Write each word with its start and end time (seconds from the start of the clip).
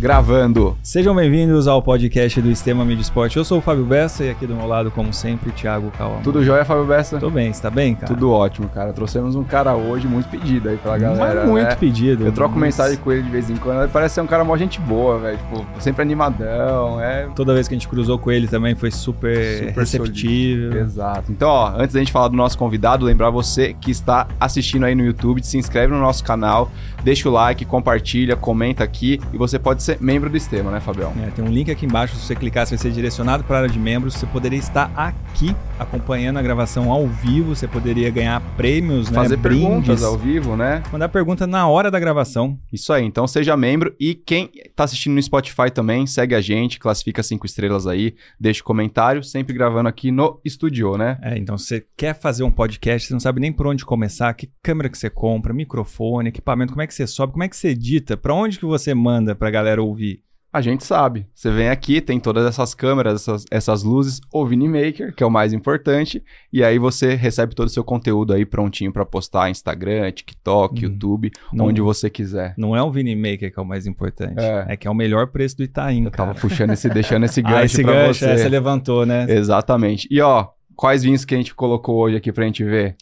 Gravando. 0.00 0.78
Sejam 0.82 1.14
bem-vindos 1.14 1.68
ao 1.68 1.82
podcast 1.82 2.40
do 2.40 2.48
Sistema 2.48 2.86
Mídia 2.86 3.02
Esporte. 3.02 3.36
Eu 3.36 3.44
sou 3.44 3.58
o 3.58 3.60
Fábio 3.60 3.84
Bessa 3.84 4.24
e 4.24 4.30
aqui 4.30 4.46
do 4.46 4.54
meu 4.54 4.66
lado, 4.66 4.90
como 4.90 5.12
sempre, 5.12 5.52
Thiago 5.52 5.90
Cauã. 5.90 6.22
Tudo 6.22 6.42
jóia, 6.42 6.64
Fábio 6.64 6.86
Bessa? 6.86 7.18
Tô 7.18 7.28
bem, 7.28 7.52
você 7.52 7.60
tá 7.60 7.68
bem, 7.68 7.94
cara? 7.94 8.06
Tudo 8.06 8.32
ótimo, 8.32 8.66
cara. 8.70 8.94
Trouxemos 8.94 9.36
um 9.36 9.44
cara 9.44 9.74
hoje 9.74 10.08
muito 10.08 10.26
pedido 10.30 10.70
aí 10.70 10.78
pela 10.78 10.96
galera. 10.96 11.40
Mas 11.40 11.50
muito 11.50 11.68
né? 11.68 11.74
pedido. 11.74 12.24
Eu 12.24 12.32
troco 12.32 12.54
Mas 12.54 12.62
mensagem 12.62 12.96
com 12.96 13.12
ele 13.12 13.24
de 13.24 13.28
vez 13.28 13.50
em 13.50 13.56
quando. 13.56 13.82
Ele 13.82 13.90
parece 13.92 14.14
ser 14.14 14.22
um 14.22 14.26
cara 14.26 14.42
mó 14.42 14.56
gente 14.56 14.80
boa, 14.80 15.18
velho. 15.18 15.36
Tipo, 15.36 15.66
sempre 15.78 16.00
animadão. 16.00 16.98
É 16.98 17.28
Toda 17.36 17.52
vez 17.52 17.68
que 17.68 17.74
a 17.74 17.76
gente 17.78 17.86
cruzou 17.86 18.18
com 18.18 18.32
ele 18.32 18.48
também 18.48 18.74
foi 18.74 18.90
super, 18.90 19.68
Super 19.68 19.80
receptivo. 19.80 20.78
Exato. 20.78 21.30
Então, 21.30 21.50
ó, 21.50 21.74
antes 21.76 21.92
da 21.92 21.98
gente 21.98 22.10
falar 22.10 22.28
do 22.28 22.36
nosso 22.36 22.56
convidado, 22.56 23.04
lembrar 23.04 23.28
você 23.28 23.76
que 23.78 23.90
está 23.90 24.26
assistindo 24.40 24.86
aí 24.86 24.94
no 24.94 25.04
YouTube, 25.04 25.44
se 25.44 25.58
inscreve 25.58 25.92
no 25.92 26.00
nosso 26.00 26.24
canal, 26.24 26.70
deixa 27.04 27.28
o 27.28 27.32
like, 27.32 27.66
compartilha, 27.66 28.34
comenta 28.34 28.82
aqui 28.82 29.20
e 29.30 29.36
você 29.36 29.58
pode 29.58 29.82
ser 29.82 29.89
membro 30.00 30.28
do 30.28 30.38
Sistema, 30.38 30.70
né, 30.70 30.80
Fabião? 30.80 31.12
É, 31.22 31.30
tem 31.30 31.44
um 31.44 31.48
link 31.48 31.70
aqui 31.70 31.86
embaixo, 31.86 32.16
se 32.16 32.26
você 32.26 32.34
clicar, 32.34 32.66
você 32.66 32.76
vai 32.76 32.82
ser 32.82 32.90
direcionado 32.92 33.44
para 33.44 33.56
a 33.56 33.58
área 33.60 33.70
de 33.70 33.78
membros. 33.78 34.14
Você 34.14 34.26
poderia 34.26 34.58
estar 34.58 34.90
aqui 34.96 35.54
acompanhando 35.78 36.38
a 36.38 36.42
gravação 36.42 36.90
ao 36.90 37.06
vivo, 37.06 37.54
você 37.54 37.66
poderia 37.66 38.10
ganhar 38.10 38.40
prêmios, 38.56 39.08
Fazer 39.08 39.36
né? 39.36 39.42
perguntas 39.42 39.86
brindes, 39.86 40.02
ao 40.02 40.18
vivo, 40.18 40.56
né? 40.56 40.82
mandar 40.92 41.08
pergunta 41.08 41.46
na 41.46 41.66
hora 41.66 41.90
da 41.90 41.98
gravação. 41.98 42.58
Isso 42.72 42.92
aí, 42.92 43.04
então 43.04 43.26
seja 43.26 43.56
membro 43.56 43.94
e 43.98 44.14
quem 44.14 44.50
tá 44.76 44.84
assistindo 44.84 45.14
no 45.14 45.22
Spotify 45.22 45.70
também, 45.72 46.06
segue 46.06 46.34
a 46.34 46.40
gente, 46.40 46.78
classifica 46.78 47.22
cinco 47.22 47.46
estrelas 47.46 47.86
aí, 47.86 48.14
deixa 48.38 48.60
o 48.60 48.64
comentário, 48.64 49.22
sempre 49.22 49.54
gravando 49.54 49.88
aqui 49.88 50.10
no 50.10 50.40
estúdio, 50.44 50.96
né? 50.96 51.18
É, 51.22 51.38
então 51.38 51.56
se 51.56 51.66
você 51.66 51.86
quer 51.96 52.14
fazer 52.14 52.42
um 52.42 52.50
podcast, 52.50 53.08
você 53.08 53.14
não 53.14 53.20
sabe 53.20 53.40
nem 53.40 53.52
por 53.52 53.66
onde 53.66 53.84
começar, 53.84 54.32
que 54.34 54.50
câmera 54.62 54.88
que 54.88 54.98
você 54.98 55.08
compra, 55.08 55.54
microfone, 55.54 56.28
equipamento, 56.28 56.72
como 56.72 56.82
é 56.82 56.86
que 56.86 56.94
você 56.94 57.06
sobe, 57.06 57.32
como 57.32 57.44
é 57.44 57.48
que 57.48 57.56
você 57.56 57.68
edita, 57.68 58.16
pra 58.16 58.34
onde 58.34 58.58
que 58.58 58.66
você 58.66 58.94
manda 58.94 59.34
pra 59.34 59.50
galera 59.50 59.79
ouvir? 59.80 60.22
A 60.52 60.60
gente 60.60 60.82
sabe. 60.84 61.28
Você 61.32 61.48
vem 61.48 61.68
aqui, 61.68 62.00
tem 62.00 62.18
todas 62.18 62.44
essas 62.44 62.74
câmeras, 62.74 63.14
essas, 63.22 63.44
essas 63.52 63.84
luzes, 63.84 64.20
o 64.32 64.44
Maker, 64.44 65.14
que 65.14 65.22
é 65.22 65.26
o 65.26 65.30
mais 65.30 65.52
importante, 65.52 66.24
e 66.52 66.64
aí 66.64 66.76
você 66.76 67.14
recebe 67.14 67.54
todo 67.54 67.68
o 67.68 67.70
seu 67.70 67.84
conteúdo 67.84 68.32
aí 68.32 68.44
prontinho 68.44 68.92
pra 68.92 69.06
postar 69.06 69.48
Instagram, 69.48 70.10
TikTok, 70.10 70.74
Uhum. 70.84 70.90
YouTube, 70.90 71.30
Não- 71.52 71.66
onde 71.66 71.80
você 71.80 72.10
quiser. 72.10 72.52
Não 72.58 72.74
é 72.74 72.82
o 72.82 72.86
Maker 72.88 73.52
que 73.52 73.60
é 73.60 73.62
o 73.62 73.64
mais 73.64 73.86
importante, 73.86 74.40
É. 74.40 74.66
é, 74.70 74.76
que 74.76 74.88
é 74.88 74.90
o 74.90 74.94
melhor 74.94 75.28
preço 75.28 75.56
do 75.56 75.62
Itaim, 75.62 76.06
Eu 76.06 76.10
cara. 76.10 76.30
tava 76.34 76.40
puxando 76.40 76.70
esse, 76.72 76.88
deixando 76.88 77.26
esse 77.26 77.40
gancho 77.42 77.54
ah, 77.56 77.64
esse 77.64 77.82
pra 77.84 77.92
gancho, 77.92 78.18
você. 78.18 78.30
é, 78.30 78.36
você 78.38 78.48
levantou, 78.48 79.06
né? 79.06 79.26
Exatamente. 79.28 80.08
E 80.10 80.20
ó, 80.20 80.48
quais 80.74 81.04
vinhos 81.04 81.24
que 81.24 81.32
a 81.32 81.38
gente 81.38 81.54
colocou 81.54 81.94
hoje 81.96 82.16
aqui 82.16 82.32
pra 82.32 82.44
gente 82.44 82.64
ver? 82.64 82.96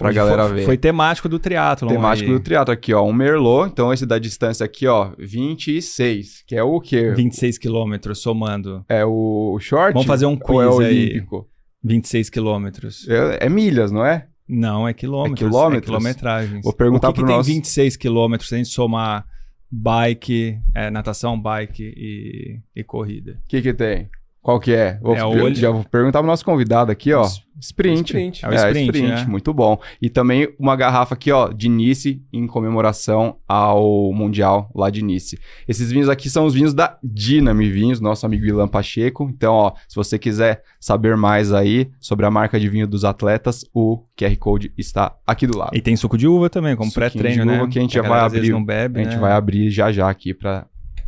Pra 0.00 0.12
galera 0.12 0.44
foi, 0.46 0.54
ver. 0.54 0.64
Foi 0.64 0.76
temático 0.76 1.28
do 1.28 1.38
triatlo. 1.38 1.88
Temático 1.88 2.30
do 2.32 2.40
triatlo 2.40 2.72
aqui, 2.72 2.92
ó. 2.94 3.04
Um 3.04 3.12
Merlot, 3.12 3.70
então 3.70 3.92
esse 3.92 4.04
da 4.06 4.18
distância 4.18 4.64
aqui, 4.64 4.86
ó, 4.86 5.12
26, 5.18 6.42
que 6.46 6.56
é 6.56 6.62
o 6.62 6.80
quê? 6.80 7.12
26 7.14 7.58
quilômetros, 7.58 8.20
somando. 8.20 8.84
É 8.88 9.04
o 9.04 9.58
short? 9.60 9.92
Vamos 9.92 10.06
fazer 10.06 10.26
um 10.26 10.38
Ou 10.48 10.62
é 10.62 10.66
o 10.66 10.76
quiz 10.76 10.86
aí. 10.86 11.04
olímpico? 11.10 11.48
26 11.84 12.30
quilômetros. 12.30 13.08
É, 13.08 13.46
é 13.46 13.48
milhas, 13.48 13.90
não 13.92 14.04
é? 14.04 14.26
Não, 14.48 14.86
é 14.88 14.92
quilômetros. 14.92 15.40
É 15.40 15.44
quilômetros? 15.48 15.86
quilometragens. 15.86 16.62
Vou 16.64 16.72
perguntar 16.72 17.08
o 17.10 17.12
que 17.12 17.20
pro 17.20 17.26
que 17.28 17.32
nosso- 17.32 17.46
tem 17.48 17.56
26 17.56 17.96
quilômetros 17.96 18.48
se 18.48 18.54
a 18.54 18.58
gente 18.58 18.70
somar 18.70 19.24
bike, 19.70 20.58
é, 20.74 20.90
natação, 20.90 21.40
bike 21.40 21.82
e, 21.84 22.58
e 22.74 22.82
corrida? 22.84 23.38
O 23.44 23.48
que 23.48 23.62
que 23.62 23.72
tem? 23.72 24.08
Qual 24.42 24.58
que 24.58 24.72
é? 24.72 24.98
Vou, 25.02 25.14
É 25.14 25.24
olho- 25.24 25.54
já 25.54 25.70
vou 25.70 25.84
perguntar 25.84 26.18
pro 26.20 26.26
nosso 26.26 26.44
convidado 26.44 26.90
aqui, 26.90 27.12
ó. 27.12 27.26
Sprint. 27.62 28.06
Sprint. 28.06 28.42
É 28.46 28.48
o 28.48 28.54
sprint, 28.54 29.02
né? 29.02 29.26
muito 29.28 29.52
bom. 29.52 29.78
E 30.00 30.08
também 30.08 30.48
uma 30.58 30.74
garrafa 30.74 31.12
aqui, 31.14 31.30
ó, 31.30 31.48
de 31.52 31.68
Nice, 31.68 32.22
em 32.32 32.46
comemoração 32.46 33.36
ao 33.46 34.10
Mundial 34.14 34.70
lá 34.74 34.88
de 34.88 35.02
Nice. 35.04 35.38
Esses 35.68 35.92
vinhos 35.92 36.08
aqui 36.08 36.30
são 36.30 36.46
os 36.46 36.54
vinhos 36.54 36.72
da 36.72 36.96
Dinami 37.04 37.68
Vinhos, 37.70 38.00
nosso 38.00 38.24
amigo 38.24 38.46
Ilan 38.46 38.66
Pacheco. 38.66 39.28
Então, 39.30 39.52
ó, 39.52 39.72
se 39.86 39.94
você 39.94 40.18
quiser 40.18 40.62
saber 40.80 41.18
mais 41.18 41.52
aí 41.52 41.90
sobre 42.00 42.24
a 42.24 42.30
marca 42.30 42.58
de 42.58 42.66
vinho 42.66 42.86
dos 42.86 43.04
atletas, 43.04 43.62
o 43.74 44.04
QR 44.18 44.34
Code 44.38 44.72
está 44.78 45.14
aqui 45.26 45.46
do 45.46 45.58
lado. 45.58 45.76
E 45.76 45.82
tem 45.82 45.94
suco 45.96 46.16
de 46.16 46.26
uva 46.26 46.48
também, 46.48 46.74
como 46.76 46.90
pré-treino, 46.90 47.42
de 47.42 47.44
né? 47.44 47.58
uva 47.58 47.68
que 47.68 47.78
a 47.78 47.82
gente 47.82 47.92
já 47.92 48.00
galera 48.00 48.26
vai 48.26 48.38
abrir. 48.38 48.50
não 48.52 48.64
bebe, 48.64 49.00
A 49.00 49.04
gente 49.04 49.14
né? 49.16 49.20
vai 49.20 49.32
abrir 49.32 49.68
já 49.70 49.92
já 49.92 50.08
aqui 50.08 50.32
pra 50.32 50.64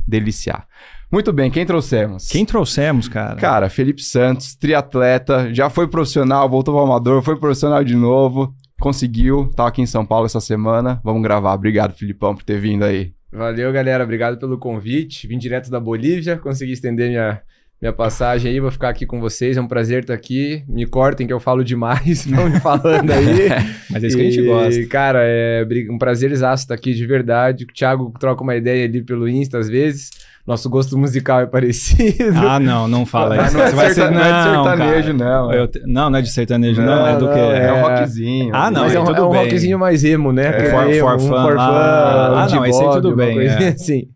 deliciar. 0.07 0.67
Muito 1.11 1.33
bem, 1.33 1.51
quem 1.51 1.67
trouxemos? 1.67 2.27
Quem 2.29 2.47
trouxemos, 2.47 3.07
cara? 3.07 3.37
Cara, 3.37 3.69
Felipe 3.69 4.03
Santos, 4.03 4.55
triatleta, 4.55 5.53
já 5.53 5.69
foi 5.69 5.87
profissional, 5.87 6.49
voltou 6.49 6.75
pro 6.75 6.85
amador, 6.85 7.23
foi 7.23 7.39
profissional 7.39 7.85
de 7.85 7.95
novo, 7.95 8.55
conseguiu, 8.81 9.51
tá 9.55 9.67
aqui 9.67 9.83
em 9.83 9.87
São 9.87 10.07
Paulo 10.07 10.27
essa 10.27 10.41
semana. 10.41 11.01
Vamos 11.05 11.23
gravar. 11.23 11.53
Obrigado, 11.53 11.93
Filipão, 11.93 12.35
por 12.35 12.43
ter 12.43 12.59
vindo 12.59 12.85
aí. 12.85 13.13
Valeu, 13.31 13.73
galera. 13.73 14.05
Obrigado 14.05 14.39
pelo 14.39 14.59
convite. 14.59 15.27
Vim 15.27 15.39
direto 15.39 15.71
da 15.71 15.79
Bolívia, 15.79 16.37
consegui 16.39 16.73
estender 16.73 17.09
minha, 17.11 17.41
minha 17.83 17.93
passagem 17.93 18.53
aí. 18.53 18.61
Vou 18.61 18.71
ficar 18.71 18.89
aqui 18.91 19.05
com 19.05 19.21
vocês. 19.21 19.57
É 19.57 19.61
um 19.61 19.67
prazer 19.67 20.03
estar 20.03 20.15
aqui. 20.15 20.63
Me 20.69 20.87
cortem 20.87 21.27
que 21.27 21.33
eu 21.33 21.41
falo 21.41 21.65
demais. 21.65 22.25
Vão 22.31 22.49
me 22.49 22.61
falando 22.61 23.11
aí. 23.11 23.49
Mas 23.91 24.05
é 24.05 24.07
isso 24.07 24.17
que 24.17 24.23
a 24.23 24.27
gente 24.27 24.41
E, 24.41 24.47
gosta. 24.47 24.87
Cara, 24.87 25.19
é 25.23 25.67
um 25.91 25.99
prazer 25.99 26.31
exato 26.31 26.61
estar 26.61 26.75
aqui 26.75 26.95
de 26.95 27.05
verdade. 27.05 27.65
O 27.65 27.67
Thiago 27.67 28.15
troca 28.19 28.43
uma 28.43 28.55
ideia 28.57 28.85
ali 28.87 29.03
pelo 29.03 29.29
Insta 29.29 29.59
às 29.59 29.69
vezes. 29.69 30.11
Nosso 30.45 30.69
gosto 30.69 30.99
musical 30.99 31.41
é 31.41 31.47
parecido. 31.47 32.37
Ah, 32.37 32.59
não, 32.59 32.89
não 32.89 33.07
fala 33.07 33.37
Não, 33.37 33.45
isso. 33.47 33.57
não 33.57 33.63
é 33.65 33.71
Você 33.71 33.77
vai 33.77 33.89
ser- 33.91 33.95
serta- 33.95 34.11
não 34.11 34.21
é 34.21 34.25
de 34.25 34.49
não, 34.49 34.65
sertanejo, 34.65 35.19
cara. 35.19 35.31
não. 35.31 35.53
Eu 35.53 35.69
te- 35.69 35.83
Não, 35.87 36.11
não 36.11 36.19
é 36.19 36.23
de 36.23 36.31
sertanejo, 36.33 36.83
não. 36.83 36.97
Não, 36.97 37.07
É 37.07 37.17
do 37.17 37.27
não, 37.27 37.33
que? 37.33 37.39
É, 37.39 37.65
é- 37.67 37.73
um 37.73 37.81
rockzinho. 37.83 38.51
Ah, 38.53 38.71
não, 38.71 38.83
Mas 38.83 38.95
é 38.95 39.01
um, 39.01 39.05
tudo 39.05 39.19
é 39.19 39.23
um 39.25 39.31
bem. 39.31 39.45
rockzinho 39.45 39.79
mais 39.79 40.03
emo, 40.03 40.33
né? 40.33 40.47
É, 40.49 40.65
for- 40.71 40.83
for 40.95 41.15
um 41.15 41.19
fun 41.21 41.29
for 41.29 41.53
fun, 41.53 41.59
Ah, 41.61 42.47
de 42.49 42.55
não, 42.57 42.67
esse 42.67 42.83
aí 42.83 42.91
tudo 42.91 43.15
bem, 43.15 43.39
é. 43.41 43.69
assim. 43.69 44.09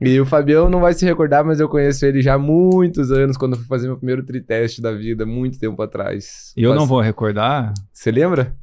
E 0.00 0.20
o 0.20 0.24
Fabião 0.26 0.70
não 0.70 0.80
vai 0.80 0.92
se 0.94 1.04
recordar, 1.04 1.44
mas 1.44 1.58
eu 1.58 1.68
conheço 1.68 2.06
ele 2.06 2.22
já 2.22 2.34
há 2.34 2.38
muitos 2.38 3.10
anos, 3.10 3.36
quando 3.36 3.54
eu 3.54 3.58
fui 3.58 3.66
fazer 3.66 3.88
meu 3.88 3.96
primeiro 3.96 4.22
triteste 4.24 4.80
da 4.80 4.92
vida, 4.92 5.26
muito 5.26 5.58
tempo 5.58 5.80
atrás. 5.82 6.52
E 6.56 6.62
eu 6.62 6.70
não 6.70 6.78
Faz- 6.80 6.88
vou 6.88 7.00
recordar? 7.00 7.74
Você 7.92 8.10
lembra? 8.12 8.54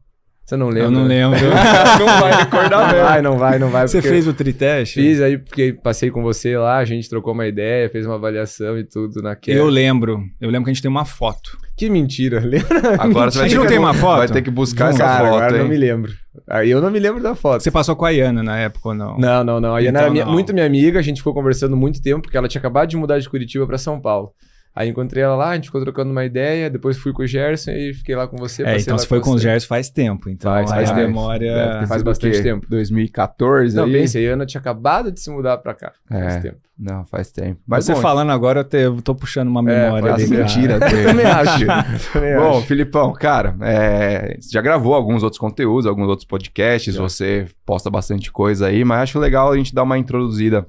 Você 0.45 0.55
não 0.55 0.67
lembra? 0.67 0.83
Eu 0.83 0.91
não 0.91 1.03
lembro. 1.05 1.39
não 1.99 2.19
vai 2.21 2.35
recordar 2.43 2.69
Não 2.79 2.87
mesmo. 2.93 3.03
vai, 3.03 3.21
não 3.21 3.37
vai, 3.37 3.59
não 3.59 3.69
vai. 3.69 3.87
Você 3.87 3.99
fez 4.01 4.27
o 4.27 4.33
triteste? 4.33 5.01
Fiz 5.01 5.19
aí, 5.19 5.37
porque 5.39 5.73
passei 5.73 6.11
com 6.11 6.21
você 6.21 6.55
lá, 6.57 6.77
a 6.77 6.85
gente 6.85 7.09
trocou 7.09 7.33
uma 7.33 7.47
ideia, 7.47 7.89
fez 7.89 8.05
uma 8.05 8.13
avaliação 8.15 8.77
e 8.77 8.83
tudo 8.83 9.21
naquela. 9.23 9.57
Eu 9.57 9.65
lembro. 9.67 10.21
Eu 10.39 10.49
lembro 10.51 10.65
que 10.65 10.69
a 10.69 10.73
gente 10.73 10.83
tem 10.83 10.91
uma 10.91 11.03
foto. 11.03 11.57
Que 11.77 11.89
mentira, 11.89 12.39
lembra? 12.45 12.95
Agora 12.99 13.29
você 13.31 13.39
vai 13.39 13.47
A 13.47 13.49
gente 13.49 13.51
ter 13.51 13.55
não 13.57 13.61
que- 13.63 13.67
tem 13.69 13.77
uma 13.79 13.93
foto? 13.93 14.17
Vai 14.19 14.27
ter 14.29 14.41
que 14.41 14.49
buscar 14.51 14.93
Cara, 14.93 14.95
essa 14.95 15.17
foto, 15.17 15.27
agora 15.35 15.53
eu 15.55 15.59
não 15.63 15.67
me 15.67 15.75
hein? 15.75 15.81
lembro. 15.81 16.11
Aí 16.49 16.69
eu 16.71 16.81
não 16.81 16.89
me 16.91 16.99
lembro 16.99 17.21
da 17.21 17.35
foto. 17.35 17.61
Você 17.63 17.71
passou 17.71 17.95
com 17.95 18.05
a 18.05 18.11
Iana 18.11 18.41
na 18.43 18.57
época 18.57 18.89
ou 18.89 18.95
não? 18.95 19.17
Não, 19.17 19.43
não, 19.43 19.59
não. 19.59 19.75
A 19.75 19.79
Iana 19.81 19.99
Então 19.99 20.01
era 20.03 20.11
minha- 20.11 20.25
muito 20.25 20.53
minha 20.53 20.65
amiga, 20.65 20.99
a 20.99 21.01
gente 21.01 21.17
ficou 21.17 21.33
conversando 21.33 21.75
muito 21.75 22.01
tempo, 22.01 22.21
porque 22.23 22.37
ela 22.37 22.47
tinha 22.47 22.59
acabado 22.59 22.89
de 22.89 22.95
mudar 22.97 23.19
de 23.19 23.29
Curitiba 23.29 23.65
pra 23.67 23.77
São 23.77 23.99
Paulo. 23.99 24.31
Aí 24.75 24.89
encontrei 24.89 25.23
ela 25.23 25.35
lá, 25.37 25.49
a 25.51 25.55
gente 25.55 25.65
ficou 25.67 25.79
trocando 25.81 26.11
uma 26.11 26.25
ideia, 26.25 26.69
depois 26.69 26.97
fui 26.97 27.13
com 27.13 27.23
o 27.23 27.27
Gerson 27.27 27.71
e 27.71 27.93
fiquei 27.93 28.13
lá 28.13 28.27
com 28.27 28.35
você. 28.35 28.61
É, 28.63 28.77
então 28.77 28.97
você 28.97 29.07
foi 29.07 29.21
com 29.21 29.29
você. 29.31 29.35
os 29.37 29.41
Gerson 29.41 29.67
faz 29.67 29.89
tempo. 29.89 30.29
Então 30.29 30.51
Faz, 30.51 30.69
faz 30.69 30.91
tempo. 30.91 31.19
Faz 31.87 32.03
bastante 32.03 32.39
o 32.39 32.43
tempo. 32.43 32.67
2014 32.69 33.73
Não, 33.73 33.85
aí? 33.85 33.91
pensa, 33.93 34.17
a 34.17 34.21
Iana 34.21 34.45
tinha 34.45 34.59
acabado 34.59 35.11
de 35.13 35.19
se 35.21 35.29
mudar 35.29 35.57
pra 35.59 35.73
cá. 35.73 35.93
Faz 36.09 36.35
É. 36.35 36.39
tempo. 36.41 36.57
Não, 36.77 37.05
faz 37.05 37.31
tempo. 37.31 37.61
Mas 37.65 37.85
você 37.85 37.93
bom, 37.93 38.01
falando 38.01 38.31
agora, 38.33 38.59
eu, 38.59 38.63
te- 38.65 38.75
eu 38.77 39.01
tô 39.01 39.15
puxando 39.15 39.47
uma 39.47 39.61
É, 39.61 39.85
memória 39.85 40.09
pode 40.11 40.23
ali. 40.23 40.31
cara. 40.31 40.43
mentira. 40.43 40.73
Eu 40.91 41.07
também 41.07 41.25
acho. 41.25 42.11
Também 42.11 42.35
Bom, 42.35 42.57
acho. 42.57 42.67
Filipão, 42.67 43.13
cara, 43.13 43.55
é, 43.61 44.35
você 44.41 44.49
já 44.51 44.61
gravou 44.61 44.93
alguns 44.93 45.23
outros 45.23 45.39
conteúdos, 45.39 45.85
alguns 45.87 46.09
outros 46.09 46.27
podcasts, 46.27 46.97
você 46.97 47.45
posta 47.65 47.89
bastante 47.89 48.29
coisa 48.29 48.67
aí, 48.67 48.83
mas 48.83 49.03
acho 49.03 49.19
legal 49.19 49.53
a 49.53 49.57
gente 49.57 49.73
dar 49.73 49.83
uma 49.83 49.97
introduzida 49.97 50.67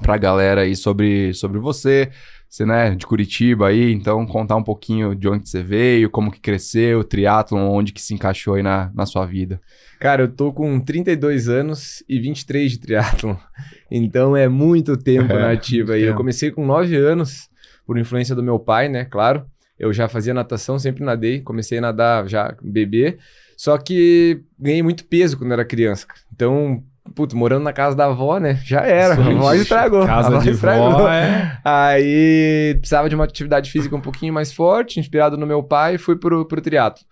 pra 0.00 0.16
galera 0.16 0.60
aí 0.60 0.76
sobre, 0.76 1.34
sobre 1.34 1.58
você, 1.58 2.10
você, 2.50 2.66
né, 2.66 2.96
de 2.96 3.06
Curitiba 3.06 3.68
aí, 3.68 3.92
então 3.92 4.26
contar 4.26 4.56
um 4.56 4.62
pouquinho 4.62 5.14
de 5.14 5.28
onde 5.28 5.48
você 5.48 5.62
veio, 5.62 6.10
como 6.10 6.32
que 6.32 6.40
cresceu, 6.40 6.98
o 6.98 7.04
triatlon, 7.04 7.70
onde 7.70 7.92
que 7.92 8.02
se 8.02 8.12
encaixou 8.12 8.54
aí 8.54 8.62
na, 8.62 8.90
na 8.92 9.06
sua 9.06 9.24
vida. 9.24 9.60
Cara, 10.00 10.24
eu 10.24 10.28
tô 10.28 10.52
com 10.52 10.80
32 10.80 11.48
anos 11.48 12.02
e 12.08 12.18
23 12.18 12.72
de 12.72 12.78
triatlon. 12.78 13.36
Então 13.92 14.36
é 14.36 14.48
muito 14.48 14.96
tempo 14.96 15.30
É, 15.34 15.36
na 15.40 15.50
ativa 15.50 15.94
aí. 15.94 16.02
Eu 16.02 16.14
comecei 16.14 16.52
com 16.52 16.64
9 16.64 16.94
anos, 16.94 17.48
por 17.84 17.98
influência 17.98 18.36
do 18.36 18.42
meu 18.42 18.56
pai, 18.56 18.88
né? 18.88 19.04
Claro. 19.04 19.44
Eu 19.76 19.92
já 19.92 20.08
fazia 20.08 20.32
natação, 20.32 20.78
sempre 20.78 21.02
nadei. 21.02 21.40
Comecei 21.40 21.78
a 21.78 21.80
nadar 21.80 22.28
já 22.28 22.54
bebê. 22.62 23.18
Só 23.56 23.76
que 23.76 24.42
ganhei 24.56 24.80
muito 24.80 25.04
peso 25.06 25.36
quando 25.36 25.50
era 25.52 25.64
criança. 25.64 26.06
Então, 26.32 26.84
puto, 27.14 27.36
morando 27.36 27.62
na 27.64 27.72
casa 27.72 27.96
da 27.96 28.06
avó, 28.06 28.38
né? 28.38 28.60
Já 28.64 28.80
era. 28.82 29.14
A 29.14 29.26
avó 29.28 29.52
estragou. 29.54 30.02
a 30.02 30.06
Casa 30.06 30.28
avó 30.28 30.38
de 30.38 30.50
estragou. 30.50 30.92
vó 30.92 31.08
é... 31.08 31.58
Aí 31.64 32.76
precisava 32.78 33.08
de 33.08 33.14
uma 33.14 33.24
atividade 33.24 33.70
física 33.70 33.94
um 33.94 34.00
pouquinho 34.00 34.32
mais 34.32 34.52
forte, 34.52 34.98
inspirado 35.00 35.36
no 35.36 35.46
meu 35.46 35.62
pai, 35.62 35.94
e 35.94 35.98
fui 35.98 36.16
pro, 36.16 36.46
pro 36.46 36.60
triatlo. 36.60 37.04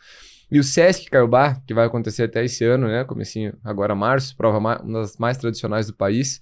E 0.51 0.59
o 0.59 0.65
Sesc 0.65 1.11
Caiobá, 1.11 1.57
que 1.67 1.75
vai 1.75 1.87
acontecer 1.87 2.23
até 2.25 2.45
esse 2.45 2.65
ano, 2.65 2.89
né? 2.89 3.05
Comecinho 3.05 3.53
agora 3.63 3.95
março, 3.95 4.35
prova 4.37 4.59
ma- 4.59 4.81
uma 4.83 5.01
das 5.01 5.17
mais 5.19 5.37
tradicionais 5.37 5.87
do 5.87 5.95
país. 5.95 6.41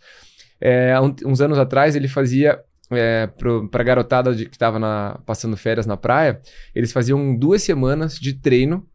É, 0.61 0.95
uns 1.25 1.41
anos 1.41 1.59
atrás 1.59 1.97
ele 1.97 2.09
fazia 2.09 2.59
é, 2.91 3.27
pro, 3.27 3.69
pra 3.69 3.83
garotada 3.83 4.33
de- 4.35 4.47
que 4.47 4.57
tava 4.57 4.79
na- 4.79 5.19
passando 5.27 5.57
férias 5.57 5.87
na 5.87 5.97
praia, 5.97 6.41
eles 6.75 6.93
faziam 6.93 7.37
duas 7.37 7.63
semanas 7.63 8.15
de 8.15 8.33
treino 8.33 8.87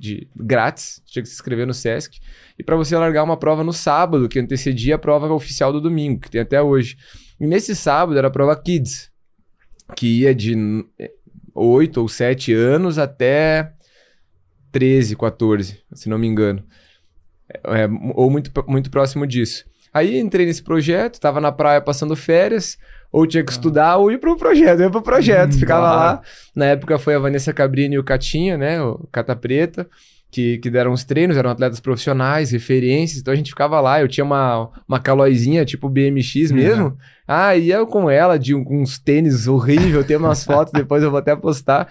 de 0.00 0.26
grátis, 0.34 1.02
tinha 1.04 1.22
que 1.22 1.28
se 1.28 1.34
inscrever 1.34 1.66
no 1.66 1.74
SESC, 1.74 2.18
e 2.58 2.64
para 2.64 2.74
você 2.74 2.96
largar 2.96 3.22
uma 3.22 3.36
prova 3.36 3.62
no 3.62 3.72
sábado, 3.72 4.28
que 4.30 4.38
antecedia 4.38 4.94
a 4.94 4.98
prova 4.98 5.30
oficial 5.32 5.70
do 5.72 5.80
domingo, 5.80 6.20
que 6.20 6.30
tem 6.30 6.40
até 6.40 6.60
hoje. 6.60 6.96
E 7.38 7.46
nesse 7.46 7.76
sábado 7.76 8.16
era 8.16 8.28
a 8.28 8.30
prova 8.30 8.56
Kids, 8.56 9.10
que 9.94 10.20
ia 10.20 10.34
de 10.34 10.56
8 11.54 12.00
ou 12.00 12.08
7 12.08 12.54
anos 12.54 12.98
até 12.98 13.74
13, 14.72 15.16
14, 15.16 15.82
se 15.92 16.08
não 16.08 16.18
me 16.18 16.26
engano. 16.26 16.64
É, 17.64 17.86
ou 18.14 18.30
muito, 18.30 18.50
muito 18.66 18.90
próximo 18.90 19.26
disso. 19.26 19.66
Aí 19.92 20.18
entrei 20.18 20.46
nesse 20.46 20.62
projeto, 20.62 21.20
tava 21.20 21.40
na 21.40 21.52
praia 21.52 21.80
passando 21.80 22.16
férias, 22.16 22.78
ou 23.12 23.26
tinha 23.26 23.42
que 23.42 23.50
ah. 23.50 23.54
estudar 23.54 23.96
ou 23.96 24.10
ir 24.10 24.18
pro 24.18 24.36
projeto. 24.36 24.80
Eu 24.80 24.84
ia 24.86 24.90
pro 24.90 25.02
projeto, 25.02 25.54
hum, 25.54 25.58
ficava 25.58 25.86
claro. 25.86 25.98
lá. 25.98 26.22
Na 26.54 26.66
época 26.66 26.98
foi 26.98 27.14
a 27.14 27.18
Vanessa 27.18 27.52
Cabrini 27.52 27.96
e 27.96 27.98
o 27.98 28.04
Catinha, 28.04 28.56
né? 28.56 28.80
O 28.82 29.08
Cata 29.10 29.34
Preta, 29.34 29.88
que, 30.30 30.58
que 30.58 30.70
deram 30.70 30.92
os 30.92 31.04
treinos, 31.04 31.36
eram 31.36 31.50
atletas 31.50 31.80
profissionais, 31.80 32.52
referências. 32.52 33.20
Então 33.20 33.32
a 33.34 33.36
gente 33.36 33.50
ficava 33.50 33.80
lá. 33.80 34.00
Eu 34.00 34.08
tinha 34.08 34.24
uma, 34.24 34.70
uma 34.86 35.00
calóizinha, 35.00 35.64
tipo 35.64 35.88
BMX 35.88 36.52
mesmo. 36.52 36.86
Uhum. 36.86 36.96
Ah, 37.26 37.56
ia 37.56 37.84
com 37.86 38.08
ela, 38.08 38.38
de 38.38 38.54
uns 38.54 38.98
tênis 38.98 39.46
horrível. 39.48 40.04
Tem 40.04 40.16
umas 40.16 40.44
fotos, 40.44 40.72
depois 40.72 41.02
eu 41.02 41.10
vou 41.10 41.18
até 41.18 41.34
postar. 41.34 41.88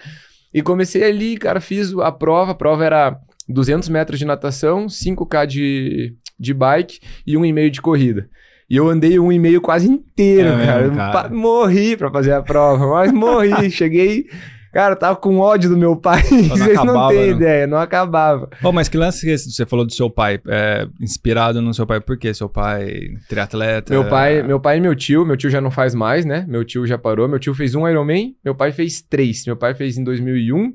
E 0.52 0.62
comecei 0.62 1.04
ali, 1.04 1.36
cara, 1.36 1.60
fiz 1.60 1.92
a 1.94 2.10
prova. 2.10 2.52
A 2.52 2.54
prova 2.54 2.84
era 2.84 3.18
200 3.48 3.88
metros 3.88 4.18
de 4.18 4.24
natação, 4.24 4.86
5K 4.86 5.46
de, 5.46 6.14
de 6.38 6.54
bike 6.54 7.00
e 7.26 7.36
um 7.36 7.44
e 7.44 7.52
meio 7.52 7.70
de 7.70 7.80
corrida. 7.80 8.28
E 8.70 8.76
eu 8.76 8.88
andei 8.88 9.18
um 9.18 9.32
e 9.32 9.38
meio 9.38 9.60
quase 9.60 9.88
inteiro, 9.88 10.50
é 10.50 10.64
cara. 10.64 10.90
Cara. 10.90 11.28
Morri 11.28 11.96
pra 11.96 12.08
fazer 12.08 12.32
a 12.32 12.40
prova, 12.40 12.86
mas 12.86 13.12
morri. 13.12 13.68
Cheguei. 13.72 14.26
Cara, 14.72 14.94
tava 14.94 15.16
com 15.16 15.40
ódio 15.40 15.68
do 15.68 15.76
meu 15.76 15.96
pai. 15.96 16.22
Vocês 16.48 16.76
não, 16.76 16.84
não 16.84 17.08
têm 17.08 17.18
né? 17.18 17.28
ideia, 17.30 17.66
não 17.66 17.78
acabava. 17.78 18.48
Oh, 18.62 18.70
mas 18.70 18.88
que 18.88 18.96
lance 18.96 19.26
que 19.26 19.36
você 19.36 19.66
falou 19.66 19.84
do 19.84 19.92
seu 19.92 20.08
pai? 20.08 20.40
É, 20.46 20.86
inspirado 21.00 21.60
no 21.60 21.74
seu 21.74 21.84
pai, 21.84 22.00
por 22.00 22.16
quê? 22.16 22.32
Seu 22.32 22.48
pai 22.48 23.08
triatleta? 23.28 23.92
Meu 23.92 24.08
pai, 24.08 24.40
meu 24.44 24.60
pai 24.60 24.76
e 24.76 24.80
meu 24.80 24.94
tio. 24.94 25.26
Meu 25.26 25.36
tio 25.36 25.50
já 25.50 25.60
não 25.60 25.72
faz 25.72 25.92
mais, 25.92 26.24
né? 26.24 26.46
Meu 26.48 26.64
tio 26.64 26.86
já 26.86 26.96
parou. 26.96 27.26
Meu 27.26 27.40
tio 27.40 27.52
fez 27.52 27.74
um 27.74 27.88
Ironman, 27.88 28.36
meu 28.44 28.54
pai 28.54 28.70
fez 28.70 29.02
três. 29.02 29.44
Meu 29.44 29.56
pai 29.56 29.74
fez 29.74 29.98
em 29.98 30.04
2001, 30.04 30.72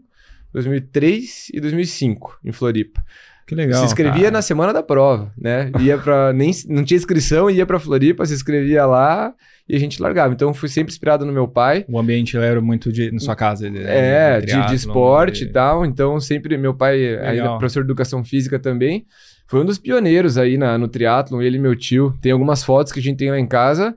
2003 0.51 1.51
e 1.53 1.61
2005, 1.61 2.39
em 2.43 2.51
Floripa. 2.51 3.01
Que 3.47 3.53
legal. 3.53 3.79
Se 3.79 3.85
inscrevia 3.85 4.23
cara. 4.23 4.31
na 4.31 4.41
semana 4.41 4.73
da 4.73 4.81
prova, 4.81 5.31
né? 5.37 5.71
Ia 5.79 5.97
para 5.97 6.33
nem 6.33 6.51
não 6.67 6.83
tinha 6.83 6.97
inscrição, 6.97 7.49
ia 7.49 7.65
para 7.65 7.79
Floripa, 7.79 8.25
se 8.25 8.33
inscrevia 8.33 8.85
lá 8.85 9.33
e 9.69 9.75
a 9.75 9.79
gente 9.79 10.01
largava. 10.01 10.33
Então 10.33 10.53
fui 10.53 10.67
sempre 10.67 10.91
inspirado 10.91 11.25
no 11.25 11.31
meu 11.31 11.47
pai. 11.47 11.85
O 11.87 11.99
ambiente 11.99 12.35
era 12.35 12.59
muito 12.59 12.91
de 12.91 13.11
na 13.11 13.19
sua 13.19 13.35
casa, 13.35 13.69
de, 13.69 13.83
é, 13.83 14.41
de, 14.41 14.47
de, 14.47 14.67
de 14.67 14.75
esporte 14.75 15.43
e 15.43 15.47
tal. 15.47 15.85
Então 15.85 16.19
sempre 16.19 16.57
meu 16.57 16.73
pai, 16.73 17.17
ainda 17.19 17.57
professor 17.57 17.83
de 17.83 17.87
educação 17.87 18.23
física 18.23 18.57
também, 18.57 19.05
foi 19.47 19.61
um 19.61 19.65
dos 19.65 19.77
pioneiros 19.77 20.37
aí 20.37 20.57
na, 20.57 20.77
no 20.77 20.87
triatlon, 20.87 21.41
ele 21.41 21.57
e 21.57 21.59
meu 21.59 21.75
tio. 21.75 22.17
Tem 22.21 22.31
algumas 22.31 22.63
fotos 22.63 22.91
que 22.91 22.99
a 22.99 23.03
gente 23.03 23.17
tem 23.17 23.29
lá 23.29 23.39
em 23.39 23.47
casa 23.47 23.95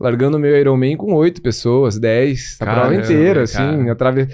largando 0.00 0.38
o 0.38 0.40
meu 0.40 0.56
Ironman 0.56 0.96
com 0.96 1.12
oito 1.12 1.42
pessoas, 1.42 1.98
dez, 1.98 2.56
a 2.58 2.64
prova 2.64 2.94
inteira, 2.94 3.42
assim, 3.42 3.90
atrave... 3.90 4.28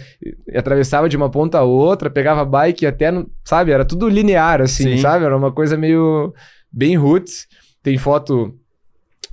atravessava 0.54 1.08
de 1.08 1.16
uma 1.16 1.28
ponta 1.28 1.58
a 1.58 1.62
outra, 1.62 2.08
pegava 2.08 2.44
bike 2.44 2.86
até, 2.86 3.10
no... 3.10 3.28
sabe, 3.44 3.72
era 3.72 3.84
tudo 3.84 4.08
linear, 4.08 4.62
assim, 4.62 4.96
Sim. 4.96 4.98
sabe, 4.98 5.24
era 5.24 5.36
uma 5.36 5.50
coisa 5.50 5.76
meio 5.76 6.32
bem 6.70 6.96
roots. 6.96 7.48
Tem 7.82 7.98
foto 7.98 8.54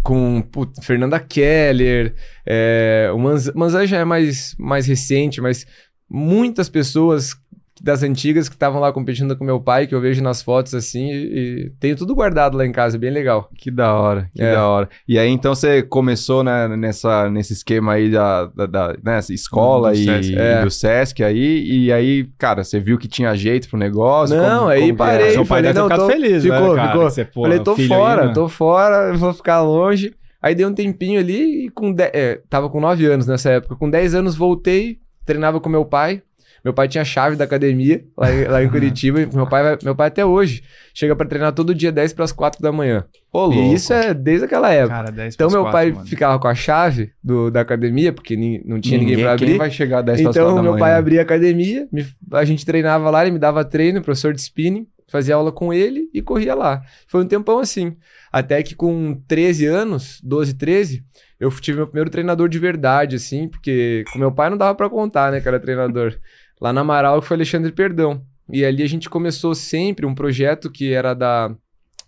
com 0.01 0.41
putz, 0.41 0.83
Fernanda 0.85 1.19
Keller, 1.19 2.13
é, 2.45 3.09
o 3.13 3.19
Manzan 3.19 3.85
já 3.85 3.99
é 3.99 4.03
mais, 4.03 4.55
mais 4.59 4.87
recente, 4.87 5.39
mas 5.39 5.65
muitas 6.09 6.67
pessoas 6.67 7.35
das 7.83 8.01
antigas 8.01 8.47
que 8.47 8.55
estavam 8.55 8.79
lá 8.79 8.93
competindo 8.93 9.35
com 9.35 9.43
meu 9.43 9.59
pai, 9.59 9.85
que 9.85 9.93
eu 9.93 9.99
vejo 9.99 10.23
nas 10.23 10.41
fotos 10.41 10.73
assim, 10.73 11.11
e, 11.11 11.65
e 11.65 11.69
tenho 11.81 11.97
tudo 11.97 12.15
guardado 12.15 12.57
lá 12.57 12.65
em 12.65 12.71
casa, 12.71 12.97
bem 12.97 13.11
legal. 13.11 13.49
Que 13.57 13.69
da 13.69 13.93
hora, 13.93 14.29
que 14.33 14.41
é. 14.41 14.53
da 14.53 14.65
hora. 14.65 14.87
E 15.05 15.19
aí 15.19 15.29
então 15.29 15.53
você 15.53 15.83
começou 15.83 16.45
né, 16.45 16.69
nessa, 16.77 17.29
nesse 17.29 17.51
esquema 17.51 17.93
aí 17.93 18.09
da, 18.09 18.45
da, 18.45 18.65
da 18.65 18.95
né, 19.03 19.19
escola 19.29 19.91
do 19.91 19.97
e, 19.97 20.05
Sesc. 20.05 20.35
É. 20.37 20.63
do 20.63 20.71
Sesc 20.71 21.23
aí, 21.23 21.61
e 21.67 21.91
aí, 21.91 22.29
cara, 22.37 22.63
você 22.63 22.79
viu 22.79 22.97
que 22.97 23.07
tinha 23.07 23.35
jeito 23.35 23.67
pro 23.67 23.77
negócio? 23.77 24.37
Não, 24.37 24.59
como, 24.59 24.69
aí 24.69 24.81
como 24.83 24.95
parei. 24.95 25.31
Seu 25.31 25.45
pai 25.45 25.61
falei, 25.61 25.73
deve 25.73 25.89
não, 25.89 25.97
tô... 25.97 26.07
feliz, 26.07 26.43
ficou, 26.43 26.75
né, 26.77 26.87
ficou. 26.87 27.03
Você, 27.03 27.25
falei, 27.25 27.59
tô 27.59 27.75
fora, 27.75 28.27
aí, 28.29 28.33
tô 28.33 28.47
fora, 28.47 29.13
vou 29.17 29.33
ficar 29.33 29.61
longe. 29.61 30.15
Aí 30.41 30.55
dei 30.55 30.65
um 30.65 30.73
tempinho 30.73 31.19
ali 31.19 31.65
e 31.65 31.69
com... 31.69 31.93
De... 31.93 32.03
É, 32.03 32.41
tava 32.49 32.69
com 32.69 32.79
9 32.79 33.05
anos 33.05 33.27
nessa 33.27 33.49
época. 33.49 33.75
Com 33.75 33.89
10 33.89 34.15
anos 34.15 34.35
voltei, 34.35 34.99
treinava 35.25 35.59
com 35.59 35.69
meu 35.69 35.83
pai. 35.85 36.21
Meu 36.63 36.73
pai 36.73 36.87
tinha 36.87 37.03
chave 37.03 37.35
da 37.35 37.43
academia 37.43 38.05
lá, 38.17 38.27
lá 38.49 38.63
em 38.63 38.69
Curitiba. 38.69 39.21
e 39.21 39.25
meu 39.25 39.45
pai, 39.45 39.77
meu 39.83 39.93
pai 39.95 40.07
até 40.07 40.25
hoje 40.25 40.63
chega 40.93 41.13
para 41.15 41.27
treinar 41.27 41.51
todo 41.51 41.75
dia 41.75 41.91
10 41.91 42.13
para 42.13 42.23
as 42.23 42.31
4 42.31 42.61
da 42.61 42.71
manhã. 42.71 43.03
Ô, 43.33 43.51
e 43.51 43.73
isso 43.73 43.91
é 43.91 44.13
desde 44.13 44.45
aquela 44.45 44.71
época. 44.71 44.95
Cara, 44.95 45.11
10 45.11 45.33
Então 45.35 45.49
meu 45.49 45.63
4, 45.63 45.71
pai 45.71 45.91
mano. 45.91 46.05
ficava 46.07 46.39
com 46.39 46.47
a 46.47 46.55
chave 46.55 47.11
do, 47.21 47.51
da 47.51 47.59
academia, 47.61 48.13
porque 48.13 48.35
não 48.65 48.79
tinha 48.79 48.97
ninguém, 48.97 49.15
ninguém 49.17 49.23
para 49.25 49.33
abrir. 49.33 49.45
Quem 49.47 49.57
vai 49.57 49.71
chegar 49.71 50.01
10 50.01 50.21
Então 50.21 50.53
meu 50.55 50.71
manhã. 50.71 50.77
pai 50.79 50.93
abria 50.93 51.19
a 51.19 51.23
academia, 51.23 51.85
me, 51.91 52.05
a 52.31 52.45
gente 52.45 52.65
treinava 52.65 53.09
lá, 53.09 53.23
ele 53.23 53.31
me 53.31 53.39
dava 53.39 53.65
treino, 53.65 54.01
professor 54.01 54.33
de 54.33 54.39
spinning, 54.39 54.87
fazia 55.09 55.35
aula 55.35 55.51
com 55.51 55.73
ele 55.73 56.09
e 56.13 56.21
corria 56.21 56.55
lá. 56.55 56.81
Foi 57.07 57.21
um 57.23 57.27
tempão 57.27 57.59
assim. 57.59 57.97
Até 58.31 58.63
que 58.63 58.73
com 58.73 59.21
13 59.27 59.65
anos, 59.65 60.19
12, 60.23 60.53
13, 60.55 61.03
eu 61.39 61.51
tive 61.51 61.77
meu 61.77 61.87
primeiro 61.87 62.09
treinador 62.09 62.47
de 62.47 62.57
verdade, 62.57 63.17
assim, 63.17 63.47
porque 63.49 64.03
com 64.13 64.17
meu 64.17 64.31
pai 64.31 64.49
não 64.49 64.57
dava 64.57 64.73
para 64.73 64.89
contar, 64.89 65.31
né, 65.31 65.41
que 65.41 65.47
era 65.47 65.59
treinador. 65.59 66.15
Lá 66.59 66.71
na 66.71 66.81
Amaral, 66.81 67.21
que 67.21 67.27
foi 67.27 67.35
Alexandre 67.37 67.71
Perdão. 67.71 68.25
E 68.49 68.63
ali 68.63 68.83
a 68.83 68.87
gente 68.87 69.09
começou 69.09 69.55
sempre 69.55 70.05
um 70.05 70.15
projeto 70.15 70.71
que 70.71 70.93
era 70.93 71.13
da 71.13 71.55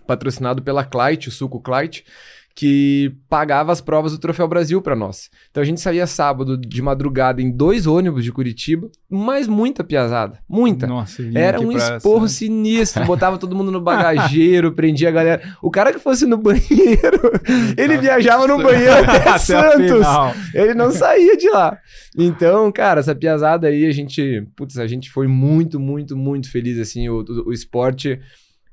patrocinado 0.05 0.61
pela 0.61 0.85
Clyde, 0.85 1.29
o 1.29 1.31
suco 1.31 1.59
Clyde, 1.59 2.05
que 2.55 3.13
pagava 3.29 3.73
as 3.73 3.81
provas 3.81 4.13
do 4.13 4.17
Troféu 4.17 4.47
Brasil 4.47 4.81
para 4.81 4.95
nós. 4.95 5.29
Então 5.51 5.61
a 5.61 5.65
gente 5.65 5.81
saía 5.81 6.07
sábado 6.07 6.57
de 6.57 6.81
madrugada 6.81 7.41
em 7.41 7.51
dois 7.51 7.85
ônibus 7.85 8.23
de 8.23 8.31
Curitiba, 8.31 8.89
mas 9.09 9.45
muita 9.45 9.83
piazada, 9.83 10.39
muita. 10.47 10.87
Nossa, 10.87 11.21
Era 11.35 11.59
um 11.59 11.73
esporro 11.73 12.25
essa... 12.25 12.35
sinistro, 12.35 13.03
botava 13.03 13.37
todo 13.37 13.55
mundo 13.55 13.71
no 13.71 13.81
bagageiro, 13.81 14.71
prendia 14.73 15.09
a 15.09 15.11
galera. 15.11 15.57
O 15.61 15.69
cara 15.69 15.91
que 15.91 15.99
fosse 15.99 16.25
no 16.25 16.37
banheiro, 16.37 17.19
ele 17.77 17.97
viajava 17.97 18.47
no 18.47 18.63
banheiro 18.63 18.93
até 19.03 19.37
Santos. 19.37 20.07
Ele 20.53 20.73
não 20.73 20.91
saía 20.91 21.35
de 21.35 21.49
lá. 21.49 21.77
Então, 22.17 22.71
cara, 22.71 23.01
essa 23.01 23.13
piazada 23.13 23.67
aí 23.67 23.85
a 23.85 23.91
gente, 23.91 24.47
putz, 24.55 24.77
a 24.77 24.87
gente 24.87 25.11
foi 25.11 25.27
muito, 25.27 25.77
muito, 25.77 26.15
muito 26.15 26.49
feliz 26.49 26.79
assim, 26.79 27.09
o, 27.09 27.19
o, 27.19 27.49
o 27.49 27.51
esporte 27.51 28.17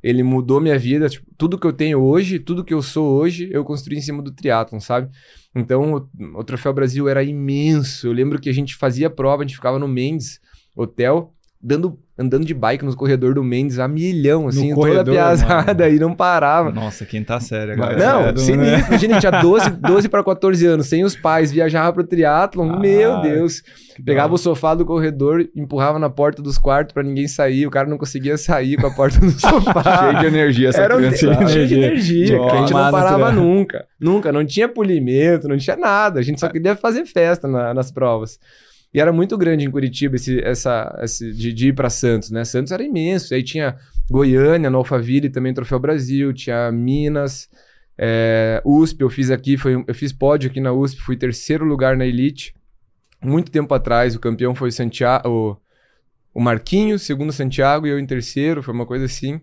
ele 0.03 0.23
mudou 0.23 0.61
minha 0.61 0.79
vida. 0.79 1.09
Tipo, 1.09 1.27
tudo 1.37 1.59
que 1.59 1.67
eu 1.67 1.73
tenho 1.73 2.01
hoje, 2.01 2.39
tudo 2.39 2.65
que 2.65 2.75
eu 2.75 2.83
sou 2.83 3.07
hoje, 3.13 3.49
eu 3.53 3.65
construí 3.65 3.99
em 3.99 4.03
cima 4.03 4.23
do 4.23 4.33
triatlon, 4.33 4.81
sabe? 4.81 5.11
Então, 5.55 5.95
o, 5.95 6.39
o 6.41 6.45
Troféu 6.45 6.73
Brasil 6.73 7.09
era 7.09 7.23
imenso. 7.23 8.07
Eu 8.07 8.13
lembro 8.13 8.41
que 8.41 8.49
a 8.49 8.55
gente 8.55 8.75
fazia 8.75 9.09
prova, 9.09 9.43
a 9.43 9.47
gente 9.47 9.57
ficava 9.57 9.79
no 9.79 9.87
Mendes 9.87 10.41
Hotel, 10.77 11.33
dando 11.61 11.99
andando 12.19 12.45
de 12.45 12.53
bike 12.53 12.85
nos 12.85 12.95
corredores 12.95 13.35
do 13.35 13.43
Mendes 13.43 13.79
a 13.79 13.89
milhão, 13.89 14.47
assim, 14.47 14.71
no 14.71 14.77
toda 14.77 15.03
piazada 15.05 15.89
e 15.89 15.99
não 16.01 16.15
parava. 16.15 16.71
Nossa, 16.71 17.07
quem 17.07 17.25
tá 17.25 17.41
sério 17.41 17.73
agora. 17.73 17.97
Não, 17.97 18.21
é, 18.21 18.37
sinistro. 18.37 18.57
Né? 18.59 18.85
Imagina, 18.89 19.19
tinha 19.19 19.33
12, 19.33 19.71
12 19.71 20.09
para 20.09 20.23
14 20.23 20.67
anos, 20.67 20.87
sem 20.87 21.05
os 21.05 21.17
pais, 21.17 21.51
viajava 21.51 21.93
pro 21.93 22.05
triatlon, 22.05 22.73
ah, 22.73 22.79
meu 22.79 23.21
Deus. 23.23 23.63
Pegava 24.05 24.29
bom. 24.29 24.35
o 24.35 24.39
sofá 24.39 24.75
do 24.75 24.85
corredor, 24.85 25.47
empurrava 25.55 25.99
na 25.99 26.11
porta 26.11 26.43
dos 26.43 26.59
quartos 26.59 26.93
para 26.93 27.03
ninguém 27.03 27.27
sair, 27.27 27.67
o 27.67 27.71
cara 27.71 27.89
não 27.89 27.99
conseguia 27.99 28.37
sair 28.37 28.77
com 28.77 28.87
a 28.87 28.91
porta 28.91 29.19
do 29.19 29.31
sofá. 29.39 30.11
cheio 30.11 30.21
de 30.21 30.27
energia 30.27 30.69
essa 30.69 30.83
Era 30.83 30.97
criança. 30.97 31.49
Cheio 31.49 31.67
de 31.67 31.75
energia, 31.75 32.43
a 32.43 32.57
gente 32.57 32.73
não 32.73 32.91
parava 32.91 33.33
nunca. 33.33 33.87
Nunca, 33.99 34.33
não 34.33 34.45
tinha 34.45 34.69
polimento, 34.69 35.49
não 35.49 35.57
tinha 35.57 35.77
nada, 35.77 36.21
a 36.21 36.23
gente 36.23 36.41
só 36.41 36.49
queria 36.49 36.77
fazer 36.77 37.07
festa 37.07 37.49
na, 37.49 37.73
nas 37.73 37.91
provas. 37.91 38.39
E 38.95 39.01
era 39.01 39.13
muito 39.13 39.39
grande 39.39 39.65
em 39.65 39.71
Curitiba 39.71 40.17
esse, 40.17 40.41
essa, 40.41 40.99
esse, 41.03 41.33
de, 41.33 41.53
de 41.53 41.69
ir 41.69 41.73
para 41.73 41.89
Santos, 41.89 42.31
né? 42.31 42.45
Santos 42.45 42.73
era 42.73 42.83
imenso. 42.83 43.33
Aí 43.35 43.43
tinha 43.43 43.77
Goiânia, 44.11 44.69
no 44.69 44.79
Alphaville, 44.79 45.31
também 45.31 45.55
Troféu 45.55 45.79
Brasil, 45.79 46.33
tinha 46.33 46.71
Minas, 46.71 47.49
é, 47.97 48.61
USP, 48.65 49.01
eu 49.01 49.09
fiz 49.09 49.31
aqui, 49.31 49.57
foi, 49.57 49.83
eu 49.87 49.95
fiz 49.95 50.13
pódio 50.13 50.51
aqui 50.51 50.61
na 50.61 50.73
USP, 50.73 51.01
fui 51.01 51.17
terceiro 51.17 51.65
lugar 51.65 51.97
na 51.97 52.05
Elite. 52.05 52.55
Muito 53.23 53.51
tempo 53.51 53.73
atrás, 53.73 54.15
o 54.15 54.21
campeão 54.21 54.55
foi 54.55 54.71
Santiago, 54.71 55.29
o, 55.29 55.57
o 56.35 56.41
Marquinhos, 56.41 57.03
segundo 57.03 57.33
Santiago, 57.33 57.87
e 57.87 57.91
eu 57.91 57.99
em 57.99 58.07
terceiro, 58.07 58.63
foi 58.63 58.75
uma 58.75 58.85
coisa 58.85 59.07
assim. 59.07 59.41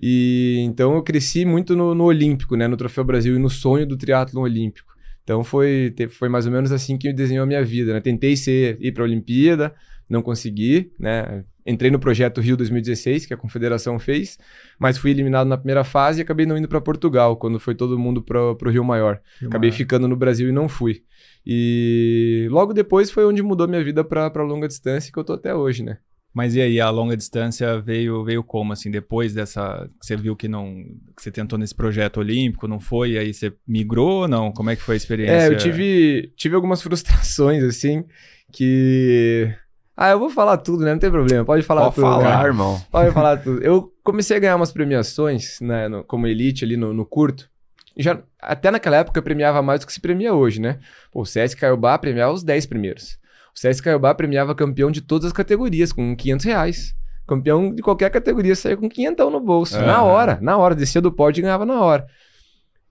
E 0.00 0.58
então 0.60 0.94
eu 0.94 1.02
cresci 1.02 1.44
muito 1.44 1.74
no, 1.74 1.94
no 1.94 2.04
Olímpico, 2.04 2.54
né? 2.54 2.68
No 2.68 2.76
Troféu 2.76 3.02
Brasil 3.02 3.34
e 3.34 3.38
no 3.38 3.48
sonho 3.48 3.86
do 3.86 3.96
triatlo 3.96 4.42
olímpico. 4.42 4.95
Então 5.26 5.42
foi, 5.42 5.92
foi 6.10 6.28
mais 6.28 6.46
ou 6.46 6.52
menos 6.52 6.70
assim 6.70 6.96
que 6.96 7.12
desenhou 7.12 7.42
a 7.42 7.46
minha 7.46 7.64
vida, 7.64 7.92
né? 7.92 8.00
Tentei 8.00 8.36
ser, 8.36 8.78
ir 8.80 8.92
para 8.92 9.02
a 9.02 9.06
Olimpíada, 9.06 9.74
não 10.08 10.22
consegui, 10.22 10.92
né? 11.00 11.42
Entrei 11.66 11.90
no 11.90 11.98
projeto 11.98 12.40
Rio 12.40 12.56
2016, 12.56 13.26
que 13.26 13.34
a 13.34 13.36
confederação 13.36 13.98
fez, 13.98 14.38
mas 14.78 14.96
fui 14.96 15.10
eliminado 15.10 15.48
na 15.48 15.58
primeira 15.58 15.82
fase 15.82 16.20
e 16.20 16.22
acabei 16.22 16.46
não 16.46 16.56
indo 16.56 16.68
para 16.68 16.80
Portugal, 16.80 17.36
quando 17.36 17.58
foi 17.58 17.74
todo 17.74 17.98
mundo 17.98 18.22
para 18.22 18.40
o 18.40 18.70
Rio 18.70 18.84
Maior. 18.84 19.20
Rio 19.40 19.48
acabei 19.48 19.70
Maior. 19.70 19.76
ficando 19.76 20.06
no 20.06 20.14
Brasil 20.14 20.48
e 20.48 20.52
não 20.52 20.68
fui. 20.68 21.02
E 21.44 22.46
logo 22.48 22.72
depois 22.72 23.10
foi 23.10 23.24
onde 23.24 23.42
mudou 23.42 23.66
minha 23.66 23.82
vida 23.82 24.04
para 24.04 24.44
longa 24.44 24.68
distância, 24.68 25.12
que 25.12 25.18
eu 25.18 25.24
tô 25.24 25.32
até 25.32 25.52
hoje, 25.52 25.82
né? 25.82 25.98
Mas 26.36 26.54
e 26.54 26.60
aí, 26.60 26.78
a 26.78 26.90
longa 26.90 27.16
distância 27.16 27.80
veio, 27.80 28.22
veio 28.22 28.44
como, 28.44 28.74
assim, 28.74 28.90
depois 28.90 29.32
dessa... 29.32 29.88
que 29.98 30.04
Você 30.06 30.16
viu 30.18 30.36
que 30.36 30.46
não... 30.46 30.84
que 31.16 31.22
você 31.22 31.30
tentou 31.30 31.58
nesse 31.58 31.74
projeto 31.74 32.18
olímpico, 32.18 32.68
não 32.68 32.78
foi? 32.78 33.12
E 33.12 33.18
aí 33.18 33.32
você 33.32 33.54
migrou 33.66 34.20
ou 34.22 34.28
não? 34.28 34.52
Como 34.52 34.68
é 34.68 34.76
que 34.76 34.82
foi 34.82 34.96
a 34.96 34.98
experiência? 34.98 35.32
É, 35.34 35.48
eu 35.48 35.56
tive, 35.56 36.30
tive 36.36 36.54
algumas 36.54 36.82
frustrações, 36.82 37.64
assim, 37.64 38.04
que... 38.52 39.50
Ah, 39.96 40.10
eu 40.10 40.18
vou 40.18 40.28
falar 40.28 40.58
tudo, 40.58 40.84
né? 40.84 40.92
Não 40.92 40.98
tem 40.98 41.10
problema, 41.10 41.42
pode 41.42 41.62
falar 41.62 41.84
Pode 41.84 41.94
tudo. 41.94 42.04
falar, 42.04 42.22
cara. 42.22 42.48
irmão. 42.48 42.82
Pode 42.90 43.12
falar 43.14 43.36
tudo. 43.42 43.62
Eu 43.62 43.90
comecei 44.04 44.36
a 44.36 44.40
ganhar 44.40 44.56
umas 44.56 44.70
premiações, 44.70 45.58
né, 45.62 45.88
no- 45.88 46.04
como 46.04 46.26
elite 46.26 46.66
ali 46.66 46.76
no, 46.76 46.92
no 46.92 47.06
curto. 47.06 47.48
Já, 47.96 48.22
até 48.38 48.70
naquela 48.70 48.98
época 48.98 49.22
premiava 49.22 49.62
mais 49.62 49.80
do 49.80 49.86
que 49.86 49.92
se 49.94 50.00
premia 50.02 50.34
hoje, 50.34 50.60
né? 50.60 50.80
Pô, 51.10 51.22
o 51.22 51.24
Sesc 51.24 51.58
Caiobá 51.58 51.96
premiava 51.96 52.30
os 52.34 52.42
10 52.44 52.66
primeiros. 52.66 53.16
O 53.56 53.60
Sesc 53.60 53.82
Caiobá 53.82 54.14
premiava 54.14 54.54
campeão 54.54 54.90
de 54.90 55.00
todas 55.00 55.26
as 55.26 55.32
categorias, 55.32 55.92
com 55.92 56.14
500 56.14 56.44
reais. 56.44 56.94
Campeão 57.26 57.74
de 57.74 57.82
qualquer 57.82 58.10
categoria 58.10 58.54
saía 58.54 58.76
com 58.76 58.88
500 58.88 59.32
no 59.32 59.40
bolso. 59.40 59.78
Na 59.80 59.94
Aham. 59.96 60.02
hora, 60.02 60.38
na 60.42 60.56
hora. 60.58 60.74
Descia 60.74 61.00
do 61.00 61.10
pódio 61.10 61.40
e 61.40 61.42
ganhava 61.42 61.64
na 61.64 61.80
hora. 61.80 62.06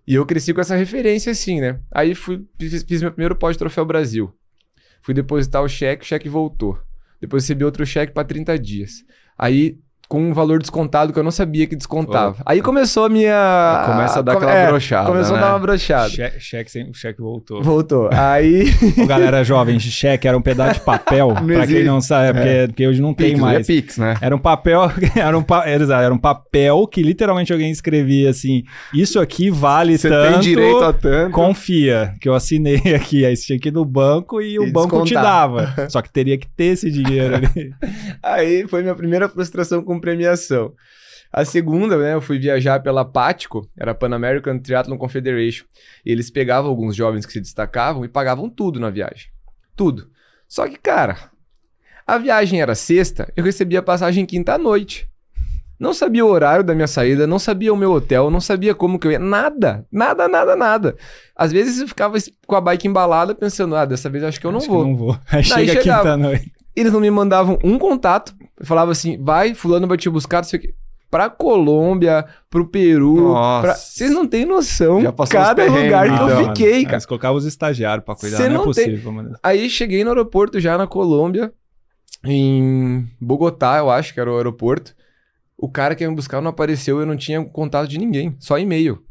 E 0.08 0.16
eu 0.16 0.26
cresci 0.26 0.54
com 0.54 0.62
essa 0.62 0.76
referência 0.76 1.32
assim, 1.32 1.62
né? 1.62 1.80
Aí 1.92 2.14
fui, 2.14 2.44
fiz, 2.60 2.84
fiz 2.84 3.02
meu 3.02 3.12
primeiro 3.12 3.36
pódio 3.36 3.60
Troféu 3.60 3.86
Brasil. 3.86 4.34
Fui 5.02 5.14
depositar 5.14 5.64
o 5.64 5.70
cheque, 5.70 6.04
o 6.04 6.08
cheque 6.08 6.28
voltou. 6.28 6.80
Depois 7.22 7.44
recebi 7.44 7.64
outro 7.64 7.86
cheque 7.86 8.12
para 8.12 8.28
30 8.28 8.58
dias. 8.60 9.04
Aí, 9.38 9.80
com 10.08 10.22
um 10.22 10.34
valor 10.34 10.60
descontado 10.60 11.12
que 11.12 11.20
eu 11.20 11.24
não 11.24 11.32
sabia 11.32 11.66
que 11.68 11.76
descontava. 11.76 12.38
Aí 12.46 12.62
começou 12.62 13.06
a 13.06 13.10
minha. 13.10 13.84
Começa 13.86 14.20
a 14.20 14.22
dar 14.22 14.34
come- 14.36 14.46
aquela 14.46 14.60
é, 14.60 14.68
brochada, 14.68 15.08
Começou 15.08 15.34
né? 15.36 15.42
a 15.42 15.46
dar 15.46 15.54
uma 15.54 15.60
brochada. 15.60 16.10
Cheque, 16.10 16.40
cheque, 16.40 16.72
sem- 16.72 16.90
o 16.90 16.94
cheque 16.94 17.20
voltou. 17.22 17.62
Voltou. 17.64 18.10
Aí. 18.14 18.66
Ô, 19.02 19.06
galera 19.06 19.44
jovem, 19.44 19.80
cheque 19.80 20.28
era 20.28 20.38
um 20.38 20.42
pedaço 20.42 20.76
de 20.80 20.86
papel, 20.86 21.34
pra 21.46 21.66
quem 21.68 21.84
não 21.84 22.00
sabe, 22.02 22.30
é 22.30 22.34
porque, 22.34 22.68
porque 22.68 22.88
hoje 22.88 23.02
não 23.02 23.14
tem 23.14 23.30
Pix, 23.32 23.40
mais. 23.42 23.60
é 23.70 23.74
Pix, 23.74 23.98
né? 23.98 24.16
Era 24.22 24.36
um 24.36 24.40
papel, 24.40 24.82
era 25.16 25.38
um, 25.38 25.44
pa- 25.44 25.66
era, 25.68 25.84
exato, 25.84 26.04
era 26.04 26.14
um 26.14 26.18
papel 26.20 26.88
que 26.88 27.02
literalmente 27.02 27.52
alguém 27.52 27.72
escrevia 27.72 28.30
assim: 28.30 28.64
Isso 28.94 29.20
aqui 29.20 29.50
vale 29.50 29.98
Você 29.98 30.10
tanto. 30.10 30.32
tem 30.34 30.40
direito 30.42 30.84
a 30.84 30.94
tanto. 30.94 31.32
Confia, 31.32 32.14
que 32.22 32.30
eu 32.30 32.34
assinei 32.36 32.82
aqui. 32.96 33.26
Aí 33.26 33.36
você 33.36 33.46
tinha 33.48 33.60
que 33.60 33.70
ir 33.70 33.74
no 33.74 33.84
banco 33.86 34.42
e, 34.42 34.60
o 34.60 34.64
E 34.66 34.72
banco 34.72 34.98
te 35.04 35.10
descontar. 35.10 35.24
dava. 35.24 35.90
Só 35.90 36.02
que 36.02 36.12
teria 36.12 36.38
que 36.38 36.48
ter 36.48 36.66
esse 36.66 36.92
dinheiro 36.92 37.36
ali. 37.36 37.72
Aí 38.22 38.68
foi 38.68 38.82
minha 38.82 38.96
primeira 38.96 39.28
frustração 39.30 39.82
com 39.84 39.95
premiação. 40.00 40.74
A 41.32 41.44
segunda, 41.44 41.98
né, 41.98 42.14
eu 42.14 42.22
fui 42.22 42.40
viajar 42.40 42.80
pela 42.82 43.04
PATCO, 43.04 43.70
era 43.78 43.94
Pan 43.94 44.14
American 44.16 44.58
Triathlon 44.58 44.98
Confederation. 44.98 45.66
E 46.06 46.12
eles 46.12 46.32
pegavam 46.32 46.70
alguns 46.70 46.96
jovens 46.96 47.26
que 47.26 47.34
se 47.34 47.42
destacavam 47.42 48.06
e 48.06 48.08
pagavam 48.08 48.50
tudo 48.50 48.80
na 48.80 48.90
viagem. 48.90 49.28
Tudo. 49.76 50.10
Só 50.48 50.68
que, 50.68 50.78
cara, 50.78 51.30
a 52.08 52.18
viagem 52.18 52.62
era 52.62 52.74
sexta, 52.74 53.32
eu 53.36 53.44
recebia 53.44 53.82
passagem 53.82 54.26
quinta 54.26 54.54
à 54.54 54.58
noite. 54.58 55.10
Não 55.78 55.94
sabia 55.94 56.26
o 56.26 56.30
horário 56.30 56.64
da 56.64 56.74
minha 56.74 56.88
saída, 56.88 57.28
não 57.28 57.38
sabia 57.38 57.74
o 57.74 57.76
meu 57.76 57.92
hotel, 57.92 58.30
não 58.30 58.40
sabia 58.40 58.74
como 58.74 58.98
que 58.98 59.08
eu 59.08 59.12
ia. 59.12 59.20
Nada, 59.20 59.86
nada, 59.92 60.28
nada, 60.28 60.56
nada. 60.56 60.96
Às 61.36 61.52
vezes 61.52 61.82
eu 61.82 61.88
ficava 61.88 62.18
com 62.48 62.56
a 62.56 62.62
bike 62.62 62.88
embalada 62.88 63.36
pensando, 63.36 63.76
ah, 63.76 63.84
dessa 63.84 64.10
vez 64.10 64.24
acho 64.24 64.40
que 64.40 64.48
eu 64.48 64.54
não 64.54 64.60
Acho 64.60 64.70
vou. 64.70 64.84
Que 64.84 64.90
não 64.90 64.96
vou. 64.96 65.12
Aí 65.28 65.44
Daí 65.44 65.68
chega 65.68 65.82
chegava. 65.82 66.04
quinta-noite. 66.04 66.55
Eles 66.76 66.92
não 66.92 67.00
me 67.00 67.10
mandavam 67.10 67.58
um 67.64 67.78
contato. 67.80 68.34
Falava 68.64 68.92
assim, 68.92 69.18
vai, 69.24 69.54
fulano 69.54 69.88
vai 69.88 69.98
te 69.98 70.10
buscar, 70.10 70.38
não 70.38 70.44
sei 70.44 70.60
o 70.60 70.62
quê. 70.64 70.76
Pra 71.10 71.30
Colômbia, 71.30 72.26
pro 72.50 72.68
Peru. 72.68 73.32
Pra- 73.62 73.76
Vocês 73.76 74.12
não 74.12 74.28
têm 74.28 74.46
noção 74.46 75.02
Já 75.02 75.12
passou 75.14 75.40
cada 75.40 75.64
lugar 75.64 76.08
que 76.08 76.14
então. 76.14 76.30
eu 76.30 76.36
mano. 76.36 76.48
fiquei, 76.48 76.84
cara. 76.84 76.96
Eles 76.96 77.06
colocavam 77.06 77.38
os 77.38 77.46
estagiários 77.46 78.04
pra 78.04 78.16
cuidar, 78.16 78.38
Cê 78.38 78.44
não, 78.50 78.50
é 78.50 78.54
não 78.66 78.72
tem- 78.72 78.86
possível, 78.90 79.12
mano. 79.12 79.36
Aí 79.42 79.70
cheguei 79.70 80.04
no 80.04 80.10
aeroporto 80.10 80.60
já 80.60 80.78
na 80.78 80.86
Colômbia, 80.88 81.54
em 82.24 83.08
Bogotá, 83.22 83.78
eu 83.78 83.90
acho 83.90 84.14
que 84.14 84.20
era 84.20 84.32
o 84.32 84.36
aeroporto. 84.38 84.94
O 85.58 85.70
cara 85.70 85.96
que 85.96 86.04
ia 86.04 86.10
me 86.10 86.16
buscar 86.16 86.42
não 86.42 86.50
apareceu, 86.50 87.00
eu 87.00 87.06
não 87.06 87.16
tinha 87.16 87.44
contato 87.46 87.88
de 87.88 87.98
ninguém, 87.98 88.36
só 88.40 88.58
e-mail. 88.60 89.02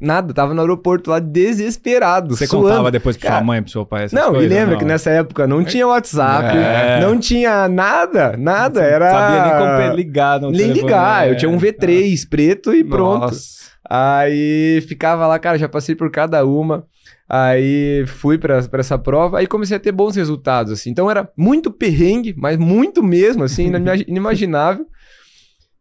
Nada, 0.00 0.32
tava 0.34 0.52
no 0.54 0.60
aeroporto 0.60 1.10
lá 1.10 1.18
desesperado, 1.20 2.34
Você 2.36 2.46
suando. 2.46 2.66
contava 2.68 2.90
depois 2.90 3.16
pra 3.16 3.28
Cara, 3.28 3.40
sua 3.40 3.46
mãe, 3.46 3.62
pro 3.62 3.70
seu 3.70 3.86
pai, 3.86 4.04
essas 4.04 4.18
Não, 4.20 4.30
coisas? 4.32 4.50
e 4.50 4.54
lembra 4.54 4.72
Não. 4.72 4.78
que 4.78 4.84
nessa 4.84 5.10
época 5.10 5.46
não 5.46 5.62
tinha 5.62 5.86
WhatsApp, 5.86 6.56
É. 6.56 7.00
não 7.00 7.18
tinha 7.18 7.68
nada, 7.68 8.36
nada, 8.36 8.80
Não 8.80 8.86
era... 8.88 9.10
Sabia 9.10 9.42
nem 9.42 9.52
como 9.86 9.96
ligar 9.96 10.40
no 10.40 10.50
Nem 10.50 10.72
ligar, 10.72 11.28
eu 11.28 11.36
tinha 11.36 11.50
um 11.50 11.58
V3 11.58 12.28
preto 12.28 12.74
e 12.74 12.82
pronto. 12.82 13.20
Nossa. 13.26 13.62
Aí 13.88 14.82
ficava 14.88 15.26
lá, 15.26 15.38
cara, 15.38 15.58
já 15.58 15.68
passei 15.68 15.94
por 15.94 16.10
cada 16.10 16.44
uma. 16.44 16.84
Aí 17.28 18.04
fui 18.06 18.36
pra 18.36 18.62
pra 18.62 18.80
essa 18.80 18.98
prova, 18.98 19.38
aí 19.38 19.46
comecei 19.46 19.76
a 19.76 19.80
ter 19.80 19.92
bons 19.92 20.16
resultados, 20.16 20.72
assim. 20.72 20.90
Então 20.90 21.10
era 21.10 21.28
muito 21.36 21.70
perrengue, 21.70 22.34
mas 22.36 22.56
muito 22.58 23.02
mesmo, 23.02 23.44
assim, 23.44 23.66
inima- 23.72 23.94
inimaginável. 24.06 24.86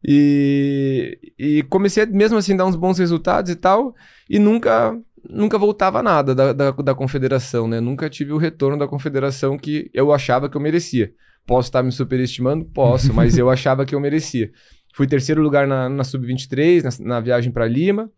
E, 0.04 1.20
e 1.38 1.64
comecei 1.64 2.06
mesmo 2.08 2.38
assim 2.38 2.54
a 2.54 2.58
dar 2.58 2.66
uns 2.66 2.76
bons 2.76 2.98
resultados 2.98 3.52
e 3.52 3.56
tal, 3.56 3.96
e 4.30 4.40
nunca 4.40 4.98
nunca 5.30 5.58
voltava 5.58 6.02
nada 6.02 6.34
da, 6.34 6.52
da, 6.52 6.72
da 6.72 6.96
confederação, 6.96 7.68
né? 7.68 7.80
Nunca 7.80 8.10
tive 8.10 8.34
o 8.34 8.38
retorno 8.38 8.78
da 8.78 8.88
confederação 8.88 9.58
que 9.58 9.90
eu 9.94 10.12
achava 10.12 10.50
que 10.50 10.58
eu 10.58 10.62
merecia. 10.62 11.14
Posso 11.46 11.70
estar 11.70 11.84
me 11.84 11.92
superestimando? 11.92 12.66
Posso, 12.66 13.14
mas 13.14 13.38
eu 13.38 13.50
achava 13.52 13.86
que 13.86 13.94
eu 13.94 14.00
merecia. 14.00 14.52
Fui 14.94 15.08
terceiro 15.08 15.42
lugar 15.42 15.68
na, 15.68 15.88
na 15.88 16.04
Sub-23, 16.04 16.84
na, 16.84 17.06
na 17.06 17.20
viagem 17.20 17.52
para 17.52 17.68
Lima. 17.68 18.10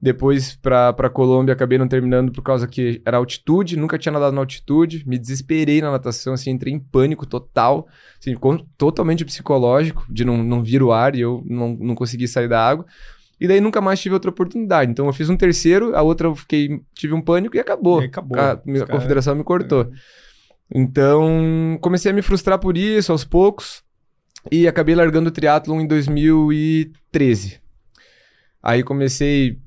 Depois 0.00 0.54
para 0.54 0.92
pra 0.92 1.10
Colômbia 1.10 1.52
acabei 1.52 1.76
não 1.76 1.88
terminando 1.88 2.30
por 2.30 2.42
causa 2.42 2.68
que 2.68 3.02
era 3.04 3.16
altitude, 3.16 3.76
nunca 3.76 3.98
tinha 3.98 4.12
nadado 4.12 4.34
na 4.34 4.40
altitude, 4.40 5.02
me 5.06 5.18
desesperei 5.18 5.80
na 5.80 5.90
natação, 5.90 6.34
assim, 6.34 6.50
entrei 6.50 6.72
em 6.72 6.78
pânico 6.78 7.26
total, 7.26 7.88
assim, 8.20 8.36
totalmente 8.76 9.24
psicológico, 9.24 10.06
de 10.08 10.24
não, 10.24 10.42
não 10.42 10.62
vir 10.62 10.82
o 10.82 10.92
ar 10.92 11.16
e 11.16 11.20
eu 11.20 11.42
não, 11.44 11.76
não 11.80 11.94
consegui 11.96 12.28
sair 12.28 12.48
da 12.48 12.64
água. 12.64 12.86
E 13.40 13.46
daí 13.46 13.60
nunca 13.60 13.80
mais 13.80 14.00
tive 14.00 14.14
outra 14.14 14.30
oportunidade. 14.30 14.90
Então 14.90 15.06
eu 15.06 15.12
fiz 15.12 15.28
um 15.28 15.36
terceiro, 15.36 15.96
a 15.96 16.02
outra 16.02 16.28
eu 16.28 16.34
fiquei, 16.34 16.80
tive 16.94 17.14
um 17.14 17.20
pânico 17.20 17.56
e 17.56 17.60
acabou. 17.60 18.02
E 18.02 18.06
acabou. 18.06 18.38
A, 18.38 18.52
a 18.52 18.86
confederação 18.86 19.34
me 19.34 19.44
cortou. 19.44 19.90
Então, 20.72 21.78
comecei 21.80 22.10
a 22.10 22.14
me 22.14 22.22
frustrar 22.22 22.58
por 22.58 22.76
isso 22.76 23.10
aos 23.10 23.24
poucos 23.24 23.82
e 24.50 24.68
acabei 24.68 24.94
largando 24.94 25.28
o 25.28 25.32
triatlon 25.32 25.80
em 25.80 25.86
2013. 25.86 27.60
Aí 28.62 28.82
comecei, 28.82 29.58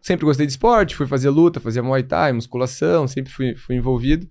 sempre 0.00 0.24
gostei 0.24 0.46
de 0.46 0.52
esporte, 0.52 0.96
fui 0.96 1.06
fazer 1.06 1.30
luta, 1.30 1.60
fazia 1.60 1.82
Muay 1.82 2.02
Thai, 2.02 2.32
musculação, 2.32 3.06
sempre 3.06 3.32
fui, 3.32 3.54
fui 3.54 3.76
envolvido. 3.76 4.28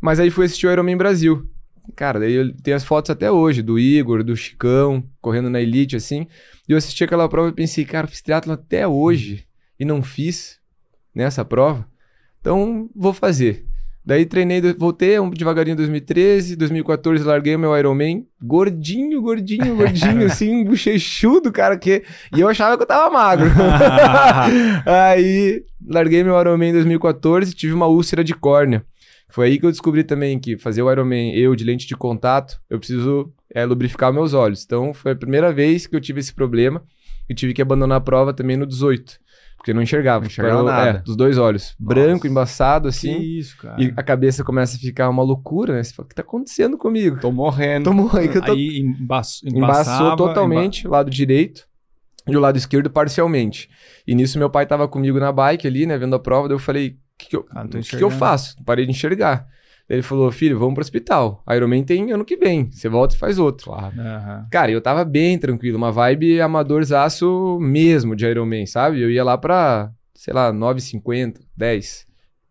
Mas 0.00 0.20
aí 0.20 0.30
fui 0.30 0.46
assistir 0.46 0.66
o 0.66 0.70
Ironman 0.70 0.96
Brasil. 0.96 1.48
Cara, 1.94 2.18
daí 2.18 2.32
eu 2.32 2.54
tenho 2.56 2.76
as 2.76 2.84
fotos 2.84 3.10
até 3.10 3.30
hoje, 3.30 3.62
do 3.62 3.78
Igor, 3.78 4.24
do 4.24 4.36
Chicão, 4.36 5.04
correndo 5.20 5.50
na 5.50 5.60
Elite, 5.60 5.96
assim. 5.96 6.26
E 6.68 6.72
eu 6.72 6.78
assisti 6.78 7.04
aquela 7.04 7.28
prova 7.28 7.50
e 7.50 7.52
pensei, 7.52 7.84
cara, 7.84 8.06
fiz 8.06 8.22
triatlon 8.22 8.54
até 8.54 8.88
hoje 8.88 9.46
e 9.78 9.84
não 9.84 10.02
fiz 10.02 10.58
nessa 11.14 11.44
prova. 11.44 11.86
Então, 12.40 12.88
vou 12.94 13.12
fazer. 13.12 13.66
Daí 14.06 14.26
treinei, 14.26 14.60
voltei 14.78 15.18
um- 15.18 15.30
devagarinho 15.30 15.72
em 15.72 15.76
2013, 15.76 16.56
2014 16.56 17.24
larguei 17.24 17.56
o 17.56 17.58
meu 17.58 17.76
Ironman, 17.76 18.26
gordinho, 18.42 19.22
gordinho, 19.22 19.76
gordinho, 19.76 20.26
assim, 20.26 20.62
bochechudo, 20.62 21.50
cara, 21.50 21.78
que... 21.78 22.02
E 22.36 22.40
eu 22.40 22.48
achava 22.48 22.76
que 22.76 22.82
eu 22.82 22.86
tava 22.86 23.10
magro. 23.10 23.46
aí, 24.84 25.64
larguei 25.88 26.22
meu 26.22 26.38
Ironman 26.38 26.68
em 26.70 26.72
2014 26.74 27.54
tive 27.54 27.72
uma 27.72 27.86
úlcera 27.86 28.22
de 28.22 28.34
córnea. 28.34 28.84
Foi 29.30 29.46
aí 29.46 29.58
que 29.58 29.66
eu 29.66 29.70
descobri 29.70 30.04
também 30.04 30.38
que 30.38 30.58
fazer 30.58 30.82
o 30.82 30.92
Ironman, 30.92 31.34
eu 31.34 31.56
de 31.56 31.64
lente 31.64 31.86
de 31.86 31.96
contato, 31.96 32.60
eu 32.68 32.78
preciso 32.78 33.32
é, 33.54 33.64
lubrificar 33.64 34.12
meus 34.12 34.34
olhos. 34.34 34.64
Então, 34.64 34.92
foi 34.92 35.12
a 35.12 35.16
primeira 35.16 35.52
vez 35.52 35.86
que 35.86 35.96
eu 35.96 36.00
tive 36.00 36.20
esse 36.20 36.32
problema 36.32 36.82
e 37.28 37.34
tive 37.34 37.54
que 37.54 37.62
abandonar 37.62 37.98
a 37.98 38.00
prova 38.00 38.34
também 38.34 38.56
no 38.56 38.66
18. 38.66 39.18
Porque 39.64 39.72
não 39.72 39.80
enxergava. 39.80 40.20
Não 40.20 40.26
enxergava 40.26 40.62
Parou- 40.62 40.70
nada. 40.84 40.98
É, 40.98 41.02
dos 41.02 41.16
dois 41.16 41.38
olhos. 41.38 41.74
Branco, 41.80 42.26
embaçado, 42.26 42.82
Que 42.82 42.88
assim. 42.90 43.18
isso, 43.18 43.56
cara. 43.56 43.82
E 43.82 43.94
a 43.96 44.02
cabeça 44.02 44.44
começa 44.44 44.76
a 44.76 44.78
ficar 44.78 45.08
uma 45.08 45.22
loucura, 45.22 45.72
né? 45.72 45.82
Você 45.82 45.94
fala, 45.94 46.04
o 46.04 46.08
que 46.10 46.14
tá 46.14 46.20
acontecendo 46.20 46.76
comigo? 46.76 47.18
Tô 47.18 47.32
morrendo. 47.32 47.84
Tô 47.84 47.94
morrendo, 47.94 48.28
que 48.30 48.42
tô... 48.42 48.52
Aí 48.52 48.80
embaço, 48.80 49.40
Embaçou 49.48 50.16
totalmente, 50.16 50.86
lado 50.86 51.10
direito, 51.10 51.66
e 52.28 52.36
o 52.36 52.40
lado 52.40 52.58
esquerdo 52.58 52.90
parcialmente. 52.90 53.70
E 54.06 54.14
nisso 54.14 54.38
meu 54.38 54.50
pai 54.50 54.66
tava 54.66 54.86
comigo 54.86 55.18
na 55.18 55.32
bike 55.32 55.66
ali, 55.66 55.86
né, 55.86 55.96
vendo 55.96 56.14
a 56.14 56.18
prova, 56.18 56.46
daí 56.46 56.54
eu 56.54 56.58
falei, 56.60 56.88
o 56.88 56.94
que, 57.16 57.28
que, 57.30 57.36
eu, 57.36 57.46
Ah, 57.50 57.66
que, 57.66 57.96
que 57.96 58.04
eu 58.04 58.10
faço? 58.10 58.56
Parei 58.66 58.84
de 58.84 58.90
enxergar. 58.90 59.46
Ele 59.88 60.02
falou, 60.02 60.32
filho, 60.32 60.58
vamos 60.58 60.74
pro 60.74 60.82
hospital. 60.82 61.42
Ironman 61.50 61.84
tem 61.84 62.10
ano 62.10 62.24
que 62.24 62.36
vem, 62.36 62.70
você 62.70 62.88
volta 62.88 63.14
e 63.14 63.18
faz 63.18 63.38
outro. 63.38 63.70
Claro. 63.70 63.94
Aham. 63.98 64.46
Cara, 64.50 64.70
eu 64.70 64.80
tava 64.80 65.04
bem 65.04 65.38
tranquilo, 65.38 65.76
uma 65.76 65.92
vibe 65.92 66.40
amadorzaço 66.40 67.58
mesmo 67.60 68.16
de 68.16 68.26
Ironman, 68.26 68.64
sabe? 68.66 69.02
Eu 69.02 69.10
ia 69.10 69.22
lá 69.22 69.36
pra, 69.36 69.90
sei 70.14 70.32
lá, 70.32 70.52
9,50, 70.52 71.40
10. 71.54 72.06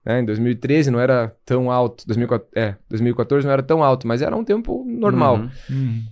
Né? 0.05 0.19
Em 0.19 0.25
2013 0.25 0.91
não 0.91 0.99
era 0.99 1.35
tão 1.45 1.71
alto, 1.71 2.05
2014, 2.05 2.51
é, 2.55 2.75
2014 2.89 3.45
não 3.45 3.53
era 3.53 3.63
tão 3.63 3.83
alto, 3.83 4.07
mas 4.07 4.21
era 4.21 4.35
um 4.35 4.43
tempo 4.43 4.85
normal. 4.87 5.37
Uhum. 5.37 5.49
Hum. 5.71 6.03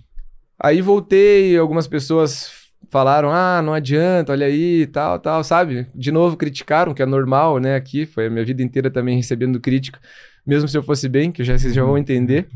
Aí 0.58 0.80
voltei, 0.80 1.56
algumas 1.56 1.86
pessoas 1.86 2.50
falaram, 2.90 3.30
ah, 3.30 3.62
não 3.62 3.72
adianta, 3.72 4.32
olha 4.32 4.46
aí, 4.46 4.86
tal, 4.86 5.18
tal, 5.18 5.42
sabe? 5.44 5.86
De 5.94 6.10
novo 6.10 6.36
criticaram, 6.36 6.92
que 6.92 7.02
é 7.02 7.06
normal, 7.06 7.58
né, 7.58 7.74
aqui, 7.74 8.06
foi 8.06 8.26
a 8.26 8.30
minha 8.30 8.44
vida 8.44 8.62
inteira 8.62 8.90
também 8.90 9.16
recebendo 9.16 9.60
crítica, 9.60 9.98
mesmo 10.46 10.68
se 10.68 10.76
eu 10.76 10.82
fosse 10.82 11.08
bem, 11.08 11.30
que 11.32 11.44
já, 11.44 11.56
vocês 11.58 11.74
já 11.74 11.84
vão 11.84 11.96
entender. 11.98 12.48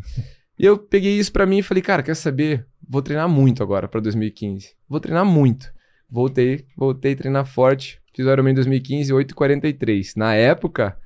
E 0.58 0.64
eu 0.64 0.78
peguei 0.78 1.18
isso 1.18 1.32
pra 1.32 1.46
mim 1.46 1.58
e 1.58 1.62
falei, 1.62 1.82
cara, 1.82 2.02
quer 2.02 2.14
saber? 2.14 2.66
vou 2.88 3.02
treinar 3.02 3.28
muito 3.28 3.62
agora 3.64 3.88
pra 3.88 4.00
2015. 4.00 4.68
Vou 4.88 5.00
treinar 5.00 5.24
muito. 5.24 5.72
Voltei, 6.08 6.64
voltei 6.76 7.14
a 7.14 7.16
treinar 7.16 7.44
forte. 7.44 8.00
Fiz 8.14 8.24
o 8.24 8.30
Ironman 8.30 8.52
em 8.52 8.54
2015, 8.54 9.12
8h43. 9.12 10.12
Na 10.16 10.34
época, 10.34 10.96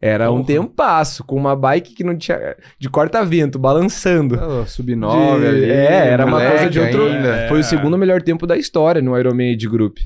era 0.00 0.30
um 0.30 0.36
Porra. 0.44 0.46
tempasso, 0.46 1.24
com 1.24 1.36
uma 1.36 1.56
bike 1.56 1.94
que 1.94 2.04
não 2.04 2.14
tinha. 2.16 2.56
de 2.78 2.88
corta-vento, 2.90 3.58
balançando. 3.58 4.38
Oh, 4.38 4.66
Sub-9 4.66 5.40
De- 5.40 5.46
ali. 5.46 5.64
É, 5.64 6.08
era 6.08 6.26
uma 6.26 6.46
coisa 6.46 6.68
de 6.70 6.78
outro. 6.78 7.06
ainda. 7.06 7.28
É. 7.36 7.48
Foi 7.48 7.60
o 7.60 7.64
segundo 7.64 7.96
melhor 7.96 8.20
tempo 8.22 8.46
da 8.46 8.56
história 8.58 9.00
no 9.00 9.18
Ironman 9.18 9.56
de 9.56 9.66
Group. 9.66 9.96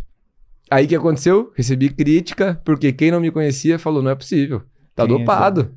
Aí 0.70 0.84
o 0.86 0.88
que 0.88 0.94
aconteceu? 0.96 1.52
Recebi 1.56 1.88
crítica, 1.90 2.60
porque 2.64 2.92
quem 2.92 3.10
não 3.10 3.20
me 3.20 3.30
conhecia 3.32 3.76
falou: 3.78 4.02
não 4.02 4.10
é 4.12 4.14
possível. 4.14 4.62
Tá 4.94 5.02
é 5.02 5.06
dopado. 5.08 5.74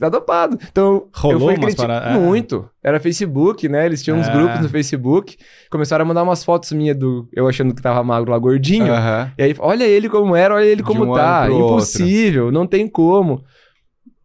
Tá 0.00 0.08
dopado. 0.08 0.58
Então, 0.72 1.08
Rolou 1.14 1.52
eu 1.52 1.60
fui 1.60 1.74
paradas- 1.74 2.16
é. 2.16 2.18
Muito. 2.18 2.68
Era 2.82 2.98
Facebook, 2.98 3.68
né? 3.68 3.84
Eles 3.84 4.02
tinham 4.02 4.18
uns 4.18 4.26
É. 4.26 4.32
grupos 4.32 4.60
no 4.60 4.68
Facebook. 4.70 5.36
Começaram 5.70 6.04
a 6.04 6.08
mandar 6.08 6.22
umas 6.22 6.42
fotos 6.42 6.72
minhas 6.72 6.96
do 6.96 7.28
eu 7.34 7.46
achando 7.46 7.74
que 7.74 7.82
tava 7.82 8.02
magro 8.02 8.30
lá, 8.30 8.38
gordinho. 8.38 8.90
Aham. 8.92 9.30
E 9.36 9.42
aí, 9.42 9.54
olha 9.58 9.84
ele 9.84 10.08
como 10.08 10.34
era, 10.34 10.54
olha 10.54 10.64
ele 10.64 10.82
como 10.82 11.04
um 11.04 11.14
tá. 11.14 11.46
Impossível, 11.50 12.50
não 12.50 12.66
tem 12.66 12.88
como. 12.88 13.44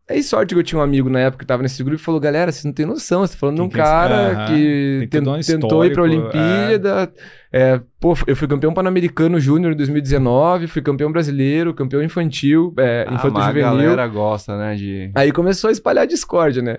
Aí 0.07 0.21
sorte 0.21 0.53
que 0.53 0.59
eu 0.59 0.63
tinha 0.63 0.77
um 0.77 0.83
amigo 0.83 1.09
na 1.09 1.19
época 1.19 1.43
que 1.43 1.47
tava 1.47 1.63
nesse 1.63 1.83
grupo 1.83 1.99
e 1.99 2.03
falou: 2.03 2.19
galera, 2.19 2.51
vocês 2.51 2.63
não 2.63 2.71
tem 2.71 2.85
noção, 2.85 3.21
você 3.21 3.33
tá 3.33 3.39
falando 3.39 3.55
de 3.55 3.61
um 3.63 3.65
é 3.65 3.69
cara 3.69 4.45
que 4.45 5.07
Tem 5.09 5.23
que 5.23 5.29
um 5.29 5.39
tentou 5.39 5.83
ir 5.83 5.93
pra 5.93 6.05
histórico, 6.05 6.37
Olimpíada. 6.37 7.11
É, 7.51 7.81
pô, 7.99 8.15
eu 8.27 8.35
fui 8.35 8.47
campeão 8.47 8.73
pan-americano 8.73 9.39
júnior 9.39 9.73
em 9.73 9.75
2019, 9.75 10.67
fui 10.67 10.81
campeão 10.81 11.11
brasileiro, 11.11 11.73
campeão 11.73 12.03
infantil, 12.03 12.71
é, 12.77 13.07
Ah, 13.09 13.13
infanto 13.15 13.33
mas 13.33 13.45
a 13.45 13.47
juvenil. 13.47 13.69
galera 13.71 14.07
gosta, 14.07 14.57
né, 14.57 14.75
de... 14.75 15.09
Aí 15.15 15.31
começou 15.31 15.69
a 15.69 15.71
espalhar 15.71 16.05
discórdia, 16.05 16.61
né? 16.61 16.77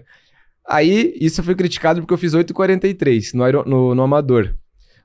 Aí 0.68 1.14
isso 1.20 1.42
foi 1.42 1.54
criticado 1.54 2.00
porque 2.00 2.14
eu 2.14 2.18
fiz 2.18 2.32
8,43 2.32 3.34
no, 3.34 3.64
no, 3.64 3.94
no 3.94 4.02
amador. 4.02 4.54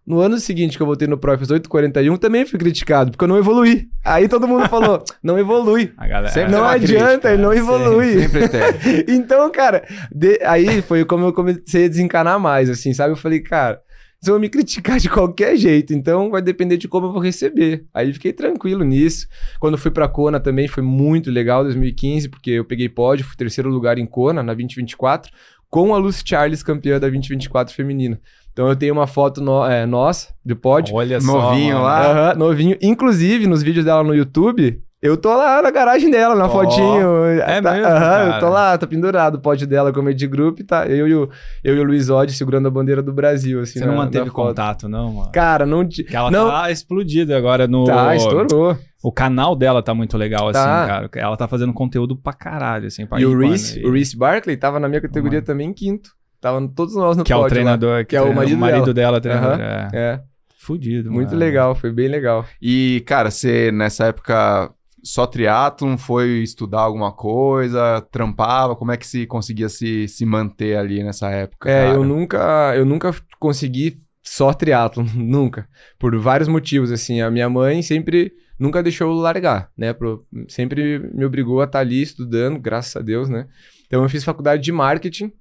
No 0.05 0.20
ano 0.20 0.39
seguinte 0.39 0.77
que 0.77 0.81
eu 0.81 0.88
voltei 0.88 1.08
no 1.08 1.17
Pro 1.17 1.38
fiz 1.38 1.48
8,41, 1.50 2.17
também 2.17 2.46
fui 2.46 2.58
criticado, 2.58 3.12
porque 3.12 3.24
eu 3.24 3.27
não 3.27 3.38
evoluí. 3.38 3.88
Aí 4.03 4.27
todo 4.27 4.48
mundo 4.48 4.67
falou, 4.67 5.03
não 5.22 5.38
evolui. 5.38 5.93
A 5.96 6.08
galera. 6.08 6.34
Sempre 6.34 6.51
não 6.51 6.63
adianta, 6.65 7.05
crítica, 7.08 7.34
ele 7.34 7.41
não 7.41 7.53
evolui. 7.53 8.20
Sempre 8.20 8.50
tem. 8.50 8.62
então, 9.15 9.51
cara, 9.51 9.86
de- 10.12 10.39
aí 10.43 10.81
foi 10.81 11.05
como 11.05 11.25
eu 11.25 11.34
comecei 11.34 11.86
a 11.86 11.88
desencanar 11.88 12.39
mais, 12.39 12.70
assim, 12.70 12.93
sabe? 12.93 13.13
Eu 13.13 13.17
falei, 13.17 13.41
cara, 13.41 13.79
vocês 14.20 14.31
vão 14.31 14.39
me 14.39 14.50
criticar 14.50 15.00
de 15.00 15.08
qualquer 15.10 15.55
jeito, 15.55 15.93
então 15.93 16.29
vai 16.31 16.41
depender 16.41 16.77
de 16.77 16.88
como 16.88 17.08
eu 17.08 17.12
vou 17.12 17.22
receber. 17.22 17.86
Aí 17.93 18.12
fiquei 18.12 18.34
tranquilo 18.34 18.84
nisso. 18.84 19.27
Quando 19.60 19.77
fui 19.77 19.91
pra 19.91 20.08
Kona 20.08 20.39
também 20.39 20.67
foi 20.67 20.84
muito 20.84 21.29
legal, 21.31 21.63
2015, 21.63 22.27
porque 22.29 22.51
eu 22.51 22.65
peguei 22.65 22.89
pódio, 22.89 23.25
fui 23.25 23.36
terceiro 23.38 23.70
lugar 23.70 23.98
em 24.00 24.05
Kona, 24.05 24.41
na 24.43 24.53
2024, 24.53 25.31
com 25.70 25.93
a 25.93 25.98
Lucy 25.98 26.22
Charles, 26.25 26.62
campeã 26.62 27.00
da 27.00 27.08
2024 27.08 27.74
feminina. 27.74 28.20
Então 28.53 28.67
eu 28.67 28.75
tenho 28.75 28.93
uma 28.93 29.08
foto 29.08 29.41
no- 29.41 29.65
é, 29.65 29.86
nossa, 29.86 30.34
de 30.46 30.53
pódio. 30.55 30.96
Olha 30.96 31.20
só. 31.22 31.31
Novinho 31.31 31.75
mano. 31.75 31.86
lá. 31.86 32.05
Aham, 32.31 32.36
novinho. 32.36 32.77
Inclusive, 32.81 33.48
nos 33.48 33.63
vídeos 33.63 33.86
dela 33.86 34.03
no 34.03 34.13
YouTube, 34.13 34.81
eu 35.01 35.15
tô 35.17 35.36
lá 35.36 35.62
na 35.62 35.72
garagem 35.72 36.12
dela, 36.12 36.36
na 36.36 36.46
Ó, 36.46 36.50
fotinho. 36.50 37.25
é 37.25 37.62
Tá- 37.62 37.72
mesmo, 37.72 37.88
aham, 37.88 38.00
cara? 38.00 38.36
eu 38.36 38.39
tô 38.39 38.50
lá, 38.50 38.77
tá 38.77 38.86
pendurado 38.86 39.36
o 39.36 39.39
pódio 39.39 39.65
dela 39.65 39.91
como 39.93 40.13
de 40.13 40.27
grupo, 40.27 40.63
tá? 40.63 40.86
Eu 40.86 41.08
e 41.08 41.15
o, 41.15 41.29
eu 41.63 41.75
e 41.75 41.79
o 41.79 41.84
Luiz 41.84 42.10
Oddi 42.10 42.34
segurando 42.34 42.67
a 42.67 42.72
bandeira 42.72 43.01
do 43.01 43.12
Brasil, 43.13 43.62
assim, 43.62 43.79
Você 43.79 43.86
não 43.86 43.93
na- 43.93 44.00
manteve 44.03 44.25
na 44.25 44.31
foto. 44.31 44.48
contato, 44.50 44.88
não, 44.89 45.12
mano? 45.13 45.31
Cara, 45.31 45.65
não... 45.65 45.88
Que 45.88 46.05
ela 46.15 46.29
não, 46.29 46.50
tá 46.50 46.70
explodida 46.70 47.36
agora 47.38 47.67
no. 47.67 47.86
tá, 47.86 48.15
estourou. 48.15 48.77
O 49.03 49.12
canal 49.12 49.55
dela 49.55 49.81
tá 49.81 49.96
muito 49.96 50.15
legal, 50.17 50.50
assim, 50.50 50.60
Tá. 50.62 50.86
cara. 50.88 51.10
Ela 51.15 51.36
tá 51.36 51.48
fazendo 51.48 51.74
conteúdo 51.74 52.15
pra 52.15 52.34
caralho, 52.34 52.86
assim. 52.86 53.03
Pra 53.08 53.20
E 53.20 53.25
o. 53.25 53.36
Reese, 53.36 53.84
o 53.84 53.91
Reese 53.91 54.15
Barkley 54.15 54.55
tava 54.55 54.79
na 54.79 54.88
minha 54.88 55.01
categoria 55.01 55.38
Mano. 55.39 55.46
também 55.48 55.70
em 55.70 55.74
quinto. 55.74 56.12
Tava 56.41 56.67
todos 56.75 56.95
nós 56.95 57.15
no 57.15 57.24
Que 57.24 57.31
é 57.31 57.36
o 57.36 57.39
pódio 57.41 57.50
lá. 57.57 57.62
treinador. 57.77 58.05
Que 58.05 58.15
é 58.15 58.21
o 58.21 58.33
marido 58.36 58.93
dela. 58.93 59.21
treinador. 59.21 59.53
Aham. 59.53 59.62
É. 59.62 59.89
É, 59.93 60.21
Fudido, 60.57 61.12
muito 61.12 61.29
mano. 61.29 61.39
legal, 61.39 61.75
foi 61.75 61.91
bem 61.91 62.07
legal. 62.07 62.45
E, 62.62 63.03
cara, 63.05 63.31
você 63.31 63.71
nessa 63.71 64.05
época 64.07 64.71
só 65.03 65.25
triatlon, 65.25 65.98
foi 65.98 66.43
estudar 66.43 66.81
alguma 66.81 67.12
coisa, 67.12 68.01
trampava, 68.12 68.75
como 68.75 68.91
é 68.91 68.98
que 68.98 69.07
se 69.07 69.25
conseguia 69.25 69.67
se, 69.69 70.07
se 70.07 70.25
manter 70.25 70.77
ali 70.77 71.04
nessa 71.04 71.30
época? 71.32 71.69
É, 71.69 71.86
cara? 71.86 71.95
eu 71.95 72.04
nunca, 72.04 72.73
eu 72.75 72.86
nunca 72.86 73.12
consegui 73.39 73.95
só 74.23 74.54
triatlon, 74.54 75.06
nunca. 75.15 75.67
Por 75.97 76.15
vários 76.19 76.47
motivos, 76.47 76.91
assim. 76.91 77.21
A 77.21 77.32
minha 77.32 77.49
mãe 77.49 77.82
sempre 77.82 78.32
nunca 78.60 78.84
deixou 78.84 79.08
eu 79.10 79.15
largar, 79.15 79.69
né? 79.75 79.91
Pro- 79.93 80.23
sempre 80.47 80.99
me 81.13 81.25
obrigou 81.25 81.62
a 81.62 81.65
estar 81.65 81.80
ali 81.80 82.01
estudando, 82.04 82.60
graças 82.60 82.95
a 82.95 82.99
Deus, 83.01 83.27
né? 83.30 83.47
Então 83.88 84.04
eu 84.04 84.10
fiz 84.10 84.23
faculdade 84.23 84.62
de 84.62 84.71
marketing, 84.71 85.32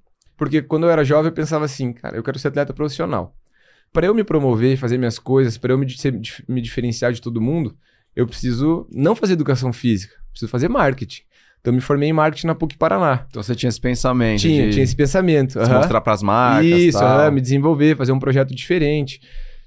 porque 0.41 0.59
quando 0.59 0.85
eu 0.87 0.89
era 0.89 1.03
jovem 1.03 1.29
eu 1.29 1.31
pensava 1.35 1.65
assim, 1.65 1.93
cara, 1.93 2.17
eu 2.17 2.23
quero 2.23 2.39
ser 2.39 2.47
atleta 2.47 2.73
profissional. 2.73 3.35
Para 3.93 4.07
eu 4.07 4.15
me 4.15 4.23
promover, 4.23 4.75
fazer 4.75 4.97
minhas 4.97 5.19
coisas, 5.19 5.55
para 5.55 5.71
eu 5.71 5.77
me, 5.77 5.85
dif- 5.85 6.43
me 6.47 6.59
diferenciar 6.59 7.13
de 7.13 7.21
todo 7.21 7.39
mundo, 7.39 7.77
eu 8.15 8.25
preciso 8.25 8.87
não 8.91 9.15
fazer 9.15 9.33
educação 9.33 9.71
física, 9.71 10.15
preciso 10.31 10.49
fazer 10.49 10.67
marketing. 10.67 11.21
Então 11.59 11.71
eu 11.71 11.75
me 11.75 11.79
formei 11.81 12.09
em 12.09 12.13
marketing 12.13 12.47
na 12.47 12.55
PUC 12.55 12.75
Paraná. 12.75 13.27
Então 13.29 13.43
você 13.43 13.53
tinha 13.53 13.69
esse 13.69 13.79
pensamento 13.79 14.39
Tinha, 14.41 14.71
tinha 14.71 14.83
esse 14.83 14.95
pensamento. 14.95 15.63
se 15.63 15.71
mostrar 15.71 16.01
pras 16.01 16.23
marcas 16.23 16.65
Isso, 16.81 16.97
tal. 16.97 17.07
aham, 17.07 17.29
me 17.31 17.39
desenvolver, 17.39 17.95
fazer 17.95 18.11
um 18.11 18.17
projeto 18.19 18.55
diferente. 18.55 19.21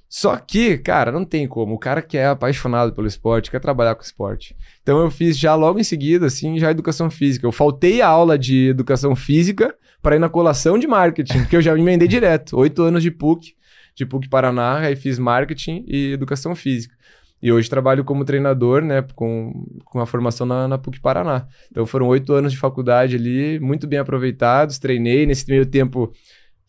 Só 0.08 0.36
que, 0.36 0.76
cara, 0.78 1.12
não 1.12 1.24
tem 1.24 1.46
como. 1.46 1.72
O 1.72 1.78
cara 1.78 2.02
que 2.02 2.18
é 2.18 2.26
apaixonado 2.26 2.92
pelo 2.92 3.06
esporte, 3.06 3.48
quer 3.48 3.60
trabalhar 3.60 3.94
com 3.94 4.02
esporte. 4.02 4.56
Então 4.82 4.98
eu 4.98 5.08
fiz 5.08 5.38
já 5.38 5.54
logo 5.54 5.78
em 5.78 5.84
seguida, 5.84 6.26
assim, 6.26 6.58
já 6.58 6.68
educação 6.68 7.08
física. 7.08 7.46
Eu 7.46 7.52
faltei 7.52 8.02
a 8.02 8.08
aula 8.08 8.36
de 8.36 8.66
educação 8.70 9.14
física 9.14 9.72
para 10.04 10.16
ir 10.16 10.18
na 10.20 10.28
colação 10.28 10.78
de 10.78 10.86
marketing, 10.86 11.40
porque 11.40 11.56
eu 11.56 11.62
já 11.62 11.74
me 11.74 11.80
emendei 11.80 12.06
direto. 12.06 12.56
Oito 12.58 12.82
anos 12.82 13.02
de 13.02 13.10
PUC, 13.10 13.54
de 13.96 14.04
PUC 14.06 14.28
Paraná, 14.28 14.78
aí 14.80 14.94
fiz 14.94 15.18
marketing 15.18 15.84
e 15.88 16.12
educação 16.12 16.54
física. 16.54 16.94
E 17.42 17.50
hoje 17.50 17.68
trabalho 17.68 18.04
como 18.04 18.24
treinador, 18.24 18.82
né, 18.82 19.04
com, 19.14 19.66
com 19.84 20.00
a 20.00 20.06
formação 20.06 20.46
na, 20.46 20.68
na 20.68 20.78
PUC 20.78 21.00
Paraná. 21.00 21.46
Então 21.70 21.84
foram 21.86 22.06
oito 22.08 22.32
anos 22.34 22.52
de 22.52 22.58
faculdade 22.58 23.16
ali, 23.16 23.58
muito 23.60 23.86
bem 23.86 23.98
aproveitados, 23.98 24.78
treinei. 24.78 25.26
Nesse 25.26 25.48
meio 25.50 25.66
tempo 25.66 26.12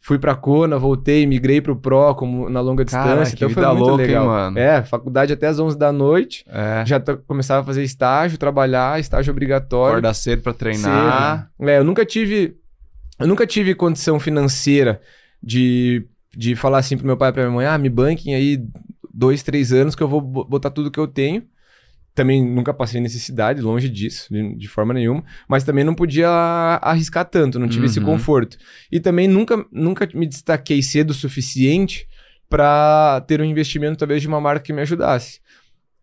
fui 0.02 0.20
pra 0.20 0.36
Kona, 0.36 0.78
voltei, 0.78 1.26
migrei 1.26 1.60
pro 1.62 1.76
Pro 1.76 2.14
como 2.16 2.50
na 2.50 2.62
longa 2.62 2.86
Cara, 2.86 3.08
distância. 3.24 3.38
que 3.38 3.44
então 3.44 3.54
foi 3.54 3.64
vida 3.64 3.74
muito 3.74 3.88
louca, 3.88 4.04
hein, 4.04 4.08
legal. 4.10 4.26
mano? 4.28 4.60
É, 4.60 4.84
faculdade 4.84 5.34
até 5.34 5.48
as 5.48 5.60
11 5.60 5.78
da 5.78 5.92
noite. 5.92 6.46
É, 6.48 6.86
Já 6.86 7.00
começava 7.00 7.62
a 7.62 7.64
fazer 7.64 7.84
estágio, 7.84 8.38
trabalhar, 8.38 9.00
estágio 9.00 9.32
obrigatório. 9.32 9.94
acorda 9.94 10.14
cedo 10.14 10.42
pra 10.44 10.54
treinar. 10.54 11.50
Cedo. 11.58 11.70
É, 11.70 11.78
eu 11.80 11.84
nunca 11.84 12.06
tive. 12.06 12.56
Eu 13.20 13.28
nunca 13.28 13.48
tive 13.48 13.74
condição 13.76 14.20
financeira 14.20 15.02
de, 15.42 16.06
de 16.36 16.56
falar 16.56 16.80
assim 16.80 16.98
pro 16.98 17.06
meu 17.06 17.18
pai 17.18 17.30
e 17.30 17.34
pra 17.34 17.44
minha 17.44 17.56
mãe: 17.56 17.66
ah, 17.66 17.78
me 17.78 17.90
banquem 17.90 18.36
aí 18.36 18.62
dois, 19.14 19.42
três 19.44 19.72
anos 19.72 19.96
que 19.96 20.04
eu 20.04 20.08
vou 20.08 20.22
bo- 20.22 20.46
botar 20.46 20.70
tudo 20.70 20.92
que 20.92 21.00
eu 21.00 21.08
tenho. 21.08 21.44
Também 22.14 22.46
nunca 22.46 22.74
passei 22.74 23.02
necessidade, 23.02 23.60
longe 23.62 23.90
disso, 23.90 24.28
de, 24.32 24.56
de 24.56 24.68
forma 24.70 24.94
nenhuma. 24.94 25.22
Mas 25.50 25.66
também 25.66 25.84
não 25.84 25.94
podia 25.94 26.30
arriscar 26.82 27.26
tanto, 27.26 27.60
não 27.60 27.68
tive 27.68 27.88
esse 27.88 28.00
Uhum. 28.00 28.06
conforto. 28.06 28.58
E 28.90 29.02
também 29.02 29.28
nunca, 29.28 29.66
nunca 29.70 30.08
me 30.14 30.26
destaquei 30.26 30.82
cedo 30.82 31.10
o 31.10 31.14
suficiente 31.14 32.08
para 32.50 33.20
ter 33.28 33.42
um 33.42 33.44
investimento, 33.44 33.98
talvez, 33.98 34.22
de 34.22 34.30
uma 34.30 34.40
marca 34.40 34.64
que 34.64 34.72
me 34.72 34.82
ajudasse. 34.82 35.42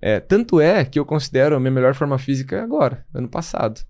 É, 0.02 0.20
tanto 0.20 0.60
é 0.60 0.84
que 0.84 0.98
eu 0.98 1.04
considero 1.06 1.56
a 1.56 1.60
minha 1.60 1.70
melhor 1.70 1.94
forma 1.94 2.18
física 2.18 2.62
agora, 2.62 3.06
ano 3.14 3.28
passado. 3.28 3.80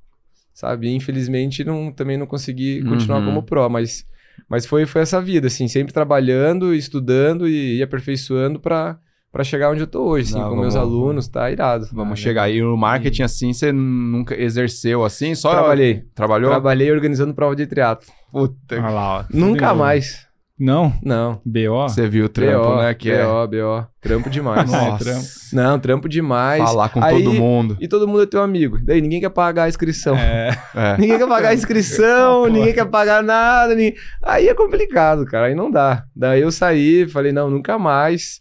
Sabe? 0.54 0.88
E, 0.88 0.94
infelizmente 0.94 1.64
não, 1.64 1.90
também 1.92 2.16
não 2.16 2.26
consegui 2.26 2.82
continuar 2.84 3.18
Uhum. 3.20 3.24
como 3.24 3.42
pro, 3.42 3.68
mas, 3.70 4.04
mas 4.48 4.66
foi, 4.66 4.84
foi 4.86 5.02
essa 5.02 5.20
vida, 5.20 5.46
assim, 5.46 5.66
sempre 5.68 5.92
trabalhando, 5.94 6.74
estudando 6.74 7.48
e, 7.48 7.78
e 7.78 7.82
aperfeiçoando 7.82 8.60
para 8.60 8.98
para 9.30 9.44
chegar 9.44 9.70
onde 9.70 9.80
eu 9.80 9.86
tô 9.86 10.02
hoje, 10.04 10.28
assim, 10.28 10.38
Não, 10.38 10.50
com 10.50 10.56
meus 10.56 10.74
vamos- 10.74 10.88
alunos, 10.92 11.26
tá 11.26 11.50
irado. 11.50 11.86
Vamos 11.90 12.12
Ah, 12.12 12.16
chegar 12.22 12.42
aí. 12.42 12.60
No 12.60 12.76
marketing, 12.76 13.22
assim, 13.22 13.50
você 13.54 13.72
nunca 13.72 14.38
exerceu 14.38 15.02
assim? 15.06 15.34
Só 15.34 15.52
Trabalhei. 15.52 16.02
Trabalhou? 16.14 16.50
Trabalhei 16.50 16.92
organizando 16.92 17.32
prova 17.32 17.56
de 17.56 17.66
triatlo. 17.66 18.12
Puta. 18.30 18.76
Olha 18.76 18.90
lá, 18.90 19.18
ó. 19.20 19.24
Nunca 19.32 19.72
mais. 19.72 20.26
Não? 20.64 20.94
Não. 21.02 21.40
BO? 21.44 21.88
Você 21.88 22.08
viu 22.08 22.26
o 22.26 22.28
trampo, 22.28 22.68
BO, 22.68 22.76
né? 22.76 22.94
Que 22.94 23.10
é 23.10 23.24
BO, 23.24 23.48
BO. 23.48 23.86
Trampo 24.00 24.30
demais. 24.30 24.70
Nossa. 24.70 25.04
trampo. 25.04 25.24
Não, 25.52 25.78
trampo 25.78 26.08
demais. 26.08 26.62
falar 26.62 26.88
com 26.88 27.02
Aí- 27.02 27.22
todo 27.24 27.34
mundo. 27.34 27.76
E 27.80 27.88
todo 27.88 28.06
mundo 28.06 28.22
é 28.22 28.26
teu 28.26 28.40
amigo. 28.42 28.78
Daí 28.84 29.00
ninguém 29.00 29.20
quer 29.20 29.30
pagar 29.30 29.64
a 29.64 29.68
inscrição. 29.68 30.14
É. 30.16 30.50
É. 30.74 30.96
Ninguém 30.98 31.18
quer 31.18 31.26
pagar 31.28 31.48
a 31.48 31.54
inscrição, 31.54 32.46
ninguém 32.46 32.72
quer 32.72 32.84
pagar 32.86 33.22
nada. 33.22 33.74
ninguém- 33.74 33.94
Aí 34.22 34.46
é 34.48 34.54
complicado, 34.54 35.24
cara. 35.26 35.46
Aí 35.46 35.54
não 35.54 35.70
dá. 35.70 36.04
Daí 36.14 36.40
eu 36.42 36.50
saí, 36.52 37.08
falei, 37.08 37.32
não, 37.32 37.50
nunca 37.50 37.78
mais. 37.78 38.40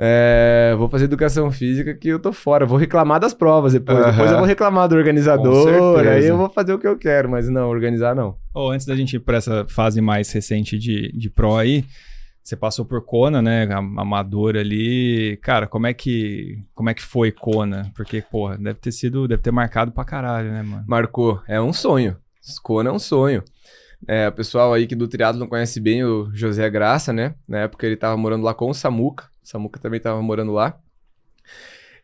É, 0.00 0.76
vou 0.78 0.88
fazer 0.88 1.06
educação 1.06 1.50
física 1.50 1.92
que 1.92 2.08
eu 2.08 2.20
tô 2.20 2.32
fora. 2.32 2.64
Vou 2.64 2.78
reclamar 2.78 3.18
das 3.18 3.34
provas 3.34 3.72
depois. 3.72 3.98
Aham. 3.98 4.10
Depois 4.12 4.30
eu 4.30 4.38
vou 4.38 4.46
reclamar 4.46 4.88
do 4.88 4.94
organizador. 4.94 5.98
Aí 5.98 6.26
eu 6.26 6.36
vou 6.36 6.48
fazer 6.48 6.72
o 6.72 6.78
que 6.78 6.86
eu 6.86 6.96
quero, 6.96 7.28
mas 7.28 7.48
não, 7.48 7.68
organizar 7.68 8.14
não. 8.14 8.36
Ô, 8.54 8.70
antes 8.70 8.86
da 8.86 8.94
gente 8.94 9.16
ir 9.16 9.20
pra 9.20 9.38
essa 9.38 9.66
fase 9.68 10.00
mais 10.00 10.30
recente 10.30 10.78
de, 10.78 11.10
de 11.12 11.28
Pro 11.28 11.56
aí, 11.56 11.84
você 12.44 12.54
passou 12.54 12.84
por 12.84 13.04
Kona, 13.04 13.42
né? 13.42 13.68
Amador 13.72 14.56
ali. 14.56 15.36
Cara, 15.42 15.66
como 15.66 15.88
é 15.88 15.92
que 15.92 16.58
como 16.74 16.88
é 16.88 16.94
que 16.94 17.02
foi 17.02 17.32
Kona? 17.32 17.90
Porque, 17.96 18.22
porra, 18.22 18.56
deve 18.56 18.78
ter 18.78 18.92
sido, 18.92 19.26
deve 19.26 19.42
ter 19.42 19.50
marcado 19.50 19.90
pra 19.90 20.04
caralho, 20.04 20.52
né, 20.52 20.62
mano? 20.62 20.84
Marcou. 20.86 21.42
É 21.48 21.60
um 21.60 21.72
sonho. 21.72 22.16
Kona 22.62 22.90
é 22.90 22.92
um 22.92 23.00
sonho. 23.00 23.42
É, 24.06 24.28
o 24.28 24.32
pessoal 24.32 24.72
aí 24.72 24.86
que 24.86 24.94
do 24.94 25.08
triatlo 25.08 25.40
não 25.40 25.48
conhece 25.48 25.80
bem 25.80 26.04
o 26.04 26.30
José 26.32 26.70
Graça, 26.70 27.12
né? 27.12 27.34
Na 27.48 27.58
época 27.58 27.84
ele 27.84 27.96
tava 27.96 28.16
morando 28.16 28.44
lá 28.44 28.54
com 28.54 28.70
o 28.70 28.74
Samuca. 28.74 29.24
Samuca 29.48 29.80
também 29.80 29.98
tava 29.98 30.20
morando 30.20 30.52
lá. 30.52 30.78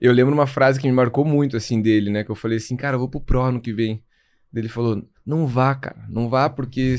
Eu 0.01 0.13
lembro 0.13 0.33
uma 0.33 0.47
frase 0.47 0.81
que 0.81 0.87
me 0.87 0.95
marcou 0.95 1.27
muito, 1.27 1.59
assim, 1.59 1.83
dele, 1.83 2.11
né? 2.11 2.25
Que 2.25 2.31
eu 2.31 2.35
falei 2.35 2.57
assim, 2.57 2.75
cara, 2.75 2.95
eu 2.95 2.99
vou 2.99 3.09
pro 3.09 3.21
Pro 3.21 3.43
ano 3.43 3.61
que 3.61 3.71
vem. 3.71 4.03
Ele 4.55 4.69
falou, 4.69 5.07
não 5.27 5.47
vá, 5.47 5.75
cara. 5.75 6.07
Não 6.09 6.29
vá 6.29 6.49
porque 6.49 6.97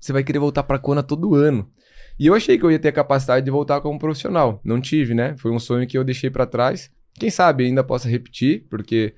você 0.00 0.12
vai 0.12 0.24
querer 0.24 0.40
voltar 0.40 0.64
pra 0.64 0.80
Kona 0.80 1.00
todo 1.00 1.36
ano. 1.36 1.70
E 2.18 2.26
eu 2.26 2.34
achei 2.34 2.58
que 2.58 2.64
eu 2.64 2.72
ia 2.72 2.78
ter 2.78 2.88
a 2.88 2.92
capacidade 2.92 3.44
de 3.44 3.50
voltar 3.52 3.80
como 3.80 3.98
profissional. 3.98 4.60
Não 4.64 4.80
tive, 4.80 5.14
né? 5.14 5.36
Foi 5.36 5.52
um 5.52 5.60
sonho 5.60 5.86
que 5.86 5.96
eu 5.96 6.02
deixei 6.02 6.28
para 6.28 6.44
trás. 6.44 6.90
Quem 7.14 7.30
sabe 7.30 7.64
ainda 7.64 7.84
possa 7.84 8.08
repetir, 8.08 8.66
porque 8.68 9.14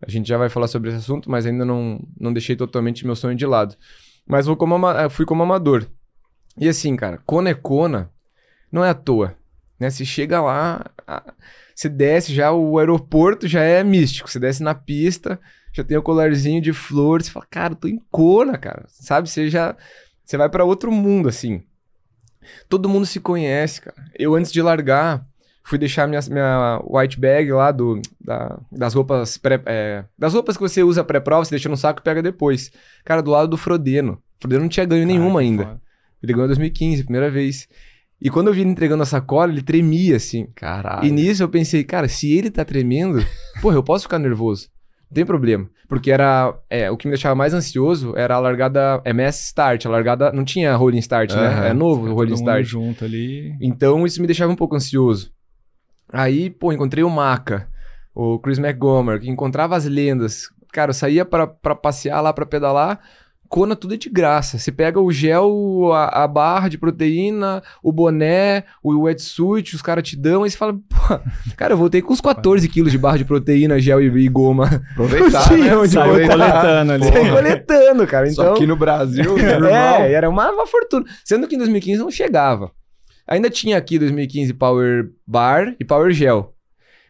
a 0.00 0.10
gente 0.10 0.26
já 0.26 0.38
vai 0.38 0.48
falar 0.48 0.68
sobre 0.68 0.88
esse 0.88 0.98
assunto, 0.98 1.30
mas 1.30 1.44
ainda 1.44 1.64
não, 1.64 2.02
não 2.18 2.32
deixei 2.32 2.56
totalmente 2.56 3.04
meu 3.04 3.16
sonho 3.16 3.36
de 3.36 3.44
lado. 3.44 3.76
Mas 4.26 4.46
vou 4.46 4.56
como 4.56 4.76
fui 5.10 5.26
como 5.26 5.42
amador. 5.42 5.86
E 6.58 6.68
assim, 6.68 6.96
cara, 6.96 7.18
Kona 7.26 7.50
é 7.50 7.54
Kona, 7.54 8.10
não 8.72 8.82
é 8.82 8.88
à 8.88 8.94
toa. 8.94 9.36
Né? 9.78 9.90
Você 9.90 10.04
chega 10.04 10.40
lá, 10.40 10.84
você 11.74 11.88
desce 11.88 12.34
já, 12.34 12.52
o 12.52 12.78
aeroporto 12.78 13.46
já 13.46 13.62
é 13.62 13.82
místico. 13.84 14.30
Você 14.30 14.38
desce 14.38 14.62
na 14.62 14.74
pista, 14.74 15.38
já 15.72 15.84
tem 15.84 15.96
o 15.96 16.02
colarzinho 16.02 16.60
de 16.60 16.72
flores, 16.72 17.26
você 17.26 17.32
fala, 17.32 17.46
cara, 17.50 17.72
eu 17.72 17.76
tô 17.76 17.88
em 17.88 18.00
Kona, 18.10 18.56
cara. 18.56 18.84
Sabe? 18.88 19.28
Você 19.28 19.48
já. 19.50 19.76
Você 20.24 20.36
vai 20.36 20.48
para 20.48 20.64
outro 20.64 20.90
mundo, 20.90 21.28
assim. 21.28 21.62
Todo 22.68 22.88
mundo 22.88 23.06
se 23.06 23.20
conhece, 23.20 23.80
cara. 23.80 23.96
Eu, 24.18 24.34
antes 24.34 24.50
de 24.50 24.62
largar, 24.62 25.26
fui 25.62 25.78
deixar 25.78 26.06
minha, 26.06 26.20
minha 26.30 26.80
white 26.88 27.18
bag 27.18 27.52
lá 27.52 27.72
do, 27.72 28.00
da, 28.20 28.58
das 28.70 28.94
roupas 28.94 29.36
pré, 29.36 29.60
é, 29.66 30.04
das 30.16 30.32
roupas 30.32 30.56
que 30.56 30.62
você 30.62 30.82
usa 30.82 31.04
pré-prova, 31.04 31.44
você 31.44 31.50
deixa 31.50 31.68
no 31.68 31.76
saco 31.76 32.00
e 32.00 32.04
pega 32.04 32.22
depois. 32.22 32.70
Cara, 33.04 33.20
do 33.20 33.30
lado 33.30 33.48
do 33.48 33.56
Frodeno. 33.56 34.14
O 34.14 34.40
Frodeno 34.40 34.62
não 34.62 34.68
tinha 34.68 34.86
ganho 34.86 35.06
nenhuma 35.06 35.40
ainda. 35.40 35.64
Foda. 35.64 35.80
Ele 36.22 36.32
ganhou 36.32 36.46
em 36.46 36.48
2015, 36.48 37.04
primeira 37.04 37.30
vez. 37.30 37.68
E 38.20 38.30
quando 38.30 38.48
eu 38.48 38.54
vi 38.54 38.62
ele 38.62 38.70
entregando 38.70 39.02
a 39.02 39.06
sacola, 39.06 39.52
ele 39.52 39.62
tremia 39.62 40.16
assim. 40.16 40.46
Caralho. 40.54 41.06
E 41.06 41.10
nisso 41.10 41.42
eu 41.42 41.48
pensei, 41.48 41.84
cara, 41.84 42.08
se 42.08 42.32
ele 42.32 42.50
tá 42.50 42.64
tremendo, 42.64 43.24
porra, 43.60 43.76
eu 43.76 43.82
posso 43.82 44.04
ficar 44.04 44.18
nervoso. 44.18 44.68
Não 45.10 45.14
tem 45.14 45.24
problema. 45.24 45.68
Porque 45.88 46.10
era. 46.10 46.54
É, 46.68 46.90
o 46.90 46.96
que 46.96 47.06
me 47.06 47.12
deixava 47.12 47.34
mais 47.34 47.54
ansioso 47.54 48.14
era 48.16 48.34
a 48.34 48.40
largada 48.40 49.00
MS 49.04 49.44
Start. 49.44 49.86
A 49.86 49.90
largada. 49.90 50.32
Não 50.32 50.44
tinha 50.44 50.74
rolling 50.74 50.98
start, 50.98 51.32
uhum. 51.32 51.40
né? 51.40 51.70
É 51.70 51.72
novo 51.72 52.08
o 52.08 52.14
rolling 52.14 52.34
start. 52.34 52.64
junto 52.64 53.04
ali. 53.04 53.54
Então 53.60 54.04
isso 54.04 54.20
me 54.20 54.26
deixava 54.26 54.50
um 54.50 54.56
pouco 54.56 54.74
ansioso. 54.74 55.30
Aí, 56.12 56.50
pô, 56.50 56.72
encontrei 56.72 57.04
o 57.04 57.10
Maca, 57.10 57.68
o 58.14 58.38
Chris 58.38 58.58
McGomer, 58.58 59.20
que 59.20 59.28
encontrava 59.28 59.76
as 59.76 59.84
lendas. 59.84 60.48
Cara, 60.72 60.90
eu 60.90 60.94
saía 60.94 61.24
para 61.24 61.46
passear 61.46 62.20
lá, 62.20 62.32
para 62.32 62.46
pedalar. 62.46 63.00
Kona 63.48 63.76
tudo 63.76 63.94
é 63.94 63.96
de 63.96 64.08
graça. 64.08 64.58
Você 64.58 64.70
pega 64.70 65.00
o 65.00 65.10
gel, 65.12 65.92
a, 65.92 66.24
a, 66.24 66.28
barra 66.28 66.68
de 66.68 66.78
proteína, 66.78 67.62
o 67.82 67.92
boné, 67.92 68.64
o 68.82 69.02
wetsuit, 69.02 69.74
os 69.74 69.82
caras 69.82 70.08
te 70.08 70.16
dão, 70.16 70.44
e 70.44 70.50
você 70.50 70.56
fala, 70.56 70.74
pô, 70.74 71.20
cara, 71.56 71.74
eu 71.74 71.78
voltei 71.78 72.02
com 72.02 72.12
uns 72.12 72.20
14 72.20 72.68
quilos 72.68 72.92
de 72.92 72.98
barra 72.98 73.18
de 73.18 73.24
proteína, 73.24 73.78
gel 73.78 74.00
e, 74.00 74.06
e 74.06 74.28
goma. 74.28 74.82
Aproveitar, 74.92 75.50
né? 75.56 75.76
Onde 75.76 75.92
Saiu 75.92 76.28
coletando 76.28 76.92
ali. 76.92 77.04
Saiu 77.04 77.34
coletando, 77.34 78.06
cara. 78.06 78.28
Então, 78.30 78.44
Só 78.44 78.52
aqui 78.52 78.66
no 78.66 78.76
Brasil, 78.76 79.36
É, 79.38 80.12
era 80.12 80.28
uma, 80.28 80.50
uma 80.50 80.66
fortuna. 80.66 81.04
Sendo 81.24 81.46
que 81.46 81.54
em 81.54 81.58
2015 81.58 82.00
não 82.00 82.10
chegava. 82.10 82.70
Ainda 83.26 83.50
tinha 83.50 83.76
aqui 83.76 83.98
2015 83.98 84.54
Power 84.54 85.10
Bar 85.26 85.74
e 85.80 85.84
Power 85.84 86.12
Gel. 86.12 86.54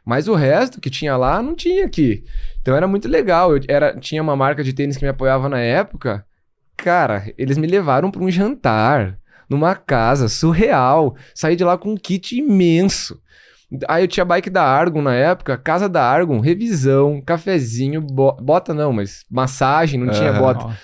Mas 0.04 0.28
o 0.28 0.34
resto 0.34 0.80
que 0.80 0.88
tinha 0.88 1.16
lá 1.16 1.42
não 1.42 1.54
tinha 1.54 1.84
aqui. 1.84 2.24
Então 2.62 2.76
era 2.76 2.86
muito 2.86 3.08
legal. 3.08 3.56
Eu 3.56 3.62
era, 3.68 3.98
tinha 3.98 4.22
uma 4.22 4.36
marca 4.36 4.62
de 4.62 4.72
tênis 4.72 4.96
que 4.96 5.04
me 5.04 5.08
apoiava 5.08 5.48
na 5.48 5.60
época. 5.60 6.24
Cara, 6.76 7.32
eles 7.38 7.56
me 7.56 7.66
levaram 7.66 8.10
para 8.10 8.22
um 8.22 8.30
jantar 8.30 9.18
numa 9.48 9.74
casa 9.74 10.28
surreal. 10.28 11.16
Saí 11.34 11.56
de 11.56 11.64
lá 11.64 11.78
com 11.78 11.92
um 11.92 11.96
kit 11.96 12.36
imenso. 12.36 13.20
Aí 13.88 14.04
eu 14.04 14.08
tinha 14.08 14.24
bike 14.24 14.50
da 14.50 14.62
Argon 14.62 15.02
na 15.02 15.14
época, 15.14 15.58
casa 15.58 15.88
da 15.88 16.02
Argon, 16.02 16.38
revisão, 16.38 17.20
cafezinho, 17.20 18.00
bo 18.00 18.32
bota 18.40 18.72
não, 18.72 18.92
mas 18.92 19.24
massagem, 19.28 19.98
não 19.98 20.12
tinha 20.12 20.32
bota. 20.32 20.78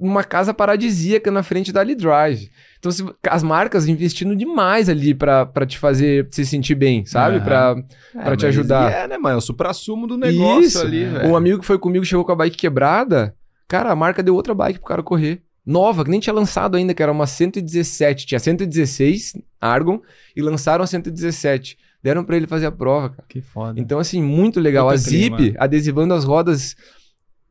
Uma 0.00 0.24
casa 0.24 0.54
paradisíaca 0.54 1.30
na 1.30 1.42
frente 1.42 1.72
da 1.72 1.80
Ali 1.80 1.94
Drive. 1.94 2.50
Então, 2.78 2.92
se, 2.92 3.04
as 3.28 3.42
marcas 3.42 3.88
investindo 3.88 4.34
demais 4.36 4.88
ali 4.88 5.12
pra, 5.12 5.44
pra 5.44 5.66
te 5.66 5.76
fazer 5.76 6.28
se 6.30 6.46
sentir 6.46 6.76
bem, 6.76 7.04
sabe? 7.04 7.38
Uhum. 7.38 7.44
Pra, 7.44 7.76
é, 8.14 8.22
pra 8.22 8.36
te 8.36 8.46
ajudar. 8.46 8.92
É, 8.92 9.08
né, 9.08 9.18
mano? 9.18 9.34
É 9.34 9.38
o 9.38 9.40
supra-sumo 9.40 10.06
do 10.06 10.16
negócio 10.16 10.60
Isso. 10.60 10.80
ali, 10.80 11.04
velho. 11.04 11.28
Um 11.28 11.36
amigo 11.36 11.58
que 11.58 11.66
foi 11.66 11.78
comigo 11.78 12.04
chegou 12.04 12.24
com 12.24 12.30
a 12.30 12.36
bike 12.36 12.56
quebrada. 12.56 13.34
Cara, 13.68 13.92
a 13.92 13.96
marca 13.96 14.22
deu 14.22 14.34
outra 14.34 14.54
bike 14.54 14.78
pro 14.78 14.88
cara 14.88 15.02
correr. 15.02 15.42
Nova, 15.64 16.02
que 16.02 16.10
nem 16.10 16.18
tinha 16.18 16.32
lançado 16.32 16.78
ainda, 16.78 16.94
que 16.94 17.02
era 17.02 17.12
uma 17.12 17.26
117. 17.26 18.26
Tinha 18.26 18.40
116 18.40 19.34
Argon 19.60 20.00
e 20.34 20.40
lançaram 20.40 20.82
a 20.82 20.86
117. 20.86 21.76
Deram 22.02 22.24
para 22.24 22.36
ele 22.36 22.46
fazer 22.46 22.64
a 22.64 22.72
prova, 22.72 23.10
cara. 23.10 23.24
Que 23.28 23.42
foda. 23.42 23.78
Então, 23.78 23.98
assim, 23.98 24.22
muito 24.22 24.58
legal. 24.58 24.86
Puta 24.86 24.94
a 24.94 24.96
Zip 24.96 25.54
adesivando 25.58 26.14
as 26.14 26.24
rodas 26.24 26.74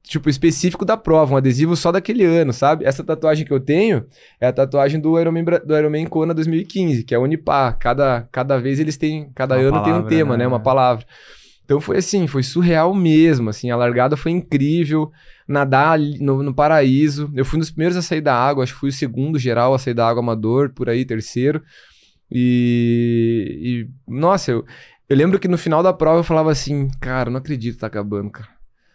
tipo, 0.08 0.30
específico 0.30 0.86
da 0.86 0.96
prova, 0.96 1.34
um 1.34 1.38
adesivo 1.38 1.76
só 1.76 1.92
daquele 1.92 2.24
ano, 2.24 2.54
sabe? 2.54 2.86
Essa 2.86 3.04
tatuagem 3.04 3.46
que 3.46 3.52
eu 3.52 3.60
tenho 3.60 4.06
é 4.40 4.48
a 4.48 4.54
tatuagem 4.54 5.00
do 5.00 5.20
Ironman, 5.20 5.44
do 5.44 5.78
Ironman 5.78 6.08
Kona 6.08 6.34
2015, 6.34 7.04
que 7.04 7.14
é 7.14 7.20
Unipar. 7.20 7.78
Cada, 7.78 8.28
cada 8.32 8.58
vez 8.58 8.80
eles 8.80 8.98
têm, 8.98 9.30
cada 9.36 9.56
Uma 9.56 9.62
ano 9.62 9.72
palavra, 9.72 9.94
tem 9.94 10.02
um 10.02 10.08
tema, 10.08 10.38
né? 10.38 10.44
né? 10.44 10.48
Uma 10.48 10.60
palavra. 10.60 11.06
Então 11.68 11.82
foi 11.82 11.98
assim, 11.98 12.28
foi 12.28 12.44
surreal 12.44 12.94
mesmo, 12.94 13.50
assim, 13.50 13.70
a 13.70 13.76
largada 13.76 14.16
foi 14.16 14.32
incrível, 14.32 15.12
nadar 15.46 16.00
no, 16.00 16.42
no 16.42 16.54
paraíso. 16.54 17.30
Eu 17.36 17.44
fui 17.44 17.58
um 17.58 17.60
dos 17.60 17.70
primeiros 17.70 17.98
a 17.98 18.02
sair 18.02 18.22
da 18.22 18.34
água, 18.34 18.64
acho 18.64 18.74
que 18.74 18.80
fui 18.80 18.88
o 18.88 18.94
segundo 18.94 19.38
geral 19.38 19.74
a 19.74 19.78
sair 19.78 19.94
da 19.94 20.08
água 20.08 20.24
amador, 20.24 20.70
por 20.70 20.88
aí, 20.90 21.04
terceiro. 21.04 21.62
E, 22.32 23.88
e 24.08 24.10
nossa, 24.10 24.52
eu, 24.52 24.66
eu 25.10 25.18
lembro 25.18 25.38
que 25.38 25.48
no 25.50 25.58
final 25.58 25.84
da 25.84 25.92
prova 25.92 26.20
eu 26.20 26.24
falava 26.24 26.50
assim, 26.50 26.88
cara, 27.02 27.30
não 27.30 27.40
acredito, 27.40 27.80
tá 27.80 27.88
acabando, 27.88 28.30
cara. 28.30 28.48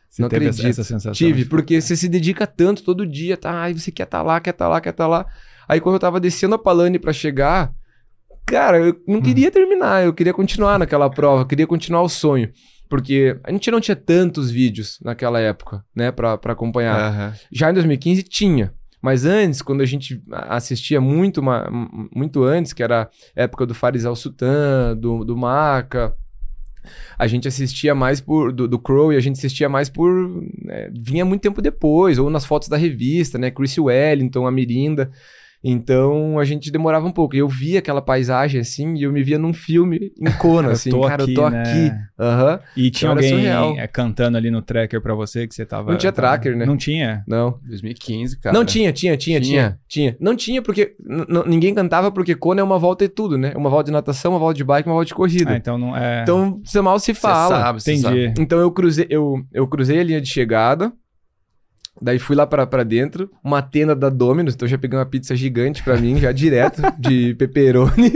Você 0.08 0.22
não 0.22 0.30
teve 0.30 0.46
acredito. 0.46 0.70
essa 0.70 0.82
sensação? 0.82 1.12
Tive, 1.12 1.44
porque 1.44 1.78
você 1.78 1.94
se 1.94 2.08
dedica 2.08 2.46
tanto 2.46 2.82
todo 2.82 3.06
dia, 3.06 3.36
tá? 3.36 3.64
Aí 3.64 3.78
você 3.78 3.92
quer 3.92 4.04
estar 4.04 4.20
tá 4.20 4.24
lá, 4.24 4.40
quer 4.40 4.50
estar 4.50 4.64
tá 4.64 4.70
lá, 4.70 4.80
quer 4.80 4.90
estar 4.90 5.04
tá 5.04 5.08
lá. 5.08 5.26
Aí 5.68 5.78
quando 5.78 5.96
eu 5.96 6.00
tava 6.00 6.18
descendo 6.18 6.54
a 6.54 6.58
Palane 6.58 6.98
para 6.98 7.12
chegar, 7.12 7.70
cara, 8.46 8.78
eu 8.78 9.00
não 9.06 9.18
hum. 9.18 9.22
queria 9.22 9.50
terminar, 9.50 10.04
eu 10.04 10.12
queria 10.12 10.32
continuar 10.32 10.78
naquela 10.78 11.10
prova, 11.10 11.42
eu 11.42 11.46
queria 11.46 11.66
continuar 11.66 12.02
o 12.02 12.08
sonho. 12.08 12.50
Porque 12.88 13.38
a 13.42 13.50
gente 13.50 13.70
não 13.70 13.80
tinha 13.80 13.96
tantos 13.96 14.50
vídeos 14.50 14.98
naquela 15.02 15.40
época, 15.40 15.82
né, 15.96 16.12
pra, 16.12 16.36
pra 16.36 16.52
acompanhar. 16.52 17.12
Uhum. 17.12 17.38
Já 17.50 17.70
em 17.70 17.74
2015 17.74 18.22
tinha. 18.24 18.74
Mas 19.00 19.24
antes, 19.24 19.62
quando 19.62 19.80
a 19.80 19.86
gente 19.86 20.22
assistia 20.30 21.00
muito, 21.00 21.42
muito 22.14 22.44
antes, 22.44 22.72
que 22.72 22.82
era 22.82 23.02
a 23.02 23.42
época 23.42 23.66
do 23.66 23.74
Farisal 23.74 24.14
Sultan, 24.14 24.94
do, 24.96 25.24
do 25.24 25.36
Maca, 25.36 26.14
a 27.18 27.26
gente 27.26 27.48
assistia 27.48 27.94
mais 27.94 28.20
por 28.20 28.52
do, 28.52 28.68
do 28.68 28.78
Crow 28.78 29.12
e 29.12 29.16
a 29.16 29.20
gente 29.20 29.36
assistia 29.36 29.68
mais 29.68 29.88
por 29.88 30.10
né, 30.62 30.90
vinha 30.94 31.24
muito 31.24 31.42
tempo 31.42 31.62
depois 31.62 32.18
ou 32.18 32.28
nas 32.30 32.44
fotos 32.44 32.68
da 32.68 32.76
revista, 32.76 33.38
né? 33.38 33.50
Chris 33.50 33.76
Wellington, 33.78 34.46
a 34.46 34.50
Mirinda. 34.50 35.10
Então 35.62 36.38
a 36.38 36.44
gente 36.44 36.70
demorava 36.70 37.06
um 37.06 37.12
pouco. 37.12 37.36
Eu 37.36 37.48
via 37.48 37.78
aquela 37.78 38.02
paisagem 38.02 38.60
assim 38.60 38.94
e 38.94 39.04
eu 39.04 39.12
me 39.12 39.22
via 39.22 39.38
num 39.38 39.52
filme 39.52 40.12
em 40.20 40.30
Kona, 40.32 40.72
assim, 40.72 40.90
cara, 40.90 41.22
aqui, 41.22 41.32
eu 41.32 41.34
tô 41.34 41.48
né? 41.48 41.60
aqui. 41.60 41.92
Uhum. 42.18 42.58
E 42.76 42.90
tinha 42.90 43.12
então, 43.12 43.62
alguém 43.62 43.80
é, 43.80 43.86
cantando 43.86 44.36
ali 44.36 44.50
no 44.50 44.60
tracker 44.60 45.00
para 45.00 45.14
você 45.14 45.46
que 45.46 45.54
você 45.54 45.64
tava. 45.64 45.90
Não 45.90 45.98
tinha 45.98 46.12
tava... 46.12 46.28
tracker, 46.28 46.56
né? 46.56 46.66
Não 46.66 46.76
tinha? 46.76 47.22
Não. 47.26 47.58
2015, 47.64 48.40
cara. 48.40 48.52
Não 48.52 48.64
tinha, 48.64 48.92
tinha, 48.92 49.16
tinha, 49.16 49.40
tinha. 49.40 49.78
tinha. 49.86 50.16
Não 50.18 50.34
tinha 50.34 50.60
porque 50.62 50.94
ninguém 51.46 51.74
cantava 51.74 52.10
porque 52.10 52.34
Kona 52.34 52.60
é 52.60 52.64
uma 52.64 52.78
volta 52.78 53.04
e 53.04 53.08
tudo, 53.08 53.38
né? 53.38 53.52
Uma 53.56 53.70
volta 53.70 53.84
de 53.86 53.92
natação, 53.92 54.32
uma 54.32 54.38
volta 54.38 54.56
de 54.56 54.64
bike, 54.64 54.88
uma 54.88 54.94
volta 54.94 55.08
de 55.08 55.14
corrida. 55.14 55.52
Ah, 55.52 55.56
então 55.56 55.78
não 55.78 55.96
é. 55.96 56.22
Então 56.22 56.60
você 56.64 56.80
mal 56.80 56.98
se 56.98 57.14
fala. 57.14 57.56
Você 57.56 57.62
sabe, 57.62 57.82
você 57.82 57.92
Entendi. 57.92 58.26
Sabe. 58.28 58.42
Então 58.42 58.58
eu 58.58 58.70
cruzei, 58.70 59.06
eu, 59.08 59.44
eu 59.52 59.66
cruzei 59.66 60.00
a 60.00 60.04
linha 60.04 60.20
de 60.20 60.28
chegada. 60.28 60.92
Daí 62.02 62.18
fui 62.18 62.34
lá 62.34 62.44
pra, 62.44 62.66
pra 62.66 62.82
dentro, 62.82 63.30
uma 63.44 63.62
tenda 63.62 63.94
da 63.94 64.08
Domino's, 64.08 64.54
então 64.54 64.66
já 64.66 64.76
peguei 64.76 64.98
uma 64.98 65.06
pizza 65.06 65.36
gigante 65.36 65.84
pra 65.84 65.96
mim, 65.96 66.18
já 66.18 66.32
direto, 66.32 66.82
de 66.98 67.32
pepperoni. 67.36 68.12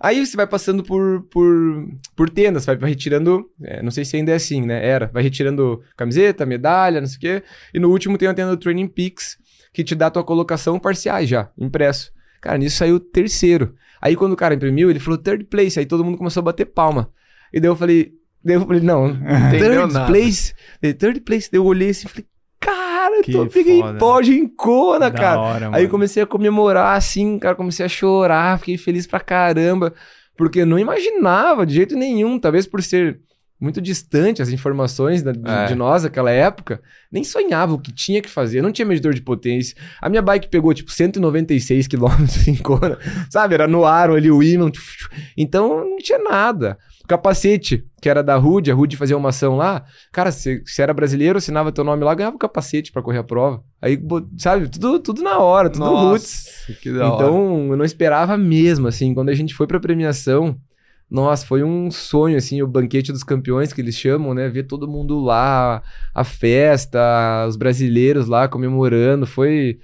Aí 0.00 0.24
você 0.24 0.36
vai 0.36 0.46
passando 0.46 0.84
por, 0.84 1.22
por, 1.22 1.88
por 2.14 2.30
tendas, 2.30 2.64
vai, 2.64 2.76
vai 2.76 2.90
retirando, 2.90 3.44
é, 3.60 3.82
não 3.82 3.90
sei 3.90 4.04
se 4.04 4.16
ainda 4.16 4.30
é 4.30 4.36
assim, 4.36 4.64
né? 4.64 4.86
Era, 4.86 5.10
vai 5.12 5.20
retirando 5.20 5.82
camiseta, 5.96 6.46
medalha, 6.46 7.00
não 7.00 7.08
sei 7.08 7.16
o 7.16 7.20
quê. 7.20 7.42
E 7.74 7.80
no 7.80 7.90
último 7.90 8.16
tem 8.16 8.28
a 8.28 8.34
tenda 8.34 8.52
do 8.52 8.56
Training 8.56 8.86
Peaks, 8.86 9.36
que 9.72 9.82
te 9.82 9.96
dá 9.96 10.06
a 10.06 10.10
tua 10.10 10.22
colocação 10.22 10.78
parciais 10.78 11.28
já, 11.28 11.50
impresso. 11.58 12.12
Cara, 12.40 12.56
nisso 12.56 12.76
saiu 12.76 13.00
terceiro. 13.00 13.74
Aí 14.00 14.14
quando 14.14 14.34
o 14.34 14.36
cara 14.36 14.54
imprimiu, 14.54 14.90
ele 14.90 15.00
falou 15.00 15.18
third 15.18 15.44
place, 15.46 15.76
aí 15.76 15.86
todo 15.86 16.04
mundo 16.04 16.16
começou 16.16 16.40
a 16.40 16.44
bater 16.44 16.66
palma. 16.66 17.10
E 17.52 17.58
daí 17.58 17.68
eu 17.68 17.74
falei, 17.74 18.12
daí 18.44 18.54
eu 18.54 18.64
falei, 18.64 18.80
não, 18.80 19.12
third 19.50 20.06
place, 20.06 20.54
third 20.96 21.20
place. 21.22 21.50
Daí 21.50 21.58
eu 21.58 21.66
olhei 21.66 21.90
assim 21.90 22.06
e 22.06 22.10
falei, 22.10 22.26
cara, 23.10 23.22
que 23.22 23.32
eu 23.32 23.46
tô, 23.46 23.52
peguei 23.52 23.80
pódio 23.98 24.34
em 24.34 24.46
Kona, 24.48 25.10
da 25.10 25.10
cara. 25.10 25.40
Hora, 25.40 25.70
Aí 25.72 25.84
eu 25.84 25.90
comecei 25.90 26.22
a 26.22 26.26
comemorar, 26.26 26.96
assim, 26.96 27.38
cara, 27.38 27.54
comecei 27.54 27.84
a 27.84 27.88
chorar, 27.88 28.58
fiquei 28.58 28.76
feliz 28.76 29.06
pra 29.06 29.20
caramba, 29.20 29.92
porque 30.36 30.60
eu 30.60 30.66
não 30.66 30.78
imaginava 30.78 31.66
de 31.66 31.74
jeito 31.74 31.96
nenhum, 31.96 32.38
talvez 32.38 32.66
por 32.66 32.82
ser 32.82 33.20
muito 33.60 33.80
distante 33.80 34.40
as 34.40 34.50
informações 34.50 35.20
da- 35.20 35.32
de, 35.32 35.40
É. 35.50 35.66
de 35.66 35.74
nós 35.74 36.04
naquela 36.04 36.30
época. 36.30 36.80
Nem 37.10 37.24
sonhava 37.24 37.74
o 37.74 37.78
que 37.80 37.90
tinha 37.92 38.22
que 38.22 38.28
fazer, 38.30 38.62
não 38.62 38.70
tinha 38.70 38.86
medidor 38.86 39.12
de 39.12 39.20
potência. 39.20 39.76
A 40.00 40.08
minha 40.08 40.22
bike 40.22 40.46
pegou, 40.48 40.72
tipo, 40.72 40.92
196 40.92 41.88
km 41.88 42.06
em 42.46 42.54
Kona, 42.54 42.96
sabe? 43.28 43.54
Era 43.54 43.66
no 43.66 43.84
aro 43.84 44.14
ali, 44.14 44.30
o 44.30 44.44
ímã. 44.44 44.70
Então, 45.36 45.84
não 45.90 45.96
tinha 45.98 46.18
nada. 46.20 46.78
Capacete, 47.08 47.86
que 48.02 48.08
era 48.08 48.22
da 48.22 48.36
Rude, 48.36 48.70
a 48.70 48.74
Rude 48.74 48.94
fazia 48.94 49.16
uma 49.16 49.30
ação 49.30 49.56
lá. 49.56 49.86
Cara, 50.12 50.30
se, 50.30 50.62
se 50.66 50.82
era 50.82 50.92
brasileiro, 50.92 51.38
assinava 51.38 51.72
teu 51.72 51.82
nome 51.82 52.04
lá, 52.04 52.14
ganhava 52.14 52.36
o 52.36 52.38
capacete 52.38 52.92
pra 52.92 53.00
correr 53.00 53.16
a 53.16 53.24
prova. 53.24 53.64
Aí, 53.80 53.98
sabe, 54.36 54.68
tudo, 54.68 55.00
tudo 55.00 55.22
na 55.22 55.38
hora, 55.38 55.70
tudo 55.70 55.86
roots. 55.86 56.66
Nossa, 56.68 56.80
que 56.80 56.92
da 56.92 57.10
hora. 57.10 57.24
Então, 57.24 57.68
eu 57.70 57.76
não 57.78 57.84
esperava 57.84 58.36
mesmo, 58.36 58.86
assim. 58.86 59.14
Quando 59.14 59.30
a 59.30 59.34
gente 59.34 59.54
foi 59.54 59.66
pra 59.66 59.80
premiação, 59.80 60.54
nossa, 61.10 61.46
foi 61.46 61.62
um 61.64 61.90
sonho, 61.90 62.36
assim, 62.36 62.60
o 62.60 62.66
banquete 62.66 63.10
dos 63.10 63.24
campeões, 63.24 63.72
que 63.72 63.80
eles 63.80 63.94
chamam, 63.94 64.34
né? 64.34 64.46
Ver 64.50 64.64
todo 64.64 64.86
mundo 64.86 65.18
lá, 65.18 65.82
a 66.14 66.24
festa, 66.24 67.46
os 67.48 67.56
brasileiros 67.56 68.28
lá 68.28 68.48
comemorando. 68.48 69.26
Foi. 69.26 69.78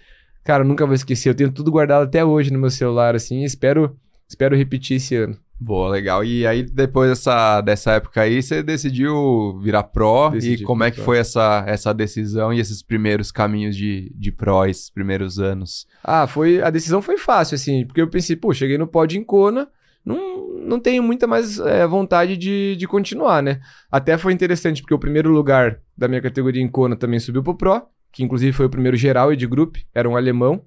Cara, 0.44 0.62
nunca 0.62 0.84
vou 0.84 0.94
esquecer. 0.94 1.30
Eu 1.30 1.34
tenho 1.34 1.50
tudo 1.50 1.70
guardado 1.70 2.02
até 2.02 2.22
hoje 2.22 2.52
no 2.52 2.58
meu 2.58 2.70
celular, 2.70 3.14
assim. 3.14 3.44
Espero, 3.44 3.96
espero 4.28 4.54
repetir 4.54 4.98
esse 4.98 5.16
ano. 5.16 5.38
Boa, 5.58 5.88
legal. 5.88 6.24
E 6.24 6.46
aí, 6.46 6.62
depois 6.62 7.08
dessa, 7.08 7.60
dessa 7.60 7.92
época 7.92 8.20
aí, 8.20 8.42
você 8.42 8.62
decidiu 8.62 9.58
virar 9.62 9.84
pró. 9.84 10.30
Decidi 10.30 10.62
e 10.62 10.66
como 10.66 10.84
é 10.84 10.90
que 10.90 10.96
pró. 10.96 11.04
foi 11.04 11.18
essa, 11.18 11.64
essa 11.66 11.94
decisão 11.94 12.52
e 12.52 12.60
esses 12.60 12.82
primeiros 12.82 13.30
caminhos 13.30 13.76
de, 13.76 14.12
de 14.14 14.32
pró, 14.32 14.66
esses 14.66 14.90
primeiros 14.90 15.38
anos? 15.38 15.86
Ah, 16.02 16.26
foi. 16.26 16.60
A 16.60 16.70
decisão 16.70 17.00
foi 17.00 17.16
fácil, 17.16 17.54
assim, 17.54 17.86
porque 17.86 18.00
eu 18.00 18.10
pensei, 18.10 18.36
pô, 18.36 18.52
cheguei 18.52 18.76
no 18.76 18.86
pódio 18.86 19.18
em 19.18 19.24
Kona, 19.24 19.68
não, 20.04 20.58
não 20.58 20.80
tenho 20.80 21.02
muita 21.02 21.26
mais 21.26 21.58
é, 21.58 21.86
vontade 21.86 22.36
de, 22.36 22.76
de 22.76 22.86
continuar, 22.86 23.42
né? 23.42 23.60
Até 23.90 24.18
foi 24.18 24.32
interessante, 24.32 24.82
porque 24.82 24.94
o 24.94 24.98
primeiro 24.98 25.30
lugar 25.30 25.80
da 25.96 26.08
minha 26.08 26.20
categoria 26.20 26.62
em 26.62 26.68
Kona 26.68 26.96
também 26.96 27.20
subiu 27.20 27.42
pro 27.42 27.54
Pro, 27.56 27.82
que 28.12 28.22
inclusive 28.22 28.52
foi 28.52 28.66
o 28.66 28.70
primeiro 28.70 28.96
geral 28.96 29.32
e 29.32 29.36
de 29.36 29.46
grupo, 29.46 29.78
era 29.94 30.08
um 30.08 30.16
alemão. 30.16 30.62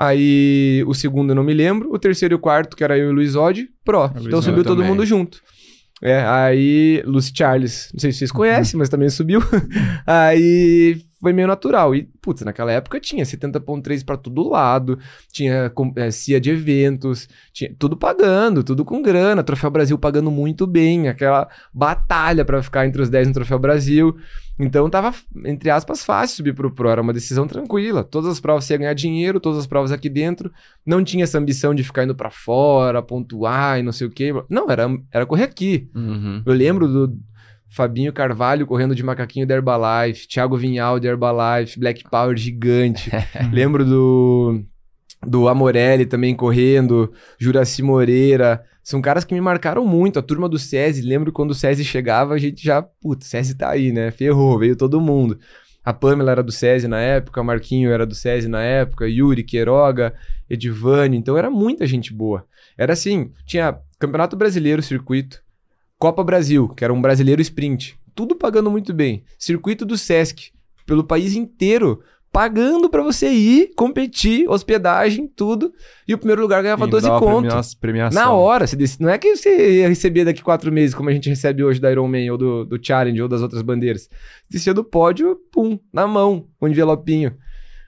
Aí 0.00 0.84
o 0.86 0.94
segundo 0.94 1.32
eu 1.32 1.34
não 1.34 1.42
me 1.42 1.52
lembro, 1.52 1.92
o 1.92 1.98
terceiro 1.98 2.34
e 2.34 2.36
o 2.36 2.38
quarto, 2.38 2.76
que 2.76 2.84
era 2.84 2.96
eu 2.96 3.08
e 3.08 3.10
o 3.10 3.12
Luiz 3.12 3.34
Odi, 3.34 3.68
Pro. 3.84 4.06
Luiz 4.14 4.26
então 4.26 4.40
subiu 4.40 4.62
todo 4.62 4.76
também. 4.76 4.92
mundo 4.92 5.04
junto. 5.04 5.42
É, 6.00 6.20
aí 6.24 7.02
Lucy 7.04 7.32
Charles, 7.34 7.90
não 7.92 7.98
sei 7.98 8.12
se 8.12 8.18
vocês 8.18 8.30
conhecem, 8.30 8.78
mas 8.78 8.88
também 8.88 9.08
subiu. 9.08 9.40
aí 10.06 11.02
foi 11.20 11.32
meio 11.32 11.48
natural. 11.48 11.94
E, 11.94 12.04
putz, 12.20 12.42
naquela 12.42 12.72
época 12.72 13.00
tinha 13.00 13.24
70.3 13.24 14.04
pra 14.04 14.16
todo 14.16 14.48
lado, 14.48 14.98
tinha 15.32 15.72
é, 15.96 16.10
CIA 16.10 16.40
de 16.40 16.50
eventos, 16.50 17.28
tinha 17.52 17.74
tudo 17.78 17.96
pagando, 17.96 18.62
tudo 18.62 18.84
com 18.84 19.02
grana, 19.02 19.42
Troféu 19.42 19.70
Brasil 19.70 19.98
pagando 19.98 20.30
muito 20.30 20.66
bem, 20.66 21.08
aquela 21.08 21.48
batalha 21.72 22.44
pra 22.44 22.62
ficar 22.62 22.86
entre 22.86 23.02
os 23.02 23.08
10 23.08 23.28
no 23.28 23.34
Troféu 23.34 23.58
Brasil. 23.58 24.16
Então 24.58 24.90
tava, 24.90 25.14
entre 25.44 25.70
aspas, 25.70 26.04
fácil 26.04 26.38
subir 26.38 26.52
pro 26.52 26.74
Pro, 26.74 26.88
era 26.88 27.00
uma 27.00 27.12
decisão 27.12 27.46
tranquila. 27.46 28.02
Todas 28.02 28.32
as 28.32 28.40
provas 28.40 28.64
você 28.64 28.74
ia 28.74 28.78
ganhar 28.78 28.94
dinheiro, 28.94 29.38
todas 29.38 29.58
as 29.58 29.66
provas 29.66 29.92
aqui 29.92 30.08
dentro. 30.08 30.50
Não 30.84 31.04
tinha 31.04 31.22
essa 31.22 31.38
ambição 31.38 31.74
de 31.74 31.84
ficar 31.84 32.02
indo 32.02 32.14
pra 32.14 32.28
fora, 32.28 33.00
pontuar 33.00 33.78
e 33.78 33.82
não 33.82 33.92
sei 33.92 34.08
o 34.08 34.10
quê. 34.10 34.32
Não, 34.48 34.68
era, 34.68 34.88
era 35.12 35.24
correr 35.24 35.44
aqui. 35.44 35.88
Uhum. 35.94 36.42
Eu 36.44 36.52
lembro 36.52 36.88
do 36.88 37.16
Fabinho 37.68 38.12
Carvalho 38.12 38.66
correndo 38.66 38.94
de 38.94 39.02
macaquinho 39.02 39.46
da 39.46 39.54
Herbalife, 39.54 40.26
Thiago 40.26 40.56
Vinhal 40.56 40.98
de 40.98 41.06
Herbalife, 41.06 41.78
Black 41.78 42.04
Power 42.10 42.36
gigante. 42.36 43.10
lembro 43.52 43.84
do 43.84 44.64
do 45.26 45.48
Amorelli 45.48 46.06
também 46.06 46.34
correndo, 46.34 47.12
Juraci 47.38 47.82
Moreira. 47.82 48.64
São 48.82 49.02
caras 49.02 49.24
que 49.24 49.34
me 49.34 49.40
marcaram 49.40 49.84
muito. 49.84 50.18
A 50.18 50.22
turma 50.22 50.48
do 50.48 50.58
SESI, 50.58 51.02
lembro 51.02 51.32
quando 51.32 51.50
o 51.50 51.54
SESI 51.54 51.84
chegava, 51.84 52.34
a 52.34 52.38
gente 52.38 52.64
já, 52.64 52.80
putz, 52.80 53.26
SESI 53.26 53.56
tá 53.56 53.70
aí, 53.70 53.92
né? 53.92 54.10
Ferrou, 54.10 54.58
veio 54.58 54.76
todo 54.76 55.00
mundo. 55.00 55.38
A 55.84 55.92
Pamela 55.92 56.30
era 56.30 56.42
do 56.42 56.52
SESI 56.52 56.86
na 56.86 57.00
época, 57.00 57.42
Marquinho 57.42 57.90
era 57.90 58.06
do 58.06 58.14
SESI 58.14 58.48
na 58.48 58.62
época, 58.62 59.08
Yuri, 59.08 59.42
Queiroga, 59.42 60.14
Edivane, 60.48 61.16
então 61.16 61.36
era 61.36 61.50
muita 61.50 61.86
gente 61.86 62.12
boa. 62.12 62.44
Era 62.76 62.92
assim, 62.92 63.32
tinha 63.46 63.78
Campeonato 63.98 64.36
Brasileiro 64.36 64.82
Circuito, 64.82 65.42
Copa 65.98 66.22
Brasil, 66.22 66.68
que 66.68 66.84
era 66.84 66.92
um 66.92 67.00
brasileiro 67.02 67.42
sprint, 67.42 67.98
tudo 68.14 68.36
pagando 68.36 68.70
muito 68.70 68.92
bem. 68.94 69.24
Circuito 69.38 69.84
do 69.84 69.96
Sesc, 69.98 70.50
pelo 70.86 71.02
país 71.04 71.34
inteiro, 71.34 72.00
pagando 72.32 72.88
pra 72.90 73.02
você 73.02 73.30
ir, 73.30 73.70
competir, 73.74 74.48
hospedagem, 74.48 75.26
tudo. 75.26 75.72
E 76.06 76.14
o 76.14 76.18
primeiro 76.18 76.42
lugar 76.42 76.62
ganhava 76.62 76.84
Ainda 76.84 76.92
12 76.96 77.06
dava 77.08 77.18
conto. 77.18 77.48
premia- 77.48 77.62
premiação. 77.80 78.22
Na 78.22 78.32
hora, 78.32 78.66
você 78.66 78.76
não 79.00 79.08
é 79.08 79.18
que 79.18 79.34
você 79.36 79.80
ia 79.80 79.88
receber 79.88 80.24
daqui 80.24 80.42
quatro 80.42 80.70
meses, 80.70 80.94
como 80.94 81.08
a 81.08 81.12
gente 81.12 81.28
recebe 81.28 81.64
hoje 81.64 81.80
da 81.80 81.90
Ironman 81.90 82.30
ou 82.30 82.38
do, 82.38 82.64
do 82.64 82.78
Challenge 82.84 83.20
ou 83.20 83.28
das 83.28 83.40
outras 83.42 83.62
bandeiras. 83.62 84.08
Descia 84.48 84.72
do 84.74 84.84
pódio, 84.84 85.36
pum, 85.50 85.78
na 85.92 86.06
mão, 86.06 86.46
um 86.60 86.68
envelopinho. 86.68 87.34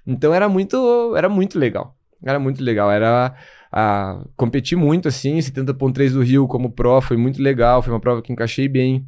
Então 0.06 0.34
era 0.34 0.48
muito, 0.48 1.14
era 1.16 1.28
muito 1.28 1.58
legal. 1.58 1.94
Era 2.24 2.38
muito 2.38 2.62
legal. 2.64 2.90
Era 2.90 3.34
a, 3.72 4.24
competi 4.36 4.74
muito 4.74 5.08
assim, 5.08 5.38
70.3 5.38 6.12
do 6.12 6.22
Rio 6.22 6.46
como 6.48 6.70
pro, 6.70 7.00
foi 7.00 7.16
muito 7.16 7.42
legal, 7.42 7.82
foi 7.82 7.92
uma 7.92 8.00
prova 8.00 8.22
que 8.22 8.32
encaixei 8.32 8.68
bem. 8.68 9.06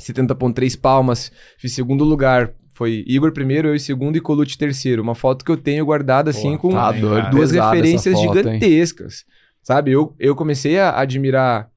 70.3 0.00 0.78
palmas, 0.78 1.32
fiz 1.58 1.72
segundo 1.72 2.04
lugar. 2.04 2.52
Foi 2.74 3.02
Igor 3.06 3.32
primeiro, 3.32 3.68
eu 3.68 3.74
em 3.74 3.78
segundo 3.78 4.16
e 4.16 4.20
Colucci 4.20 4.58
terceiro. 4.58 5.02
Uma 5.02 5.14
foto 5.14 5.44
que 5.44 5.50
eu 5.50 5.56
tenho 5.56 5.86
guardada 5.86 6.28
assim 6.30 6.52
Pô, 6.52 6.68
com 6.68 6.72
Tá 6.72 6.92
doido. 6.92 7.16
cara. 7.22 7.30
duas 7.30 7.50
referências 7.50 8.14
foto, 8.20 8.36
hein? 8.36 8.42
gigantescas. 8.44 9.24
Sabe, 9.62 9.92
eu, 9.92 10.14
eu 10.18 10.36
comecei 10.36 10.78
a 10.78 11.00
admirar 11.00 11.70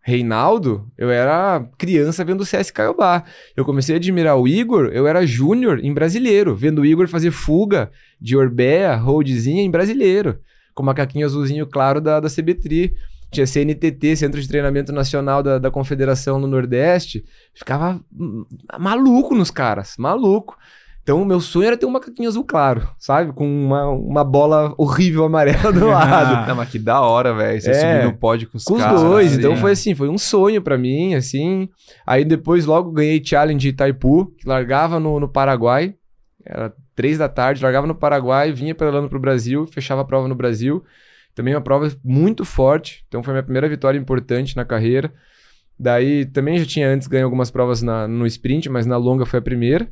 Reinaldo, 0.00 0.88
eu 0.96 1.10
era 1.10 1.68
criança 1.76 2.24
vendo 2.24 2.40
o 2.40 2.44
CS 2.46 2.70
Caiobá. 2.70 3.24
Eu 3.56 3.64
comecei 3.64 3.96
a 3.96 3.98
admirar 3.98 4.36
o 4.38 4.46
Igor, 4.48 4.86
eu 4.92 5.06
era 5.06 5.26
júnior 5.26 5.80
em 5.84 5.92
brasileiro, 5.92 6.54
vendo 6.54 6.80
o 6.82 6.86
Igor 6.86 7.08
fazer 7.08 7.32
fuga 7.32 7.90
de 8.20 8.36
Orbea, 8.36 8.94
holdzinha 8.94 9.62
em 9.62 9.70
brasileiro, 9.70 10.38
com 10.76 10.84
macaquinho 10.84 11.26
azulzinho 11.26 11.66
claro 11.66 12.00
da, 12.00 12.20
da 12.20 12.28
CBTRI. 12.28 12.94
Tinha 13.32 13.44
CNTT, 13.46 14.14
Centro 14.14 14.40
de 14.40 14.46
Treinamento 14.46 14.92
Nacional 14.92 15.42
da, 15.42 15.58
da 15.58 15.68
Confederação 15.68 16.38
no 16.38 16.46
Nordeste. 16.46 17.24
Ficava 17.52 18.00
maluco 18.78 19.34
nos 19.34 19.50
caras, 19.50 19.94
maluco. 19.98 20.56
Então, 21.02 21.22
o 21.22 21.24
meu 21.24 21.40
sonho 21.40 21.66
era 21.68 21.76
ter 21.76 21.86
um 21.86 21.90
macaquinho 21.90 22.28
azul 22.28 22.44
claro, 22.44 22.88
sabe? 22.98 23.32
Com 23.32 23.46
uma, 23.46 23.88
uma 23.90 24.24
bola 24.24 24.74
horrível 24.76 25.24
amarela 25.24 25.72
do 25.72 25.86
lado. 25.90 26.48
Não, 26.48 26.56
mas 26.56 26.68
que 26.68 26.78
da 26.80 27.00
hora, 27.00 27.32
velho. 27.32 27.60
Você 27.60 27.70
É. 27.70 27.74
subir 27.74 28.12
no 28.12 28.18
pódio 28.18 28.48
com 28.50 28.56
os 28.56 28.64
Com 28.64 28.74
os 28.74 28.82
caras. 28.82 29.00
dois, 29.02 29.28
assim. 29.30 29.38
então 29.38 29.56
foi 29.56 29.70
assim, 29.72 29.94
foi 29.94 30.08
um 30.08 30.18
sonho 30.18 30.60
pra 30.60 30.76
mim, 30.76 31.14
assim. 31.14 31.68
Aí 32.04 32.24
depois 32.24 32.66
logo 32.66 32.90
ganhei 32.90 33.22
challenge 33.24 33.68
Itaipu, 33.68 34.26
que 34.36 34.48
largava 34.48 34.98
no, 34.98 35.20
no 35.20 35.28
Paraguai. 35.28 35.94
Era 36.44 36.72
três 36.96 37.18
da 37.18 37.28
tarde, 37.28 37.62
largava 37.62 37.86
no 37.86 37.94
Paraguai, 37.94 38.52
vinha 38.52 38.74
pedalando 38.74 39.08
pro 39.08 39.20
Brasil, 39.20 39.66
fechava 39.66 40.00
a 40.00 40.04
prova 40.04 40.26
no 40.26 40.34
Brasil. 40.34 40.82
Também 41.34 41.54
uma 41.54 41.60
prova 41.60 41.94
muito 42.02 42.44
forte, 42.44 43.04
então 43.06 43.22
foi 43.22 43.34
minha 43.34 43.42
primeira 43.42 43.68
vitória 43.68 43.98
importante 43.98 44.56
na 44.56 44.64
carreira. 44.64 45.12
Daí 45.78 46.24
também 46.24 46.58
já 46.58 46.64
tinha 46.64 46.88
antes 46.88 47.06
ganho 47.06 47.24
algumas 47.26 47.50
provas 47.50 47.82
na- 47.82 48.08
no 48.08 48.26
sprint, 48.26 48.70
mas 48.70 48.86
na 48.86 48.96
longa 48.96 49.26
foi 49.26 49.38
a 49.38 49.42
primeira. 49.42 49.86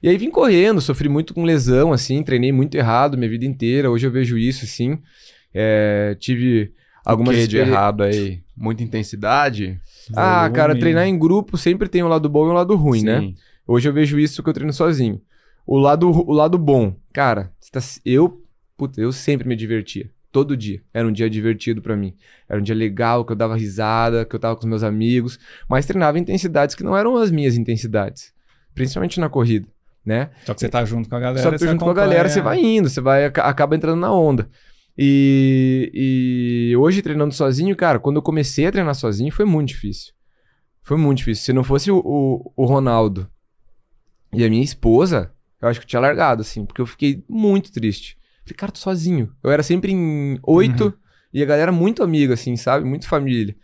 E 0.00 0.08
aí 0.08 0.16
vim 0.16 0.30
correndo, 0.30 0.80
sofri 0.80 1.08
muito 1.08 1.34
com 1.34 1.42
lesão, 1.42 1.92
assim, 1.92 2.22
treinei 2.22 2.52
muito 2.52 2.76
errado 2.76 3.18
minha 3.18 3.28
vida 3.28 3.44
inteira. 3.44 3.90
Hoje 3.90 4.06
eu 4.06 4.10
vejo 4.12 4.38
isso, 4.38 4.64
assim. 4.64 4.98
É, 5.52 6.16
tive 6.20 6.72
algumas 7.04 7.34
O 7.34 7.40
que 7.40 7.46
de 7.48 7.58
errado 7.58 8.04
aí? 8.04 8.40
Muita 8.56 8.84
intensidade? 8.84 9.80
Ah, 10.14 10.42
Volume. 10.42 10.54
cara, 10.54 10.78
treinar 10.78 11.06
em 11.06 11.18
grupo 11.18 11.56
sempre 11.56 11.88
tem 11.88 12.04
um 12.04 12.08
lado 12.08 12.28
bom 12.28 12.46
e 12.46 12.50
um 12.50 12.54
lado 12.54 12.76
ruim, 12.76 13.02
né? 13.02 13.20
Sim. 13.20 13.34
Hoje 13.66 13.88
eu 13.88 13.92
vejo 13.92 14.18
isso 14.20 14.40
que 14.42 14.48
eu 14.48 14.54
treino 14.54 14.72
sozinho. 14.72 15.20
O 15.68 15.76
lado, 15.78 16.08
o 16.10 16.32
lado 16.32 16.56
bom, 16.56 16.94
cara, 17.12 17.52
tá- 17.70 17.80
eu, 18.04 18.42
puta, 18.76 18.98
eu 19.00 19.12
sempre 19.12 19.46
me 19.46 19.54
divertia. 19.54 20.10
Todo 20.32 20.56
dia. 20.56 20.80
Era 20.94 21.06
um 21.06 21.12
dia 21.12 21.28
divertido 21.28 21.82
pra 21.82 21.94
mim. 21.96 22.14
Era 22.48 22.58
um 22.58 22.62
dia 22.62 22.74
legal, 22.74 23.24
que 23.24 23.32
eu 23.32 23.36
dava 23.36 23.54
risada, 23.56 24.24
que 24.24 24.34
eu 24.34 24.40
tava 24.40 24.54
com 24.56 24.60
os 24.62 24.68
meus 24.68 24.82
amigos, 24.82 25.38
mas 25.68 25.84
treinava 25.86 26.18
intensidades 26.18 26.74
que 26.74 26.82
não 26.82 26.96
eram 26.96 27.16
as 27.16 27.30
minhas 27.30 27.56
intensidades. 27.56 28.32
Principalmente 28.74 29.20
na 29.20 29.28
corrida, 29.28 29.66
né? 30.04 30.30
Só 30.46 30.54
que 30.54 30.60
você 30.60 30.68
tá 30.70 30.84
junto 30.86 31.08
com 31.08 31.16
a 31.16 31.20
galera. 31.20 31.42
Só 31.42 31.50
que 31.50 31.58
junto 31.58 31.78
com 31.80 31.84
a 31.86 31.92
acompanha. 31.92 32.06
galera 32.06 32.28
você 32.28 32.40
vai 32.40 32.58
indo, 32.64 32.88
você 32.88 33.00
vai 33.00 33.26
aca- 33.26 33.42
acaba 33.44 33.76
entrando 33.76 34.00
na 34.00 34.12
onda. 34.12 34.48
E, 34.96 35.90
e 36.72 36.76
hoje 36.76 37.02
treinando 37.02 37.32
sozinho, 37.34 37.74
cara, 37.76 37.98
quando 37.98 38.16
eu 38.16 38.22
comecei 38.22 38.66
a 38.66 38.72
treinar 38.72 38.94
sozinho 38.94 39.30
foi 39.32 39.44
muito 39.44 39.68
difícil. 39.68 40.12
Foi 40.82 40.96
muito 40.96 41.18
difícil. 41.18 41.44
Se 41.44 41.52
não 41.52 41.62
fosse 41.64 41.90
o, 41.90 41.98
o, 42.04 42.52
o 42.56 42.64
Ronaldo 42.66 43.28
e 44.32 44.44
a 44.44 44.50
minha 44.50 44.62
esposa, 44.64 45.30
eu 45.60 45.68
acho 45.68 45.80
que 45.80 45.84
eu 45.84 45.88
tinha 45.88 46.00
largado, 46.00 46.42
assim, 46.42 46.64
porque 46.64 46.80
eu 46.80 46.86
fiquei 46.86 47.24
muito 47.28 47.72
triste. 47.72 48.16
Falei, 48.44 48.56
cara, 48.56 48.72
tô 48.72 48.78
sozinho. 48.78 49.32
Eu 49.42 49.50
era 49.50 49.62
sempre 49.62 49.92
em 49.92 50.38
oito 50.42 50.84
Uhum. 50.86 50.92
e 51.34 51.42
a 51.42 51.46
galera 51.46 51.70
muito 51.72 52.02
amiga, 52.02 52.34
assim, 52.34 52.56
sabe? 52.56 52.84
Muito 52.86 53.06
família. 53.08 53.54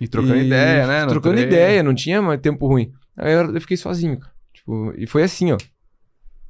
E 0.00 0.08
trocando 0.08 0.36
E 0.36 0.46
ideia, 0.46 0.86
né? 0.86 1.06
Trocando 1.06 1.36
treino. 1.36 1.52
ideia, 1.52 1.82
não 1.82 1.94
tinha 1.94 2.20
mais 2.20 2.40
tempo 2.40 2.66
ruim. 2.66 2.92
Aí 3.16 3.32
eu, 3.32 3.54
eu 3.54 3.60
fiquei 3.60 3.76
sozinho, 3.76 4.18
cara. 4.18 4.32
Tipo, 4.52 4.92
e 4.98 5.06
foi 5.06 5.22
assim, 5.22 5.52
ó. 5.52 5.56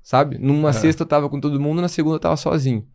Sabe? 0.02 0.38
Numa 0.38 0.70
É. 0.70 0.72
sexta 0.72 1.02
eu 1.02 1.06
tava 1.06 1.28
com 1.28 1.38
todo 1.40 1.60
mundo, 1.60 1.80
na 1.80 1.88
segunda 1.88 2.16
eu 2.16 2.20
tava 2.20 2.36
sozinho. 2.36 2.86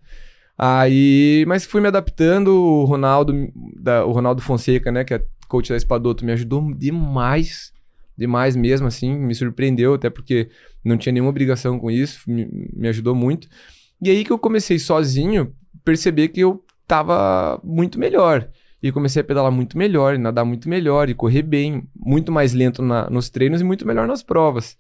Aí, 0.57 1.45
mas 1.47 1.65
fui 1.65 1.79
me 1.79 1.87
adaptando, 1.87 2.49
o 2.53 2.83
Ronaldo, 2.83 3.33
da, 3.81 4.05
o 4.05 4.11
Ronaldo 4.11 4.41
Fonseca, 4.41 4.91
né, 4.91 5.03
que 5.05 5.13
é 5.13 5.25
coach 5.47 5.69
da 5.69 5.77
Espadoto, 5.77 6.25
me 6.25 6.33
ajudou 6.33 6.73
demais, 6.75 7.71
demais 8.17 8.55
mesmo, 8.55 8.85
assim, 8.87 9.15
me 9.17 9.33
surpreendeu, 9.33 9.93
até 9.93 10.09
porque 10.09 10.49
não 10.83 10.97
tinha 10.97 11.13
nenhuma 11.13 11.29
obrigação 11.29 11.79
com 11.79 11.91
isso, 11.91 12.21
me, 12.29 12.87
ajudou 12.87 13.15
muito. 13.15 13.47
E 14.01 14.09
aí 14.09 14.23
que 14.23 14.31
eu 14.31 14.39
comecei 14.39 14.79
sozinho, 14.79 15.53
perceber 15.83 16.29
que 16.29 16.39
eu 16.39 16.63
tava 16.87 17.59
muito 17.63 17.99
melhor. 17.99 18.49
E 18.81 18.91
comecei 18.91 19.21
a 19.21 19.25
pedalar 19.25 19.51
muito 19.51 19.77
melhor, 19.77 20.15
e 20.15 20.17
nadar 20.17 20.45
muito 20.45 20.69
melhor, 20.69 21.09
e 21.09 21.13
correr 21.13 21.41
bem, 21.41 21.83
muito 21.93 22.31
mais 22.31 22.53
lento 22.53 22.81
na, 22.81 23.09
nos 23.09 23.29
treinos 23.29 23.59
e 23.59 23.63
muito 23.63 23.85
melhor 23.85 24.07
nas 24.07 24.23
provas. 24.23 24.77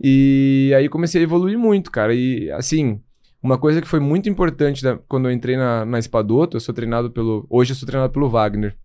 E 0.00 0.72
aí 0.76 0.88
comecei 0.88 1.20
a 1.20 1.24
evoluir 1.24 1.58
muito, 1.58 1.90
cara. 1.90 2.14
E 2.14 2.50
assim, 2.52 3.00
uma 3.42 3.58
coisa 3.58 3.80
que 3.80 3.88
foi 3.88 4.00
muito 4.00 4.28
importante 4.28 4.82
da, 4.82 4.96
quando 4.96 5.28
eu 5.28 5.32
entrei 5.32 5.56
na, 5.56 5.84
na 5.84 5.98
Espadoto, 5.98 6.56
eu 6.56 6.60
sou 6.60 6.74
treinado 6.74 7.10
pelo. 7.10 7.46
Hoje 7.50 7.72
eu 7.72 7.76
sou 7.76 7.86
treinado 7.86 8.12
pelo 8.12 8.30
Wagner. 8.30 8.76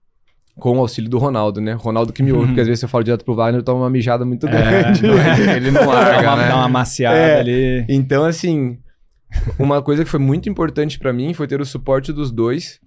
Com 0.59 0.77
o 0.77 0.79
auxílio 0.81 1.09
do 1.09 1.17
Ronaldo, 1.17 1.59
né? 1.61 1.73
Ronaldo 1.73 2.11
que 2.13 2.21
me 2.21 2.31
ouve, 2.31 2.41
Uhum. 2.43 2.47
porque 2.49 2.61
às 2.61 2.67
vezes 2.67 2.83
eu 2.83 2.89
falo 2.89 3.03
direto 3.03 3.23
pro 3.25 3.33
Wagner, 3.35 3.59
eu 3.59 3.63
tomo 3.63 3.81
uma 3.81 3.89
mijada 3.89 4.25
muito 4.25 4.47
É, 4.47 4.51
grande. 4.51 5.01
não 5.03 5.17
é- 5.17 5.55
Ele 5.57 5.71
não 5.71 5.81
Dá 5.85 5.93
larga, 5.93 6.27
uma, 6.29 6.35
né? 6.35 6.47
dá 6.49 6.55
uma 6.57 6.69
maciada 6.69 7.17
É. 7.17 7.39
ali. 7.39 7.85
Então, 7.89 8.23
assim, 8.25 8.77
uma 9.57 9.81
coisa 9.81 10.03
que 10.03 10.09
foi 10.09 10.19
muito 10.19 10.49
importante 10.49 10.99
pra 10.99 11.13
mim 11.13 11.33
foi 11.33 11.47
ter 11.47 11.61
o 11.61 11.65
suporte 11.65 12.11
dos 12.11 12.31
dois. 12.31 12.79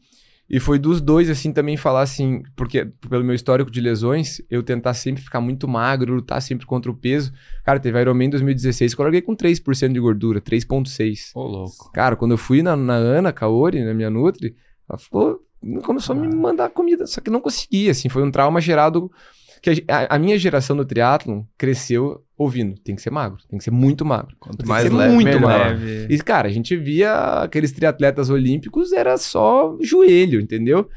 E 0.50 0.60
foi 0.60 0.78
dos 0.78 1.00
dois, 1.00 1.30
assim, 1.30 1.50
também 1.50 1.78
falar 1.78 2.02
assim, 2.02 2.42
porque 2.54 2.84
pelo 3.08 3.24
meu 3.24 3.34
histórico 3.34 3.70
de 3.70 3.80
lesões, 3.80 4.42
eu 4.50 4.62
tentar 4.62 4.92
sempre 4.92 5.22
ficar 5.22 5.40
muito 5.40 5.66
magro, 5.66 6.12
lutar 6.16 6.42
sempre 6.42 6.66
contra 6.66 6.90
o 6.90 6.94
peso. 6.94 7.32
Cara, 7.64 7.80
teve 7.80 7.98
Ironman 7.98 8.26
em 8.26 8.30
2016 8.30 8.94
que 8.94 9.00
eu 9.00 9.04
larguei 9.04 9.22
com 9.22 9.34
3% 9.34 9.94
de 9.94 10.00
gordura, 10.00 10.42
3,6%. 10.42 11.30
Ô, 11.36 11.44
louco. 11.46 11.90
Cara, 11.94 12.16
quando 12.16 12.32
eu 12.32 12.36
fui 12.38 12.60
na, 12.62 12.76
na 12.76 12.94
Ana 12.94 13.32
Kaori, 13.32 13.82
na 13.82 13.94
minha 13.94 14.10
Nutri, 14.10 14.54
ela 14.90 14.98
ficou, 14.98 15.38
começou 15.82 16.14
a 16.14 16.18
me 16.18 16.34
mandar 16.34 16.68
comida, 16.70 17.06
só 17.06 17.20
que 17.20 17.30
não 17.30 17.40
conseguia, 17.40 17.90
assim, 17.92 18.08
foi 18.08 18.22
um 18.22 18.30
trauma 18.30 18.60
gerado 18.60 19.10
que 19.62 19.84
a, 19.88 20.14
a- 20.16 20.18
minha 20.18 20.36
geração 20.38 20.76
do 20.76 20.84
triatlon 20.84 21.42
cresceu 21.56 22.22
ouvindo, 22.36 22.74
tem 22.82 22.96
que 22.96 23.02
ser 23.02 23.10
magro, 23.10 23.38
tem 23.48 23.56
que 23.58 23.64
ser 23.64 23.70
muito 23.70 24.04
magro. 24.04 24.34
Quanto 24.40 24.58
Tem 24.58 24.66
mais 24.66 24.82
que 24.84 24.90
ser 24.90 24.96
leve, 24.96 25.14
muito 25.14 25.40
magro. 25.40 25.78
Leve. 25.78 26.12
E, 26.14 26.18
cara, 26.18 26.48
a 26.48 26.50
gente 26.50 26.76
via 26.76 27.14
aqueles 27.42 27.70
triatletas 27.70 28.28
olímpicos, 28.28 28.92
era 28.92 29.16
só 29.16 29.76
joelho, 29.80 30.40
entendeu? 30.40 30.88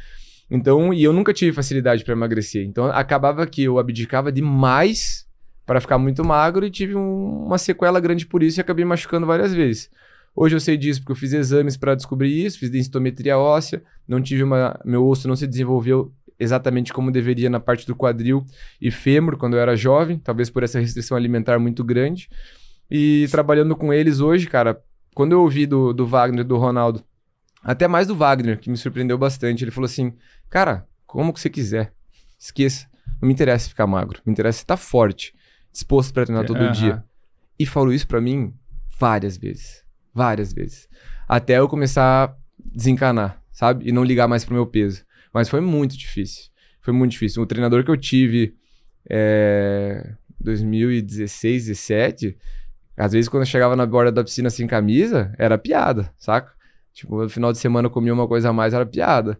Então, 0.49 0.91
e 0.93 1.03
eu 1.03 1.13
nunca 1.13 1.31
tive 1.33 1.53
facilidade 1.53 2.03
para 2.03 2.13
emagrecer. 2.13 2.65
Então, 2.65 2.85
acabava 2.85 3.45
que 3.45 3.63
eu 3.63 3.77
abdicava 3.77 4.31
demais 4.31 5.25
para 5.65 5.79
ficar 5.81 5.97
muito 5.99 6.23
magro 6.23 6.65
e 6.65 6.71
tive 6.71 6.95
um- 6.95 7.45
uma 7.45 7.57
sequela 7.59 7.99
grande 7.99 8.25
por 8.25 8.41
isso 8.43 8.59
e 8.59 8.61
acabei 8.61 8.85
machucando 8.85 9.25
várias 9.27 9.53
vezes. 9.53 9.89
Hoje 10.35 10.55
eu 10.55 10.59
sei 10.59 10.75
disso 10.75 10.99
porque 10.99 11.13
eu 11.13 11.15
fiz 11.15 11.31
exames 11.31 11.77
para 11.77 11.95
descobrir 11.95 12.45
isso, 12.45 12.59
fiz 12.59 12.69
densitometria 12.69 13.37
óssea, 13.37 13.81
não 14.07 14.21
tive 14.21 14.43
uma, 14.43 14.77
meu 14.83 15.07
osso 15.07 15.27
não 15.27 15.35
se 15.35 15.47
desenvolveu 15.47 16.13
exatamente 16.37 16.91
como 16.91 17.11
deveria 17.11 17.49
na 17.49 17.59
parte 17.59 17.87
do 17.87 17.95
quadril 17.95 18.45
e 18.81 18.91
fêmur 18.91 19.37
quando 19.37 19.55
eu 19.55 19.59
era 19.61 19.75
jovem, 19.75 20.19
talvez 20.19 20.49
por 20.49 20.63
essa 20.63 20.79
restrição 20.79 21.15
alimentar 21.15 21.57
muito 21.59 21.83
grande. 21.83 22.29
E 22.91 23.27
trabalhando 23.31 23.75
com 23.75 23.93
eles 23.93 24.19
hoje, 24.19 24.47
cara, 24.47 24.81
quando 25.15 25.31
eu 25.31 25.41
ouvi 25.41 25.65
do, 25.65 25.93
do 25.93 26.05
Wagner, 26.05 26.43
do 26.43 26.57
Ronaldo, 26.57 27.03
até 27.63 27.87
mais 27.87 28.05
do 28.05 28.15
Wagner, 28.15 28.59
que 28.59 28.69
me 28.69 28.77
surpreendeu 28.77 29.17
bastante, 29.17 29.63
ele 29.63 29.71
falou 29.71 29.85
assim: 29.85 30.13
Cara, 30.49 30.85
como 31.07 31.33
que 31.33 31.39
você 31.39 31.49
quiser, 31.49 31.93
esqueça. 32.37 32.87
Não 33.21 33.27
me 33.27 33.33
interessa 33.33 33.69
ficar 33.69 33.87
magro, 33.87 34.21
me 34.25 34.31
interessa 34.33 34.61
estar 34.61 34.77
forte, 34.77 35.33
disposto 35.71 36.13
para 36.13 36.25
treinar 36.25 36.45
todo 36.45 36.61
Aham. 36.61 36.71
dia. 36.71 37.03
E 37.57 37.65
falou 37.65 37.93
isso 37.93 38.05
pra 38.05 38.19
mim 38.19 38.53
várias 38.99 39.37
vezes. 39.37 39.84
Várias 40.15 40.53
vezes. 40.53 40.87
Até 41.27 41.59
eu 41.59 41.67
começar 41.67 42.29
a 42.29 42.35
desencanar, 42.57 43.41
sabe? 43.51 43.89
E 43.89 43.91
não 43.91 44.03
ligar 44.03 44.29
mais 44.29 44.45
pro 44.45 44.55
meu 44.55 44.65
peso. 44.65 45.03
Mas 45.33 45.49
foi 45.49 45.59
muito 45.59 45.97
difícil. 45.97 46.45
Foi 46.81 46.93
muito 46.93 47.11
difícil. 47.11 47.43
O 47.43 47.45
treinador 47.45 47.83
que 47.83 47.91
eu 47.91 47.97
tive 47.97 48.55
é, 49.09 50.13
2016, 50.39 51.65
17, 51.65 52.37
às 52.95 53.11
vezes 53.11 53.27
quando 53.27 53.43
eu 53.43 53.47
chegava 53.47 53.75
na 53.75 53.85
borda 53.85 54.11
da 54.11 54.23
piscina 54.23 54.49
sem 54.49 54.65
camisa, 54.65 55.35
era 55.37 55.57
piada, 55.57 56.09
saca? 56.17 56.53
Tipo, 56.93 57.23
no 57.23 57.29
final 57.29 57.51
de 57.51 57.57
semana 57.57 57.87
eu 57.87 57.91
comia 57.91 58.13
uma 58.13 58.25
coisa 58.25 58.49
a 58.49 58.53
mais, 58.53 58.73
era 58.73 58.85
piada. 58.85 59.37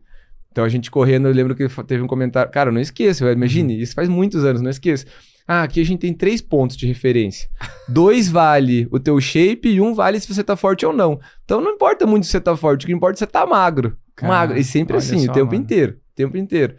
Então 0.52 0.66
a 0.66 0.70
gente 0.70 0.92
correndo, 0.92 1.30
eu 1.30 1.34
lembro 1.34 1.56
que 1.56 1.66
teve 1.84 2.04
um 2.04 2.08
comentário. 2.08 2.52
Cara, 2.52 2.70
eu 2.70 2.74
não 2.74 2.82
esqueço, 2.82 3.26
imagine, 3.26 3.82
isso 3.82 3.96
faz 3.96 4.10
muitos 4.10 4.44
anos, 4.44 4.62
não 4.62 4.70
esqueço. 4.70 5.06
Ah, 5.48 5.64
aqui 5.64 5.80
a 5.80 5.86
gente 5.86 6.00
tem 6.00 6.14
três 6.14 6.42
pontos 6.42 6.76
de 6.76 6.88
referência. 6.88 7.48
Dois 7.88 8.28
vale 8.28 8.88
o 8.92 9.00
teu 9.00 9.20
shape 9.22 9.70
e 9.70 9.80
um 9.80 9.94
vale 9.94 10.20
se 10.20 10.34
você 10.34 10.44
tá 10.44 10.56
forte 10.56 10.86
ou 10.86 10.92
não. 10.92 11.20
Então 11.44 11.62
não 11.62 11.72
importa 11.72 12.08
muito 12.08 12.26
se 12.26 12.32
você 12.32 12.42
tá 12.42 12.58
forte, 12.58 12.84
o 12.84 12.88
que 12.88 12.94
importa 12.94 13.16
é 13.16 13.18
se 13.18 13.20
você 13.20 13.28
tá 13.28 13.46
magro. 13.46 13.96
Cara, 14.16 14.34
magro. 14.34 14.58
E 14.58 14.64
sempre 14.64 14.98
assim, 14.98 15.20
só, 15.20 15.32
o 15.32 15.34
tempo 15.34 15.52
mano. 15.52 15.64
inteiro. 15.64 15.94
O 15.94 16.16
tempo 16.16 16.38
inteiro. 16.38 16.76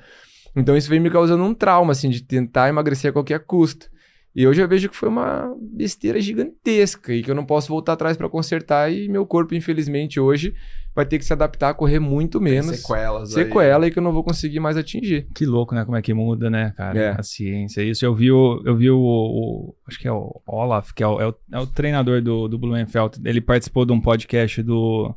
Então 0.57 0.76
isso 0.76 0.88
vem 0.88 0.98
me 0.98 1.11
causando 1.11 1.44
um 1.44 1.55
trauma, 1.55 1.92
assim, 1.92 2.09
de 2.09 2.22
tentar 2.22 2.68
emagrecer 2.68 3.11
a 3.11 3.12
qualquer 3.12 3.40
custo. 3.40 3.88
E 4.35 4.46
hoje 4.46 4.61
eu 4.61 4.68
vejo 4.68 4.88
que 4.88 4.96
foi 4.96 5.09
uma 5.09 5.55
besteira 5.59 6.20
gigantesca 6.20 7.12
e 7.12 7.22
que 7.22 7.31
eu 7.31 7.35
não 7.35 7.44
posso 7.44 7.68
voltar 7.68 7.92
atrás 7.92 8.16
pra 8.16 8.29
consertar. 8.29 8.92
E 8.92 9.09
meu 9.09 9.24
corpo, 9.24 9.55
infelizmente, 9.55 10.18
hoje 10.18 10.55
vai 10.96 11.04
ter 11.06 11.18
que 11.18 11.24
se 11.24 11.32
adaptar 11.32 11.68
a 11.68 11.74
correr 11.74 12.00
muito 12.00 12.40
menos. 12.40 12.80
Sequelas 12.80 13.37
aí. 13.37 13.44
Sequela 13.44 13.87
e 13.87 13.90
que 13.90 13.98
eu 13.98 14.02
não 14.02 14.12
vou 14.12 14.24
conseguir 14.24 14.59
mais 14.59 14.76
atingir. 14.78 15.28
Que 15.35 15.44
louco, 15.44 15.74
né? 15.74 15.85
Como 15.85 15.96
é 15.96 16.00
que 16.02 16.14
muda, 16.14 16.48
né, 16.50 16.72
cara? 16.76 16.98
É. 16.98 17.11
A 17.11 17.22
ciência. 17.22 17.82
Isso 17.82 18.04
eu 18.04 18.14
vi 18.14 18.32
o. 18.32 18.62
Eu 18.64 18.74
vi 18.74 18.90
o, 18.90 18.98
o- 18.98 19.74
acho 19.87 19.98
que 20.00 20.09
é 20.09 20.12
o 20.12 20.40
Olaf, 20.46 20.92
que 20.92 21.02
é 21.02 21.06
o, 21.06 21.20
é 21.20 21.28
o, 21.28 21.35
é 21.52 21.59
o 21.61 21.66
treinador 21.66 22.22
do, 22.22 22.48
do 22.48 22.59
Blumenfeld. 22.59 23.20
Ele 23.24 23.40
participou 23.40 23.85
de 23.85 23.92
um 23.92 24.00
podcast 24.00 24.62
do. 24.62 25.14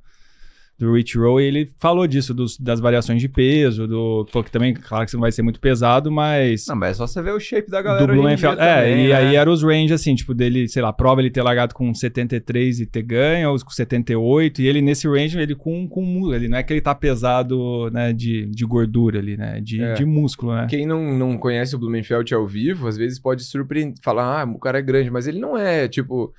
Do 0.80 0.94
Rich 0.94 1.18
Roll, 1.18 1.42
ele 1.42 1.70
falou 1.78 2.08
disso, 2.08 2.34
dos- 2.34 2.58
das 2.58 2.80
variações 2.80 3.20
de 3.22 3.28
peso, 3.28 3.86
do. 3.86 4.26
Falou 4.32 4.46
que 4.46 4.50
também, 4.52 4.74
claro 4.74 5.04
que 5.04 5.12
você 5.12 5.18
não 5.18 5.22
vai 5.22 5.32
ser 5.34 5.42
muito 5.42 5.60
pesado, 5.60 6.10
mas. 6.10 6.66
Não, 6.68 6.76
mas 6.78 6.92
é 6.92 6.94
só 6.94 7.06
você 7.06 7.22
ver 7.22 7.34
o 7.34 7.40
shape 7.40 7.70
da 7.70 7.80
do 7.80 7.84
galera 7.84 8.14
em 8.14 8.16
Blumenfeld. 8.16 8.60
É, 8.62 8.76
também, 8.82 9.06
e 9.06 9.10
né? 9.10 9.14
aí 9.16 9.36
era 9.36 9.52
os 9.52 9.62
range, 9.62 9.94
assim, 9.94 10.16
tipo, 10.16 10.34
dele, 10.34 10.70
sei 10.70 10.82
lá, 10.82 10.94
prova 10.94 11.20
ele 11.22 11.30
ter 11.30 11.42
largado 11.42 11.74
com 11.76 11.94
73 11.94 12.80
e 12.80 12.86
ter 12.86 13.02
ganho, 13.04 13.52
ou 13.52 13.60
com 13.60 13.70
78, 13.70 14.62
e 14.62 14.68
ele 14.68 14.82
nesse 14.82 15.06
range, 15.08 15.38
ele 15.38 15.54
com, 15.54 15.86
com 15.88 16.02
músculo, 16.02 16.34
ele 16.36 16.48
não 16.48 16.58
é 16.58 16.64
que 16.64 16.72
ele 16.72 16.82
tá 16.82 16.96
pesado, 16.96 17.90
né, 17.92 18.14
de, 18.14 18.46
de 18.46 18.66
gordura 18.66 19.20
ali, 19.20 19.36
né, 19.36 19.60
de, 19.62 19.82
É. 19.82 19.94
de 19.96 20.06
músculo, 20.06 20.56
né. 20.56 20.68
Quem 20.70 20.86
não, 20.86 21.14
não 21.18 21.38
conhece 21.38 21.76
o 21.76 21.80
Blumenfeld 21.80 22.34
ao 22.34 22.48
vivo, 22.48 22.88
às 22.88 22.96
vezes 22.96 23.20
pode 23.20 23.44
surpreender, 23.44 23.96
falar, 24.02 24.42
ah, 24.42 24.46
o 24.46 24.58
cara 24.60 24.80
é 24.80 24.82
grande, 24.82 25.10
mas 25.12 25.28
ele 25.28 25.40
não 25.40 25.58
é, 25.58 25.88
tipo, 25.88 26.34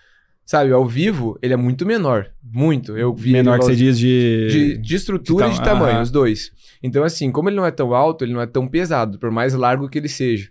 sabe, 0.50 0.72
ao 0.72 0.84
vivo 0.84 1.38
ele 1.40 1.54
é 1.54 1.56
muito 1.56 1.86
menor, 1.86 2.26
muito. 2.42 2.98
Eu 2.98 3.14
vi 3.14 3.30
Menor 3.30 3.60
que 3.60 3.66
você 3.66 3.76
diz 3.76 3.96
de, 3.96 4.48
de... 4.50 4.78
de 4.78 4.96
estrutura 4.96 5.46
e 5.46 5.50
de 5.50 5.54
de, 5.54 5.62
tam- 5.62 5.74
tamanho, 5.78 6.00
os 6.00 6.10
dois. 6.10 6.50
Então, 6.82 7.04
assim, 7.04 7.30
como 7.30 7.48
ele 7.48 7.54
não 7.56 7.64
é 7.64 7.70
tão 7.70 7.94
alto, 7.94 8.24
ele 8.24 8.32
não 8.32 8.40
é 8.40 8.46
tão 8.46 8.66
pesado, 8.66 9.16
por 9.16 9.30
mais 9.30 9.54
largo 9.54 9.88
que 9.88 9.96
ele 9.96 10.08
seja. 10.08 10.50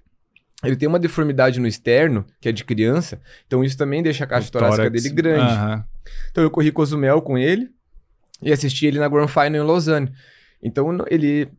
Ele 0.64 0.78
tem 0.78 0.88
uma 0.88 1.00
deformidade 1.00 1.60
no 1.60 1.68
externo, 1.68 2.26
que 2.40 2.48
é 2.48 2.52
de 2.54 2.64
criança, 2.64 3.20
então 3.46 3.62
isso 3.62 3.78
também 3.78 4.02
deixa 4.02 4.24
a 4.24 4.28
caixa 4.28 4.50
torácica 4.50 4.90
dele 4.90 5.10
grande. 5.10 5.52
Aham. 5.52 5.84
Então 6.32 6.44
eu 6.46 6.50
corri 6.50 6.72
Cozumel 6.72 7.22
com 7.22 7.38
ele 7.38 7.70
e 8.42 8.54
assisti 8.54 8.86
ele 8.86 9.00
na 9.00 9.10
Grand 9.10 9.28
Final 9.28 9.56
em 9.56 9.68
Lausanne. 9.68 10.12
Então 10.64 11.06
ele 11.10 11.50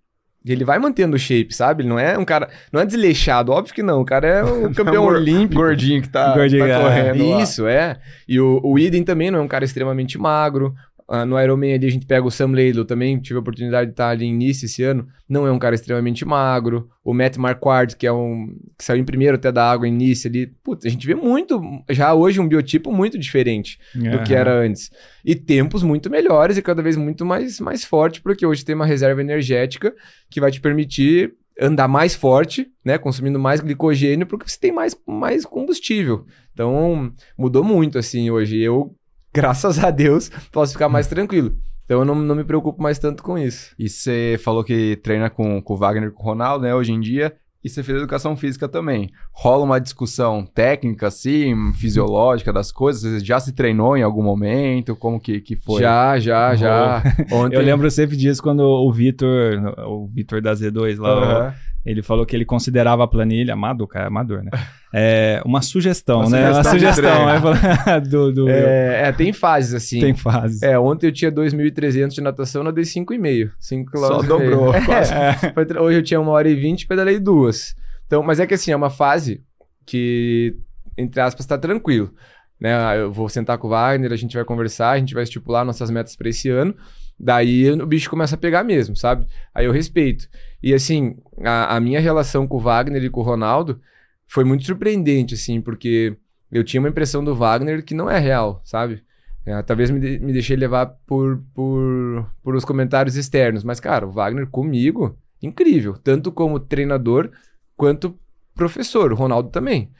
ele 0.46 0.64
vai 0.64 0.78
mantendo 0.78 1.16
o 1.16 1.18
shape, 1.18 1.54
sabe? 1.54 1.82
Ele 1.82 1.88
não 1.88 1.98
é 1.98 2.16
um 2.16 2.24
cara, 2.24 2.48
não 2.72 2.80
é 2.80 2.86
desleixado, 2.86 3.52
óbvio 3.52 3.74
que 3.74 3.82
não. 3.82 4.00
O 4.00 4.04
cara 4.04 4.26
é 4.40 4.44
um 4.44 4.72
campeão 4.72 5.04
gor- 5.04 5.14
olímpico. 5.14 5.60
Gordinho 5.60 6.00
que 6.00 6.08
tá, 6.08 6.34
Gordinho, 6.34 6.66
tá 6.66 6.70
é. 6.70 6.80
correndo 6.82 7.30
lá. 7.30 7.42
Isso, 7.42 7.66
é. 7.66 7.98
E 8.26 8.40
o, 8.40 8.60
o 8.62 8.78
Eden 8.78 9.02
também 9.04 9.30
não 9.30 9.40
é 9.40 9.42
um 9.42 9.48
cara 9.48 9.64
extremamente 9.64 10.16
magro. 10.18 10.74
Ah, 11.12 11.26
no 11.26 11.36
Ironman 11.40 11.74
ali 11.74 11.88
a 11.88 11.90
gente 11.90 12.06
pega 12.06 12.24
o 12.24 12.30
Sam 12.30 12.52
Laidlaw 12.52 12.84
também, 12.84 13.18
tive 13.18 13.36
a 13.36 13.40
oportunidade 13.40 13.86
de 13.86 13.94
estar 13.94 14.10
ali 14.10 14.26
em 14.26 14.32
Nice 14.32 14.66
esse 14.66 14.84
ano, 14.84 15.08
não 15.28 15.44
é 15.44 15.50
um 15.50 15.58
cara 15.58 15.74
extremamente 15.74 16.24
magro. 16.24 16.88
O 17.02 17.12
Matt 17.12 17.36
Marquardt, 17.36 17.96
que 17.96 18.06
é 18.06 18.12
um 18.12 18.54
que 18.78 18.84
saiu 18.84 19.00
em 19.00 19.04
primeiro 19.04 19.34
até 19.34 19.50
da 19.50 19.68
água 19.68 19.88
em 19.88 19.92
Nice 19.92 20.28
ali, 20.28 20.46
putz, 20.62 20.86
a 20.86 20.88
gente 20.88 21.04
vê 21.04 21.16
muito, 21.16 21.60
já 21.90 22.14
hoje 22.14 22.38
um 22.38 22.46
biotipo 22.46 22.92
muito 22.92 23.18
diferente 23.18 23.76
do 23.92 24.22
que 24.22 24.32
era 24.32 24.54
antes. 24.54 24.88
E 25.24 25.34
tempos 25.34 25.82
muito 25.82 26.08
melhores 26.08 26.56
e 26.56 26.62
cada 26.62 26.80
vez 26.80 26.96
muito 26.96 27.26
mais, 27.26 27.58
mais 27.58 27.84
forte, 27.84 28.20
porque 28.20 28.46
hoje 28.46 28.64
tem 28.64 28.76
uma 28.76 28.86
reserva 28.86 29.20
energética 29.20 29.92
que 30.30 30.40
vai 30.40 30.52
te 30.52 30.60
permitir 30.60 31.34
andar 31.60 31.88
mais 31.88 32.14
forte, 32.14 32.68
né? 32.84 32.96
Consumindo 32.96 33.38
mais 33.38 33.60
glicogênio, 33.60 34.26
porque 34.26 34.48
você 34.48 34.58
tem 34.58 34.72
mais, 34.72 34.96
mais 35.06 35.44
combustível. 35.44 36.24
Então, 36.52 37.12
mudou 37.36 37.62
muito, 37.62 37.98
assim, 37.98 38.30
hoje. 38.30 38.58
Eu, 38.58 38.94
graças 39.32 39.82
a 39.82 39.90
Deus, 39.90 40.30
posso 40.52 40.72
ficar 40.72 40.88
mais 40.88 41.06
tranquilo. 41.06 41.56
Então, 41.84 42.00
eu 42.00 42.04
não, 42.04 42.14
não 42.14 42.36
me 42.36 42.44
preocupo 42.44 42.80
mais 42.80 42.98
tanto 42.98 43.22
com 43.22 43.36
isso. 43.36 43.74
E 43.78 43.88
você 43.88 44.38
falou 44.44 44.62
que 44.62 44.96
treina 45.02 45.28
com, 45.28 45.60
com 45.60 45.74
o 45.74 45.76
Wagner 45.76 46.10
e 46.10 46.12
com 46.12 46.22
o 46.22 46.26
Ronaldo, 46.26 46.64
né, 46.64 46.74
hoje 46.74 46.92
em 46.92 47.00
dia. 47.00 47.34
E 47.62 47.68
você 47.68 47.82
fez 47.82 47.98
educação 47.98 48.36
física 48.36 48.66
também. 48.66 49.10
Rola 49.32 49.64
uma 49.64 49.78
discussão 49.78 50.46
técnica, 50.46 51.08
assim, 51.08 51.54
fisiológica 51.74 52.52
das 52.52 52.72
coisas? 52.72 53.02
Você 53.02 53.24
já 53.24 53.38
se 53.38 53.52
treinou 53.52 53.96
em 53.96 54.02
algum 54.02 54.22
momento? 54.22 54.96
Como 54.96 55.20
que, 55.20 55.40
que 55.40 55.56
foi? 55.56 55.82
Já, 55.82 56.18
já, 56.18 56.54
já. 56.54 57.02
Ontem... 57.30 57.56
Eu 57.56 57.62
lembro 57.62 57.90
sempre 57.90 58.16
disso 58.16 58.42
quando 58.42 58.60
o 58.60 58.90
Vitor, 58.90 59.74
o 59.86 60.06
Vitor 60.06 60.40
da 60.40 60.54
Z2 60.54 60.98
lá, 60.98 61.10
Aham. 61.10 61.54
Ele 61.84 62.02
falou 62.02 62.26
que 62.26 62.36
ele 62.36 62.44
considerava 62.44 63.04
a 63.04 63.06
planilha, 63.08 63.54
amador, 63.54 63.86
cara, 63.86 64.08
amador, 64.08 64.42
né? 64.42 64.50
É, 64.92 65.40
uma 65.46 65.62
sugestão, 65.62 66.20
Uma 66.20 66.30
né? 66.30 66.38
sugestão 66.52 66.62
uma 66.62 66.70
sugestão, 66.78 67.26
né? 67.26 67.40
Falou- 67.40 68.00
do, 68.08 68.32
do 68.32 68.48
É, 68.50 69.08
é, 69.08 69.12
tem 69.12 69.32
fases, 69.32 69.72
assim. 69.74 70.00
tem 70.00 70.14
fase. 70.14 70.64
É, 70.64 70.78
ontem 70.78 71.06
eu 71.06 71.12
tinha 71.12 71.30
2.300 71.32 72.08
de 72.08 72.20
natação, 72.20 72.62
nadei 72.62 72.84
5,5. 72.84 73.50
5 73.58 73.98
Só 73.98 74.18
km. 74.20 74.26
dobrou, 74.26 74.72
quase. 74.84 75.12
Foi 75.54 75.64
tra- 75.64 75.80
Hoje 75.82 75.98
eu 75.98 76.02
tinha 76.02 76.20
1 76.20 76.28
hora 76.28 76.48
e 76.48 76.54
20, 76.54 76.86
pedalei 76.86 77.18
duas. 77.18 77.74
Então, 78.06 78.22
mas 78.22 78.40
é 78.40 78.46
que 78.46 78.54
assim, 78.54 78.72
é 78.72 78.76
uma 78.76 78.90
fase 78.90 79.40
que, 79.86 80.56
entre 80.98 81.20
aspas, 81.20 81.46
tá 81.46 81.56
tranquilo. 81.56 82.12
Né? 82.60 82.72
Eu 83.00 83.10
vou 83.12 83.28
sentar 83.28 83.56
com 83.56 83.68
o 83.68 83.70
Wagner, 83.70 84.12
a 84.12 84.16
gente 84.16 84.34
vai 84.36 84.44
conversar, 84.44 84.90
a 84.90 84.98
gente 84.98 85.14
vai 85.14 85.22
estipular 85.22 85.64
nossas 85.64 85.90
metas 85.90 86.14
para 86.16 86.28
esse 86.28 86.48
ano. 86.50 86.74
Daí 87.18 87.70
o 87.70 87.86
bicho 87.86 88.08
começa 88.10 88.34
a 88.34 88.38
pegar 88.38 88.64
mesmo, 88.64 88.96
sabe? 88.96 89.26
Aí 89.54 89.66
eu 89.66 89.72
respeito. 89.72 90.26
E 90.62 90.74
assim, 90.74 91.16
a, 91.42 91.76
a 91.76 91.80
minha 91.80 92.00
relação 92.00 92.46
com 92.46 92.56
o 92.56 92.60
Wagner 92.60 93.02
e 93.02 93.10
com 93.10 93.20
o 93.20 93.24
Ronaldo 93.24 93.80
foi 94.26 94.44
muito 94.44 94.64
surpreendente, 94.64 95.34
assim, 95.34 95.60
porque 95.60 96.16
eu 96.52 96.64
tinha 96.64 96.80
uma 96.80 96.88
impressão 96.88 97.24
do 97.24 97.34
Wagner 97.34 97.84
que 97.84 97.94
não 97.94 98.10
é 98.10 98.18
real, 98.18 98.60
sabe? 98.64 99.02
É, 99.44 99.62
talvez 99.62 99.90
me, 99.90 99.98
de, 99.98 100.18
me 100.18 100.32
deixei 100.32 100.56
levar 100.56 100.86
por, 101.06 101.42
por, 101.54 102.30
por 102.42 102.54
os 102.54 102.64
comentários 102.64 103.16
externos. 103.16 103.64
Mas, 103.64 103.80
cara, 103.80 104.06
o 104.06 104.12
Wagner 104.12 104.46
comigo, 104.46 105.16
incrível. 105.42 105.94
Tanto 105.94 106.30
como 106.30 106.60
treinador, 106.60 107.30
quanto 107.76 108.18
professor. 108.54 109.12
O 109.12 109.16
Ronaldo 109.16 109.48
também. 109.50 109.90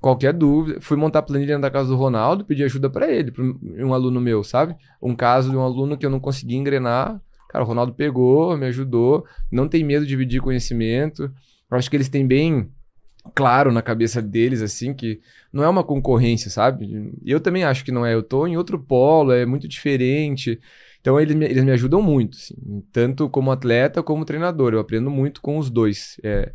Qualquer 0.00 0.32
dúvida, 0.32 0.80
fui 0.80 0.96
montar 0.96 1.18
a 1.18 1.22
planilha 1.22 1.58
na 1.58 1.70
casa 1.70 1.88
do 1.88 1.96
Ronaldo, 1.96 2.44
pedi 2.44 2.62
ajuda 2.62 2.88
para 2.88 3.10
ele, 3.10 3.32
um 3.82 3.92
aluno 3.92 4.20
meu, 4.20 4.44
sabe? 4.44 4.76
Um 5.02 5.14
caso 5.14 5.50
de 5.50 5.56
um 5.56 5.60
aluno 5.60 5.98
que 5.98 6.06
eu 6.06 6.10
não 6.10 6.20
conseguia 6.20 6.56
engrenar. 6.56 7.20
Cara, 7.48 7.64
o 7.64 7.66
Ronaldo 7.66 7.94
pegou, 7.94 8.56
me 8.56 8.66
ajudou, 8.66 9.24
não 9.50 9.68
tem 9.68 9.82
medo 9.82 10.04
de 10.04 10.08
dividir 10.08 10.40
conhecimento. 10.40 11.32
Eu 11.70 11.76
acho 11.76 11.88
que 11.88 11.96
eles 11.96 12.08
têm 12.08 12.26
bem 12.26 12.70
claro 13.34 13.72
na 13.72 13.82
cabeça 13.82 14.20
deles, 14.22 14.62
assim, 14.62 14.94
que 14.94 15.20
não 15.52 15.64
é 15.64 15.68
uma 15.68 15.84
concorrência, 15.84 16.50
sabe? 16.50 17.12
Eu 17.24 17.40
também 17.40 17.64
acho 17.64 17.84
que 17.84 17.92
não 17.92 18.04
é. 18.04 18.14
Eu 18.14 18.22
tô 18.22 18.46
em 18.46 18.56
outro 18.56 18.78
polo, 18.78 19.32
é 19.32 19.46
muito 19.46 19.66
diferente. 19.66 20.60
Então 21.00 21.18
eles 21.18 21.34
me, 21.34 21.46
eles 21.46 21.64
me 21.64 21.70
ajudam 21.72 22.02
muito, 22.02 22.36
assim, 22.36 22.82
tanto 22.92 23.28
como 23.28 23.50
atleta 23.50 24.02
como 24.02 24.24
treinador. 24.24 24.72
Eu 24.72 24.80
aprendo 24.80 25.10
muito 25.10 25.40
com 25.40 25.58
os 25.58 25.70
dois. 25.70 26.20
É, 26.22 26.52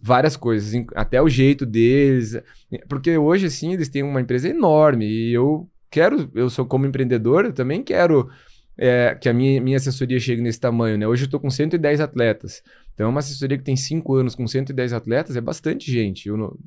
várias 0.00 0.36
coisas, 0.36 0.72
até 0.94 1.20
o 1.20 1.28
jeito 1.28 1.66
deles. 1.66 2.40
Porque 2.88 3.16
hoje, 3.16 3.46
assim, 3.46 3.72
eles 3.72 3.88
têm 3.88 4.02
uma 4.02 4.20
empresa 4.20 4.48
enorme 4.48 5.06
e 5.06 5.32
eu 5.32 5.68
quero, 5.90 6.30
eu 6.34 6.48
sou 6.48 6.64
como 6.64 6.86
empreendedor, 6.86 7.44
eu 7.44 7.52
também 7.52 7.82
quero 7.82 8.28
é, 8.76 9.16
que 9.20 9.28
a 9.28 9.32
minha, 9.32 9.60
minha 9.60 9.76
assessoria 9.76 10.18
chegue 10.18 10.40
nesse 10.40 10.60
tamanho, 10.60 10.96
né? 10.98 11.06
Hoje 11.06 11.24
eu 11.24 11.26
estou 11.26 11.40
com 11.40 11.50
110 11.50 12.00
atletas. 12.00 12.62
Então, 12.94 13.08
uma 13.08 13.20
assessoria 13.20 13.56
que 13.56 13.64
tem 13.64 13.76
5 13.76 14.14
anos 14.14 14.34
com 14.34 14.46
110 14.46 14.92
atletas 14.92 15.36
é 15.36 15.40
bastante 15.40 15.90
gente. 15.90 16.28
Eu, 16.28 16.36
no, 16.36 16.58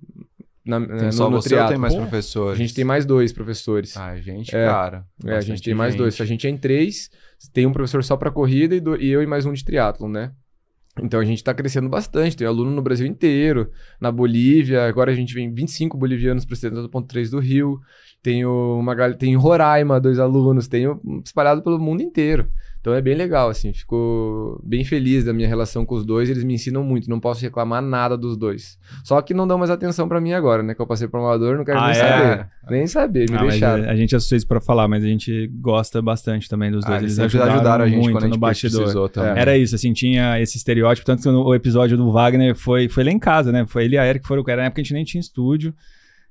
na, 0.66 0.80
tem 0.80 1.06
no, 1.06 1.14
só 1.14 1.30
no 1.30 1.42
você 1.42 1.56
ou 1.56 1.68
tem 1.68 1.78
mais 1.78 1.94
Pô, 1.94 2.02
professores? 2.02 2.60
A 2.60 2.62
gente 2.62 2.74
tem 2.74 2.84
mais 2.84 3.06
dois 3.06 3.32
professores. 3.32 3.96
Ah, 3.96 4.18
gente, 4.18 4.56
é, 4.56 4.66
cara. 4.66 5.06
É, 5.24 5.36
a 5.36 5.42
gente 5.42 5.62
tem 5.62 5.74
mais 5.74 5.94
gente. 5.94 6.00
dois. 6.00 6.20
A 6.20 6.26
gente 6.26 6.48
é 6.48 6.50
em 6.50 6.58
três, 6.58 7.10
tem 7.54 7.66
um 7.66 7.74
professor 7.74 8.04
só 8.04 8.18
para 8.18 8.32
corrida 8.32 8.76
e, 8.76 8.80
do, 8.80 9.00
e 9.00 9.10
eu 9.10 9.22
e 9.22 9.28
mais 9.28 9.46
um 9.46 9.54
de 9.54 9.64
triatlon, 9.64 10.10
né? 10.10 10.32
Então 11.02 11.20
a 11.20 11.26
gente 11.26 11.40
está 11.40 11.54
crescendo 11.54 11.90
bastante, 11.90 12.38
tem 12.38 12.48
aluno 12.48 12.72
no 12.72 12.82
Brasil 12.82 13.06
inteiro, 13.06 13.70
na 14.00 14.12
Bolívia, 14.12 14.88
agora 14.88 15.12
a 15.12 15.16
gente 15.16 15.34
vem 15.34 15.54
25 15.54 15.98
bolivianos 15.98 16.46
para 16.46 16.54
o 16.54 16.58
70.3 16.58 17.30
do 17.30 17.40
Rio, 17.40 17.82
tem, 18.26 18.44
uma, 18.44 19.14
tem 19.14 19.34
em 19.34 19.36
Roraima 19.36 20.02
dois 20.02 20.18
alunos, 20.18 20.68
tenho 20.68 21.00
espalhado 21.24 21.62
pelo 21.62 21.78
mundo 21.78 22.02
inteiro. 22.02 22.48
Então 22.82 22.92
é 22.92 23.02
bem 23.02 23.16
legal, 23.16 23.50
assim, 23.50 23.72
ficou 23.72 24.60
bem 24.64 24.84
feliz 24.84 25.24
da 25.24 25.34
minha 25.34 25.48
relação 25.48 25.86
com 25.86 25.94
os 25.94 26.04
dois, 26.04 26.28
eles 26.28 26.44
me 26.44 26.56
ensinam 26.56 26.84
muito, 26.84 27.08
não 27.08 27.20
posso 27.20 27.42
reclamar 27.42 27.84
nada 27.84 28.18
dos 28.18 28.36
dois. 28.36 28.80
Só 29.04 29.22
que 29.22 29.34
não 29.34 29.48
dão 29.48 29.60
mais 29.60 29.70
atenção 29.70 30.08
para 30.08 30.20
mim 30.20 30.34
agora, 30.34 30.64
né? 30.64 30.74
Que 30.74 30.82
eu 30.82 30.88
passei 30.88 31.08
para 31.08 31.20
um 31.20 31.56
não 31.56 31.66
quero 31.66 31.80
ah, 31.80 31.92
nem 31.92 31.92
é? 31.92 31.94
saber. 31.94 32.48
Nem 32.68 32.88
saber, 32.88 33.30
me 33.30 33.38
ah, 33.38 33.42
deixaram. 33.42 33.90
A 33.90 33.96
gente 33.96 34.16
assustou 34.16 34.38
isso 34.38 34.48
para 34.48 34.62
falar, 34.62 34.88
mas 34.88 35.04
a 35.04 35.08
gente 35.08 35.48
gosta 35.60 36.02
bastante 36.02 36.50
também 36.50 36.72
dos 36.72 36.84
dois. 36.84 36.98
Ah, 36.98 37.02
eles, 37.02 37.20
ajudaram, 37.20 37.54
ajudaram 37.54 37.86
a 37.86 37.88
gente 37.88 38.04
muito 38.04 38.18
a 38.18 38.22
gente 38.22 38.32
no 38.32 38.38
bastidor. 38.38 39.12
É. 39.18 39.40
Era 39.40 39.58
isso, 39.58 39.76
assim, 39.76 39.94
tinha 39.94 40.40
esse 40.40 40.58
estereótipo, 40.58 41.06
tanto 41.06 41.22
que 41.22 41.30
o 41.30 41.54
episódio 41.54 41.96
do 41.96 42.12
Wagner 42.12 42.56
foi, 42.56 42.88
foi 42.88 43.04
lá 43.04 43.12
em 43.12 43.20
casa, 43.20 43.52
né? 43.52 43.66
Foi 43.68 43.86
ele 43.86 43.96
e 43.96 44.00
a 44.00 44.08
Eric 44.08 44.28
foram, 44.28 44.44
era 44.48 44.62
na 44.62 44.66
época 44.66 44.76
que 44.76 44.82
a 44.82 44.84
gente 44.84 44.94
nem 44.94 45.04
tinha 45.04 45.22
estúdio. 45.22 45.76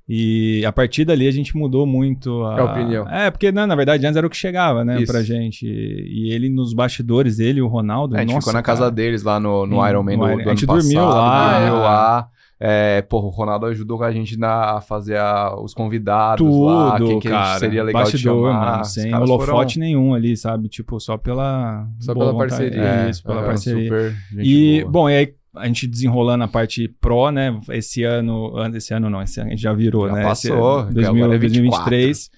E 0.07 0.63
a 0.65 0.71
partir 0.71 1.03
dali 1.03 1.27
a 1.27 1.31
gente 1.31 1.57
mudou 1.57 1.85
muito 1.85 2.43
a, 2.43 2.59
a 2.59 2.63
opinião. 2.63 3.09
É, 3.09 3.31
porque 3.31 3.51
não, 3.51 3.65
na 3.65 3.75
verdade 3.75 4.05
antes 4.05 4.15
era 4.15 4.27
o 4.27 4.29
que 4.29 4.37
chegava, 4.37 4.85
né, 4.85 5.01
Isso. 5.01 5.11
pra 5.11 5.23
gente. 5.23 5.65
E 5.65 6.31
ele 6.31 6.47
nos 6.47 6.73
bastidores, 6.73 7.39
ele 7.39 7.59
e 7.59 7.61
o 7.61 7.67
Ronaldo. 7.67 8.15
É, 8.15 8.19
a 8.19 8.21
gente 8.21 8.29
nossa, 8.29 8.41
ficou 8.41 8.53
na 8.53 8.61
casa 8.61 8.81
cara. 8.81 8.91
deles 8.91 9.23
lá 9.23 9.39
no, 9.39 9.65
no 9.65 9.87
Iron 9.87 10.03
Man 10.03 10.17
do, 10.17 10.43
do 10.43 10.49
A 10.49 10.53
gente 10.53 10.65
dormiu 10.67 11.01
passado, 11.01 11.17
lá. 11.17 11.59
Dormiu 11.59 11.75
lá. 11.79 12.29
É, 12.57 13.01
porra, 13.01 13.25
o 13.25 13.29
Ronaldo 13.29 13.65
ajudou 13.65 14.01
a 14.01 14.11
gente 14.11 14.37
na, 14.37 14.77
a 14.77 14.81
fazer 14.81 15.17
a, 15.17 15.55
os 15.59 15.73
convidados 15.73 16.45
Tudo, 16.47 16.65
lá, 16.65 16.97
que, 16.97 17.19
que 17.19 17.29
cara. 17.29 17.59
seria 17.59 17.83
legal 17.83 18.03
Bastidor, 18.03 18.51
chamar. 18.51 18.71
Mano, 18.71 18.85
sem 18.85 19.13
holofote 19.13 19.73
foram... 19.75 19.85
nenhum 19.85 20.13
ali, 20.13 20.37
sabe? 20.37 20.69
Tipo, 20.69 20.99
só 20.99 21.17
pela... 21.17 21.85
Só 21.99 22.13
pela 22.13 22.31
vontade. 22.31 22.51
parceria. 22.51 22.81
É, 22.81 23.09
Isso, 23.09 23.23
pela 23.23 23.41
é, 23.41 23.45
parceria. 23.45 24.15
e, 24.37 24.79
boa. 24.81 24.91
bom, 24.91 25.09
e 25.09 25.15
aí 25.15 25.33
a 25.55 25.67
gente 25.67 25.87
desenrolando 25.87 26.43
a 26.43 26.47
parte 26.47 26.87
pro, 26.99 27.31
né? 27.31 27.59
Esse 27.69 28.03
ano, 28.03 28.53
esse 28.75 28.93
ano 28.93 29.09
não, 29.09 29.21
esse 29.21 29.39
ano 29.39 29.49
a 29.49 29.51
gente 29.51 29.61
já 29.61 29.73
virou, 29.73 30.07
já 30.07 30.13
né? 30.13 30.23
Passou, 30.23 30.83
esse, 30.83 30.93
2000, 30.93 31.25
é 31.25 31.37
2023 31.39 32.31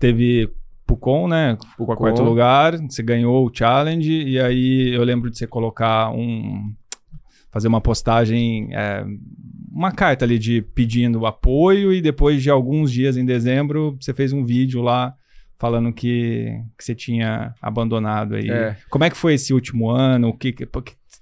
teve 0.00 0.50
Pucon, 0.86 1.28
né? 1.28 1.56
Ficou 1.70 1.92
a 1.92 1.96
quarto 1.96 2.22
lugar, 2.22 2.76
você 2.78 3.02
ganhou 3.02 3.46
o 3.46 3.50
challenge 3.54 4.10
e 4.10 4.40
aí 4.40 4.92
eu 4.92 5.04
lembro 5.04 5.30
de 5.30 5.38
você 5.38 5.46
colocar 5.46 6.10
um 6.10 6.72
fazer 7.52 7.68
uma 7.68 7.80
postagem 7.80 8.70
é, 8.72 9.04
uma 9.72 9.92
carta 9.92 10.24
ali 10.24 10.38
de 10.38 10.62
pedindo 10.62 11.26
apoio 11.26 11.92
e 11.92 12.00
depois 12.00 12.42
de 12.42 12.50
alguns 12.50 12.90
dias 12.90 13.16
em 13.16 13.24
dezembro 13.24 13.96
você 14.00 14.12
fez 14.12 14.32
um 14.32 14.44
vídeo 14.44 14.82
lá 14.82 15.14
falando 15.58 15.92
que, 15.92 16.58
que 16.76 16.82
você 16.82 16.94
tinha 16.94 17.54
abandonado 17.60 18.34
aí. 18.34 18.50
É. 18.50 18.76
Como 18.88 19.04
é 19.04 19.10
que 19.10 19.16
foi 19.16 19.34
esse 19.34 19.52
último 19.52 19.90
ano? 19.90 20.28
O 20.28 20.32
que, 20.32 20.52
que, 20.52 20.66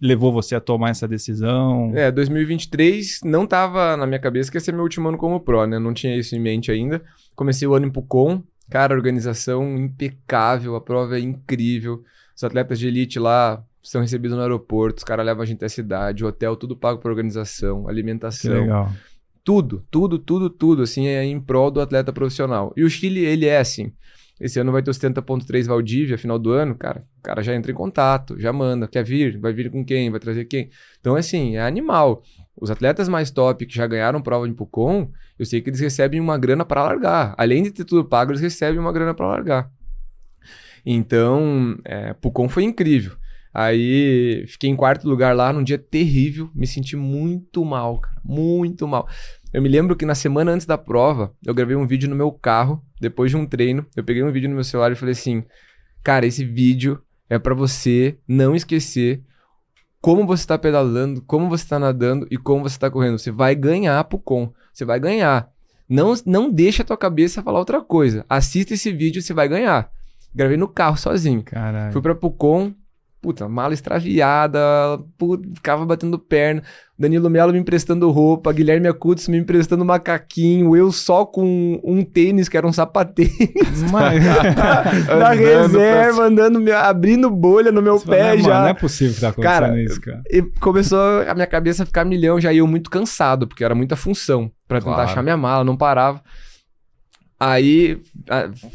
levou 0.00 0.32
você 0.32 0.54
a 0.54 0.60
tomar 0.60 0.90
essa 0.90 1.08
decisão? 1.08 1.92
É, 1.94 2.10
2023 2.10 3.20
não 3.24 3.46
tava 3.46 3.96
na 3.96 4.06
minha 4.06 4.18
cabeça 4.18 4.50
que 4.50 4.56
ia 4.56 4.60
ser 4.60 4.72
meu 4.72 4.82
último 4.82 5.08
ano 5.08 5.18
como 5.18 5.40
pro, 5.40 5.66
né? 5.66 5.78
Não 5.78 5.92
tinha 5.92 6.16
isso 6.16 6.36
em 6.36 6.40
mente 6.40 6.70
ainda. 6.70 7.02
Comecei 7.34 7.66
o 7.66 7.74
ano 7.74 7.86
em 7.86 7.90
Pucon, 7.90 8.42
cara, 8.70 8.94
organização 8.94 9.76
impecável, 9.76 10.76
a 10.76 10.80
prova 10.80 11.16
é 11.16 11.20
incrível. 11.20 12.04
Os 12.36 12.44
atletas 12.44 12.78
de 12.78 12.86
elite 12.86 13.18
lá 13.18 13.62
são 13.82 14.00
recebidos 14.00 14.36
no 14.36 14.42
aeroporto, 14.42 14.98
os 14.98 15.04
caras 15.04 15.24
levam 15.24 15.42
a 15.42 15.46
gente 15.46 15.64
à 15.64 15.68
cidade, 15.68 16.24
hotel, 16.24 16.56
tudo 16.56 16.76
pago 16.76 17.00
por 17.00 17.10
organização, 17.10 17.88
alimentação. 17.88 18.52
Que 18.52 18.60
legal. 18.60 18.92
Tudo, 19.42 19.82
tudo, 19.90 20.18
tudo, 20.18 20.50
tudo, 20.50 20.82
assim, 20.82 21.06
é 21.06 21.24
em 21.24 21.40
prol 21.40 21.70
do 21.70 21.80
atleta 21.80 22.12
profissional. 22.12 22.72
E 22.76 22.84
o 22.84 22.90
Chile, 22.90 23.24
ele 23.24 23.46
é 23.46 23.58
assim. 23.58 23.92
Esse 24.40 24.60
ano 24.60 24.70
vai 24.70 24.82
ter 24.82 24.90
o 24.90 24.94
70.3 24.94 25.66
Valdívia, 25.66 26.16
final 26.16 26.38
do 26.38 26.52
ano, 26.52 26.74
cara. 26.74 27.04
O 27.18 27.22
cara 27.22 27.42
já 27.42 27.54
entra 27.54 27.72
em 27.72 27.74
contato, 27.74 28.38
já 28.38 28.52
manda. 28.52 28.86
Quer 28.86 29.02
vir? 29.02 29.38
Vai 29.38 29.52
vir 29.52 29.70
com 29.70 29.84
quem? 29.84 30.10
Vai 30.10 30.20
trazer 30.20 30.44
quem? 30.44 30.70
Então, 31.00 31.16
assim, 31.16 31.56
é 31.56 31.62
animal. 31.62 32.22
Os 32.60 32.70
atletas 32.70 33.08
mais 33.08 33.30
top 33.30 33.66
que 33.66 33.74
já 33.74 33.86
ganharam 33.86 34.22
prova 34.22 34.46
em 34.46 34.54
Pucon, 34.54 35.10
eu 35.38 35.44
sei 35.44 35.60
que 35.60 35.70
eles 35.70 35.80
recebem 35.80 36.20
uma 36.20 36.38
grana 36.38 36.64
para 36.64 36.84
largar. 36.84 37.34
Além 37.36 37.62
de 37.62 37.72
ter 37.72 37.84
tudo 37.84 38.04
pago, 38.04 38.30
eles 38.30 38.40
recebem 38.40 38.78
uma 38.78 38.92
grana 38.92 39.12
para 39.12 39.26
largar. 39.26 39.70
Então, 40.86 41.76
é, 41.84 42.14
Pucon 42.14 42.48
foi 42.48 42.62
incrível. 42.62 43.17
Aí 43.60 44.44
fiquei 44.46 44.70
em 44.70 44.76
quarto 44.76 45.08
lugar 45.08 45.34
lá 45.34 45.52
num 45.52 45.64
dia 45.64 45.76
terrível, 45.76 46.48
me 46.54 46.64
senti 46.64 46.94
muito 46.94 47.64
mal, 47.64 47.98
cara, 47.98 48.20
muito 48.24 48.86
mal. 48.86 49.08
Eu 49.52 49.60
me 49.60 49.68
lembro 49.68 49.96
que 49.96 50.06
na 50.06 50.14
semana 50.14 50.52
antes 50.52 50.64
da 50.64 50.78
prova, 50.78 51.34
eu 51.44 51.52
gravei 51.52 51.74
um 51.74 51.84
vídeo 51.84 52.08
no 52.08 52.14
meu 52.14 52.30
carro, 52.30 52.80
depois 53.00 53.32
de 53.32 53.36
um 53.36 53.44
treino. 53.44 53.84
Eu 53.96 54.04
peguei 54.04 54.22
um 54.22 54.30
vídeo 54.30 54.48
no 54.48 54.54
meu 54.54 54.62
celular 54.62 54.92
e 54.92 54.94
falei 54.94 55.10
assim: 55.10 55.42
Cara, 56.04 56.24
esse 56.24 56.44
vídeo 56.44 57.02
é 57.28 57.36
para 57.36 57.52
você 57.52 58.16
não 58.28 58.54
esquecer 58.54 59.24
como 60.00 60.24
você 60.24 60.44
está 60.44 60.56
pedalando, 60.56 61.20
como 61.22 61.48
você 61.48 61.64
está 61.64 61.80
nadando 61.80 62.28
e 62.30 62.36
como 62.36 62.62
você 62.62 62.76
está 62.76 62.88
correndo. 62.88 63.18
Você 63.18 63.32
vai 63.32 63.56
ganhar 63.56 64.04
Pucon. 64.04 64.52
Você 64.72 64.84
vai 64.84 65.00
ganhar. 65.00 65.50
Não, 65.88 66.14
não 66.24 66.48
deixa 66.48 66.84
a 66.84 66.86
tua 66.86 66.96
cabeça 66.96 67.42
falar 67.42 67.58
outra 67.58 67.80
coisa. 67.80 68.24
Assista 68.28 68.74
esse 68.74 68.92
vídeo, 68.92 69.20
você 69.20 69.34
vai 69.34 69.48
ganhar. 69.48 69.90
Gravei 70.32 70.56
no 70.56 70.68
carro 70.68 70.96
sozinho. 70.96 71.42
Caralho. 71.42 71.92
Fui 71.92 72.00
pra 72.00 72.14
Pucon, 72.14 72.72
puta, 73.20 73.48
mala 73.48 73.74
extraviada, 73.74 74.60
puta, 75.16 75.48
ficava 75.54 75.84
batendo 75.84 76.18
perna. 76.18 76.62
Danilo 76.98 77.30
Melo 77.30 77.52
me 77.52 77.58
emprestando 77.58 78.10
roupa, 78.10 78.52
Guilherme 78.52 78.88
Acutis 78.88 79.28
me 79.28 79.38
emprestando 79.38 79.84
macaquinho, 79.84 80.76
eu 80.76 80.90
só 80.90 81.24
com 81.24 81.80
um 81.84 82.02
tênis 82.04 82.48
que 82.48 82.56
era 82.56 82.66
um 82.66 82.72
sapatênis. 82.72 83.32
na 83.92 85.30
reserva, 85.30 86.16
pra... 86.16 86.26
andando, 86.26 86.72
abrindo 86.72 87.30
bolha 87.30 87.70
no 87.70 87.80
meu 87.80 87.96
Isso 87.96 88.06
pé 88.06 88.22
não 88.22 88.28
é, 88.30 88.38
já. 88.38 88.60
Não 88.62 88.68
é 88.68 88.74
possível 88.74 89.14
que 89.14 89.20
tá 89.20 89.28
acontecendo 89.28 89.60
cara, 89.60 89.82
isso, 89.82 90.00
cara. 90.00 90.22
E 90.28 90.42
começou 90.60 91.22
a 91.28 91.34
minha 91.34 91.46
cabeça 91.46 91.84
a 91.84 91.86
ficar 91.86 92.04
milhão, 92.04 92.40
já 92.40 92.52
ia 92.52 92.66
muito 92.66 92.90
cansado, 92.90 93.46
porque 93.46 93.64
era 93.64 93.74
muita 93.74 93.94
função 93.94 94.50
para 94.66 94.80
tentar 94.80 94.94
claro. 94.94 95.10
achar 95.10 95.22
minha 95.22 95.36
mala, 95.36 95.62
não 95.62 95.76
parava. 95.76 96.20
Aí, 97.38 98.00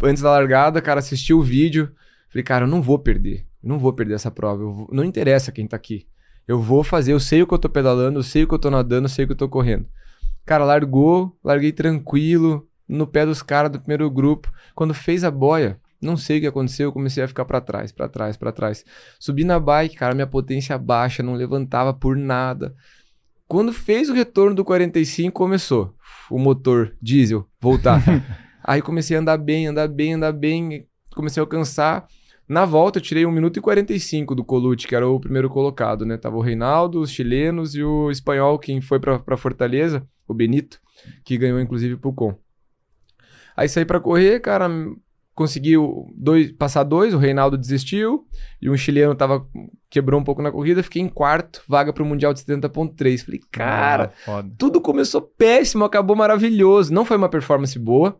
antes 0.01 0.23
da 0.23 0.31
largada, 0.31 0.81
cara, 0.81 0.99
assisti 0.99 1.33
o 1.33 1.41
vídeo, 1.41 1.91
falei, 2.29 2.43
cara, 2.43 2.63
eu 2.63 2.69
não 2.69 2.81
vou 2.81 2.97
perder. 2.97 3.45
Não 3.63 3.79
vou 3.79 3.93
perder 3.93 4.15
essa 4.15 4.29
prova. 4.29 4.63
Vou... 4.63 4.89
Não 4.91 5.03
interessa 5.03 5.51
quem 5.51 5.65
tá 5.65 5.77
aqui. 5.77 6.05
Eu 6.47 6.59
vou 6.61 6.83
fazer, 6.83 7.13
eu 7.13 7.19
sei 7.19 7.41
o 7.41 7.47
que 7.47 7.53
eu 7.53 7.57
tô 7.57 7.69
pedalando, 7.69 8.19
eu 8.19 8.23
sei 8.23 8.43
o 8.43 8.47
que 8.47 8.53
eu 8.53 8.59
tô 8.59 8.69
nadando, 8.69 9.05
eu 9.05 9.09
sei 9.09 9.23
o 9.23 9.27
que 9.27 9.31
eu 9.31 9.37
tô 9.37 9.47
correndo. 9.47 9.87
Cara, 10.45 10.65
largou, 10.65 11.37
larguei 11.41 11.71
tranquilo, 11.71 12.67
no 12.87 13.07
pé 13.07 13.25
dos 13.25 13.41
caras 13.41 13.71
do 13.71 13.79
primeiro 13.79 14.09
grupo. 14.11 14.51
Quando 14.75 14.93
fez 14.93 15.23
a 15.23 15.31
boia, 15.31 15.79
não 16.01 16.17
sei 16.17 16.37
o 16.37 16.41
que 16.41 16.47
aconteceu, 16.47 16.89
eu 16.89 16.91
comecei 16.91 17.23
a 17.23 17.27
ficar 17.27 17.45
para 17.45 17.61
trás, 17.61 17.93
para 17.93 18.09
trás, 18.09 18.35
para 18.35 18.51
trás. 18.51 18.83
Subi 19.17 19.45
na 19.45 19.57
bike, 19.57 19.95
cara, 19.95 20.13
minha 20.13 20.27
potência 20.27 20.77
baixa, 20.77 21.23
não 21.23 21.33
levantava 21.33 21.93
por 21.93 22.17
nada. 22.17 22.75
Quando 23.47 23.71
fez 23.71 24.09
o 24.09 24.13
retorno 24.13 24.55
do 24.55 24.65
45, 24.65 25.33
começou 25.33 25.95
o 26.29 26.37
motor 26.37 26.95
diesel 27.01 27.47
voltar. 27.61 28.01
Aí 28.63 28.81
comecei 28.81 29.15
a 29.15 29.19
andar 29.19 29.37
bem, 29.37 29.67
andar 29.67 29.87
bem, 29.87 30.13
andar 30.13 30.33
bem, 30.33 30.87
comecei 31.15 31.39
a 31.39 31.43
alcançar. 31.43 32.05
Na 32.47 32.65
volta, 32.65 32.99
eu 32.99 33.01
tirei 33.03 33.25
1 33.25 33.31
minuto 33.31 33.57
e 33.57 33.61
45 33.61 34.35
do 34.35 34.43
Colute, 34.43 34.87
que 34.87 34.95
era 34.95 35.07
o 35.07 35.19
primeiro 35.19 35.49
colocado, 35.49 36.05
né? 36.05 36.17
Tava 36.17 36.35
o 36.35 36.41
Reinaldo, 36.41 36.99
os 36.99 37.09
chilenos 37.09 37.73
e 37.75 37.83
o 37.83 38.11
espanhol, 38.11 38.59
quem 38.59 38.81
foi 38.81 38.99
pra, 38.99 39.17
pra 39.19 39.37
Fortaleza, 39.37 40.05
o 40.27 40.33
Benito, 40.33 40.79
que 41.23 41.37
ganhou 41.37 41.59
inclusive 41.59 41.95
pro 41.97 42.13
Com. 42.13 42.35
Aí 43.55 43.69
saí 43.69 43.85
pra 43.85 43.99
correr, 43.99 44.39
cara, 44.39 44.67
conseguiu 45.35 46.07
dois, 46.15 46.51
passar 46.51 46.83
dois, 46.83 47.13
o 47.13 47.17
Reinaldo 47.17 47.57
desistiu, 47.57 48.25
e 48.61 48.69
um 48.69 48.77
chileno 48.77 49.15
tava, 49.15 49.47
quebrou 49.89 50.19
um 50.19 50.23
pouco 50.23 50.41
na 50.41 50.51
corrida, 50.51 50.83
fiquei 50.83 51.01
em 51.01 51.07
quarto, 51.09 51.63
vaga 51.67 51.93
pro 51.93 52.05
Mundial 52.05 52.33
de 52.33 52.41
70.3. 52.41 53.23
Falei, 53.23 53.39
cara, 53.51 54.11
Ah, 54.27 54.43
tudo 54.57 54.81
começou 54.81 55.21
péssimo, 55.21 55.85
acabou 55.85 56.15
maravilhoso. 56.15 56.93
Não 56.93 57.05
foi 57.05 57.17
uma 57.17 57.29
performance 57.29 57.77
boa, 57.77 58.17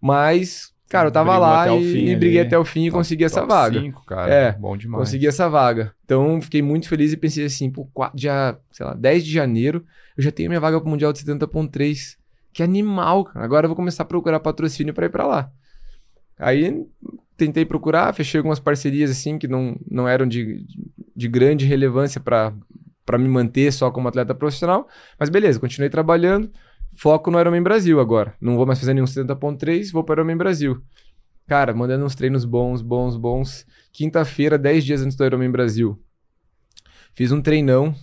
mas, 0.00 0.71
cara, 0.92 1.08
eu 1.08 1.12
tava 1.12 1.30
Brigou 1.32 1.46
lá 1.48 1.74
e, 1.76 1.92
fim 1.92 1.98
e 2.04 2.10
ali. 2.10 2.16
briguei 2.16 2.40
até 2.40 2.58
o 2.58 2.64
fim 2.64 2.82
e 2.84 2.90
Top- 2.90 2.98
consegui 2.98 3.24
essa 3.24 3.44
vaga. 3.46 3.80
cinco, 3.80 4.04
cara. 4.06 4.32
É, 4.32 4.52
Bom 4.52 4.76
demais. 4.76 5.00
Consegui 5.00 5.26
essa 5.26 5.48
vaga. 5.48 5.92
Então, 6.04 6.40
fiquei 6.40 6.62
muito 6.62 6.88
feliz 6.88 7.12
e 7.12 7.16
pensei 7.16 7.44
assim, 7.46 7.70
pô, 7.70 7.88
dia, 8.14 8.56
sei 8.70 8.86
lá, 8.86 8.94
10 8.94 9.24
de 9.24 9.32
janeiro, 9.32 9.84
eu 10.16 10.22
já 10.22 10.30
tenho 10.30 10.48
minha 10.50 10.60
vaga 10.60 10.80
pro 10.80 10.88
Mundial 10.90 11.12
de 11.12 11.18
70.3. 11.20 12.16
Que 12.52 12.62
animal, 12.62 13.24
cara. 13.24 13.44
Agora 13.44 13.64
eu 13.64 13.68
vou 13.68 13.76
começar 13.76 14.02
a 14.02 14.06
procurar 14.06 14.38
patrocínio 14.38 14.92
pra 14.92 15.06
ir 15.06 15.10
pra 15.10 15.26
lá. 15.26 15.50
Aí, 16.38 16.84
tentei 17.36 17.64
procurar, 17.64 18.12
fechei 18.12 18.38
algumas 18.38 18.58
parcerias, 18.60 19.10
assim, 19.10 19.38
que 19.38 19.48
não, 19.48 19.76
não 19.90 20.06
eram 20.06 20.26
de, 20.26 20.64
de 21.16 21.28
grande 21.28 21.64
relevância 21.66 22.20
pra 22.20 22.52
me 23.18 23.28
manter 23.28 23.72
só 23.72 23.90
como 23.90 24.08
atleta 24.08 24.34
profissional. 24.34 24.86
Mas 25.18 25.28
beleza, 25.30 25.58
continuei 25.58 25.88
trabalhando. 25.88 26.50
Foco 26.94 27.30
no 27.30 27.40
Ironman 27.40 27.62
Brasil 27.62 28.00
agora. 28.00 28.34
Não 28.40 28.56
vou 28.56 28.66
mais 28.66 28.78
fazer 28.78 28.94
nenhum 28.94 29.06
70.3, 29.06 29.90
vou 29.92 30.04
para 30.04 30.20
o 30.20 30.24
Ironman 30.24 30.36
Brasil. 30.36 30.82
Cara, 31.46 31.74
mandando 31.74 32.04
uns 32.04 32.14
treinos 32.14 32.44
bons, 32.44 32.82
bons, 32.82 33.16
bons. 33.16 33.66
Quinta-feira, 33.92 34.56
10 34.58 34.84
dias 34.84 35.02
antes 35.02 35.16
do 35.16 35.24
Ironman 35.24 35.50
Brasil. 35.50 36.00
Fiz 37.14 37.30
um 37.32 37.42
treinão, 37.42 37.94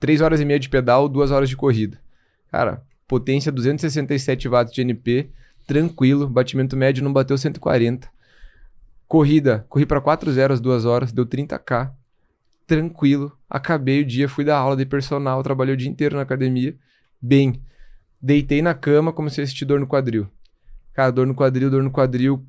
3 0.00 0.20
horas 0.20 0.40
e 0.40 0.44
meia 0.44 0.58
de 0.58 0.68
pedal, 0.68 1.08
2 1.08 1.30
horas 1.30 1.48
de 1.48 1.56
corrida. 1.56 2.00
Cara, 2.50 2.82
potência 3.06 3.52
267 3.52 4.48
watts 4.48 4.72
de 4.72 4.80
NP, 4.80 5.30
tranquilo, 5.66 6.28
batimento 6.28 6.76
médio 6.76 7.04
não 7.04 7.12
bateu 7.12 7.38
140. 7.38 8.10
Corrida, 9.06 9.64
corri 9.68 9.86
para 9.86 10.00
4 10.00 10.32
0 10.32 10.54
as 10.54 10.60
2 10.60 10.84
horas, 10.84 11.12
deu 11.12 11.26
30k. 11.26 11.92
Tranquilo, 12.66 13.36
acabei 13.48 14.02
o 14.02 14.04
dia, 14.04 14.28
fui 14.28 14.44
dar 14.44 14.56
aula 14.56 14.76
de 14.76 14.86
personal, 14.86 15.42
trabalhei 15.42 15.74
o 15.74 15.76
dia 15.76 15.88
inteiro 15.88 16.16
na 16.16 16.22
academia, 16.22 16.76
bem. 17.20 17.60
Deitei 18.20 18.60
na 18.62 18.74
cama, 18.74 19.12
comecei 19.12 19.44
a 19.44 19.46
sentir 19.46 19.64
dor 19.64 19.80
no 19.80 19.86
quadril. 19.86 20.28
Cara, 20.92 21.10
dor 21.10 21.26
no 21.26 21.34
quadril, 21.34 21.70
dor 21.70 21.82
no 21.82 21.90
quadril. 21.90 22.44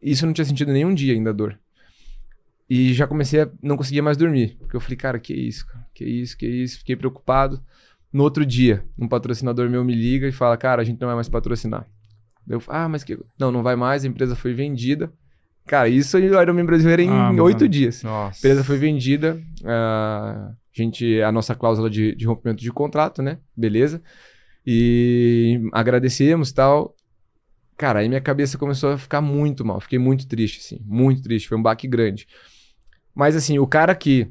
Isso 0.00 0.24
eu 0.24 0.26
não 0.28 0.32
tinha 0.34 0.44
sentido 0.44 0.72
nenhum 0.72 0.94
dia 0.94 1.12
ainda, 1.14 1.30
a 1.30 1.32
dor. 1.32 1.58
E 2.68 2.94
já 2.94 3.06
comecei 3.06 3.42
a 3.42 3.48
não 3.62 3.76
conseguia 3.76 4.02
mais 4.02 4.16
dormir. 4.16 4.56
Porque 4.58 4.76
eu 4.76 4.80
falei, 4.80 4.96
cara, 4.96 5.18
que 5.18 5.34
isso, 5.34 5.66
cara? 5.66 5.84
Que 5.94 6.04
isso, 6.04 6.36
que 6.36 6.46
isso? 6.46 6.78
Fiquei 6.78 6.96
preocupado. 6.96 7.62
No 8.12 8.22
outro 8.22 8.46
dia, 8.46 8.84
um 8.98 9.08
patrocinador 9.08 9.68
meu 9.68 9.84
me 9.84 9.94
liga 9.94 10.28
e 10.28 10.32
fala, 10.32 10.56
cara, 10.56 10.80
a 10.80 10.84
gente 10.84 11.00
não 11.00 11.08
vai 11.08 11.16
mais 11.16 11.28
patrocinar. 11.28 11.86
Eu, 12.48 12.62
ah, 12.68 12.88
mas 12.88 13.02
que. 13.02 13.18
Não, 13.38 13.50
não 13.50 13.62
vai 13.62 13.74
mais, 13.74 14.04
a 14.04 14.08
empresa 14.08 14.36
foi 14.36 14.54
vendida. 14.54 15.12
Cara, 15.66 15.88
isso 15.88 16.16
o 16.16 16.20
Ironman 16.20 16.64
Brasil 16.64 16.90
era 16.90 17.02
em 17.02 17.08
Ah, 17.08 17.32
oito 17.42 17.66
dias. 17.68 18.02
Nossa. 18.02 18.36
A 18.36 18.38
empresa 18.38 18.62
foi 18.64 18.76
vendida. 18.76 19.40
ah, 19.64 20.52
a 20.52 20.82
gente, 20.82 21.20
a 21.22 21.32
nossa 21.32 21.54
cláusula 21.54 21.88
de, 21.88 22.14
de 22.14 22.26
rompimento 22.26 22.62
de 22.62 22.70
contrato, 22.70 23.22
né? 23.22 23.38
Beleza. 23.56 24.02
E 24.66 25.60
agradecemos 25.72 26.50
e 26.50 26.54
tal. 26.54 26.96
Cara, 27.76 28.00
aí 28.00 28.08
minha 28.08 28.20
cabeça 28.20 28.56
começou 28.56 28.92
a 28.92 28.98
ficar 28.98 29.20
muito 29.20 29.64
mal. 29.64 29.80
Fiquei 29.80 29.98
muito 29.98 30.26
triste, 30.26 30.60
assim. 30.60 30.80
Muito 30.84 31.22
triste. 31.22 31.48
Foi 31.48 31.58
um 31.58 31.62
baque 31.62 31.88
grande. 31.88 32.26
Mas, 33.14 33.36
assim, 33.36 33.58
o 33.58 33.66
cara 33.66 33.94
que 33.94 34.28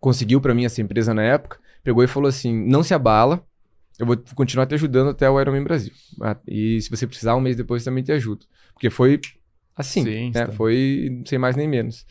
conseguiu 0.00 0.40
pra 0.40 0.54
mim 0.54 0.64
essa 0.64 0.80
empresa 0.80 1.12
na 1.12 1.22
época, 1.22 1.58
pegou 1.82 2.02
e 2.02 2.08
falou 2.08 2.28
assim: 2.28 2.52
não 2.66 2.82
se 2.82 2.94
abala. 2.94 3.44
Eu 3.98 4.06
vou 4.06 4.16
continuar 4.34 4.64
te 4.66 4.74
ajudando 4.74 5.10
até 5.10 5.28
o 5.28 5.38
Ironman 5.38 5.62
Brasil. 5.62 5.92
Ah, 6.22 6.36
E 6.48 6.80
se 6.80 6.88
você 6.88 7.06
precisar, 7.06 7.36
um 7.36 7.40
mês 7.40 7.54
depois 7.54 7.84
também 7.84 8.02
te 8.02 8.10
ajudo. 8.10 8.46
Porque 8.72 8.88
foi 8.88 9.20
assim, 9.76 10.04
Sim, 10.04 10.30
né? 10.34 10.46
Foi 10.52 11.22
sem 11.26 11.38
mais 11.38 11.54
nem 11.54 11.68
menos. 11.68 12.06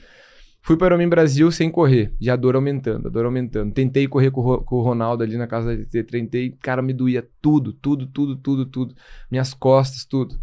Fui 0.62 0.78
para 0.78 0.94
o 0.94 0.98
Ironman 0.98 1.10
Brasil 1.10 1.50
sem 1.52 1.72
correr. 1.72 2.14
E 2.20 2.30
a 2.30 2.36
dor 2.36 2.56
aumentando, 2.56 3.08
a 3.08 3.10
dor 3.12 3.26
aumentando. 3.26 3.74
Tentei 3.74 4.08
correr 4.08 4.30
com 4.30 4.42
o, 4.42 4.62
com 4.62 4.76
o 4.76 4.82
Ronaldo 4.82 5.24
ali 5.24 5.38
na 5.38 5.48
casa 5.48 5.76
da 5.76 5.84
TT. 5.84 6.04
Tentei, 6.04 6.52
cara, 6.62 6.82
me 6.82 6.94
doía 6.94 7.26
tudo, 7.42 7.74
tudo, 7.74 8.06
tudo, 8.06 8.36
tudo, 8.36 8.66
tudo. 8.66 8.96
Minhas 9.32 9.54
costas, 9.54 10.06
tudo. 10.06 10.36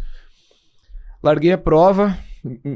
Larguei 1.23 1.51
a 1.51 1.57
prova, 1.57 2.17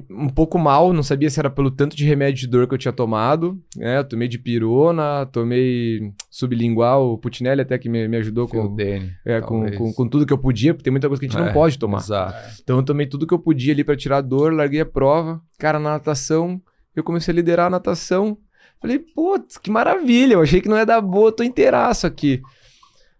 um- 0.09 0.27
pouco 0.29 0.57
mal, 0.57 0.91
não 0.93 1.03
sabia 1.03 1.29
se 1.29 1.39
era 1.39 1.49
pelo 1.49 1.69
tanto 1.69 1.95
de 1.95 2.03
remédio 2.05 2.41
de 2.41 2.47
dor 2.47 2.67
que 2.67 2.73
eu 2.73 2.77
tinha 2.77 2.91
tomado. 2.91 3.61
Né? 3.77 3.99
Eu 3.99 4.03
tomei 4.03 4.27
de 4.27 4.39
pirona, 4.39 5.25
tomei 5.31 6.11
sublingual, 6.29 7.11
o 7.13 7.17
Putinelli 7.17 7.61
até 7.61 7.77
que 7.77 7.87
me, 7.87 8.07
me 8.07 8.17
ajudou 8.17 8.47
com, 8.47 8.75
Dene. 8.75 9.11
é, 9.25 9.39
com, 9.41 9.71
com, 9.73 9.93
com 9.93 10.07
tudo 10.07 10.25
que 10.25 10.33
eu 10.33 10.37
podia, 10.39 10.73
porque 10.73 10.83
tem 10.83 10.91
muita 10.91 11.07
coisa 11.07 11.19
que 11.19 11.25
a 11.27 11.29
gente 11.29 11.39
É, 11.41 11.45
não 11.45 11.53
pode 11.53 11.77
tomar. 11.77 11.99
Exato. 11.99 12.61
Então 12.63 12.77
eu 12.77 12.83
tomei 12.83 13.05
tudo 13.05 13.27
que 13.27 13.33
eu 13.33 13.39
podia 13.39 13.73
ali 13.73 13.83
pra 13.83 13.95
tirar 13.95 14.17
a 14.17 14.21
dor, 14.21 14.53
larguei 14.53 14.81
a 14.81 14.85
prova. 14.85 15.39
Cara, 15.59 15.79
na 15.79 15.91
natação, 15.91 16.59
eu 16.95 17.03
comecei 17.03 17.31
a 17.31 17.35
liderar 17.35 17.67
a 17.67 17.69
natação. 17.69 18.37
Falei, 18.81 18.99
putz, 18.99 19.57
que 19.57 19.69
maravilha, 19.69 20.33
eu 20.33 20.41
achei 20.41 20.59
que 20.59 20.67
não 20.67 20.77
ia 20.77 20.85
dar 20.85 21.01
boa, 21.01 21.31
tô 21.31 21.43
inteiraço 21.43 22.07
aqui. 22.07 22.41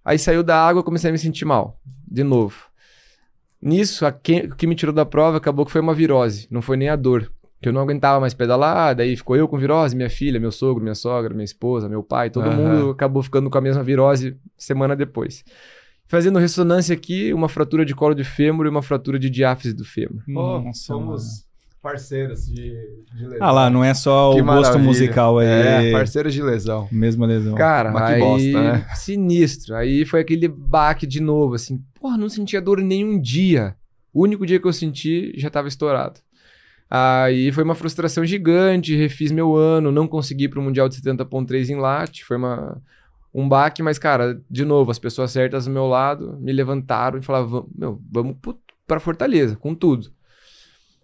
Aí 0.03 0.17
saiu 0.17 0.41
da 0.41 0.57
água, 0.57 0.83
comecei 0.83 1.09
a 1.09 1.13
me 1.13 1.19
sentir 1.19 1.45
mal, 1.45 1.79
de 2.07 2.23
novo. 2.23 2.71
Nisso, 3.61 4.05
que, 4.23 4.39
o 4.39 4.55
que 4.55 4.65
me 4.65 4.73
tirou 4.73 4.93
da 4.93 5.05
prova 5.05 5.37
acabou 5.37 5.65
que 5.65 5.71
foi 5.71 5.81
uma 5.81 5.93
virose, 5.93 6.47
não 6.49 6.61
foi 6.61 6.77
nem 6.77 6.89
a 6.89 6.95
dor. 6.95 7.31
Que 7.61 7.69
eu 7.69 7.73
não 7.73 7.81
aguentava 7.81 8.19
mais 8.19 8.33
pedalar, 8.33 8.95
daí 8.95 9.15
ficou 9.15 9.35
eu 9.35 9.47
com 9.47 9.55
virose, 9.55 9.95
minha 9.95 10.09
filha, 10.09 10.39
meu 10.39 10.51
sogro, 10.51 10.81
minha 10.81 10.95
sogra, 10.95 11.31
minha 11.31 11.45
esposa, 11.45 11.87
meu 11.87 12.01
pai, 12.01 12.31
todo 12.31 12.47
Aham. 12.47 12.55
mundo 12.55 12.89
acabou 12.89 13.21
ficando 13.21 13.51
com 13.51 13.57
a 13.59 13.61
mesma 13.61 13.83
virose 13.83 14.35
semana 14.57 14.95
depois. 14.95 15.43
Fazendo 16.07 16.39
ressonância 16.39 16.95
aqui, 16.95 17.31
uma 17.31 17.47
fratura 17.47 17.85
de 17.85 17.93
colo 17.93 18.15
de 18.15 18.23
fêmur 18.23 18.65
e 18.65 18.69
uma 18.69 18.81
fratura 18.81 19.19
de 19.19 19.29
diáfise 19.29 19.75
do 19.75 19.85
fêmur. 19.85 20.23
Nossa, 20.27 20.97
mano. 20.97 21.17
Parceiros 21.81 22.45
de, 22.47 22.71
de 23.15 23.25
lesão. 23.25 23.37
Ah 23.47 23.51
lá, 23.51 23.69
não 23.69 23.83
é 23.83 23.93
só 23.93 24.33
Que 24.33 24.41
o 24.41 24.45
gosto 24.45 24.61
maravilha. 24.63 24.83
musical 24.83 25.39
aí. 25.39 25.47
É, 25.47 25.91
parceiros 25.91 26.33
de 26.33 26.41
lesão. 26.41 26.87
Mesma 26.91 27.25
lesão. 27.25 27.55
Cara, 27.55 27.91
Mas 27.91 28.07
que 28.07 28.13
aí 28.13 28.19
bosta, 28.21 28.61
né? 28.73 28.87
sinistro. 28.95 29.75
Aí 29.75 30.05
foi 30.05 30.21
aquele 30.21 30.47
baque 30.47 31.05
de 31.07 31.19
novo, 31.21 31.55
assim. 31.55 31.81
Porra, 31.99 32.17
não 32.17 32.29
sentia 32.29 32.61
dor 32.61 32.79
em 32.79 32.85
nenhum 32.85 33.19
dia. 33.19 33.75
O 34.13 34.23
único 34.23 34.45
dia 34.45 34.59
que 34.59 34.67
eu 34.67 34.73
senti 34.73 35.33
já 35.37 35.49
tava 35.49 35.67
estourado. 35.67 36.19
Aí 36.89 37.51
foi 37.53 37.63
uma 37.63 37.75
frustração 37.75 38.25
gigante, 38.25 38.95
refiz 38.95 39.31
meu 39.31 39.55
ano, 39.55 39.91
não 39.91 40.07
consegui 40.07 40.45
ir 40.45 40.49
pro 40.49 40.61
Mundial 40.61 40.89
de 40.89 40.95
70.3 41.01 41.69
em 41.69 41.75
Lat, 41.77 42.21
foi 42.23 42.35
uma, 42.35 42.81
um 43.33 43.47
baque, 43.47 43.81
mas 43.81 43.97
cara, 43.97 44.41
de 44.49 44.65
novo, 44.65 44.91
as 44.91 44.99
pessoas 44.99 45.31
certas 45.31 45.65
do 45.65 45.71
meu 45.71 45.87
lado 45.87 46.37
me 46.41 46.51
levantaram 46.51 47.17
e 47.17 47.21
falaram, 47.23 47.47
"Vam- 47.47 47.65
meu, 47.73 48.01
vamos 48.11 48.35
pra 48.85 48.99
Fortaleza, 48.99 49.55
com 49.55 49.73
tudo. 49.73 50.11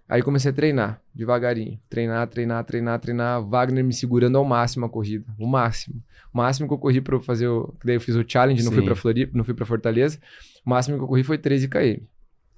Aí 0.10 0.22
comecei 0.22 0.52
a 0.52 0.54
treinar, 0.54 1.02
devagarinho. 1.14 1.80
Treinar, 1.90 2.28
treinar, 2.28 2.64
treinar, 2.64 3.00
treinar. 3.00 3.42
Wagner 3.44 3.84
me 3.84 3.94
segurando 3.94 4.38
ao 4.38 4.46
máximo 4.46 4.86
a 4.86 4.90
corrida. 4.90 5.26
O 5.38 5.46
máximo. 5.46 6.02
O 6.34 6.38
máximo 6.38 6.68
que 6.68 6.74
eu 6.74 6.78
corri 6.78 7.02
pra 7.02 7.20
fazer 7.20 7.48
o. 7.48 7.74
Daí 7.84 7.96
eu 7.96 8.02
fiz 8.02 8.16
o 8.16 8.24
challenge, 8.26 8.64
não 8.64 8.72
fui 8.72 8.82
Sim. 8.82 8.86
pra 8.86 8.96
Floripa, 8.96 9.38
não 9.38 9.44
fui 9.44 9.54
pra 9.54 9.66
Fortaleza. 9.66 10.18
O 10.66 10.70
máximo 10.70 10.98
que 10.98 11.04
eu 11.04 11.08
corri 11.08 11.24
foi 11.24 11.38
13 11.38 11.68
km. 11.68 12.04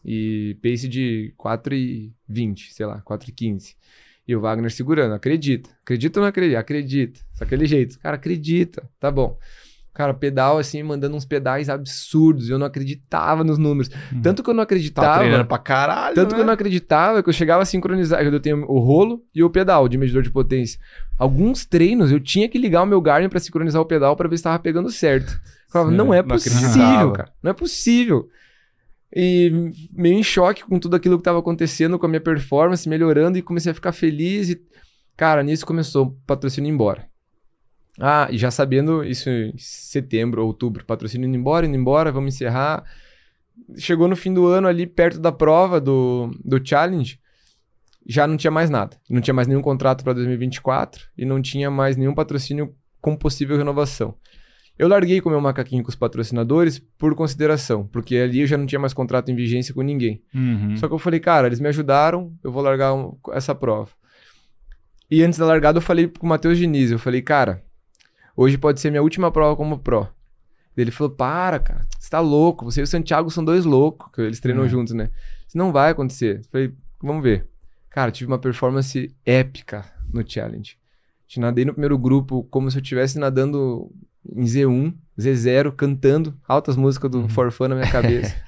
E 0.06 0.58
pace 0.62 0.88
de 0.88 1.34
4 1.38 1.74
e 1.76 2.14
20, 2.28 2.74
sei 2.74 2.86
lá, 2.86 3.02
4 3.02 3.30
e 3.30 3.34
15. 3.34 3.76
E 4.28 4.36
o 4.36 4.42
Wagner 4.42 4.72
segurando, 4.72 5.16
acredita. 5.16 5.70
Acredita 5.82 6.20
ou 6.20 6.22
não 6.22 6.30
acredita? 6.30 6.60
Acredita. 6.60 7.20
Só 7.34 7.44
aquele 7.44 7.66
jeito. 7.66 7.98
Cara, 8.00 8.16
acredita. 8.16 8.88
Tá 9.00 9.10
bom. 9.10 9.38
Cara, 9.94 10.14
pedal 10.14 10.58
assim, 10.58 10.82
mandando 10.82 11.18
uns 11.18 11.26
pedais 11.26 11.68
absurdos. 11.70 12.50
Eu 12.50 12.58
não 12.58 12.66
acreditava 12.68 13.44
nos 13.44 13.58
números. 13.58 13.90
Uhum. 14.14 14.22
Tanto 14.22 14.42
que 14.42 14.50
eu 14.50 14.54
não 14.54 14.62
Tá 14.62 14.64
acreditava. 14.64 15.20
treinando 15.20 15.46
pra 15.46 15.58
caralho, 15.58 16.16
Tanto 16.16 16.30
né? 16.32 16.36
que 16.36 16.42
eu 16.42 16.46
não 16.46 16.54
acreditava 16.54 17.22
que 17.22 17.28
eu 17.30 17.34
chegava 17.34 17.64
a 17.64 17.66
sincronizar. 17.66 18.22
Eu 18.24 18.40
tenho 18.40 18.64
o 18.70 18.80
rolo 18.80 19.22
e 19.36 19.44
o 19.44 19.50
pedal 19.50 19.90
de 19.90 19.98
medidor 19.98 20.22
de 20.24 20.30
potência. 20.32 20.80
Alguns 21.18 21.66
treinos 21.66 22.12
eu 22.12 22.20
tinha 22.20 22.48
que 22.48 22.58
ligar 22.58 22.84
o 22.84 22.86
meu 22.86 23.02
Garmin 23.02 23.28
pra 23.28 23.40
sincronizar 23.42 23.82
o 23.82 23.86
pedal 23.86 24.16
pra 24.16 24.30
ver 24.30 24.38
se 24.38 24.44
tava 24.44 24.58
pegando 24.60 24.90
certo. 24.90 25.34
Eu 25.34 25.72
falava, 25.74 25.92
Sim, 25.92 25.98
não 25.98 26.14
é 26.14 26.22
não 26.22 26.30
possível, 26.30 26.58
acreditava. 26.70 27.12
cara. 27.14 27.32
Não 27.44 27.52
é 27.52 27.54
possível. 27.54 28.28
E 29.14 29.72
meio 29.92 30.18
em 30.20 30.24
choque 30.24 30.64
com 30.64 30.80
tudo 30.80 30.96
aquilo 30.96 31.18
que 31.18 31.24
tava 31.24 31.40
acontecendo, 31.40 31.98
com 32.00 32.06
a 32.06 32.10
minha 32.10 32.22
performance 32.22 32.88
melhorando 32.88 33.38
e 33.38 33.42
comecei 33.42 33.72
a 33.72 33.76
ficar 33.76 33.92
feliz. 33.92 34.50
E, 34.50 34.62
cara, 35.18 35.42
nisso 35.44 35.66
começou 35.66 36.06
o 36.06 36.12
patrocínio 36.28 36.72
embora. 36.72 37.09
Ah, 37.98 38.28
e 38.30 38.38
já 38.38 38.52
sabendo 38.52 39.04
isso 39.04 39.30
em 39.30 39.54
setembro, 39.58 40.46
outubro, 40.46 40.86
patrocínio 40.86 41.28
indo 41.28 41.38
embora, 41.38 41.66
indo 41.66 41.76
embora, 41.78 42.12
vamos 42.12 42.36
encerrar. 42.36 42.84
Chegou 43.78 44.08
no 44.08 44.16
fim 44.16 44.34
do 44.34 44.48
ano 44.48 44.68
ali, 44.68 44.86
perto 44.88 45.20
da 45.20 45.32
prova 45.32 45.82
do, 45.82 46.32
do 46.44 46.60
challenge, 46.66 47.20
já 48.08 48.26
não 48.26 48.38
tinha 48.38 48.52
mais 48.52 48.70
nada. 48.70 48.96
Não 49.10 49.22
tinha 49.22 49.34
mais 49.34 49.48
nenhum 49.48 49.62
contrato 49.62 50.04
para 50.04 50.14
2024 50.14 51.08
e 51.18 51.26
não 51.26 51.42
tinha 51.42 51.70
mais 51.70 51.98
nenhum 51.98 52.14
patrocínio 52.14 52.74
com 53.02 53.16
possível 53.16 53.58
renovação. 53.58 54.16
Eu 54.78 54.88
larguei 54.88 55.20
comer 55.20 55.36
o 55.36 55.42
macaquinho 55.42 55.84
com 55.84 55.90
os 55.90 55.96
patrocinadores 55.96 56.80
por 56.98 57.14
consideração, 57.14 57.86
porque 57.88 58.16
ali 58.16 58.40
eu 58.42 58.48
já 58.48 58.58
não 58.58 58.66
tinha 58.66 58.80
mais 58.80 58.94
contrato 58.94 59.30
em 59.30 59.36
vigência 59.36 59.74
com 59.74 59.82
ninguém. 59.82 60.22
Uhum. 60.34 60.78
Só 60.78 60.88
que 60.88 60.94
eu 60.94 61.00
falei, 61.00 61.20
cara, 61.20 61.48
eles 61.48 61.60
me 61.60 61.68
ajudaram, 61.68 62.34
eu 62.42 62.50
vou 62.50 62.64
largar 62.64 62.94
um- 62.94 63.18
essa 63.34 63.54
prova. 63.54 63.90
E 65.12 65.22
antes 65.22 65.38
da 65.38 65.46
largada 65.46 65.80
eu 65.80 65.82
falei 65.82 66.08
com 66.08 66.26
o 66.26 66.30
Matheus 66.30 66.58
Diniz, 66.58 66.92
eu 66.92 67.00
falei, 67.00 67.22
cara, 67.22 67.62
hoje 68.36 68.58
pode 68.58 68.80
ser 68.80 68.90
minha 68.90 69.02
última 69.04 69.32
prova 69.32 69.56
como 69.56 69.80
pro. 69.80 70.08
Ele 70.78 70.92
falou, 70.92 71.12
para, 71.12 71.60
cara, 71.60 71.86
você 72.00 72.10
tá 72.10 72.22
louco, 72.22 72.64
você 72.64 72.80
e 72.80 72.84
o 72.84 72.88
Santiago 72.88 73.30
são 73.30 73.44
dois 73.44 73.66
loucos, 73.66 74.10
que 74.14 74.22
eles 74.22 74.40
treinam 74.40 74.64
É. 74.64 74.70
juntos, 74.70 74.94
né? 74.94 75.10
Isso 75.46 75.58
não 75.58 75.74
vai 75.74 75.92
acontecer. 75.92 76.38
Eu 76.38 76.44
falei, 76.50 76.74
vamos 77.02 77.22
ver. 77.22 77.48
Cara, 77.90 78.12
tive 78.12 78.32
uma 78.32 78.40
performance 78.40 79.14
épica 79.26 79.84
no 80.14 80.24
challenge. 80.26 80.78
Te 81.28 81.40
nadei 81.40 81.66
no 81.66 81.74
primeiro 81.74 81.98
grupo 81.98 82.44
como 82.50 82.72
se 82.72 82.78
eu 82.78 82.82
estivesse 82.82 83.20
nadando 83.20 83.92
em 84.34 84.44
Z1, 84.46 84.94
Z0, 85.20 85.72
cantando 85.76 86.38
altas 86.48 86.78
músicas 86.78 87.12
do 87.12 87.20
Uhum. 87.22 87.30
Forfã 87.30 87.68
na 87.68 87.76
minha 87.76 87.92
cabeça. 87.92 88.34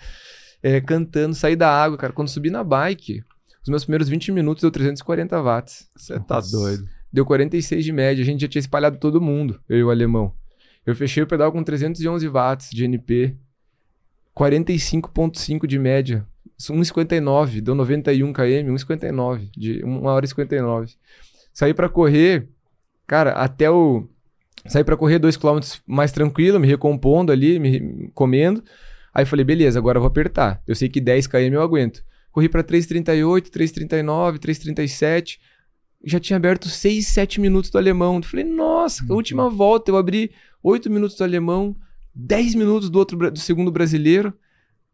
É, 0.64 0.80
cantando, 0.80 1.34
saí 1.34 1.56
da 1.56 1.68
água, 1.72 1.98
cara. 1.98 2.14
Quando 2.14 2.28
subi 2.28 2.52
na 2.52 2.64
bike, 2.64 3.24
os 3.64 3.68
meus 3.70 3.84
primeiros 3.84 4.08
20 4.08 4.32
minutos 4.32 4.62
deu 4.62 4.70
340 4.70 5.42
watts. 5.42 5.90
Você 5.98 6.20
tá 6.20 6.40
doido. 6.40 6.88
Deu 7.12 7.26
46 7.26 7.84
de 7.84 7.92
média. 7.92 8.22
A 8.22 8.26
gente 8.26 8.42
já 8.42 8.48
tinha 8.48 8.60
espalhado 8.60 8.98
todo 8.98 9.22
mundo, 9.22 9.60
eu 9.68 9.78
e 9.78 9.84
o 9.84 9.90
alemão. 9.90 10.34
Eu 10.86 10.96
fechei 10.96 11.22
o 11.22 11.28
pedal 11.28 11.52
com 11.52 11.64
311 11.64 12.28
watts 12.28 12.70
de 12.72 12.86
NP, 12.86 13.36
45,5 14.36 15.68
de 15.68 15.78
média. 15.78 16.26
1,59, 16.60 17.60
deu 17.62 17.74
91 17.74 18.34
km, 18.34 18.74
1,59, 18.74 19.50
de 19.58 19.84
1 19.84 20.06
hora 20.06 20.26
e 20.26 20.28
59. 20.28 20.94
Saí 21.54 21.74
pra 21.74 21.90
correr, 21.90 22.48
cara, 23.08 23.32
até 23.32 23.70
o. 23.70 24.08
Saí 24.68 24.84
pra 24.84 24.96
correr 24.96 25.18
2 25.18 25.38
km 25.38 25.60
mais 25.88 26.12
tranquilo, 26.12 26.60
me 26.60 26.68
recompondo 26.68 27.32
ali, 27.32 27.60
me 27.60 28.12
comendo. 28.14 28.64
Aí 29.14 29.26
falei, 29.26 29.44
beleza, 29.44 29.80
agora 29.80 29.98
eu 29.98 30.02
vou 30.02 30.08
apertar. 30.08 30.62
Eu 30.68 30.76
sei 30.76 30.88
que 30.88 31.02
10 31.02 31.28
km 31.28 31.54
eu 31.54 31.62
aguento. 31.62 32.04
Corri 32.32 32.48
pra 32.48 32.64
3,38, 32.64 33.50
3,39, 33.50 34.38
3,37. 34.38 35.38
Já 36.04 36.20
tinha 36.20 36.38
aberto 36.38 36.68
6, 36.68 37.08
7 37.08 37.40
minutos 37.40 37.70
do 37.70 37.78
alemão. 37.78 38.16
Eu 38.18 38.24
Falei, 38.24 38.46
nossa, 38.46 39.04
a 39.10 39.14
última 39.14 39.50
volta 39.50 39.92
eu 39.92 39.98
abri 39.98 40.32
8 40.64 40.90
minutos 40.90 41.16
do 41.16 41.24
alemão, 41.24 41.76
10 42.16 42.56
minutos 42.56 42.90
do 42.90 42.98
outro 43.00 43.32
do 43.32 43.40
segundo 43.40 43.72
brasileiro. 43.72 44.34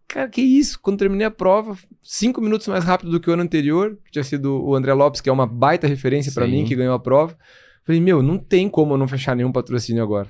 Cara, 0.08 0.30
que 0.30 0.42
isso? 0.42 0.80
Quando 0.82 1.00
terminei 1.00 1.28
a 1.28 1.32
prova, 1.32 1.78
5 2.02 2.40
minutos 2.42 2.68
mais 2.68 2.84
rápido 2.84 3.12
do 3.12 3.20
que 3.20 3.30
o 3.30 3.34
ano 3.34 3.44
anterior, 3.44 3.98
que 4.06 4.12
tinha 4.12 4.24
sido 4.24 4.64
o 4.64 4.74
André 4.76 4.94
Lopes, 4.94 5.20
que 5.20 5.30
é 5.30 5.34
uma 5.34 5.46
baita 5.46 5.86
referência 5.88 6.32
pra 6.32 6.46
Sim. 6.46 6.52
mim, 6.52 6.66
que 6.66 6.76
ganhou 6.76 6.94
a 6.94 7.00
prova. 7.00 7.38
Falei, 7.84 8.00
meu, 8.02 8.22
não 8.22 8.38
tem 8.38 8.70
como 8.70 8.94
eu 8.94 8.98
não 8.98 9.08
fechar 9.08 9.36
nenhum 9.36 9.52
patrocínio 9.52 10.02
agora. 10.04 10.30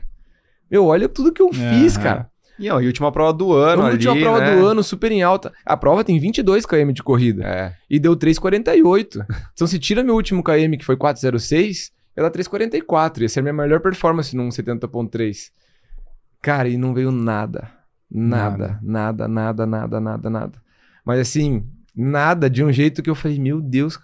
Meu, 0.69 0.85
olha 0.85 1.07
tudo 1.07 1.31
que 1.31 1.41
eu 1.41 1.51
fiz, 1.53 1.95
Aham. 1.95 2.03
cara. 2.03 2.31
E, 2.59 2.69
ó, 2.69 2.81
e 2.81 2.87
última 2.87 3.11
prova 3.11 3.33
do 3.33 3.53
ano 3.53 3.83
ali, 3.83 3.93
última 3.93 4.15
prova 4.15 4.39
né? 4.39 4.55
do 4.55 4.65
ano, 4.65 4.83
super 4.83 5.11
em 5.11 5.21
alta. 5.21 5.53
A 5.65 5.77
prova 5.77 6.03
tem 6.03 6.19
22 6.19 6.65
km 6.65 6.91
de 6.91 7.03
corrida. 7.03 7.43
É. 7.45 7.73
E 7.89 7.99
deu 7.99 8.15
3,48. 8.15 9.25
então, 9.53 9.67
se 9.67 9.77
tira 9.77 10.03
meu 10.03 10.15
último 10.15 10.43
KM, 10.43 10.77
que 10.77 10.85
foi 10.85 10.97
4,06, 10.97 11.91
ia 12.15 12.23
dar 12.23 12.31
3,44. 12.31 13.21
Ia 13.21 13.29
ser 13.29 13.39
a 13.39 13.43
minha 13.43 13.53
melhor 13.53 13.79
performance 13.79 14.35
num 14.35 14.49
70,3. 14.49 15.51
Cara, 16.41 16.67
e 16.67 16.77
não 16.77 16.93
veio 16.93 17.11
nada. 17.11 17.69
Nada, 18.09 18.79
nada, 18.81 19.27
nada, 19.27 19.65
nada, 19.65 19.99
nada, 19.99 20.29
nada. 20.29 20.61
Mas 21.03 21.19
assim, 21.19 21.65
nada 21.95 22.49
de 22.49 22.63
um 22.63 22.71
jeito 22.71 23.03
que 23.03 23.09
eu 23.09 23.15
falei, 23.15 23.39
meu 23.39 23.61
Deus, 23.61 23.99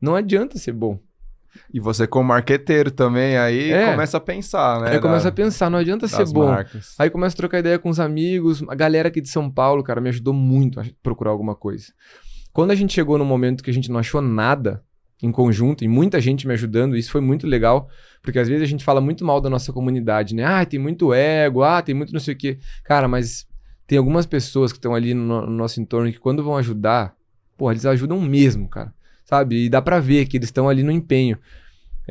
não 0.00 0.14
adianta 0.14 0.58
ser 0.58 0.72
bom. 0.72 0.98
E 1.72 1.80
você 1.80 2.06
como 2.06 2.28
marqueteiro 2.28 2.90
também, 2.90 3.36
aí 3.36 3.70
É. 3.70 3.90
começa 3.90 4.16
a 4.16 4.20
pensar, 4.20 4.80
né? 4.80 4.90
Aí 4.92 5.00
começa 5.00 5.28
a 5.28 5.32
pensar, 5.32 5.70
não 5.70 5.78
adianta 5.78 6.06
ser 6.08 6.26
bom. 6.32 6.46
marcas. 6.46 6.94
Aí 6.98 7.10
começo 7.10 7.34
a 7.34 7.38
trocar 7.38 7.58
ideia 7.58 7.78
com 7.78 7.88
os 7.90 7.98
amigos. 8.00 8.62
A 8.68 8.74
galera 8.74 9.08
aqui 9.08 9.20
de 9.20 9.28
São 9.28 9.50
Paulo, 9.50 9.82
cara, 9.82 10.00
me 10.00 10.08
ajudou 10.08 10.32
muito 10.34 10.80
a 10.80 10.84
procurar 11.02 11.30
alguma 11.30 11.54
coisa. 11.54 11.86
Quando 12.52 12.70
a 12.70 12.74
gente 12.74 12.92
chegou 12.92 13.18
no 13.18 13.24
momento 13.24 13.62
que 13.62 13.70
a 13.70 13.74
gente 13.74 13.90
não 13.90 13.98
achou 13.98 14.20
nada 14.20 14.82
em 15.22 15.32
conjunto, 15.32 15.82
e 15.84 15.88
muita 15.88 16.20
gente 16.20 16.46
me 16.46 16.54
ajudando, 16.54 16.96
isso 16.96 17.10
foi 17.10 17.20
muito 17.20 17.44
legal, 17.46 17.88
porque 18.22 18.38
às 18.38 18.48
vezes 18.48 18.62
a 18.62 18.66
gente 18.66 18.84
fala 18.84 19.00
muito 19.00 19.24
mal 19.24 19.40
da 19.40 19.50
nossa 19.50 19.72
comunidade, 19.72 20.32
né? 20.34 20.44
Ah, 20.44 20.64
tem 20.64 20.78
muito 20.78 21.12
ego, 21.12 21.62
ah, 21.64 21.82
tem 21.82 21.94
muito 21.94 22.12
não 22.12 22.20
sei 22.20 22.34
o 22.34 22.36
quê. 22.38 22.58
Cara, 22.84 23.08
mas 23.08 23.44
tem 23.86 23.98
algumas 23.98 24.26
pessoas 24.26 24.70
que 24.70 24.78
estão 24.78 24.94
ali 24.94 25.14
no, 25.14 25.42
no 25.46 25.50
nosso 25.50 25.80
entorno 25.80 26.10
que 26.12 26.20
quando 26.20 26.44
vão 26.44 26.56
ajudar, 26.56 27.14
pô, 27.56 27.70
eles 27.70 27.84
ajudam 27.84 28.20
mesmo, 28.20 28.68
cara. 28.68 28.92
Sabe? 29.28 29.64
E 29.66 29.68
dá 29.68 29.82
pra 29.82 30.00
ver 30.00 30.26
que 30.26 30.36
eles 30.38 30.48
estão 30.48 30.68
ali 30.68 30.82
no 30.82 30.90
empenho. 30.90 31.38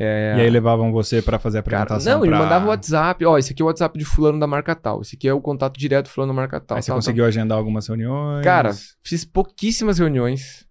É, 0.00 0.36
E 0.38 0.40
aí 0.42 0.50
levavam 0.50 0.92
você 0.92 1.20
pra 1.20 1.40
fazer 1.40 1.58
a 1.58 1.62
Cara, 1.62 1.82
apresentação. 1.82 2.18
não, 2.18 2.24
ele 2.24 2.30
pra- 2.32 2.44
mandava 2.44 2.64
o 2.66 2.68
WhatsApp. 2.68 3.24
Ó, 3.24 3.36
esse 3.36 3.52
aqui 3.52 3.60
é 3.60 3.64
o 3.64 3.66
WhatsApp 3.66 3.98
de 3.98 4.04
fulano 4.04 4.38
da 4.38 4.46
marca 4.46 4.72
tal. 4.76 5.00
Esse 5.02 5.16
aqui 5.16 5.26
é 5.26 5.32
o 5.34 5.40
contato 5.40 5.76
direto 5.76 6.04
do 6.06 6.10
fulano 6.10 6.32
da 6.32 6.36
marca 6.36 6.60
tal. 6.60 6.76
Aí 6.76 6.82
você 6.82 6.86
tal, 6.86 6.94
tal. 6.94 6.98
conseguiu 7.02 7.24
agendar 7.24 7.58
algumas 7.58 7.88
reuniões. 7.88 8.44
Cara, 8.44 8.70
fiz 9.02 9.24
pouquíssimas 9.24 9.98
reuniões. 9.98 10.64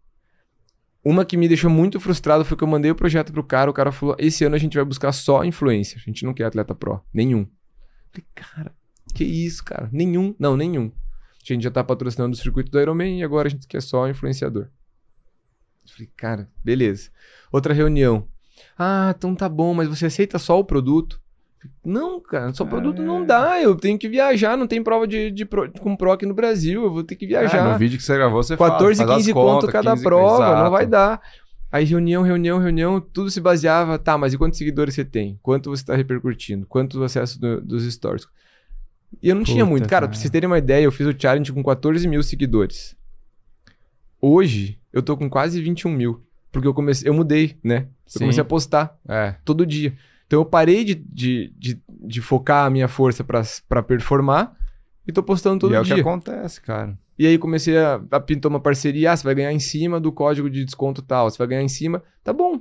Uma 1.03 1.25
que 1.25 1.35
me 1.37 1.47
deixou 1.49 1.69
muito 1.69 1.99
frustrado 1.99 2.43
foi 2.45 2.57
que 2.57 2.63
eu 2.63 2.67
mandei 2.67 2.89
o 2.91 2.95
projeto 2.95 3.33
pro 3.33 3.43
cara. 3.43 3.69
O 3.69 3.73
cara 3.73 3.91
falou: 3.91 4.15
esse 4.17 4.45
ano 4.45 4.55
a 4.55 4.59
gente 4.59 4.75
vai 4.75 4.85
buscar 4.85 5.11
só 5.11 5.43
influencer. 5.43 5.97
A 5.97 6.09
gente 6.09 6.23
não 6.25 6.33
quer 6.33 6.45
atleta 6.45 6.73
pro. 6.73 7.01
Nenhum. 7.13 7.45
Falei, 8.11 8.25
cara, 8.33 8.71
que 9.13 9.25
isso, 9.25 9.63
cara? 9.63 9.89
Nenhum. 9.91 10.33
Não, 10.39 10.55
nenhum. 10.55 10.89
A 11.41 11.53
gente 11.53 11.63
já 11.63 11.71
tá 11.71 11.83
patrocinando 11.83 12.33
o 12.33 12.37
circuito 12.39 12.71
do 12.71 12.79
Ironman 12.79 13.19
e 13.19 13.23
agora 13.23 13.47
a 13.47 13.51
gente 13.51 13.67
quer 13.67 13.81
só 13.81 14.07
influenciador. 14.07 14.67
Falei, 15.93 16.09
cara, 16.15 16.49
beleza. 16.63 17.09
Outra 17.51 17.73
reunião. 17.73 18.27
Ah, 18.77 19.13
então 19.17 19.33
tá 19.35 19.47
bom, 19.49 19.73
mas 19.73 19.87
você 19.87 20.05
aceita 20.07 20.37
só 20.39 20.59
o 20.59 20.63
produto? 20.65 21.19
Não, 21.83 22.19
cara, 22.21 22.53
só 22.53 22.63
produto 22.65 23.01
não 23.01 23.25
dá. 23.25 23.61
Eu 23.61 23.75
tenho 23.75 23.97
que 23.97 24.07
viajar, 24.07 24.55
não 24.55 24.67
tem 24.67 24.81
prova 24.83 25.07
de, 25.07 25.31
de 25.31 25.43
pro- 25.45 25.71
com 25.79 25.95
pro 25.95 26.11
aqui 26.11 26.25
no 26.25 26.33
Brasil. 26.33 26.83
Eu 26.83 26.91
vou 26.91 27.03
ter 27.03 27.15
que 27.15 27.25
viajar. 27.27 27.57
É, 27.67 27.71
no 27.73 27.77
vídeo 27.77 27.97
que 27.97 28.03
você 28.03 28.15
gravou, 28.15 28.41
você 28.43 28.55
14, 28.55 28.97
fala, 28.99 29.07
faz 29.13 29.17
15 29.25 29.29
as 29.31 29.33
contas, 29.33 29.61
conto 29.63 29.71
cada 29.71 29.91
15, 29.91 30.03
prova, 30.03 30.45
não 30.45 30.53
exato. 30.53 30.71
vai 30.71 30.85
dar. 30.85 31.21
Aí 31.71 31.83
reunião, 31.83 32.21
reunião, 32.23 32.59
reunião, 32.59 33.01
tudo 33.01 33.29
se 33.29 33.41
baseava, 33.41 33.99
tá, 33.99 34.17
mas 34.17 34.33
e 34.33 34.37
quantos 34.37 34.57
seguidores 34.57 34.93
você 34.95 35.03
tem? 35.03 35.37
Quanto 35.41 35.69
você 35.69 35.83
tá 35.83 35.95
repercutindo? 35.95 36.65
Quantos 36.65 37.01
acessos 37.01 37.37
do- 37.37 37.59
dos 37.59 37.83
stories? 37.91 38.25
E 39.21 39.27
eu 39.29 39.35
não 39.35 39.43
tinha 39.43 39.63
Puta, 39.65 39.69
muito. 39.71 39.83
Cara, 39.83 40.01
cara. 40.01 40.07
pra 40.09 40.17
vocês 40.17 40.29
terem 40.31 40.47
uma 40.47 40.57
ideia, 40.57 40.83
eu 40.85 40.91
fiz 40.91 41.05
o 41.07 41.15
challenge 41.17 41.51
com 41.51 41.63
14 41.63 42.07
mil 42.07 42.23
seguidores. 42.23 42.95
Hoje, 44.21 44.79
eu 44.97 45.03
tô 45.03 45.15
com 45.15 45.29
quase 45.29 45.61
21 45.61 45.91
mil. 45.91 46.23
Porque 46.51 46.67
eu 46.67 46.73
comecei, 46.73 47.07
eu 47.07 47.13
mudei, 47.13 47.57
né? 47.63 47.87
Eu 47.87 47.87
Sim. 48.07 48.19
comecei 48.19 48.41
a 48.41 48.45
postar 48.45 48.97
É. 49.07 49.35
todo 49.45 49.65
dia. 49.65 49.93
Então 50.25 50.39
eu 50.39 50.45
parei 50.45 50.83
de, 50.83 50.95
de, 50.95 51.53
de, 51.57 51.81
de 51.87 52.21
focar 52.21 52.65
a 52.65 52.69
minha 52.69 52.87
força 52.87 53.23
pra, 53.23 53.41
pra 53.69 53.83
performar 53.83 54.55
e 55.07 55.11
tô 55.11 55.21
postando 55.23 55.59
todo 55.59 55.73
e 55.73 55.75
é 55.75 55.79
o 55.79 55.83
dia. 55.83 55.95
que 55.95 56.01
acontece, 56.01 56.61
cara. 56.61 56.97
E 57.17 57.25
aí 57.27 57.37
comecei 57.37 57.77
a, 57.77 58.01
a 58.11 58.19
pintar 58.19 58.49
uma 58.49 58.59
parceria, 58.59 59.11
ah, 59.11 59.15
você 59.17 59.23
vai 59.23 59.35
ganhar 59.35 59.51
em 59.53 59.59
cima 59.59 59.99
do 59.99 60.11
código 60.11 60.49
de 60.49 60.65
desconto 60.65 61.01
tal, 61.01 61.29
você 61.29 61.37
vai 61.37 61.47
ganhar 61.47 61.61
em 61.63 61.69
cima, 61.69 62.03
tá 62.23 62.33
bom. 62.33 62.59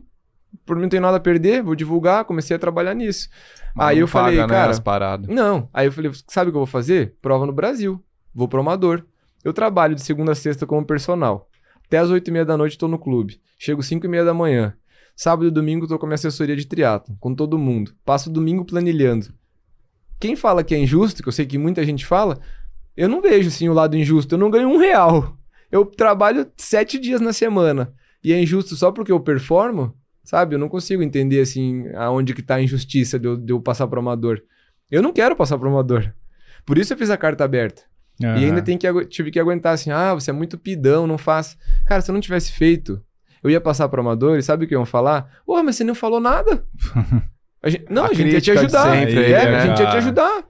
Por 0.64 0.76
mim 0.76 0.82
não 0.82 0.88
tem 0.88 1.00
nada 1.00 1.16
a 1.16 1.20
perder, 1.20 1.62
vou 1.62 1.74
divulgar, 1.74 2.24
comecei 2.24 2.54
a 2.56 2.58
trabalhar 2.58 2.94
nisso. 2.94 3.28
Mas 3.74 3.88
Aí 3.88 3.98
eu 3.98 4.06
falei, 4.08 4.36
paga, 4.38 4.46
né, 4.52 4.58
cara, 4.58 4.70
as 4.70 4.80
paradas. 4.80 5.28
Não, 5.28 5.68
aí 5.74 5.86
eu 5.86 5.92
falei, 5.92 6.10
sabe 6.28 6.48
o 6.48 6.52
que 6.52 6.56
eu 6.56 6.60
vou 6.60 6.66
fazer? 6.66 7.14
Prova 7.20 7.46
no 7.46 7.52
Brasil, 7.52 8.02
vou 8.34 8.46
pro 8.48 8.60
amador. 8.60 9.04
Eu 9.44 9.52
trabalho 9.52 9.94
de 9.94 10.02
segunda 10.02 10.32
a 10.32 10.34
sexta 10.34 10.66
como 10.66 10.84
personal. 10.86 11.48
Até 11.86 11.98
as 11.98 12.10
oito 12.10 12.28
e 12.28 12.32
meia 12.32 12.44
da 12.44 12.56
noite 12.56 12.76
tô 12.76 12.88
no 12.88 12.98
clube. 12.98 13.40
Chego 13.58 13.82
cinco 13.82 14.06
e 14.06 14.08
meia 14.08 14.24
da 14.24 14.34
manhã. 14.34 14.74
Sábado 15.14 15.46
e 15.46 15.50
domingo 15.50 15.86
tô 15.86 15.98
com 15.98 16.06
a 16.06 16.08
minha 16.08 16.16
assessoria 16.16 16.56
de 16.56 16.66
triatlo, 16.66 17.16
com 17.20 17.34
todo 17.34 17.56
mundo. 17.56 17.94
Passo 18.04 18.28
o 18.28 18.32
domingo 18.32 18.64
planilhando. 18.64 19.28
Quem 20.18 20.34
fala 20.34 20.64
que 20.64 20.74
é 20.74 20.78
injusto, 20.78 21.22
que 21.22 21.28
eu 21.28 21.32
sei 21.32 21.46
que 21.46 21.56
muita 21.56 21.84
gente 21.84 22.04
fala, 22.04 22.40
eu 22.96 23.08
não 23.08 23.22
vejo 23.22 23.48
assim 23.48 23.68
o 23.68 23.72
lado 23.72 23.96
injusto. 23.96 24.34
Eu 24.34 24.38
não 24.38 24.50
ganho 24.50 24.68
um 24.68 24.78
real. 24.78 25.38
Eu 25.70 25.86
trabalho 25.86 26.50
sete 26.56 26.98
dias 26.98 27.20
na 27.20 27.32
semana. 27.32 27.92
E 28.22 28.32
é 28.32 28.42
injusto 28.42 28.74
só 28.74 28.90
porque 28.90 29.12
eu 29.12 29.20
performo, 29.20 29.94
sabe? 30.24 30.54
Eu 30.54 30.58
não 30.58 30.68
consigo 30.68 31.02
entender 31.02 31.40
assim 31.40 31.86
aonde 31.94 32.34
que 32.34 32.42
tá 32.42 32.56
a 32.56 32.62
injustiça 32.62 33.18
de 33.18 33.28
eu, 33.28 33.36
de 33.36 33.52
eu 33.52 33.60
passar 33.60 33.86
pro 33.86 34.00
amador. 34.00 34.42
Eu 34.90 35.02
não 35.02 35.12
quero 35.12 35.36
passar 35.36 35.56
pro 35.58 35.68
amador. 35.68 36.12
Por 36.64 36.78
isso 36.78 36.92
eu 36.92 36.98
fiz 36.98 37.10
a 37.10 37.16
carta 37.16 37.44
aberta. 37.44 37.82
E 38.20 38.44
ainda 38.44 38.62
tem 38.62 38.78
que, 38.78 39.04
tive 39.06 39.30
que 39.30 39.38
aguentar 39.38 39.74
assim, 39.74 39.90
ah, 39.90 40.14
você 40.14 40.30
é 40.30 40.32
muito 40.32 40.56
pidão, 40.56 41.06
não 41.06 41.18
faz. 41.18 41.56
Cara, 41.86 42.00
se 42.00 42.10
eu 42.10 42.14
não 42.14 42.20
tivesse 42.20 42.52
feito, 42.52 43.02
eu 43.42 43.50
ia 43.50 43.60
passar 43.60 43.88
pro 43.88 44.00
amador 44.00 44.38
e 44.38 44.42
sabe 44.42 44.64
o 44.64 44.68
que 44.68 44.74
iam 44.74 44.86
falar? 44.86 45.28
Pô, 45.44 45.62
mas 45.62 45.76
você 45.76 45.84
não 45.84 45.94
falou 45.94 46.20
nada. 46.20 46.64
A 47.62 47.68
gente- 47.70 47.86
não, 47.90 48.04
A 48.04 48.08
a, 48.08 48.14
gente 48.14 48.32
ia 48.32 48.40
te 48.40 48.50
ajudar. 48.52 48.92
sempre 48.94 49.24
é, 49.32 49.50
né, 49.50 49.56
a 49.56 49.60
gente 49.60 49.70
ia 49.70 49.74
te 49.76 49.82
cara? 49.84 49.98
ajudar. 49.98 50.44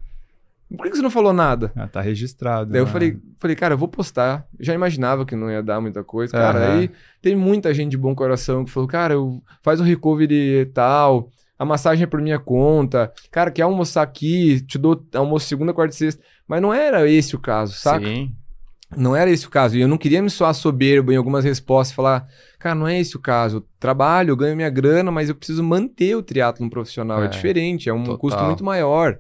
Por 0.68 0.82
que 0.82 0.90
que 0.90 0.96
você 0.96 1.02
não 1.02 1.10
falou 1.10 1.32
nada? 1.32 1.72
Ah, 1.74 1.86
tá 1.86 2.00
registrado. 2.00 2.70
Daí 2.72 2.80
eu 2.80 2.84
né? 2.84 2.90
falei, 2.92 3.16
falei, 3.38 3.56
cara, 3.56 3.74
eu 3.74 3.78
vou 3.78 3.88
postar. 3.88 4.44
Já 4.60 4.74
imaginava 4.74 5.24
que 5.24 5.34
não 5.36 5.50
ia 5.50 5.62
dar 5.62 5.80
muita 5.80 6.02
coisa. 6.04 6.32
Cara, 6.32 6.58
Aham. 6.58 6.78
aí 6.80 6.90
tem 7.22 7.34
muita 7.36 7.72
gente 7.72 7.92
de 7.92 7.96
bom 7.96 8.14
coração 8.14 8.64
que 8.64 8.70
falou, 8.70 8.88
cara, 8.88 9.14
eu, 9.14 9.40
faz 9.62 9.80
o 9.80 9.84
recovery 9.84 10.34
e 10.60 10.66
tal. 10.66 11.30
A 11.58 11.64
massagem 11.64 12.02
é 12.02 12.06
por 12.06 12.20
minha 12.20 12.38
conta. 12.38 13.10
Cara, 13.30 13.50
quer 13.50 13.62
almoçar 13.62 14.02
aqui? 14.02 14.60
Te 14.66 14.76
dou 14.76 15.02
almoço 15.14 15.46
segunda, 15.46 15.72
quarta 15.72 15.94
e 15.94 15.96
sexta. 15.98 16.22
Mas 16.48 16.62
não 16.62 16.72
era 16.72 17.08
esse 17.08 17.34
o 17.34 17.38
caso, 17.38 17.74
saca? 17.74 18.06
Sim. 18.06 18.32
Não 18.96 19.16
era 19.16 19.28
esse 19.30 19.46
o 19.46 19.50
caso. 19.50 19.76
E 19.76 19.80
eu 19.80 19.88
não 19.88 19.98
queria 19.98 20.22
me 20.22 20.30
soar 20.30 20.54
soberbo 20.54 21.10
em 21.12 21.16
algumas 21.16 21.44
respostas 21.44 21.92
e 21.92 21.96
falar, 21.96 22.26
cara, 22.58 22.74
não 22.74 22.86
é 22.86 23.00
esse 23.00 23.16
o 23.16 23.20
caso. 23.20 23.56
Eu 23.58 23.66
trabalho, 23.80 24.30
eu 24.30 24.36
ganho 24.36 24.54
minha 24.54 24.70
grana, 24.70 25.10
mas 25.10 25.28
eu 25.28 25.34
preciso 25.34 25.62
manter 25.64 26.14
o 26.16 26.22
triatlon 26.22 26.68
profissional. 26.68 27.20
É, 27.22 27.24
É, 27.26 27.28
diferente, 27.28 27.88
é 27.88 27.92
um 27.92 28.04
total. 28.04 28.18
custo 28.18 28.42
muito 28.44 28.64
maior. 28.64 29.18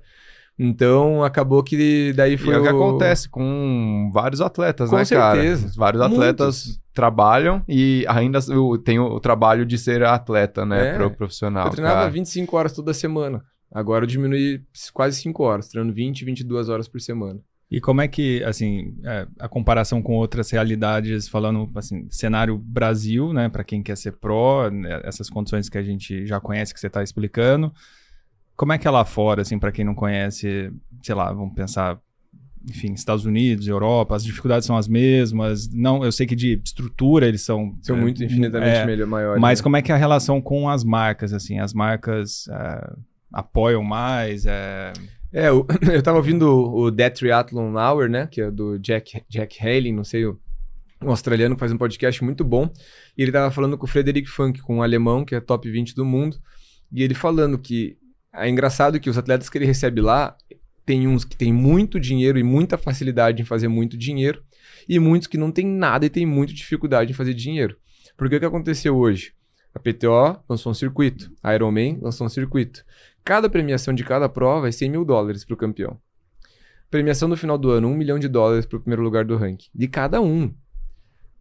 Então 0.58 1.22
acabou 1.22 1.62
que 1.62 2.12
daí 2.14 2.38
foi 2.38 2.54
e 2.54 2.56
é 2.56 2.60
o 2.60 2.62
que 2.62 2.68
acontece 2.68 3.28
com 3.28 4.08
vários 4.12 4.40
atletas, 4.40 4.88
Com 4.88 4.96
né, 4.96 5.04
certeza. 5.04 5.62
cara? 5.64 5.72
Vários 5.76 6.02
atletas 6.02 6.80
trabalham 6.94 7.62
e 7.68 8.06
ainda 8.08 8.38
tem 8.82 8.98
o, 8.98 9.04
o 9.16 9.20
trabalho 9.20 9.66
de 9.66 9.76
ser 9.76 10.02
atleta, 10.04 10.64
né, 10.64 10.90
É. 10.90 10.94
pro 10.94 11.10
profissional. 11.10 11.66
Eu 11.66 11.72
treinava 11.72 11.98
cara. 12.00 12.10
25 12.10 12.56
horas 12.56 12.72
toda 12.72 12.94
semana. 12.94 13.44
Agora 13.72 14.04
eu 14.04 14.08
diminui 14.08 14.62
quase 14.92 15.20
5 15.20 15.42
horas, 15.42 15.68
treinando 15.68 15.94
20, 15.94 16.24
22 16.24 16.68
horas 16.68 16.88
por 16.88 17.00
semana. 17.00 17.40
E 17.70 17.80
como 17.80 18.00
é 18.00 18.06
que, 18.06 18.44
assim, 18.44 18.94
é, 19.04 19.26
a 19.40 19.48
comparação 19.48 20.00
com 20.00 20.14
outras 20.14 20.50
realidades, 20.50 21.26
falando, 21.26 21.68
assim, 21.74 22.06
cenário 22.10 22.56
Brasil, 22.56 23.32
né, 23.32 23.48
para 23.48 23.64
quem 23.64 23.82
quer 23.82 23.96
ser 23.96 24.12
pró, 24.12 24.70
né, 24.70 25.00
essas 25.02 25.28
condições 25.28 25.68
que 25.68 25.76
a 25.76 25.82
gente 25.82 26.24
já 26.26 26.40
conhece, 26.40 26.72
que 26.72 26.78
você 26.78 26.88
tá 26.88 27.02
explicando, 27.02 27.72
como 28.54 28.72
é 28.72 28.78
que 28.78 28.86
é 28.86 28.90
lá 28.90 29.04
fora, 29.04 29.42
assim, 29.42 29.58
para 29.58 29.72
quem 29.72 29.84
não 29.84 29.96
conhece, 29.96 30.72
sei 31.02 31.14
lá, 31.14 31.32
vamos 31.32 31.54
pensar, 31.54 31.98
enfim, 32.70 32.92
Estados 32.92 33.24
Unidos, 33.24 33.66
Europa, 33.66 34.14
as 34.14 34.24
dificuldades 34.24 34.64
são 34.64 34.76
as 34.76 34.86
mesmas, 34.86 35.68
não, 35.72 36.04
eu 36.04 36.12
sei 36.12 36.24
que 36.24 36.36
de 36.36 36.60
estrutura 36.64 37.26
eles 37.26 37.42
são... 37.42 37.76
São 37.82 37.96
é, 37.96 38.00
muito 38.00 38.22
infinitamente 38.22 38.78
é, 38.78 38.86
melhor, 38.86 39.08
maiores. 39.08 39.42
Mas 39.42 39.58
né? 39.58 39.62
como 39.64 39.76
é 39.76 39.82
que 39.82 39.90
é 39.90 39.94
a 39.96 39.98
relação 39.98 40.40
com 40.40 40.68
as 40.68 40.84
marcas, 40.84 41.32
assim, 41.32 41.58
as 41.58 41.74
marcas 41.74 42.46
é, 42.48 42.92
apoiam 43.40 43.82
mais, 43.82 44.46
é... 44.46 44.92
É, 45.32 45.52
o- 45.52 45.66
eu 45.92 46.02
tava 46.02 46.16
ouvindo 46.16 46.42
o, 46.48 46.84
o 46.84 46.92
That 46.92 47.18
Triathlon 47.18 47.74
Hour, 47.76 48.08
né? 48.08 48.26
Que 48.30 48.40
é 48.40 48.50
do 48.50 48.78
Jack, 48.78 49.22
Jack 49.28 49.58
Haley, 49.60 49.92
não 49.92 50.04
sei, 50.04 50.24
o- 50.24 50.38
um 51.02 51.10
australiano 51.10 51.54
que 51.54 51.60
faz 51.60 51.70
um 51.72 51.76
podcast 51.76 52.24
muito 52.24 52.42
bom. 52.42 52.70
E 53.16 53.22
ele 53.22 53.30
tava 53.32 53.50
falando 53.50 53.76
com 53.76 53.84
o 53.84 53.88
Frederic 53.88 54.28
Funk, 54.28 54.62
com 54.62 54.76
um 54.76 54.82
alemão 54.82 55.24
que 55.24 55.34
é 55.34 55.40
top 55.40 55.70
20 55.70 55.94
do 55.94 56.04
mundo. 56.06 56.38
E 56.90 57.02
ele 57.02 57.12
falando 57.14 57.58
que 57.58 57.98
é 58.34 58.48
engraçado 58.48 58.98
que 58.98 59.10
os 59.10 59.18
atletas 59.18 59.50
que 59.50 59.58
ele 59.58 59.66
recebe 59.66 60.00
lá, 60.00 60.34
tem 60.86 61.06
uns 61.08 61.24
que 61.24 61.36
tem 61.36 61.52
muito 61.52 61.98
dinheiro 62.00 62.38
e 62.38 62.42
muita 62.42 62.78
facilidade 62.78 63.42
em 63.42 63.44
fazer 63.44 63.66
muito 63.68 63.96
dinheiro, 63.96 64.42
e 64.88 64.98
muitos 64.98 65.26
que 65.26 65.36
não 65.36 65.50
tem 65.50 65.66
nada 65.66 66.06
e 66.06 66.10
tem 66.10 66.24
muita 66.24 66.52
dificuldade 66.54 67.10
em 67.10 67.14
fazer 67.14 67.34
dinheiro. 67.34 67.76
Porque 68.16 68.36
o 68.36 68.40
que 68.40 68.46
aconteceu 68.46 68.96
hoje? 68.96 69.32
A 69.74 69.78
PTO 69.78 70.38
lançou 70.48 70.70
um 70.70 70.74
circuito, 70.74 71.30
a 71.42 71.54
Ironman 71.54 71.98
lançou 72.00 72.26
um 72.26 72.30
circuito. 72.30 72.84
Cada 73.26 73.50
premiação 73.50 73.92
de 73.92 74.04
cada 74.04 74.28
prova 74.28 74.68
é 74.68 74.70
100 74.70 74.88
mil 74.88 75.04
dólares 75.04 75.44
para 75.44 75.54
o 75.54 75.56
campeão. 75.56 75.98
Premiação 76.88 77.28
no 77.28 77.36
final 77.36 77.58
do 77.58 77.72
ano, 77.72 77.88
1 77.88 77.96
milhão 77.96 78.20
de 78.20 78.28
dólares 78.28 78.64
para 78.64 78.76
o 78.76 78.80
primeiro 78.80 79.02
lugar 79.02 79.24
do 79.24 79.36
ranking. 79.36 79.68
De 79.74 79.88
cada 79.88 80.20
um. 80.20 80.54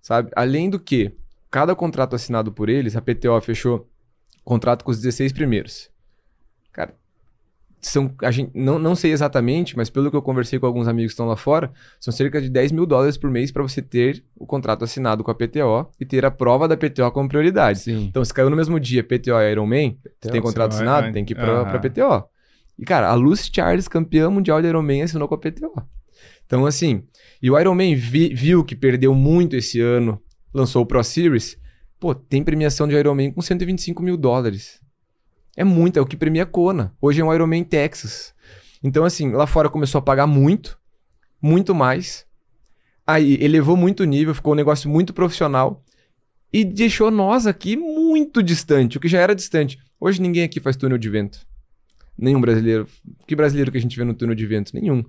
Sabe? 0.01 0.31
Além 0.35 0.67
do 0.67 0.79
que, 0.79 1.15
cada 1.51 1.75
contrato 1.75 2.15
assinado 2.15 2.51
por 2.51 2.69
eles, 2.69 2.95
a 2.95 3.01
PTO 3.01 3.39
fechou 3.39 3.87
contrato 4.43 4.83
com 4.83 4.89
os 4.89 4.97
16 4.97 5.31
primeiros. 5.31 5.91
São, 7.87 8.11
a 8.23 8.31
gente, 8.31 8.51
não, 8.55 8.79
não 8.79 8.95
sei 8.95 9.11
exatamente, 9.11 9.77
mas 9.77 9.89
pelo 9.89 10.09
que 10.09 10.17
eu 10.17 10.21
conversei 10.21 10.57
com 10.57 10.65
alguns 10.65 10.87
amigos 10.87 11.11
que 11.11 11.13
estão 11.13 11.27
lá 11.27 11.35
fora, 11.35 11.71
são 11.99 12.11
cerca 12.11 12.41
de 12.41 12.49
10 12.49 12.71
mil 12.71 12.85
dólares 12.85 13.15
por 13.17 13.29
mês 13.29 13.51
para 13.51 13.61
você 13.61 13.81
ter 13.81 14.23
o 14.35 14.45
contrato 14.45 14.83
assinado 14.83 15.23
com 15.23 15.29
a 15.29 15.35
PTO 15.35 15.87
e 15.99 16.05
ter 16.05 16.25
a 16.25 16.31
prova 16.31 16.67
da 16.67 16.75
PTO 16.75 17.11
como 17.11 17.29
prioridade. 17.29 17.79
Sim. 17.79 18.05
Então, 18.09 18.25
se 18.25 18.33
caiu 18.33 18.49
no 18.49 18.55
mesmo 18.55 18.79
dia 18.79 19.03
PTO 19.03 19.39
e 19.39 19.51
Ironman, 19.51 19.99
você 20.19 20.31
tem 20.31 20.41
contrato 20.41 20.73
assinado, 20.73 21.11
tem 21.13 21.23
que 21.23 21.33
ir 21.33 21.39
Aham. 21.39 21.65
pra 21.69 21.79
PTO. 21.79 22.23
E, 22.79 22.83
cara, 22.83 23.07
a 23.09 23.13
Lucy 23.13 23.51
Charles, 23.53 23.87
campeã 23.87 24.29
mundial 24.29 24.61
de 24.61 24.67
Ironman, 24.67 25.03
assinou 25.03 25.27
com 25.27 25.35
a 25.35 25.37
PTO. 25.37 25.71
Então, 26.45 26.65
assim, 26.65 27.03
e 27.41 27.49
o 27.51 27.59
Ironman 27.59 27.95
vi- 27.95 28.33
viu 28.33 28.63
que 28.63 28.75
perdeu 28.75 29.13
muito 29.13 29.55
esse 29.55 29.79
ano, 29.79 30.19
lançou 30.53 30.81
o 30.81 30.85
Pro 30.85 31.03
Series. 31.03 31.57
Pô, 31.99 32.13
tem 32.15 32.43
premiação 32.43 32.87
de 32.87 32.95
Ironman 32.95 33.31
com 33.31 33.41
125 33.41 34.01
mil 34.03 34.17
dólares. 34.17 34.79
É 35.55 35.63
muito, 35.63 35.97
é 35.97 36.01
o 36.01 36.05
que 36.05 36.17
premia 36.17 36.45
Kona. 36.45 36.93
Hoje 37.01 37.21
é 37.21 37.23
um 37.25 37.33
Ironman 37.33 37.63
Texas. 37.63 38.33
Então, 38.83 39.03
assim, 39.05 39.31
lá 39.31 39.47
fora 39.47 39.69
começou 39.69 39.99
a 39.99 40.01
pagar 40.01 40.27
muito, 40.27 40.77
muito 41.41 41.73
mais. 41.73 42.25
Aí 43.07 43.37
elevou 43.41 43.77
muito 43.77 44.01
o 44.01 44.05
nível, 44.05 44.33
ficou 44.35 44.53
um 44.53 44.55
negócio 44.55 44.89
muito 44.89 45.13
profissional 45.13 45.83
e 46.51 46.63
deixou 46.65 47.09
nós 47.11 47.45
aqui 47.47 47.75
muito 47.75 48.41
distante, 48.41 48.97
o 48.97 49.01
que 49.01 49.07
já 49.07 49.19
era 49.19 49.35
distante. 49.35 49.77
Hoje 49.99 50.21
ninguém 50.21 50.43
aqui 50.43 50.59
faz 50.59 50.75
túnel 50.75 50.97
de 50.97 51.09
vento. 51.09 51.45
Nenhum 52.17 52.41
brasileiro. 52.41 52.87
Que 53.27 53.35
brasileiro 53.35 53.71
que 53.71 53.77
a 53.77 53.81
gente 53.81 53.95
vê 53.97 54.03
no 54.03 54.13
túnel 54.13 54.35
de 54.35 54.45
vento? 54.45 54.73
Nenhum. 54.73 55.03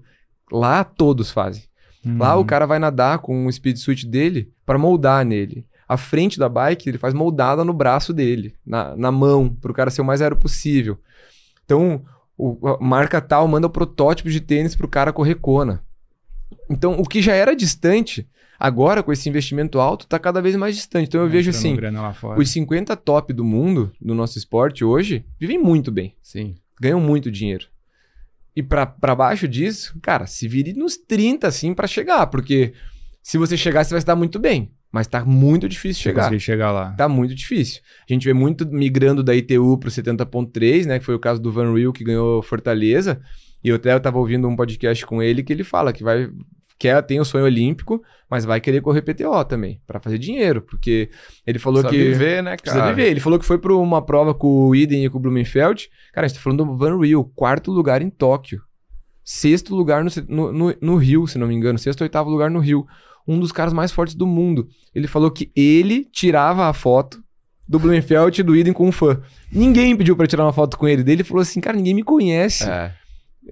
Lá 0.50 0.84
todos 0.84 1.30
fazem. 1.30 1.64
Lá 2.04 2.36
Uhum. 2.36 2.42
o 2.42 2.44
cara 2.44 2.66
vai 2.66 2.78
nadar 2.78 3.18
com 3.18 3.46
o 3.46 3.52
speed 3.52 3.76
suit 3.78 4.06
dele 4.06 4.52
para 4.64 4.78
moldar 4.78 5.24
nele. 5.24 5.66
A 5.88 5.96
frente 5.96 6.38
da 6.38 6.48
bike 6.48 6.88
ele 6.88 6.98
faz 6.98 7.14
moldada 7.14 7.64
no 7.64 7.72
braço 7.72 8.12
dele, 8.12 8.54
na, 8.64 8.96
na 8.96 9.12
mão, 9.12 9.48
para 9.48 9.70
o 9.70 9.74
cara 9.74 9.90
ser 9.90 10.00
o 10.00 10.04
mais 10.04 10.20
aero 10.20 10.36
possível. 10.36 10.98
Então, 11.64 12.04
o, 12.36 12.68
a 12.68 12.78
marca 12.80 13.20
tal 13.20 13.46
manda 13.46 13.66
o 13.66 13.70
protótipo 13.70 14.30
de 14.30 14.40
tênis 14.40 14.74
pro 14.74 14.88
cara 14.88 15.12
correr 15.12 15.36
Kona. 15.36 15.82
Então, 16.68 16.94
o 16.98 17.04
que 17.04 17.22
já 17.22 17.34
era 17.34 17.54
distante, 17.54 18.28
agora 18.58 19.02
com 19.02 19.12
esse 19.12 19.28
investimento 19.28 19.78
alto, 19.78 20.06
tá 20.06 20.18
cada 20.18 20.42
vez 20.42 20.56
mais 20.56 20.74
distante. 20.74 21.08
Então 21.08 21.20
eu 21.20 21.28
vejo 21.28 21.50
Entrando 21.50 21.96
assim, 21.96 22.02
lá 22.02 22.12
fora. 22.12 22.40
os 22.40 22.50
50 22.50 22.96
top 22.96 23.32
do 23.32 23.44
mundo, 23.44 23.92
do 24.00 24.14
nosso 24.14 24.38
esporte 24.38 24.84
hoje, 24.84 25.24
vivem 25.38 25.58
muito 25.58 25.90
bem 25.92 26.14
Sim. 26.22 26.56
ganham 26.80 27.00
muito 27.00 27.30
dinheiro. 27.30 27.66
E 28.54 28.62
pra 28.62 28.86
baixo 29.14 29.46
disso, 29.46 29.98
cara, 30.00 30.26
se 30.26 30.48
vire 30.48 30.72
nos 30.72 30.96
30 30.96 31.46
assim 31.46 31.74
pra 31.74 31.86
chegar, 31.86 32.26
porque 32.28 32.72
se 33.22 33.36
você 33.36 33.56
chegar, 33.56 33.84
você 33.84 33.92
vai 33.92 34.00
se 34.00 34.06
dar 34.06 34.16
muito 34.16 34.38
bem, 34.38 34.70
mas 34.96 35.06
tá 35.06 35.22
muito 35.26 35.68
difícil 35.68 36.04
chegar. 36.04 36.22
conseguir 36.22 36.40
chegar 36.40 36.72
lá. 36.72 36.92
Tá 36.92 37.06
muito 37.06 37.34
difícil. 37.34 37.82
A 38.08 38.10
gente 38.10 38.24
vê 38.24 38.32
muito 38.32 38.66
migrando 38.66 39.22
da 39.22 39.36
ITU 39.36 39.76
pro 39.76 39.90
70.3, 39.90 40.86
né, 40.86 40.98
que 40.98 41.04
foi 41.04 41.14
o 41.14 41.18
caso 41.18 41.38
do 41.38 41.52
Van 41.52 41.70
Riel 41.74 41.92
que 41.92 42.02
ganhou 42.02 42.40
Fortaleza, 42.40 43.20
e 43.62 43.68
eu 43.68 43.76
até 43.76 43.92
eu 43.92 44.00
tava 44.00 44.16
ouvindo 44.16 44.48
um 44.48 44.56
podcast 44.56 45.04
com 45.04 45.22
ele 45.22 45.42
que 45.42 45.52
ele 45.52 45.64
fala 45.64 45.92
que 45.92 46.02
vai 46.02 46.30
quer 46.78 47.02
tem 47.02 47.20
o 47.20 47.26
sonho 47.26 47.44
olímpico, 47.44 48.02
mas 48.30 48.46
vai 48.46 48.58
querer 48.58 48.80
correr 48.80 49.02
PTO 49.02 49.44
também, 49.44 49.82
pra 49.86 50.00
fazer 50.00 50.16
dinheiro, 50.16 50.62
porque 50.62 51.10
ele 51.46 51.58
falou 51.58 51.82
Precisa 51.82 52.02
que 52.02 52.10
viver, 52.10 52.42
né, 52.42 52.56
cara? 52.56 52.62
Precisa 52.62 52.94
viver. 52.94 53.10
Ele 53.10 53.20
falou 53.20 53.38
que 53.38 53.44
foi 53.44 53.58
para 53.58 53.74
uma 53.74 54.00
prova 54.00 54.32
com 54.32 54.68
o 54.68 54.74
Iden 54.74 55.04
e 55.04 55.10
com 55.10 55.18
o 55.18 55.20
Blumenfeld. 55.20 55.90
Cara, 56.14 56.24
a 56.24 56.28
gente 56.28 56.38
tá 56.38 56.42
falando 56.42 56.64
do 56.64 56.74
Van 56.74 56.98
Riel, 56.98 57.22
quarto 57.34 57.70
lugar 57.70 58.00
em 58.00 58.08
Tóquio. 58.08 58.62
Sexto 59.22 59.74
lugar 59.74 60.02
no, 60.02 60.10
no, 60.26 60.52
no, 60.52 60.74
no 60.80 60.96
Rio, 60.96 61.26
se 61.26 61.36
não 61.36 61.48
me 61.48 61.54
engano. 61.54 61.78
Sexto 61.78 62.00
ou 62.00 62.04
oitavo 62.06 62.30
lugar 62.30 62.50
no 62.50 62.60
Rio. 62.60 62.86
Um 63.26 63.38
dos 63.38 63.52
caras 63.52 63.72
mais 63.72 63.90
fortes 63.92 64.14
do 64.14 64.26
mundo. 64.26 64.68
Ele 64.94 65.06
falou 65.06 65.30
que 65.30 65.50
ele 65.54 66.04
tirava 66.12 66.68
a 66.68 66.72
foto 66.72 67.22
do 67.68 67.78
Blumenfeld 67.78 68.40
e 68.40 68.44
do 68.44 68.54
Iden 68.54 68.72
com 68.72 68.86
um 68.88 68.92
fã. 68.92 69.20
Ninguém 69.50 69.96
pediu 69.96 70.16
para 70.16 70.26
tirar 70.26 70.44
uma 70.44 70.52
foto 70.52 70.78
com 70.78 70.86
ele. 70.86 71.02
Daí 71.02 71.14
ele 71.14 71.24
falou 71.24 71.42
assim, 71.42 71.60
cara, 71.60 71.76
ninguém 71.76 71.94
me 71.94 72.02
conhece. 72.02 72.68
É. 72.68 72.92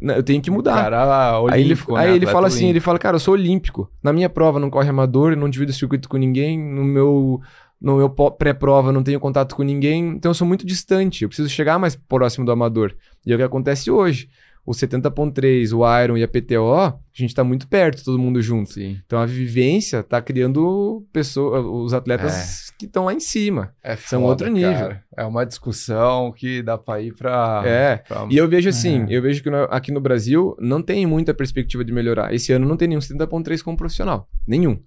Eu 0.01 0.23
tenho 0.23 0.43
que 0.43 0.51
mudar. 0.51 0.75
Cara, 0.75 1.39
Aí 1.51 1.61
ele, 1.61 1.73
olímpico, 1.73 1.95
aí 1.97 2.07
né? 2.07 2.11
ele 2.11 2.17
Atleta 2.19 2.33
fala 2.33 2.47
assim, 2.49 2.59
ele 2.59 2.65
olímpico. 2.67 2.85
fala, 2.85 2.99
cara, 2.99 3.17
eu 3.17 3.21
sou 3.21 3.35
olímpico. 3.35 3.91
Na 4.03 4.13
minha 4.13 4.29
prova 4.29 4.59
não 4.59 4.71
corre 4.71 4.89
amador, 4.89 5.37
não 5.37 5.49
divido 5.49 5.73
circuito 5.73 6.09
com 6.09 6.17
ninguém, 6.17 6.59
no 6.59 6.83
meu, 6.85 7.41
no 7.81 7.97
meu 7.97 8.11
pré-prova 8.11 8.93
não 8.93 9.03
tenho 9.05 9.21
contato 9.21 9.55
com 9.55 9.63
ninguém, 9.63 10.09
então 10.09 10.31
eu 10.31 10.35
sou 10.35 10.47
muito 10.47 10.67
distante, 10.67 11.23
eu 11.23 11.29
preciso 11.29 11.49
chegar 11.49 11.79
mais 11.79 11.95
próximo 11.95 12.45
do 12.45 12.51
amador. 12.51 12.95
E 13.25 13.31
é 13.33 13.35
o 13.35 13.39
que 13.39 13.45
acontece 13.45 13.91
hoje. 13.91 14.29
O 14.67 14.73
70.3, 14.73 15.73
o 15.77 16.03
Iron 16.03 16.17
e 16.17 16.23
a 16.23 16.29
PTO, 16.29 16.73
a 16.75 16.97
gente 17.13 17.35
tá 17.35 17.45
muito 17.45 17.69
perto, 17.69 18.03
todo 18.03 18.19
mundo 18.19 18.41
junto. 18.41 18.73
Sim. 18.73 18.99
Então 19.05 19.19
a 19.19 19.27
vivência 19.27 20.03
tá 20.03 20.23
criando 20.23 21.05
os 21.13 21.93
atletas 21.93 22.73
que 22.79 22.87
estão 22.87 23.05
lá 23.05 23.13
em 23.13 23.21
cima. 23.21 23.75
É 23.83 23.95
São 23.95 24.21
foda, 24.23 24.31
outro 24.31 24.49
nível. 24.49 24.73
cara. 24.73 25.03
É 25.17 25.25
uma 25.25 25.45
discussão 25.45 26.33
que 26.33 26.63
dá 26.63 26.79
pra 26.79 27.01
ir 27.01 27.15
pra. 27.15 27.63
É. 27.65 27.97
pra- 27.97 28.27
E 28.31 28.37
eu 28.37 28.49
vejo 28.49 28.69
assim, 28.71 29.03
É. 29.03 29.07
eu 29.17 29.21
vejo 29.23 29.43
que 29.43 29.51
no- 29.51 29.65
aqui 29.71 29.93
no 29.93 30.01
Brasil 30.01 30.57
não 30.59 30.81
tem 30.83 31.05
muita 31.07 31.35
perspectiva 31.35 31.85
de 31.85 31.93
melhorar. 31.93 32.33
Esse 32.35 32.51
ano 32.53 32.67
não 32.67 32.77
tem 32.77 32.89
nenhum 32.89 33.01
70.3 33.01 33.63
como 33.63 33.77
profissional. 33.77 34.29
Nenhum. 34.47 34.79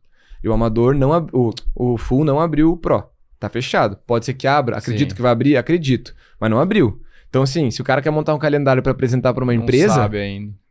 E 0.43 0.49
o 0.49 0.53
amador 0.53 0.95
não 0.95 1.13
ab... 1.13 1.29
o, 1.33 1.51
o 1.75 1.97
full 1.97 2.23
não 2.25 2.39
abriu 2.39 2.71
o 2.71 2.77
Pro. 2.77 3.03
Tá 3.39 3.47
fechado. 3.49 3.97
Pode 4.07 4.25
ser 4.25 4.33
que 4.33 4.47
abra. 4.47 4.77
Acredito 4.77 5.11
Sim. 5.11 5.15
que 5.15 5.21
vai 5.21 5.31
abrir, 5.31 5.55
acredito. 5.57 6.15
Mas 6.39 6.49
não 6.49 6.59
abriu. 6.59 6.99
Então, 7.37 7.43
assim, 7.43 7.69
se 7.69 7.79
o 7.81 7.83
cara 7.83 8.01
quer 8.01 8.09
montar 8.09 8.33
um 8.33 8.39
calendário 8.39 8.81
pra 8.81 8.91
apresentar 8.91 9.31
pra 9.33 9.43
uma 9.43 9.53
não 9.53 9.61
empresa, 9.61 10.09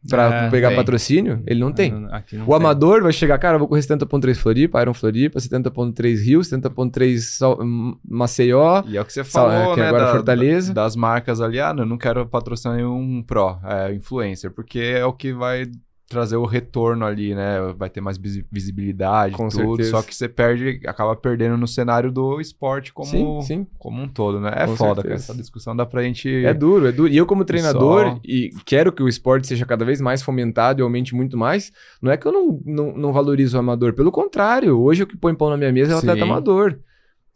pra 0.09 0.47
É, 0.47 0.51
pegar 0.51 0.69
tem. 0.69 0.77
patrocínio, 0.77 1.43
ele 1.47 1.61
não 1.61 1.73
tem. 1.73 1.93
Aqui 2.11 2.37
não 2.37 2.45
O 2.45 2.47
tem. 2.49 2.57
amador 2.57 3.03
vai 3.03 3.13
chegar, 3.13 3.39
cara, 3.39 3.55
eu 3.55 3.59
vou 3.61 3.69
correr 3.69 3.83
70.3 3.83 4.37
Floripa, 4.39 4.81
Iron 4.83 4.95
Floripa, 4.95 5.39
70.3 5.41 6.21
Rio, 6.25 6.43
70.3 6.43 7.19
Sal- 7.39 7.59
hum, 7.63 7.97
Maceió. 8.09 8.83
E 8.87 8.97
é 8.97 9.01
o 9.01 9.05
que 9.05 9.13
você 9.13 9.23
Sal- 9.25 9.49
falou, 9.51 9.75
que 9.75 9.81
né? 9.81 9.89
agora 9.89 10.05
da- 10.07 10.13
Fortaleza. 10.13 10.75
da- 10.75 10.83
das 10.83 10.97
marcas 10.97 11.41
ali, 11.41 11.61
ah, 11.61 11.73
não, 11.73 11.85
eu 11.85 11.89
não 11.89 11.99
quero 11.99 12.27
patrocinar 12.27 12.77
nenhum 12.77 13.23
pro, 13.23 13.59
é, 13.65 13.93
influencer, 13.95 14.51
porque 14.51 14.79
é 14.81 15.05
o 15.05 15.13
que 15.13 15.33
vai 15.33 15.67
trazer 16.09 16.37
o 16.37 16.45
retorno 16.45 17.05
ali, 17.05 17.35
né? 17.35 17.59
Vai 17.77 17.91
ter 17.91 18.01
mais 18.01 18.17
visi- 18.17 18.47
visibilidade, 18.51 19.35
Com 19.35 19.49
tudo. 19.49 19.77
certeza. 19.77 19.91
Só 19.91 20.03
que 20.03 20.15
você 20.15 20.29
perde, 20.29 20.81
acaba 20.87 21.17
perdendo 21.17 21.57
no 21.57 21.67
cenário 21.67 22.13
do 22.13 22.41
esporte 22.41 22.93
como, 22.93 23.09
Sim, 23.11 23.41
sim. 23.43 23.67
como 23.79 24.01
um 24.01 24.07
todo, 24.09 24.41
né? 24.41 24.53
É 24.55 24.67
Com 24.67 24.77
foda, 24.77 25.03
certeza. 25.03 25.09
cara. 25.09 25.15
Essa 25.15 25.35
discussão 25.35 25.75
dá 25.75 25.85
pra 25.85 26.03
gente. 26.03 26.29
É 26.45 26.55
duro, 26.55 26.87
é 26.87 26.93
duro. 26.93 27.09
E 27.13 27.17
eu, 27.17 27.27
como 27.27 27.45
treinador, 27.45 28.07
Só- 28.13 28.21
e 28.25 28.51
quero 28.65 28.93
que 28.93 29.03
o 29.03 29.09
esporte 29.09 29.49
seja 29.49 29.67
cada 29.67 29.85
vez 29.85 30.01
mais 30.01 30.23
fomentado 30.23 30.81
e 30.81 30.83
aumente 30.83 31.15
muito 31.15 31.37
mais, 31.37 31.73
não 32.01 32.13
é 32.13 32.17
que 32.17 32.27
eu 32.27 32.33
não, 32.33 32.61
não, 32.65 32.97
não 32.97 33.13
valorizo 33.13 33.57
o 33.57 33.61
amador. 33.61 33.93
Pelo 33.93 34.13
contrário, 34.13 34.79
hoje 34.79 35.03
o 35.03 35.07
que 35.09 35.17
põe 35.17 35.35
pão 35.35 35.51
na 35.51 35.57
minha 35.57 35.73
mesa 35.73 35.93
é 35.93 35.95
o 35.97 35.99
atleta 35.99 36.23
amador. 36.23 36.79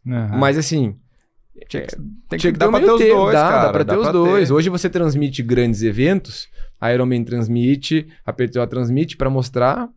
Aham. 0.07 0.39
Mas 0.39 0.57
assim, 0.57 0.95
Tinha 1.68 1.83
que, 1.83 1.97
tem 1.97 2.39
Tinha 2.39 2.39
que 2.39 2.53
que 2.53 2.59
dar 2.59 2.68
pra 2.71 2.79
ter 2.81 2.91
os 2.91 3.01
dois, 3.01 3.33
dá, 3.35 3.49
cara. 3.49 3.62
Dá 3.66 3.73
pra 3.73 3.85
ter 3.85 3.99
os 3.99 4.12
dois. 4.12 4.51
Hoje 4.51 4.71
você 4.71 4.89
transmite 4.89 5.43
grandes 5.43 5.83
eventos, 5.83 6.49
a 6.81 6.93
Ironman 6.93 7.22
transmite, 7.24 8.07
a 8.24 8.33
PTO 8.33 8.66
transmite 8.68 9.16
pra 9.16 9.28
mostrar 9.31 9.89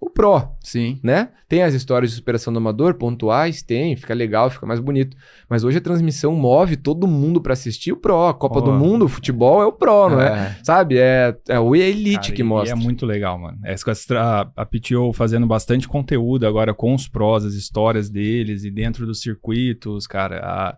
o 0.00 0.10
Pro, 0.10 0.42
Sim. 0.64 0.98
né? 1.00 1.28
Tem 1.48 1.62
as 1.62 1.74
histórias 1.74 2.10
de 2.10 2.16
superação 2.16 2.52
do 2.52 2.56
amador, 2.56 2.94
pontuais, 2.94 3.62
tem, 3.62 3.94
fica 3.94 4.12
legal, 4.12 4.50
fica 4.50 4.66
mais 4.66 4.80
bonito. 4.80 5.16
Mas 5.48 5.62
hoje 5.62 5.78
a 5.78 5.80
transmissão 5.80 6.34
move 6.34 6.76
todo 6.76 7.06
mundo 7.06 7.40
pra 7.40 7.52
assistir 7.52 7.92
o 7.92 7.96
Pro. 7.96 8.26
A 8.26 8.34
Copa 8.34 8.56
Pô. 8.60 8.62
do 8.62 8.72
Mundo, 8.72 9.04
o 9.04 9.08
futebol 9.08 9.62
é 9.62 9.66
o 9.66 9.70
Pro, 9.70 10.08
não 10.10 10.20
é? 10.20 10.58
Sabe? 10.64 10.98
É, 10.98 11.36
é 11.48 11.60
o 11.60 11.76
Elite 11.76 12.16
Cara, 12.16 12.32
que 12.34 12.42
mostra. 12.42 12.76
E 12.76 12.80
é 12.80 12.82
muito 12.82 13.06
legal, 13.06 13.38
mano. 13.38 13.58
É, 13.64 13.76
tra- 14.08 14.50
a 14.56 14.66
PTO 14.66 15.12
fazendo 15.12 15.46
bastante 15.46 15.86
conteúdo 15.86 16.48
agora 16.48 16.74
com 16.74 16.96
os 16.96 17.06
prós, 17.06 17.44
as 17.44 17.54
histórias 17.54 18.10
deles 18.10 18.64
e 18.64 18.72
dentro 18.72 19.06
dos 19.06 19.20
circuitos, 19.20 20.08
cara. 20.08 20.40
a- 20.42 20.76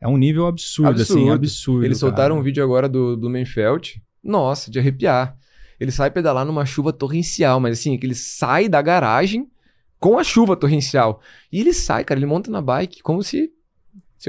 é 0.00 0.08
um 0.08 0.16
nível 0.16 0.46
absurdo, 0.48 1.00
assim, 1.00 1.12
Absurdo. 1.14 1.32
absurdo. 1.32 1.84
Eles 1.84 1.98
soltaram 1.98 2.34
cara. 2.34 2.40
um 2.40 2.42
vídeo 2.42 2.62
agora 2.64 2.88
do 2.88 3.16
Blumenfeld. 3.16 4.02
Nossa, 4.24 4.70
de 4.70 4.78
arrepiar. 4.78 5.36
Ele 5.78 5.90
sai 5.90 6.10
pedalar 6.10 6.44
numa 6.44 6.64
chuva 6.64 6.92
torrencial, 6.92 7.60
mas 7.60 7.78
assim, 7.78 7.98
que 7.98 8.06
ele 8.06 8.14
sai 8.14 8.68
da 8.68 8.80
garagem 8.80 9.48
com 10.00 10.18
a 10.18 10.24
chuva 10.24 10.56
torrencial. 10.56 11.20
E 11.52 11.60
ele 11.60 11.72
sai, 11.72 12.04
cara, 12.04 12.18
ele 12.18 12.26
monta 12.26 12.50
na 12.50 12.60
bike 12.62 13.02
como 13.02 13.22
se. 13.22 13.50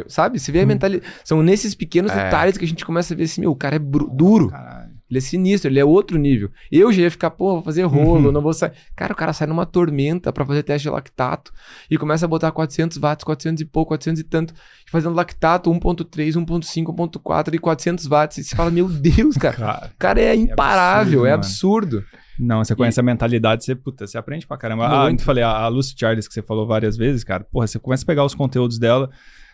Sabe? 0.07 0.39
Você 0.39 0.51
vê 0.51 0.59
a 0.61 0.65
mentalidade. 0.65 1.09
São 1.23 1.41
nesses 1.41 1.73
pequenos 1.73 2.11
É. 2.11 2.25
detalhes 2.25 2.57
que 2.57 2.65
a 2.65 2.67
gente 2.67 2.83
começa 2.83 3.13
a 3.13 3.17
ver 3.17 3.23
assim, 3.23 3.39
meu, 3.39 3.51
o 3.51 3.55
cara 3.55 3.77
é 3.77 3.79
duro. 3.79 4.49
Caralho. 4.49 4.74
Ele 5.09 5.19
é 5.19 5.21
sinistro, 5.21 5.69
ele 5.69 5.79
é 5.79 5.85
outro 5.85 6.17
nível. 6.17 6.49
Eu 6.71 6.91
já 6.91 7.03
ia 7.03 7.11
ficar, 7.11 7.29
pô, 7.29 7.53
vou 7.53 7.61
fazer 7.61 7.83
rolo, 7.83 8.31
não 8.31 8.41
vou 8.41 8.53
sair. 8.53 8.71
Cara, 8.95 9.13
o 9.13 9.15
cara 9.15 9.33
sai 9.33 9.47
numa 9.47 9.65
tormenta 9.65 10.33
pra 10.33 10.43
fazer 10.43 10.63
teste 10.63 10.87
de 10.87 10.89
lactato 10.89 11.51
e 11.89 11.97
começa 11.97 12.25
a 12.25 12.27
botar 12.27 12.51
400 12.51 12.97
watts, 12.97 13.23
400 13.23 13.61
e 13.61 13.65
pouco, 13.65 13.89
400 13.89 14.21
e 14.21 14.23
tanto, 14.23 14.53
e 14.87 14.89
fazendo 14.89 15.13
lactato 15.13 15.69
1.3, 15.69 16.33
1.5, 16.33 16.85
1.4 16.85 17.53
e 17.53 17.59
400 17.59 18.07
watts. 18.07 18.37
E 18.39 18.43
você 18.43 18.55
fala, 18.55 18.71
meu 18.71 18.89
Deus, 18.89 19.37
cara. 19.37 19.55
Cara, 19.55 19.91
O 19.93 19.97
cara 19.97 20.21
é 20.21 20.35
imparável, 20.35 21.19
absurdo, 21.19 21.27
é 21.27 21.31
absurdo. 21.31 22.03
Não, 22.39 22.63
você 22.63 22.75
conhece 22.75 22.99
a 22.99 23.03
mentalidade, 23.03 23.63
você, 23.63 23.75
puta, 23.75 24.05
você 24.05 24.17
aprende 24.17 24.45
pra 24.45 24.57
caramba. 24.57 24.87
Ah, 24.87 25.03
Muito. 25.03 25.21
eu 25.21 25.25
falei, 25.25 25.43
a, 25.43 25.51
a 25.51 25.67
Lucy 25.67 25.93
Charles, 25.97 26.27
que 26.27 26.33
você 26.33 26.41
falou 26.41 26.67
várias 26.67 26.97
vezes, 26.97 27.23
cara, 27.23 27.43
porra, 27.43 27.67
você 27.67 27.79
começa 27.79 28.03
a 28.03 28.07
pegar 28.07 28.25
os 28.25 28.35
conteúdos 28.35 28.77
dela. 28.77 29.09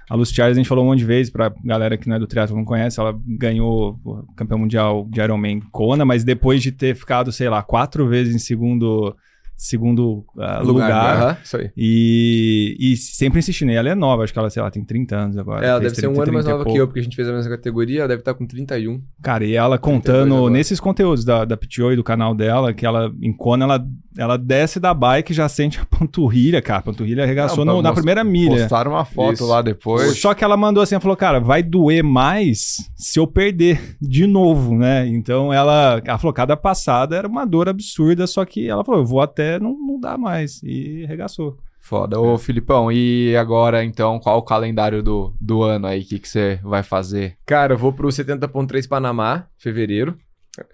A 0.09 0.15
Lucy 0.15 0.33
Charles, 0.33 0.57
a 0.57 0.59
gente 0.59 0.67
falou 0.67 0.83
um 0.83 0.89
monte 0.89 0.99
de 0.99 1.05
vezes, 1.05 1.31
pra 1.31 1.53
galera 1.63 1.97
que 1.97 2.09
não 2.09 2.15
é 2.15 2.19
do 2.19 2.27
triatlo 2.27 2.55
não 2.55 2.65
conhece, 2.65 2.99
ela 2.99 3.17
ganhou 3.25 3.99
o 4.03 4.23
campeão 4.35 4.59
mundial 4.59 5.07
de 5.09 5.21
Ironman 5.21 5.61
Kona, 5.71 6.03
mas 6.03 6.23
depois 6.23 6.61
de 6.61 6.71
ter 6.71 6.95
ficado, 6.95 7.31
sei 7.31 7.49
lá, 7.49 7.63
quatro 7.63 8.07
vezes 8.07 8.35
em 8.35 8.39
segundo, 8.39 9.15
segundo 9.61 10.25
ah, 10.39 10.59
lugar, 10.59 11.15
Aham, 11.15 11.37
isso 11.43 11.55
aí. 11.55 11.69
e, 11.77 12.75
e 12.79 12.97
sempre 12.97 13.37
insistindo. 13.37 13.71
E 13.71 13.75
ela 13.75 13.89
é 13.89 13.95
nova, 13.95 14.23
acho 14.23 14.33
que 14.33 14.39
ela, 14.39 14.49
sei 14.49 14.61
lá, 14.61 14.71
tem 14.71 14.83
30 14.83 15.15
anos 15.15 15.37
agora. 15.37 15.63
É, 15.63 15.69
ela 15.69 15.79
deve 15.79 15.95
ser 15.95 16.07
um 16.07 16.13
30, 16.13 16.23
ano 16.23 16.33
mais 16.33 16.45
30 16.45 16.57
nova 16.57 16.71
que 16.71 16.77
eu, 16.77 16.87
porque 16.87 16.99
a 16.99 17.03
gente 17.03 17.15
fez 17.15 17.29
a 17.29 17.31
mesma 17.31 17.51
categoria, 17.51 17.99
ela 17.99 18.07
deve 18.07 18.21
estar 18.21 18.33
com 18.33 18.45
31. 18.45 19.01
Cara, 19.21 19.45
e 19.45 19.53
ela 19.53 19.77
32 19.77 19.79
contando 19.79 20.49
nesses 20.49 20.79
conteúdos 20.79 21.23
da, 21.23 21.45
da 21.45 21.55
PTO 21.55 21.91
e 21.91 21.95
do 21.95 22.03
canal 22.03 22.33
dela, 22.33 22.73
que 22.73 22.85
ela, 22.85 23.13
em 23.21 23.31
Kona, 23.31 23.65
ela, 23.65 23.87
ela 24.17 24.37
desce 24.37 24.79
da 24.79 24.93
bike 24.93 25.31
e 25.31 25.35
já 25.35 25.47
sente 25.49 25.79
a 25.79 25.85
panturrilha, 25.89 26.61
cara. 26.61 26.79
A 26.79 26.83
panturrilha 26.83 27.23
arregaçou 27.23 27.63
Não, 27.65 27.75
no- 27.77 27.81
na 27.81 27.89
most- 27.89 27.97
primeira 27.99 28.23
milha. 28.23 28.57
Postaram 28.61 28.91
uma 28.91 29.05
foto 29.05 29.33
Isso. 29.33 29.47
lá 29.47 29.61
depois. 29.61 30.19
Só 30.19 30.33
que 30.33 30.43
ela 30.43 30.57
mandou 30.57 30.83
assim, 30.83 30.95
ela 30.95 31.01
falou, 31.01 31.17
cara, 31.17 31.39
vai 31.39 31.63
doer 31.63 32.03
mais 32.03 32.89
se 32.95 33.19
eu 33.19 33.25
perder 33.27 33.95
de 34.01 34.27
novo, 34.27 34.75
né? 34.75 35.07
Então 35.07 35.51
ela, 35.53 36.01
ela 36.03 36.17
falou, 36.17 36.33
cada 36.33 36.57
passada 36.57 37.15
era 37.15 37.27
uma 37.27 37.45
dor 37.45 37.69
absurda, 37.69 38.27
só 38.27 38.43
que 38.45 38.67
ela 38.67 38.83
falou, 38.83 39.01
eu 39.01 39.05
vou 39.05 39.21
até 39.21 39.59
não, 39.59 39.71
não 39.77 39.99
dá 39.99 40.17
mais. 40.17 40.61
E 40.63 41.03
arregaçou. 41.05 41.57
Foda. 41.83 42.19
Ô, 42.21 42.37
Filipão, 42.37 42.91
e 42.91 43.35
agora, 43.35 43.83
então, 43.83 44.19
qual 44.19 44.37
o 44.37 44.43
calendário 44.43 45.01
do, 45.01 45.33
do 45.41 45.63
ano 45.63 45.87
aí? 45.87 46.01
O 46.01 46.05
que 46.05 46.19
que 46.19 46.29
você 46.29 46.59
vai 46.63 46.83
fazer? 46.83 47.37
Cara, 47.43 47.73
eu 47.73 47.77
vou 47.77 47.91
pro 47.91 48.07
70.3 48.07 48.87
Panamá, 48.87 49.45
fevereiro. 49.57 50.15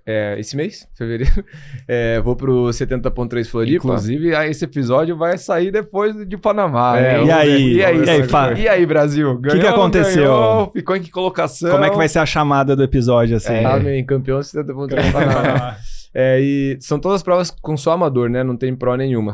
É, 0.06 0.36
esse 0.40 0.56
mês, 0.56 0.88
fevereiro. 0.96 1.32
É, 1.88 2.20
vou 2.20 2.36
pro 2.36 2.66
70.3 2.66 3.46
Floripa. 3.48 3.78
Inclusive, 3.78 4.30
esse 4.50 4.66
episódio 4.66 5.16
vai 5.16 5.38
sair 5.38 5.72
depois 5.72 6.14
de 6.28 6.38
Panamá. 6.38 7.00
É, 7.00 7.20
hein? 7.20 7.28
e 7.28 7.32
aí? 7.32 7.74
E 7.76 7.84
aí, 7.86 8.04
E 8.04 8.10
aí, 8.10 8.62
e 8.64 8.68
aí, 8.68 8.86
Brasil? 8.86 9.38
Ganhou, 9.38 9.60
que 9.60 9.64
não 9.66 9.74
aconteceu? 9.74 10.24
ganhou? 10.24 10.72
Ficou 10.72 10.96
em 10.96 11.02
que 11.02 11.10
colocação? 11.10 11.72
Como 11.72 11.86
é 11.86 11.90
que 11.90 11.96
vai 11.96 12.10
ser 12.10 12.20
a 12.20 12.26
chamada 12.26 12.76
do 12.76 12.84
episódio, 12.84 13.38
assim? 13.38 13.54
É. 13.54 14.04
Campeão 14.04 14.40
70.3 14.40 15.12
Panamá. 15.12 15.78
É, 16.14 16.40
e 16.42 16.78
são 16.82 17.00
todas 17.00 17.22
provas 17.22 17.52
com 17.52 17.78
só 17.78 17.92
amador, 17.92 18.30
né? 18.30 18.44
Não 18.44 18.58
tem 18.58 18.76
pro 18.76 18.96
nenhuma. 18.96 19.34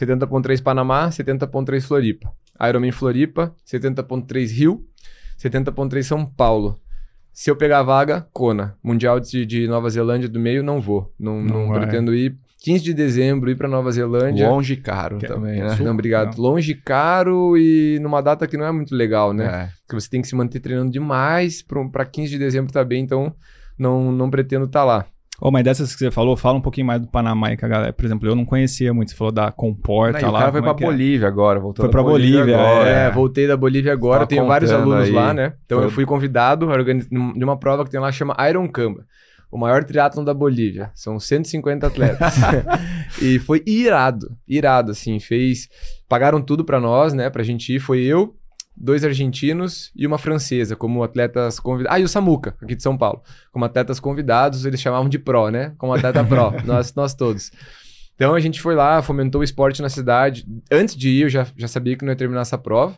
70.3 0.00 0.62
Panamá, 0.62 1.08
70.3 1.08 1.82
Floripa. 1.82 2.32
Ironman 2.68 2.90
Floripa, 2.92 3.54
70.3 3.70 4.50
Rio, 4.50 4.84
70.3 5.38 6.02
São 6.02 6.24
Paulo. 6.24 6.78
Se 7.32 7.50
eu 7.50 7.56
pegar 7.56 7.78
a 7.78 7.82
vaga, 7.82 8.26
Kona. 8.32 8.76
Mundial 8.82 9.18
de, 9.18 9.46
de 9.46 9.66
Nova 9.66 9.88
Zelândia 9.88 10.28
do 10.28 10.38
meio, 10.38 10.62
não 10.62 10.80
vou. 10.80 11.12
Não, 11.18 11.42
Não 11.42 11.66
não 11.66 11.72
pretendo 11.72 12.14
ir. 12.14 12.36
15 12.60 12.84
de 12.84 12.94
dezembro, 12.94 13.50
ir 13.50 13.56
pra 13.56 13.66
Nova 13.66 13.90
Zelândia. 13.90 14.48
Longe 14.48 14.74
e 14.74 14.76
caro 14.76 15.18
Que- 15.18 15.26
também, 15.26 15.60
né? 15.60 15.70
Sul- 15.76 15.84
Não, 15.84 15.92
obrigado. 15.94 16.38
Longe, 16.40 16.74
caro 16.74 17.56
e 17.58 17.98
numa 18.00 18.20
data 18.20 18.46
que 18.46 18.56
não 18.56 18.64
é 18.66 18.70
muito 18.70 18.94
legal, 18.94 19.32
né? 19.32 19.46
É. 19.46 19.68
que 19.88 19.94
você 19.94 20.08
tem 20.08 20.22
que 20.22 20.28
se 20.28 20.36
manter 20.36 20.60
treinando 20.60 20.92
demais 20.92 21.60
para 21.90 22.04
15 22.04 22.30
de 22.30 22.38
dezembro 22.38 22.72
tá 22.72 22.84
bem, 22.84 23.02
então 23.02 23.34
não, 23.78 24.12
não 24.12 24.30
pretendo 24.30 24.66
estar 24.66 24.84
lá. 24.84 25.06
Ô, 25.44 25.50
mas 25.50 25.64
dessas 25.64 25.92
que 25.92 25.98
você 25.98 26.08
falou, 26.10 26.36
fala 26.36 26.58
um 26.58 26.60
pouquinho 26.60 26.86
mais 26.86 27.00
do 27.00 27.08
Panamá 27.08 27.48
aí 27.48 27.56
que 27.56 27.64
a 27.64 27.68
galera. 27.68 27.92
Por 27.92 28.04
exemplo, 28.04 28.28
eu 28.28 28.36
não 28.36 28.44
conhecia 28.44 28.94
muito. 28.94 29.10
Você 29.10 29.16
falou 29.16 29.32
da 29.32 29.50
Comporta 29.50 30.20
Não, 30.20 30.28
e 30.28 30.30
o 30.30 30.32
lá. 30.32 30.38
cara 30.38 30.52
foi 30.52 30.60
como 30.60 30.72
pra 30.72 30.76
é 30.76 30.78
que 30.78 30.84
é? 30.84 30.86
Bolívia 30.86 31.26
agora, 31.28 31.58
voltou 31.58 31.82
Foi 31.84 31.90
pra 31.90 32.00
Bolívia, 32.02 32.56
agora. 32.56 32.88
É, 32.88 33.10
voltei 33.10 33.48
da 33.48 33.56
Bolívia 33.56 33.92
agora, 33.92 34.18
Tava 34.20 34.26
tenho 34.28 34.46
vários 34.46 34.70
alunos 34.70 35.06
aí. 35.08 35.10
lá, 35.10 35.34
né? 35.34 35.54
Então 35.66 35.78
Foi- 35.78 35.86
eu 35.86 35.90
fui 35.90 36.06
convidado 36.06 36.68
organiz- 36.68 37.08
de 37.08 37.44
uma 37.44 37.56
prova 37.58 37.84
que 37.84 37.90
tem 37.90 37.98
lá 37.98 38.12
chama 38.12 38.36
Iron 38.48 38.68
Camba. 38.68 39.04
O 39.50 39.58
maior 39.58 39.82
triatlon 39.84 40.22
da 40.24 40.32
Bolívia. 40.32 40.90
São 40.94 41.18
150 41.18 41.88
atletas. 41.88 42.34
e 43.20 43.38
foi 43.40 43.62
irado, 43.66 44.28
irado, 44.48 44.92
assim. 44.92 45.18
Fez. 45.18 45.68
Pagaram 46.08 46.40
tudo 46.40 46.64
pra 46.64 46.80
nós, 46.80 47.12
né? 47.12 47.28
Pra 47.28 47.42
gente 47.42 47.74
ir. 47.74 47.80
Foi 47.80 48.00
eu, 48.00 48.34
dois 48.76 49.04
argentinos 49.04 49.92
e 49.94 50.06
uma 50.06 50.18
francesa, 50.18 50.74
como 50.74 51.02
atletas 51.02 51.60
convidados. 51.60 51.96
Ah, 51.96 52.00
e 52.00 52.04
o 52.04 52.08
Samuca, 52.08 52.56
aqui 52.60 52.74
de 52.74 52.82
São 52.82 52.96
Paulo. 52.96 53.22
Como 53.50 53.64
atletas 53.64 54.00
convidados, 54.00 54.64
eles 54.64 54.80
chamavam 54.80 55.08
de 55.08 55.18
pro, 55.18 55.50
né? 55.50 55.74
Como 55.78 55.92
atleta 55.92 56.24
pro, 56.24 56.52
nós, 56.64 56.94
nós 56.94 57.14
todos. 57.14 57.50
Então 58.14 58.34
a 58.34 58.40
gente 58.40 58.60
foi 58.60 58.74
lá, 58.74 59.02
fomentou 59.02 59.40
o 59.40 59.44
esporte 59.44 59.82
na 59.82 59.88
cidade. 59.88 60.46
Antes 60.70 60.96
de 60.96 61.08
ir, 61.08 61.22
eu 61.22 61.28
já, 61.28 61.46
já 61.56 61.68
sabia 61.68 61.96
que 61.96 62.04
não 62.04 62.12
ia 62.12 62.16
terminar 62.16 62.42
essa 62.42 62.58
prova. 62.58 62.96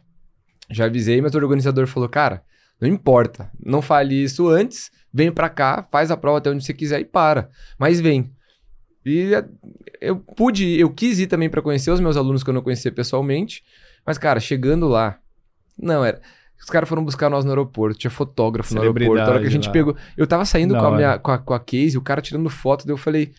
Já 0.71 0.87
avisei, 0.87 1.21
mas 1.21 1.35
o 1.35 1.39
organizador 1.39 1.87
falou: 1.87 2.09
cara, 2.09 2.43
não 2.81 2.89
importa, 2.89 3.51
não 3.63 3.83
fale 3.83 4.23
isso 4.23 4.49
antes, 4.49 4.91
vem 5.13 5.31
pra 5.31 5.49
cá, 5.49 5.87
faz 5.91 6.11
a 6.11 6.17
prova 6.17 6.39
até 6.39 6.51
onde 6.51 6.65
você 6.65 6.75
quiser 6.75 7.01
e 7.01 7.05
para. 7.05 7.51
Mas 7.79 8.01
vem. 8.01 8.33
E 9.05 9.35
eh, 9.35 9.45
eu 10.01 10.17
pude, 10.17 10.79
eu 10.79 10.91
quis 10.91 11.19
ir 11.19 11.27
também 11.27 11.51
pra 11.51 11.63
conhecer 11.63 11.91
os 11.91 12.01
meus 12.01 12.17
alunos 12.17 12.43
que 12.43 12.51
eu 12.51 12.55
não 12.55 12.63
conhecia 12.63 12.91
pessoalmente. 12.91 13.63
Mas, 14.07 14.19
cara, 14.19 14.41
chegando 14.41 14.87
lá, 14.89 15.19
não 15.79 16.05
era. 16.05 16.21
Os 16.61 16.71
caras 16.71 16.89
foram 16.89 17.05
buscar 17.05 17.29
nós 17.29 17.45
no 17.45 17.51
aeroporto, 17.51 17.99
tinha 17.99 18.11
fotógrafo 18.11 18.75
no 18.75 18.81
aeroporto. 18.81 19.21
A 19.23 19.29
hora 19.29 19.41
que 19.41 19.47
a 19.47 19.51
gente 19.51 19.67
lá. 19.67 19.73
pegou. 19.73 19.95
Eu 20.17 20.27
tava 20.27 20.47
saindo 20.47 20.73
Da 20.73 20.81
com 20.81 20.87
a, 20.87 20.89
hora. 20.89 20.97
minha, 20.97 21.19
com, 21.19 21.31
a, 21.31 21.39
com 21.39 21.53
a 21.53 21.61
case, 21.61 21.99
o 21.99 22.01
cara 22.01 22.23
tirando 22.23 22.49
foto, 22.49 22.87
daí 22.87 22.93
eu 22.95 22.97
falei. 22.97 23.33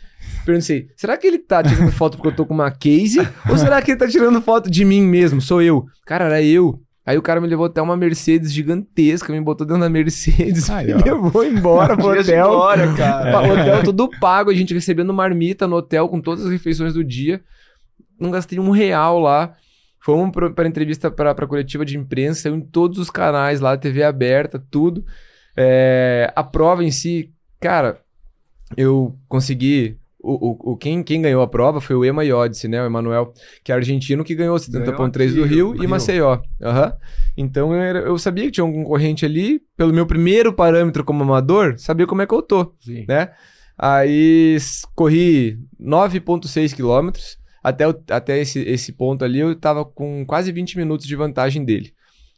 Perguntei, 0.46 0.90
será 0.96 1.18
que 1.18 1.26
ele 1.26 1.40
tá 1.40 1.64
tirando 1.64 1.92
foto 1.92 2.18
porque 2.18 2.28
eu 2.28 2.36
tô 2.36 2.46
com 2.46 2.54
uma 2.54 2.70
case? 2.70 3.18
ou 3.50 3.58
será 3.58 3.82
que 3.82 3.92
ele 3.92 3.98
tá 4.00 4.08
tirando 4.08 4.40
foto 4.42 4.70
de 4.70 4.86
mim 4.86 5.02
mesmo? 5.02 5.42
Sou 5.42 5.60
eu. 5.62 5.86
Cara, 6.06 6.26
era 6.26 6.42
eu. 6.44 6.80
Aí 7.04 7.18
o 7.18 7.22
cara 7.22 7.40
me 7.42 7.48
levou 7.48 7.66
até 7.68 7.82
uma 7.82 7.96
Mercedes 7.96 8.52
gigantesca, 8.52 9.32
me 9.32 9.40
botou 9.42 9.66
dentro 9.66 9.82
da 9.82 9.90
Mercedes, 9.90 10.70
Aí, 10.72 10.88
me 10.94 10.94
ó. 10.94 10.98
levou 11.06 11.44
embora 11.46 11.96
pro 11.96 12.08
hotel. 12.20 12.48
glória, 12.50 12.94
cara. 12.94 13.32
Pa- 13.32 13.42
Hotel 13.42 13.84
tudo 13.84 14.10
pago, 14.20 14.50
a 14.52 14.54
gente 14.56 14.74
recebendo 14.74 15.14
marmita 15.14 15.68
no 15.68 15.76
hotel 15.78 16.08
com 16.10 16.20
todas 16.22 16.46
as 16.46 16.52
refeições 16.52 16.94
do 16.94 17.04
dia. 17.04 17.42
Não 18.20 18.30
gastei 18.32 18.60
um 18.60 18.70
real 18.72 19.20
lá. 19.20 19.54
Fomos 20.06 20.32
pra 20.54 20.68
entrevista 20.68 21.10
pra, 21.10 21.34
pra 21.34 21.48
coletiva 21.48 21.84
de 21.84 21.98
imprensa, 21.98 22.48
em 22.48 22.62
todos 22.62 23.00
os 23.00 23.10
canais 23.10 23.60
lá, 23.60 23.76
TV 23.76 24.04
aberta, 24.04 24.64
tudo. 24.70 25.04
É, 25.58 26.32
a 26.36 26.44
prova 26.44 26.84
em 26.84 26.92
si, 26.92 27.32
cara, 27.60 28.00
eu 28.78 29.18
consegui. 29.28 29.98
O, 30.20 30.50
o, 30.50 30.72
o- 30.74 30.78
quem, 30.78 31.02
quem 31.02 31.22
ganhou 31.24 31.42
a 31.42 31.48
prova 31.48 31.82
foi 31.82 31.96
o 31.96 32.06
Ema 32.06 32.24
Iodice, 32.24 32.68
né? 32.68 32.82
O 32.84 32.86
Emanuel, 32.86 33.34
que 33.64 33.72
é 33.72 33.76
argentino, 33.76 34.24
que 34.24 34.36
ganhou 34.36 34.56
70.3 34.58 35.34
do 35.34 35.44
Rio 35.44 35.70
no 35.70 35.76
e 35.76 35.80
Rio. 35.82 35.90
Maceió. 35.90 36.40
Aham. 36.62 36.94
Então 37.36 37.74
eu, 37.74 37.82
era- 37.82 38.00
eu 38.00 38.18
sabia 38.20 38.46
que 38.46 38.52
tinha 38.52 38.66
um 38.66 38.74
concorrente 38.74 39.26
ali, 39.26 39.60
pelo 39.76 39.92
meu 39.94 40.06
primeiro 40.06 40.54
parâmetro 40.54 41.04
como 41.04 41.24
amador, 41.24 41.76
sabia 41.80 42.06
como 42.08 42.22
é 42.22 42.28
que 42.28 42.34
eu 42.34 42.42
tô 42.44 42.74
Sim. 42.80 43.06
né? 43.08 43.30
Aí 43.78 44.58
corri 44.96 45.60
9,6 45.80 46.74
quilômetros. 46.76 47.38
Até, 47.68 47.88
o- 47.88 48.04
até 48.10 48.40
esse, 48.40 48.60
esse 48.60 48.92
ponto 48.94 49.26
ali, 49.26 49.40
eu 49.40 49.56
tava 49.56 49.84
com 49.84 50.24
quase 50.26 50.52
20 50.52 50.78
minutos 50.78 51.08
de 51.08 51.16
vantagem 51.16 51.66
dele. 51.66 51.92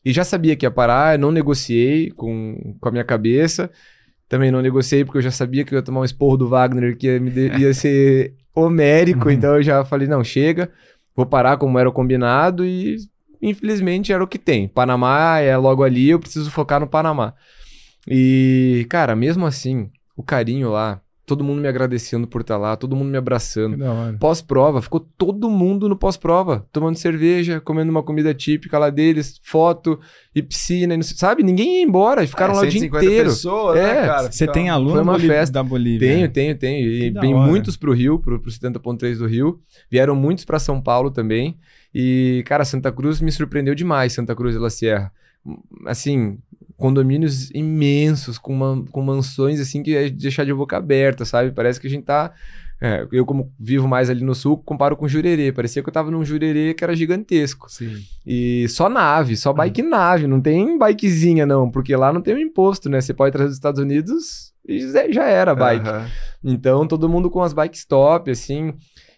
E 0.06 0.14
já 0.14 0.24
sabia 0.24 0.56
que 0.56 0.66
ia 0.66 0.72
parar, 0.72 1.16
eu 1.16 1.20
não 1.20 1.32
negociei 1.32 2.10
com, 2.12 2.76
com 2.80 2.88
a 2.90 2.92
minha 2.92 3.04
cabeça. 3.04 3.70
Também 4.30 4.52
não 4.52 4.62
negociei 4.62 5.04
porque 5.04 5.18
eu 5.18 5.22
já 5.22 5.32
sabia 5.32 5.64
que 5.66 5.74
eu 5.74 5.78
ia 5.80 5.84
tomar 5.84 6.00
um 6.02 6.06
esporro 6.06 6.38
do 6.38 6.48
Wagner 6.48 6.98
que 6.98 7.08
ia, 7.08 7.20
me 7.20 7.30
de- 7.30 7.50
ia 7.58 7.74
ser 7.76 8.34
homérico. 8.56 9.30
então 9.30 9.56
eu 9.56 9.64
já 9.64 9.84
falei, 9.84 10.08
não, 10.08 10.24
chega. 10.24 10.72
Vou 11.16 11.26
parar 11.26 11.58
como 11.58 11.78
era 11.78 11.90
o 11.90 11.92
combinado 11.94 12.64
e 12.66 12.96
infelizmente 13.42 14.14
era 14.14 14.24
o 14.24 14.28
que 14.28 14.38
tem. 14.40 14.68
Panamá 14.68 15.40
é 15.40 15.58
logo 15.58 15.84
ali, 15.84 16.10
eu 16.10 16.20
preciso 16.20 16.50
focar 16.52 16.80
no 16.80 16.88
Panamá. 16.88 17.34
E, 18.08 18.86
cara, 18.90 19.16
mesmo 19.16 19.46
assim, 19.46 19.90
o 20.16 20.24
carinho 20.24 20.70
lá, 20.70 21.02
todo 21.28 21.44
mundo 21.44 21.60
me 21.62 21.68
agradecendo 21.68 22.26
por 22.26 22.40
estar 22.40 22.58
lá, 22.58 22.78
todo 22.78 22.96
mundo 22.96 23.10
me 23.10 23.18
abraçando. 23.18 23.78
Pós-prova, 24.18 24.82
ficou 24.82 25.02
todo 25.02 25.50
mundo 25.50 25.90
no 25.90 25.96
pós-prova, 25.98 26.66
tomando 26.72 26.96
cerveja, 26.98 27.60
comendo 27.60 27.92
uma 27.92 28.02
comida 28.02 28.34
típica 28.34 28.80
lá 28.80 28.90
deles, 28.90 29.38
foto 29.44 30.00
e 30.34 30.42
piscina, 30.42 30.94
e 30.94 30.98
não 30.98 31.04
sei- 31.04 31.18
sabe? 31.18 31.44
Ninguém 31.44 31.80
ia 31.80 31.84
embora, 31.84 32.26
ficaram 32.26 32.54
lá 32.56 32.62
o 32.62 32.64
dia 32.64 32.80
150 32.80 33.06
inteiro. 33.06 33.30
pessoas, 33.30 33.78
É, 33.78 33.84
né, 34.02 34.08
cara? 34.08 34.32
Você 34.32 34.48
tem 34.48 34.70
aluno 34.70 34.92
Foi 34.94 35.02
uma 35.02 35.12
Bolívia- 35.14 35.36
festa. 35.36 35.54
da 35.54 35.64
Bolívia? 35.64 36.08
Tenho, 36.08 36.30
tenho, 36.32 36.58
tenho. 36.58 36.88
E 36.90 37.10
vem 37.12 37.36
muitos 37.36 37.76
pro 37.76 37.92
Rio, 37.94 38.18
pro, 38.20 38.40
pro 38.40 38.50
70.3 38.50 39.18
do 39.20 39.28
Rio. 39.28 39.60
Vieram 39.92 40.16
muitos 40.16 40.46
pra 40.46 40.60
São 40.60 40.82
Paulo 40.82 41.12
também. 41.12 41.58
E, 41.94 42.42
cara, 42.48 42.64
Santa 42.64 42.90
Cruz 42.90 43.20
me 43.20 43.34
surpreendeu 43.34 43.76
demais, 43.76 44.14
Santa 44.14 44.34
Cruz 44.34 44.54
de 44.56 44.62
la 44.62 44.70
Sierra. 44.70 45.12
Assim, 45.86 46.38
condomínios 46.78 47.50
imensos, 47.52 48.38
com, 48.38 48.56
man- 48.56 48.86
com 48.86 49.02
mansões, 49.02 49.60
assim, 49.60 49.82
que 49.84 49.96
é 49.96 50.06
de 50.10 50.12
deixar 50.12 50.46
de 50.46 50.54
boca 50.54 50.78
aberta, 50.78 51.26
sabe? 51.26 51.52
Parece 51.52 51.82
que 51.82 51.88
a 51.88 51.90
gente 51.90 52.06
tá... 52.06 52.32
é, 52.80 53.08
eu, 53.12 53.26
como 53.26 53.52
vivo 53.60 53.88
mais 53.88 54.10
ali 54.10 54.24
no 54.24 54.36
sul, 54.36 54.58
comparo 54.58 54.96
com 54.96 55.08
Jurerê. 55.08 55.52
Parecia 55.52 55.82
que 55.82 55.90
eu 55.90 55.94
tava 55.94 56.12
num 56.12 56.24
Jurerê 56.24 56.76
que 56.76 56.84
era 56.84 56.96
gigantesco. 56.96 57.66
Sim. 57.70 57.98
E 58.26 58.68
só 58.70 58.88
nave, 58.88 59.36
só 59.36 59.52
bike 59.52 59.82
nave, 59.82 60.28
não 60.28 60.40
tem 60.40 60.78
bikezinha 60.78 61.46
não, 61.46 61.72
porque 61.72 61.96
lá 61.96 62.14
não 62.14 62.22
tem 62.22 62.36
o 62.36 62.40
imposto, 62.40 62.88
né? 62.90 63.02
Você 63.02 63.14
pode 63.14 63.32
trazer 63.32 63.48
dos 63.48 63.58
Estados 63.58 63.82
Unidos 63.82 64.54
e 64.68 64.80
já 65.12 65.26
era 65.26 65.56
bike. 65.56 65.88
Aham. 65.88 66.08
Então, 66.44 66.88
todo 66.88 67.10
mundo 67.10 67.32
com 67.32 67.42
as 67.42 67.54
bikes 67.54 67.84
top, 67.86 68.30
assim. 68.30 68.74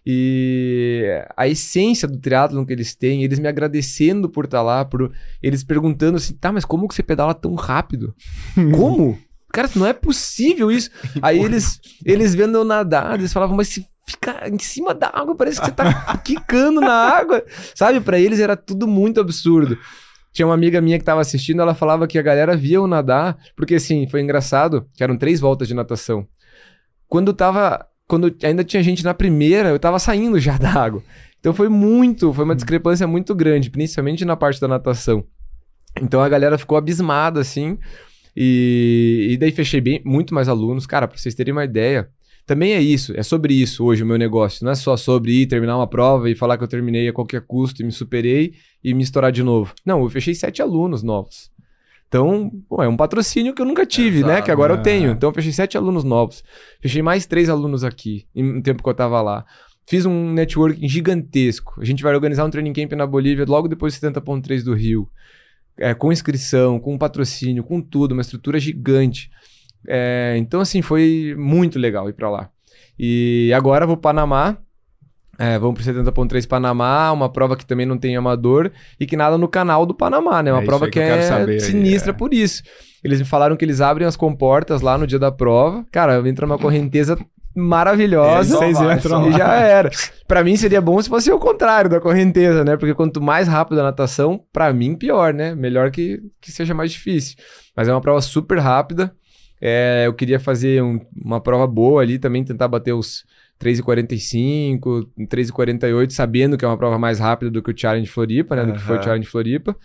E 0.05 1.03
a 1.35 1.47
essência 1.47 2.07
do 2.07 2.17
triatlon 2.17 2.65
que 2.65 2.73
eles 2.73 2.95
têm, 2.95 3.23
eles 3.23 3.39
me 3.39 3.47
agradecendo 3.47 4.29
por 4.29 4.45
estar 4.45 4.61
lá, 4.61 4.83
por 4.85 5.11
eles 5.41 5.63
perguntando 5.63 6.17
assim, 6.17 6.33
tá, 6.33 6.51
mas 6.51 6.65
como 6.65 6.87
que 6.87 6.95
você 6.95 7.03
pedala 7.03 7.33
tão 7.33 7.53
rápido? 7.55 8.15
Como? 8.75 9.19
Cara, 9.51 9.69
não 9.75 9.85
é 9.85 9.93
possível 9.93 10.71
isso. 10.71 10.91
Aí 11.21 11.39
eles, 11.39 11.79
eles 12.05 12.35
vendo 12.35 12.57
eu 12.57 12.63
nadar, 12.63 13.17
eles 13.19 13.33
falavam, 13.33 13.57
mas 13.57 13.67
se 13.67 13.85
ficar 14.05 14.47
em 14.51 14.59
cima 14.59 14.93
da 14.93 15.09
água, 15.13 15.35
parece 15.35 15.59
que 15.59 15.65
você 15.65 15.71
tá 15.71 16.17
quicando 16.23 16.81
na 16.81 16.93
água. 16.93 17.43
Sabe, 17.75 17.99
Pra 17.99 18.19
eles 18.19 18.39
era 18.39 18.55
tudo 18.55 18.87
muito 18.87 19.19
absurdo. 19.19 19.77
Tinha 20.31 20.45
uma 20.45 20.53
amiga 20.53 20.79
minha 20.79 20.99
que 20.99 21.05
tava 21.05 21.21
assistindo, 21.21 21.61
ela 21.61 21.73
falava 21.73 22.07
que 22.07 22.19
a 22.19 22.21
galera 22.21 22.55
via 22.55 22.75
eu 22.75 22.87
nadar, 22.87 23.37
porque 23.55 23.75
assim, 23.75 24.07
foi 24.07 24.21
engraçado, 24.21 24.87
que 24.93 25.03
eram 25.03 25.17
três 25.17 25.39
voltas 25.39 25.67
de 25.67 25.73
natação. 25.73 26.27
Quando 27.07 27.33
tava. 27.33 27.85
Quando 28.09 28.35
ainda 28.43 28.63
tinha 28.63 28.81
gente 28.81 29.03
na 29.03 29.13
primeira, 29.13 29.69
eu 29.69 29.77
tava 29.77 29.99
saindo 29.99 30.39
já 30.39 30.57
da 30.57 30.73
água. 30.73 31.03
Então 31.39 31.53
foi 31.53 31.69
muito, 31.69 32.33
foi 32.33 32.43
uma 32.43 32.55
discrepância 32.55 33.05
muito 33.05 33.35
grande, 33.35 33.69
principalmente 33.69 34.25
na 34.25 34.35
parte 34.35 34.59
da 34.59 34.67
natação. 34.67 35.23
Então 36.01 36.19
a 36.19 36.27
galera 36.27 36.57
ficou 36.57 36.75
abismada, 36.75 37.39
assim. 37.39 37.77
E, 38.35 39.27
e 39.29 39.37
daí 39.37 39.51
fechei 39.51 39.79
bem, 39.79 40.01
muito 40.03 40.33
mais 40.33 40.49
alunos. 40.49 40.87
Cara, 40.87 41.07
pra 41.07 41.19
vocês 41.19 41.35
terem 41.35 41.51
uma 41.51 41.63
ideia, 41.63 42.09
também 42.47 42.73
é 42.73 42.81
isso, 42.81 43.13
é 43.15 43.21
sobre 43.21 43.53
isso 43.53 43.85
hoje 43.85 44.01
o 44.01 44.07
meu 44.07 44.17
negócio. 44.17 44.65
Não 44.65 44.71
é 44.71 44.75
só 44.75 44.97
sobre 44.97 45.43
ir 45.43 45.45
terminar 45.45 45.77
uma 45.77 45.87
prova 45.87 46.31
e 46.31 46.35
falar 46.35 46.57
que 46.57 46.63
eu 46.63 46.67
terminei 46.67 47.07
a 47.07 47.13
qualquer 47.13 47.41
custo 47.41 47.83
e 47.83 47.85
me 47.85 47.91
superei 47.91 48.53
e 48.83 48.91
me 48.95 49.03
estourar 49.03 49.31
de 49.31 49.43
novo. 49.43 49.75
Não, 49.85 50.01
eu 50.01 50.09
fechei 50.09 50.33
sete 50.33 50.63
alunos 50.63 51.03
novos. 51.03 51.51
Então, 52.09 52.51
pô, 52.67 52.81
é 52.83 52.87
um 52.87 52.97
patrocínio 52.97 53.53
que 53.53 53.61
eu 53.61 53.65
nunca 53.65 53.85
tive, 53.85 54.21
né? 54.23 54.33
Exato. 54.33 54.45
Que 54.45 54.51
agora 54.51 54.73
eu 54.73 54.77
Ah. 54.79 54.81
tenho. 54.81 55.11
Então, 55.11 55.29
eu 55.29 55.33
fechei 55.33 55.51
sete 55.53 55.77
alunos 55.77 56.03
novos. 56.03 56.43
Fechei 56.81 57.03
mais 57.03 57.27
três 57.27 57.49
alunos 57.49 57.83
aqui, 57.83 58.25
em 58.35 58.57
um 58.57 58.61
tempo 58.61 58.81
que 58.81 58.89
eu 58.89 58.93
tava 58.95 59.21
lá. 59.21 59.45
Fiz 59.87 60.05
um 60.07 60.33
networking 60.33 60.87
gigantesco. 60.89 61.79
A 61.79 61.85
gente 61.85 62.01
vai 62.01 62.13
organizar 62.13 62.45
um 62.45 62.49
training 62.49 62.73
camp 62.73 62.93
na 62.93 63.05
Bolívia 63.05 63.45
logo 63.47 63.67
depois 63.67 63.93
do 63.93 63.97
70.3 63.99 64.63
do 64.63 64.73
Rio. 64.73 65.07
É, 65.77 65.93
com 65.93 66.11
inscrição, 66.11 66.79
com 66.79 66.97
patrocínio, 66.97 67.63
com 67.63 67.79
tudo, 67.79 68.11
uma 68.13 68.21
estrutura 68.21 68.59
gigante. 68.59 69.29
É, 69.87 70.35
então, 70.37 70.59
assim, 70.61 70.81
foi 70.81 71.35
muito 71.37 71.77
legal 71.79 72.09
ir 72.09 72.13
pra 72.13 72.29
lá. 72.29 72.49
E 72.97 73.51
agora 73.55 73.83
eu 73.83 73.87
vou 73.87 73.95
para 73.97 74.09
Panamá. 74.13 74.57
É, 75.39 75.57
vamos 75.57 75.81
pro 75.81 75.93
70.3 75.93 76.45
Panamá, 76.45 77.11
uma 77.13 77.29
prova 77.31 77.55
que 77.55 77.65
também 77.65 77.85
não 77.85 77.97
tem 77.97 78.15
amador 78.17 78.69
e 78.99 79.05
que 79.05 79.15
nada 79.15 79.37
no 79.37 79.47
canal 79.47 79.85
do 79.85 79.93
Panamá, 79.93 80.43
né? 80.43 80.51
Uma 80.51 80.61
É 80.61 80.65
prova 80.65 80.85
que, 80.87 80.91
que 80.91 80.99
é 80.99 81.21
saber 81.21 81.61
sinistra 81.61 82.11
é. 82.11 82.13
por 82.13 82.33
isso. 82.33 82.61
Eles 83.03 83.19
me 83.19 83.25
falaram 83.25 83.55
que 83.55 83.63
eles 83.63 83.79
abrem 83.79 84.05
as 84.05 84.17
comportas 84.17 84.81
lá 84.81 84.97
no 84.97 85.07
dia 85.07 85.17
da 85.17 85.31
prova. 85.31 85.85
Cara, 85.91 86.21
entra 86.27 86.45
uma 86.45 86.57
correnteza 86.57 87.17
maravilhosa. 87.55 88.57
Vocês 88.57 88.77
vai, 88.77 88.95
entram 88.97 89.29
E 89.29 89.33
já 89.33 89.53
era. 89.55 89.89
Pra 90.27 90.43
mim 90.43 90.55
seria 90.57 90.81
bom 90.81 91.01
se 91.01 91.07
fosse 91.09 91.31
o 91.31 91.39
contrário 91.39 91.89
da 91.89 91.99
correnteza, 91.99 92.63
né? 92.63 92.75
Porque 92.77 92.93
quanto 92.93 93.21
mais 93.21 93.47
rápido 93.47 93.79
a 93.79 93.83
natação, 93.83 94.41
pra 94.51 94.73
mim 94.73 94.95
pior, 94.95 95.33
né? 95.33 95.55
Melhor 95.55 95.91
que, 95.91 96.19
que 96.41 96.51
seja 96.51 96.73
mais 96.73 96.91
difícil. 96.91 97.35
Mas 97.75 97.87
é 97.87 97.91
uma 97.93 98.01
prova 98.01 98.21
super 98.21 98.59
rápida. 98.59 99.13
É, 99.61 100.03
eu 100.05 100.13
queria 100.13 100.39
fazer 100.39 100.81
um- 100.81 100.99
uma 101.25 101.41
prova 101.41 101.67
boa 101.67 102.01
ali 102.01 102.17
também, 102.17 102.43
tentar 102.43 102.67
bater 102.67 102.93
os 102.93 103.23
3,45, 103.59 105.07
3,48, 105.27 106.11
sabendo 106.11 106.57
que 106.57 106.63
é 106.63 106.67
uma 106.67 106.77
prova 106.77 106.97
mais 106.97 107.19
rápida 107.19 107.51
do 107.51 107.61
que 107.61 107.71
o 107.71 107.77
Challenge 107.77 108.07
Floripa, 108.07 108.55
né? 108.55 108.65
Do 108.65 108.73
que 108.73 108.79
foi 108.79 108.97
o. 108.97 109.03
Challenge 109.03 109.27
Floripa. 109.27 109.75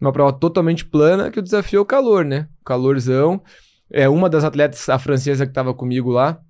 Uma 0.00 0.12
prova 0.12 0.32
totalmente 0.32 0.84
plana, 0.84 1.30
que 1.30 1.38
o 1.38 1.42
desafio 1.42 1.78
é 1.78 1.80
o 1.80 1.84
calor, 1.84 2.24
né? 2.24 2.48
O 2.60 2.64
calorzão. 2.64 3.40
É 3.92 4.08
uma 4.08 4.28
das 4.28 4.44
atletas, 4.44 4.88
a 4.88 4.98
francesa 4.98 5.44
que 5.44 5.50
estava 5.50 5.74
comigo 5.74 6.10
lá, 6.10 6.40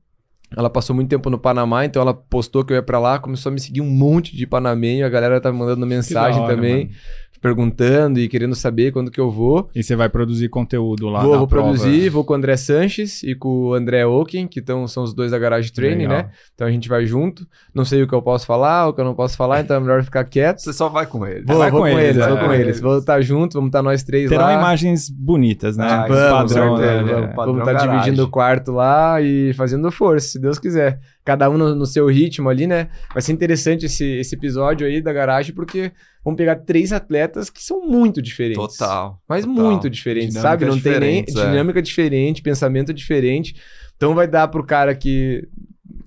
ela 0.56 0.68
passou 0.68 0.94
muito 0.94 1.08
tempo 1.08 1.30
no 1.30 1.38
Panamá, 1.38 1.84
então 1.84 2.02
ela 2.02 2.12
postou 2.12 2.64
que 2.64 2.72
eu 2.72 2.76
ia 2.76 2.82
pra 2.82 2.98
lá, 2.98 3.18
começou 3.18 3.50
a 3.50 3.52
me 3.52 3.60
seguir 3.60 3.80
um 3.80 3.88
monte 3.88 4.36
de 4.36 4.46
panamenho, 4.46 5.06
a 5.06 5.08
galera 5.08 5.40
tá 5.40 5.52
me 5.52 5.58
mandando 5.58 5.86
mensagem 5.86 6.40
hora, 6.40 6.54
também, 6.54 6.86
mano. 6.86 6.96
Perguntando 7.40 8.20
e 8.20 8.28
querendo 8.28 8.54
saber 8.54 8.92
quando 8.92 9.10
que 9.10 9.20
eu 9.20 9.30
vou. 9.30 9.68
E 9.74 9.82
você 9.82 9.96
vai 9.96 10.08
produzir 10.08 10.48
conteúdo 10.48 11.08
lá 11.08 11.22
vou 11.22 11.32
na 11.32 11.38
vou 11.38 11.46
prova. 11.46 11.68
produzir, 11.72 12.08
vou 12.10 12.24
com 12.24 12.32
o 12.32 12.36
André 12.36 12.56
Sanches 12.56 13.22
e 13.22 13.34
com 13.34 13.48
o 13.48 13.74
André 13.74 14.04
Oken, 14.06 14.46
que 14.46 14.60
tão, 14.60 14.86
são 14.86 15.02
os 15.02 15.14
dois 15.14 15.30
da 15.30 15.38
Garage 15.38 15.72
Training, 15.72 16.06
Legal. 16.06 16.18
né? 16.24 16.30
Então 16.54 16.66
a 16.66 16.70
gente 16.70 16.88
vai 16.88 17.06
junto. 17.06 17.46
Não 17.74 17.84
sei 17.84 18.02
o 18.02 18.06
que 18.08 18.14
eu 18.14 18.22
posso 18.22 18.46
falar, 18.46 18.88
o 18.88 18.92
que 18.92 19.00
eu 19.00 19.04
não 19.04 19.14
posso 19.14 19.36
falar, 19.36 19.60
então 19.60 19.76
é 19.76 19.80
melhor 19.80 20.02
ficar 20.04 20.24
quieto. 20.24 20.58
Você 20.60 20.72
só 20.72 20.88
vai 20.88 21.06
com 21.06 21.26
ele. 21.26 21.44
Vou, 21.46 21.58
Vai 21.58 21.70
vou 21.70 21.80
com 21.80 21.88
eles, 21.88 22.16
eles, 22.16 22.22
é. 22.24 22.28
vou 22.28 22.38
com 22.38 22.52
eles. 22.52 22.80
Vou 22.80 22.98
estar 22.98 23.20
junto, 23.22 23.54
vamos 23.54 23.68
estar 23.68 23.82
nós 23.82 24.02
três 24.02 24.28
Terão 24.28 24.44
lá. 24.44 24.54
imagens 24.54 25.08
bonitas, 25.08 25.76
né? 25.76 25.86
Ah, 25.88 26.02
Os 26.02 26.08
Vamos, 26.18 26.52
padrão, 26.54 26.76
certeza, 26.76 27.02
né? 27.02 27.12
vamos. 27.12 27.26
Padrão 27.34 27.44
Vamos 27.54 27.60
estar 27.60 27.72
garagem. 27.72 27.98
dividindo 28.00 28.24
o 28.24 28.28
quarto 28.28 28.72
lá 28.72 29.20
e 29.20 29.52
fazendo 29.54 29.90
força, 29.90 30.28
se 30.28 30.38
Deus 30.38 30.58
quiser. 30.58 31.00
Cada 31.24 31.50
um 31.50 31.58
no, 31.58 31.74
no 31.74 31.86
seu 31.86 32.06
ritmo 32.06 32.48
ali, 32.48 32.66
né? 32.66 32.88
Vai 33.12 33.22
ser 33.22 33.32
interessante 33.32 33.86
esse, 33.86 34.04
esse 34.04 34.34
episódio 34.34 34.86
aí 34.86 35.02
da 35.02 35.12
garagem, 35.12 35.54
porque 35.54 35.92
vamos 36.24 36.38
pegar 36.38 36.56
três 36.56 36.92
atletas 36.92 37.50
que 37.50 37.62
são 37.62 37.82
muito 37.82 38.22
diferentes. 38.22 38.76
Total. 38.78 39.20
Mas 39.28 39.44
total. 39.44 39.64
muito 39.64 39.90
diferentes, 39.90 40.34
Dinâmicas 40.34 40.60
sabe? 40.60 40.64
Não 40.66 40.80
tem 40.80 41.00
nem 41.00 41.20
é. 41.20 41.22
dinâmica 41.22 41.82
diferente, 41.82 42.42
pensamento 42.42 42.92
diferente. 42.92 43.54
Então 43.96 44.14
vai 44.14 44.26
dar 44.26 44.48
pro 44.48 44.64
cara 44.64 44.94
que, 44.94 45.46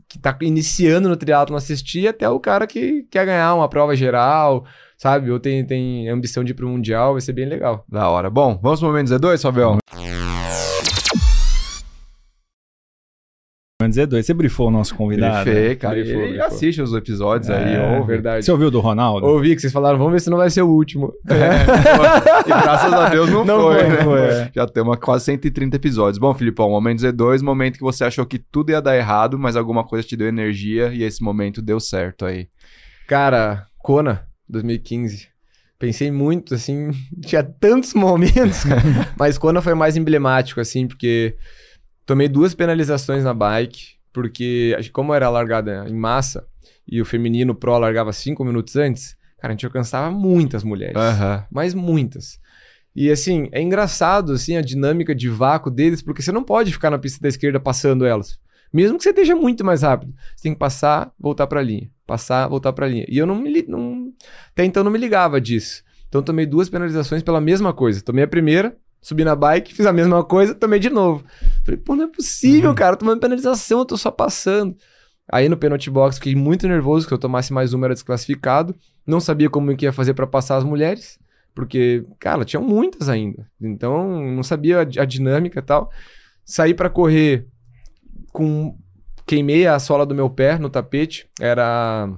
que 0.08 0.18
tá 0.18 0.36
iniciando 0.42 1.08
no 1.08 1.16
triatlo 1.16 1.56
assistir 1.56 2.08
até 2.08 2.28
o 2.28 2.40
cara 2.40 2.66
que 2.66 3.06
quer 3.12 3.26
ganhar 3.26 3.54
uma 3.54 3.70
prova 3.70 3.96
geral, 3.96 4.66
sabe? 4.98 5.30
Ou 5.30 5.40
tem, 5.40 5.64
tem 5.64 6.10
ambição 6.10 6.44
de 6.44 6.52
ir 6.52 6.56
pro 6.56 6.68
Mundial, 6.68 7.14
vai 7.14 7.22
ser 7.22 7.34
bem 7.34 7.46
legal. 7.46 7.86
Da 7.88 8.10
hora. 8.10 8.30
Bom, 8.30 8.60
vamos 8.62 8.80
pro 8.80 8.90
momento 8.90 9.10
Z2, 9.10 9.42
Fabião? 9.42 9.78
Vamos 13.84 13.96
dizer 13.96 14.08
dois. 14.08 14.26
Você 14.26 14.34
brifou 14.34 14.68
o 14.68 14.72
nosso 14.72 14.96
convidado? 14.96 15.44
Brifei, 15.44 15.76
cara. 15.76 15.96
Brifou, 15.96 16.22
ele 16.22 16.30
brifou. 16.32 16.48
assiste 16.48 16.82
os 16.82 16.94
episódios 16.94 17.50
É, 17.50 17.58
aí, 17.58 17.76
É 17.76 17.98
ouve. 17.98 18.08
verdade. 18.08 18.46
Você 18.46 18.52
ouviu 18.52 18.72
do 18.72 18.80
Ronaldo? 18.80 19.26
Ouvi 19.28 19.56
que 19.56 19.62
vocês 19.62 19.74
falaram, 19.74 19.98
vamos 19.98 20.14
ver 20.14 20.22
se 20.22 20.30
não 20.30 20.38
vai 20.38 20.50
ser 20.50 20.62
o 20.62 20.70
último. 20.70 21.14
e 22.46 22.48
graças 22.50 22.94
a 22.94 23.10
Deus 23.10 23.30
não, 23.30 23.44
Não 23.46 23.62
foi, 23.62 23.80
foi, 23.80 23.90
né? 23.90 24.04
foi, 24.04 24.20
é. 24.22 24.52
Já 24.56 24.66
temos 24.68 24.98
quase 25.00 25.26
130 25.26 25.76
episódios. 25.76 26.18
Bom, 26.18 26.34
Filipão, 26.34 26.70
momento 26.70 27.00
Z2, 27.00 27.42
momento 27.42 27.76
que 27.78 27.84
você 27.84 28.04
achou 28.04 28.26
que 28.26 28.40
tudo 28.40 28.72
ia 28.72 28.82
dar 28.82 28.96
errado, 28.96 29.38
mas 29.38 29.56
alguma 29.56 29.84
coisa 29.84 30.08
te 30.08 30.16
deu 30.16 30.28
energia 30.28 30.88
e 30.94 31.04
esse 31.04 31.22
momento 31.22 31.62
deu 31.62 31.80
certo 31.80 32.26
aí. 32.26 32.48
Cara, 33.08 33.68
Kona, 33.80 34.24
2015. 34.50 35.28
Pensei 35.78 36.10
muito, 36.12 36.54
assim, 36.56 36.92
tinha 37.26 37.44
tantos 37.44 37.94
momentos, 37.94 38.64
cara. 38.64 38.82
mas 39.20 39.38
Kona 39.38 39.62
foi 39.62 39.74
mais 39.74 39.98
emblemático, 39.98 40.62
assim, 40.62 40.88
porque 40.88 41.36
tomei 42.06 42.28
duas 42.28 42.54
penalizações 42.54 43.24
na 43.24 43.34
bike, 43.34 43.96
porque 44.12 44.76
como 44.92 45.14
era 45.14 45.30
largada 45.30 45.86
em 45.88 45.96
massa 45.96 46.46
e 46.88 47.02
o 47.02 47.06
feminino 47.06 47.56
pro 47.56 47.78
largava 47.78 48.12
cinco 48.14 48.44
minutos 48.44 48.76
antes, 48.76 49.16
cara, 49.40 49.54
a 49.54 49.56
gente 49.56 49.66
alcançava 49.66 50.12
muitas 50.12 50.64
mulheres. 50.64 50.96
Aham. 50.96 51.46
mas 51.52 51.74
muitas. 51.74 52.40
E 52.96 53.10
assim, 53.10 53.50
é 53.52 53.62
engraçado 53.62 54.34
assim 54.34 54.56
a 54.56 54.62
dinâmica 54.62 55.16
de 55.16 55.28
vácuo 55.28 55.72
deles, 55.72 56.02
porque 56.02 56.22
você 56.22 56.32
não 56.32 56.44
pode 56.44 56.72
ficar 56.72 56.92
na 56.92 57.00
pista 57.00 57.20
da 57.22 57.28
esquerda 57.28 57.60
passando 57.60 58.06
elas. 58.06 58.40
Mesmo 58.72 58.98
que 58.98 59.04
você 59.04 59.10
esteja 59.10 59.36
muito 59.36 59.64
mais 59.64 59.84
rápido, 59.84 60.14
você 60.36 60.44
tem 60.44 60.54
que 60.54 60.60
passar, 60.60 61.12
voltar 61.20 61.46
para 61.48 61.60
a 61.60 61.64
linha, 61.64 61.90
passar, 62.08 62.48
voltar 62.48 62.74
para 62.74 62.86
a 62.86 62.90
linha. 62.90 63.06
E 63.08 63.18
eu 63.18 63.26
não 63.26 63.36
me 63.36 63.64
não 63.68 64.12
até 64.52 64.66
então 64.66 64.84
não 64.84 64.92
me 64.92 64.98
ligava 64.98 65.40
disso. 65.40 65.84
Então 66.10 66.22
tomei 66.22 66.46
duas 66.46 66.70
penalizações 66.70 67.24
pela 67.24 67.42
mesma 67.42 67.74
coisa. 67.74 68.02
Tomei 68.02 68.24
a 68.24 68.28
primeira, 68.28 68.76
subi 69.02 69.24
na 69.24 69.36
bike, 69.36 69.74
fiz 69.74 69.86
a 69.86 69.94
mesma 69.94 70.24
coisa, 70.24 70.56
tomei 70.56 70.80
de 70.80 70.90
novo. 70.90 71.24
Falei, 71.64 71.80
pô, 71.80 71.96
não 71.96 72.06
é 72.06 72.08
possível, 72.08 72.74
cara, 72.76 72.96
tomando 72.96 73.20
penalização, 73.20 73.80
eu 73.80 73.86
tô 73.86 73.98
só 73.98 74.12
passando. 74.12 74.76
Aí 75.32 75.48
no 75.48 75.58
penalty 75.58 75.90
box 75.90 76.18
fiquei 76.18 76.36
muito 76.36 76.68
nervoso 76.68 77.08
que 77.08 77.14
eu 77.14 77.18
tomasse 77.18 77.54
mais 77.54 77.74
uma 77.74 77.88
era 77.88 77.94
desclassificado. 77.94 78.76
Não 79.08 79.20
sabia 79.20 79.50
como 79.50 79.76
que 79.76 79.86
ia 79.86 79.94
fazer 79.94 80.14
para 80.14 80.28
passar 80.28 80.58
as 80.58 80.64
mulheres. 80.64 81.18
Porque, 81.56 82.06
cara, 82.20 82.44
tinham 82.44 82.64
muitas 82.64 83.08
ainda. 83.08 83.48
Então, 83.62 84.22
não 84.32 84.44
sabia 84.44 84.80
a, 84.80 84.82
a 84.82 85.06
dinâmica 85.06 85.60
e 85.60 85.62
tal. 85.62 85.92
Saí 86.44 86.74
pra 86.74 86.90
correr 86.90 87.48
com. 88.32 88.78
Queimei 89.26 89.66
a 89.68 89.80
sola 89.80 90.06
do 90.06 90.16
meu 90.16 90.30
pé 90.30 90.58
no 90.58 90.70
tapete. 90.70 91.30
Era 91.40 92.10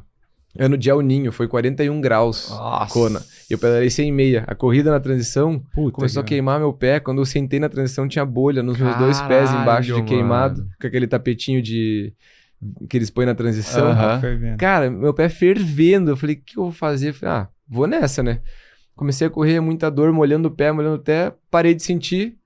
ano 0.58 0.78
de 0.78 0.90
El 0.90 1.02
Ninho, 1.02 1.32
foi 1.32 1.48
41 1.48 2.00
graus. 2.02 2.50
Nossa. 2.50 2.94
Kona. 2.94 3.22
E 3.50 3.54
eu 3.54 3.58
pedalei 3.58 3.90
sem 3.90 4.12
meia. 4.12 4.44
A 4.48 4.56
corrida 4.56 4.92
na 4.92 5.00
transição 5.00 5.60
Puta 5.74 5.92
começou 5.96 6.22
a 6.22 6.24
que- 6.24 6.30
queimar 6.30 6.60
meu 6.60 6.72
pé. 6.74 7.00
Quando 7.00 7.20
eu 7.22 7.26
sentei 7.26 7.60
na 7.60 7.70
transição, 7.70 8.08
tinha 8.08 8.26
bolha 8.26 8.64
nos 8.64 8.78
meus 8.78 8.96
dois 8.98 9.22
pés 9.22 9.50
embaixo 9.52 9.88
de 9.88 9.92
Caralho, 9.94 10.06
queimado. 10.08 10.58
mano. 10.62 10.72
Com 10.82 10.88
aquele 10.88 11.08
tapetinho 11.08 11.62
de. 11.62 12.14
que 12.90 12.98
eles 12.98 13.10
põem 13.10 13.26
na 13.26 13.36
transição. 13.36 13.88
Aham. 13.88 13.96
Tá 14.16 14.20
fervendo. 14.20 14.58
Cara, 14.58 14.90
meu 14.90 15.14
pé 15.14 15.30
fervendo. 15.30 16.12
Eu 16.12 16.18
falei, 16.18 16.36
o 16.36 16.42
que 16.44 16.58
eu 16.58 16.64
vou 16.64 16.72
fazer? 16.72 17.10
Eu 17.10 17.14
falei, 17.14 17.36
ah, 17.36 17.50
vou 17.68 17.86
nessa, 17.86 18.24
né? 18.24 18.40
Comecei 18.96 19.28
a 19.28 19.30
correr, 19.30 19.60
muita 19.60 19.92
dor, 19.92 20.12
molhando 20.14 20.48
o 20.48 20.52
pé, 20.52 20.72
molhando 20.72 20.96
o 20.96 21.00
pé. 21.04 21.34
Parei 21.52 21.74
de 21.76 21.84
sentir. 21.84 22.38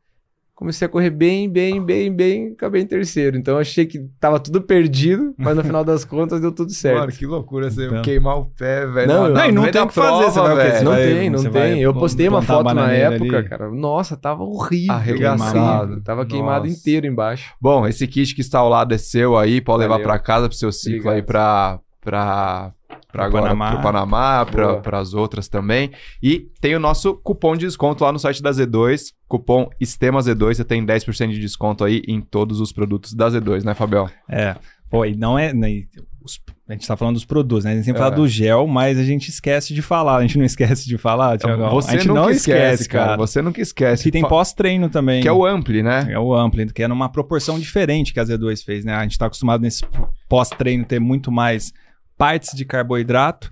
Comecei 0.60 0.86
a 0.86 0.90
correr 0.90 1.10
bem, 1.10 1.50
bem, 1.50 1.82
bem, 1.82 2.14
bem. 2.14 2.52
Acabei 2.52 2.82
em 2.82 2.86
terceiro. 2.86 3.38
Então 3.38 3.54
eu 3.54 3.62
achei 3.62 3.86
que 3.86 4.00
tava 4.20 4.42
tudo 4.42 4.62
perdido, 4.62 5.34
mas 5.38 5.56
no 5.56 5.64
final 5.64 5.86
das 5.86 6.04
contas 6.04 6.42
deu 6.42 6.52
tudo 6.52 6.70
certo. 6.74 7.00
Mano, 7.00 7.12
que 7.14 7.26
loucura 7.26 7.72
você 7.72 7.86
Então. 7.86 8.02
queimar 8.02 8.38
o 8.40 8.46
pé, 8.48 8.86
velho. 8.86 9.08
Não, 9.08 9.30
não, 9.30 9.52
não 9.54 9.64
tem 9.64 9.72
da 9.72 9.84
o 9.86 9.88
que 9.88 9.94
fazer, 9.94 10.26
você 10.26 10.40
vai 10.42 10.50
não 10.50 10.56
vai- 10.92 11.08
tem, 11.08 11.30
não 11.30 11.44
tem. 11.50 11.82
Eu 11.82 11.94
postei 11.94 12.28
uma 12.28 12.42
foto 12.42 12.74
na 12.74 12.92
época, 12.92 13.38
ali. 13.38 13.48
cara. 13.48 13.72
Nossa, 13.72 14.18
tava 14.18 14.44
horrível. 14.44 14.96
Arregaçado. 14.96 15.84
horrível. 15.84 16.04
Tava 16.04 16.26
queimado 16.26 16.66
Nossa. 16.68 16.78
inteiro 16.78 17.08
embaixo. 17.08 17.54
Bom, 17.62 17.88
esse 17.88 18.06
kit 18.06 18.36
que 18.36 18.42
está 18.42 18.60
ao 18.60 18.68
lado 18.68 18.94
é 18.94 18.98
seu 18.98 19.38
aí, 19.38 19.62
pode 19.62 19.80
levar 19.80 19.94
Valeu. 19.94 20.08
pra 20.08 20.20
casa, 20.20 20.50
pro 20.50 20.58
seu 20.58 20.74
ciclo 20.74 21.10
Obrigado. 21.10 21.16
aí 21.16 21.22
pra, 21.22 21.80
pra 22.10 22.72
Pro 23.12 23.24
agora, 23.24 23.44
Panamá. 23.44 23.72
pro 23.72 23.82
Panamá, 23.82 24.46
pra, 24.46 24.68
Boa. 24.68 24.82
pras 24.82 25.14
outras 25.14 25.48
também. 25.48 25.92
E 26.22 26.48
tem 26.62 26.76
o 26.76 26.80
nosso 26.80 27.16
cupom 27.16 27.54
de 27.56 27.66
desconto 27.66 28.04
lá 28.04 28.12
no 28.12 28.20
site 28.20 28.42
da 28.42 28.52
Z2, 28.52 29.14
cupom 29.28 29.68
Estema 29.80 30.20
Z2, 30.20 30.56
você 30.56 30.64
tem 30.66 30.86
10% 30.86 31.30
de 31.32 31.40
desconto 31.40 31.84
aí 31.84 32.02
em 32.08 32.22
todos 32.22 32.60
os 32.60 32.72
produtos 32.72 33.14
da 33.14 33.28
Z2, 33.30 33.64
né, 33.64 33.74
Fabião? 33.74 34.08
É. 34.30 34.56
Pô, 34.92 35.06
e 35.06 35.16
não 35.16 35.38
é. 35.40 35.54
né, 35.54 35.84
os- 36.24 36.40
a 36.68 36.74
gente 36.74 36.88
tá 36.88 36.96
falando 36.98 37.16
dos 37.16 37.26
produtos, 37.26 37.64
né? 37.66 37.72
A 37.72 37.76
gente 37.76 37.86
sempre 37.86 38.00
É. 38.02 38.04
fala 38.04 38.16
do 38.16 38.28
gel, 38.28 38.68
mas 38.68 38.98
a 39.00 39.04
gente 39.04 39.30
esquece 39.30 39.74
de 39.74 39.82
falar. 39.82 40.18
A 40.18 40.22
gente 40.22 40.38
não 40.38 40.46
esquece 40.46 40.88
de 40.88 40.98
falar, 40.98 41.38
Thiago. 41.38 41.68
Você 41.70 41.90
a 41.90 41.94
gente 41.98 42.08
nunca 42.08 42.20
não 42.22 42.30
esquece, 42.30 42.88
cara. 42.90 43.18
Você 43.18 43.42
nunca 43.42 43.60
esquece. 43.62 44.04
Que 44.04 44.12
tem 44.12 44.22
pós-treino 44.28 44.88
também. 44.90 45.22
Que 45.22 45.28
é 45.28 45.32
o 45.32 45.46
Ampli, 45.46 45.82
né? 45.84 46.08
É 46.12 46.20
o 46.20 46.34
Ampli, 46.36 46.72
que 46.72 46.84
é 46.84 46.88
numa 46.88 47.10
proporção 47.10 47.60
diferente 47.60 48.14
que 48.14 48.20
a 48.20 48.24
Z2 48.24 48.64
fez, 48.64 48.84
né? 48.86 48.94
A 48.94 49.02
gente 49.04 49.18
tá 49.18 49.26
acostumado 49.28 49.62
nesse 49.62 49.84
pós-treino 50.28 50.86
ter 50.86 51.00
muito 51.00 51.32
mais 51.32 51.72
partes 52.20 52.56
de 52.56 52.64
carboidrato, 52.66 53.52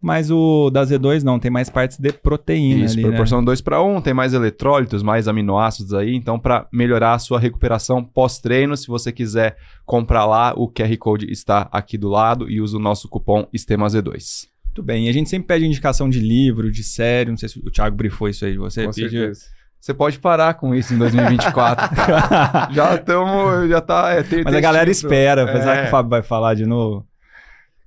mas 0.00 0.30
o 0.30 0.70
da 0.70 0.82
Z2 0.84 1.22
não, 1.22 1.38
tem 1.40 1.50
mais 1.50 1.70
partes 1.70 1.98
de 1.98 2.12
proteína 2.12 2.84
Isso, 2.84 2.94
ali, 2.94 3.02
né? 3.04 3.08
proporção 3.08 3.42
2 3.44 3.60
para 3.60 3.82
1, 3.82 4.00
tem 4.02 4.12
mais 4.14 4.34
eletrólitos, 4.34 5.02
mais 5.02 5.26
aminoácidos 5.26 5.94
aí, 5.94 6.14
então 6.14 6.38
para 6.38 6.66
melhorar 6.72 7.14
a 7.14 7.18
sua 7.18 7.40
recuperação 7.40 8.04
pós-treino, 8.04 8.76
se 8.76 8.86
você 8.86 9.10
quiser 9.10 9.56
comprar 9.86 10.26
lá, 10.26 10.52
o 10.56 10.68
QR 10.68 10.96
Code 10.98 11.30
está 11.32 11.68
aqui 11.72 11.96
do 11.96 12.08
lado 12.08 12.48
e 12.50 12.60
usa 12.60 12.76
o 12.76 12.80
nosso 12.80 13.08
cupom 13.08 13.46
ESTEMAZ2. 13.54 14.46
Muito 14.66 14.82
bem. 14.82 15.06
E 15.06 15.08
a 15.08 15.12
gente 15.12 15.28
sempre 15.30 15.48
pede 15.48 15.64
indicação 15.66 16.08
de 16.10 16.20
livro, 16.20 16.70
de 16.70 16.82
série, 16.84 17.30
não 17.30 17.36
sei 17.38 17.48
se 17.48 17.58
o 17.58 17.70
Thiago 17.70 17.96
brifou 17.96 18.28
isso 18.28 18.44
aí 18.44 18.52
de 18.52 18.58
você. 18.58 18.84
Com 18.84 18.92
pediu- 18.92 19.10
certeza. 19.10 19.40
Você 19.80 19.94
pode 19.94 20.18
parar 20.18 20.54
com 20.54 20.74
isso 20.74 20.92
em 20.92 20.98
2024, 20.98 21.94
cara. 21.96 22.68
já 22.74 22.94
estamos, 22.96 23.68
já 23.68 23.80
tá... 23.80 24.10
É, 24.12 24.22
tem- 24.24 24.42
Mas 24.44 24.52
a 24.52 24.56
tem 24.56 24.62
galera 24.62 24.92
título. 24.92 25.12
espera, 25.12 25.42
apesar 25.44 25.76
É. 25.76 25.82
que 25.82 25.88
o 25.88 25.90
Fábio 25.90 26.10
vai 26.10 26.22
falar 26.22 26.54
de 26.54 26.66
novo. 26.66 27.06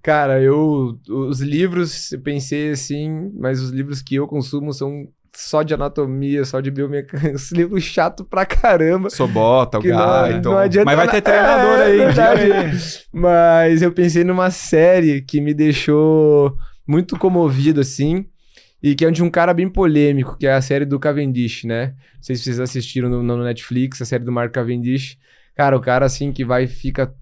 Cara, 0.04 0.41
eu. 0.41 0.97
Os 1.10 1.39
livros, 1.41 2.12
eu 2.12 2.20
pensei 2.22 2.72
assim, 2.72 3.32
mas 3.38 3.62
os 3.62 3.70
livros 3.70 4.02
que 4.02 4.16
eu 4.16 4.28
consumo 4.28 4.74
são 4.74 5.08
só 5.34 5.64
de 5.64 5.74
anatomia, 5.74 6.43
só 6.43 6.60
de 6.60 6.70
biomecânica. 6.72 7.32
Esse 7.36 7.54
livro 7.56 7.80
chato 7.80 8.26
pra 8.26 8.45
caramba. 8.45 9.10
Sobota, 9.10 9.78
o 9.78 9.82
Que 9.82 9.89
não, 9.89 9.97
Gaiton. 9.97 10.49
não 10.52 10.58
adianta. 10.58 10.86
Mas 10.86 10.95
vai 10.97 11.10
ter 11.10 11.22
treinador 11.22 11.78
É, 11.80 11.84
aí, 11.86 11.97
verdade. 11.97 12.41
diga 12.43 12.60
aí. 12.60 12.72
Mas 13.14 13.82
eu 13.82 13.91
pensei 13.91 14.24
numa 14.24 14.49
série 14.52 15.22
que 15.22 15.39
me 15.39 15.54
deixou 15.54 16.56
muito 16.88 17.18
comovido, 17.18 17.80
assim. 17.80 18.26
E 18.84 18.95
que 18.95 19.06
é 19.06 19.12
de 19.12 19.22
um 19.22 19.30
cara 19.30 19.54
bem 19.54 19.70
polêmico, 19.70 20.36
que 20.39 20.47
é 20.47 20.54
a 20.54 20.62
série 20.62 20.86
do 20.86 20.99
Cavendish, 20.99 21.64
né? 21.66 21.93
Não 22.16 22.24
sei 22.24 22.36
se 22.36 22.43
vocês 22.43 22.60
assistiram 22.60 23.08
no, 23.10 23.22
no 23.22 23.43
Netflix, 23.43 24.02
a 24.02 24.06
série 24.06 24.24
do 24.24 24.32
Mark 24.32 24.52
Cavendish. 24.52 25.18
Cara, 25.56 25.78
o 25.78 25.80
cara, 25.80 26.08
assim, 26.08 26.32
que 26.32 26.43
vai 26.43 26.64
e 26.64 26.68
fica. 26.68 27.14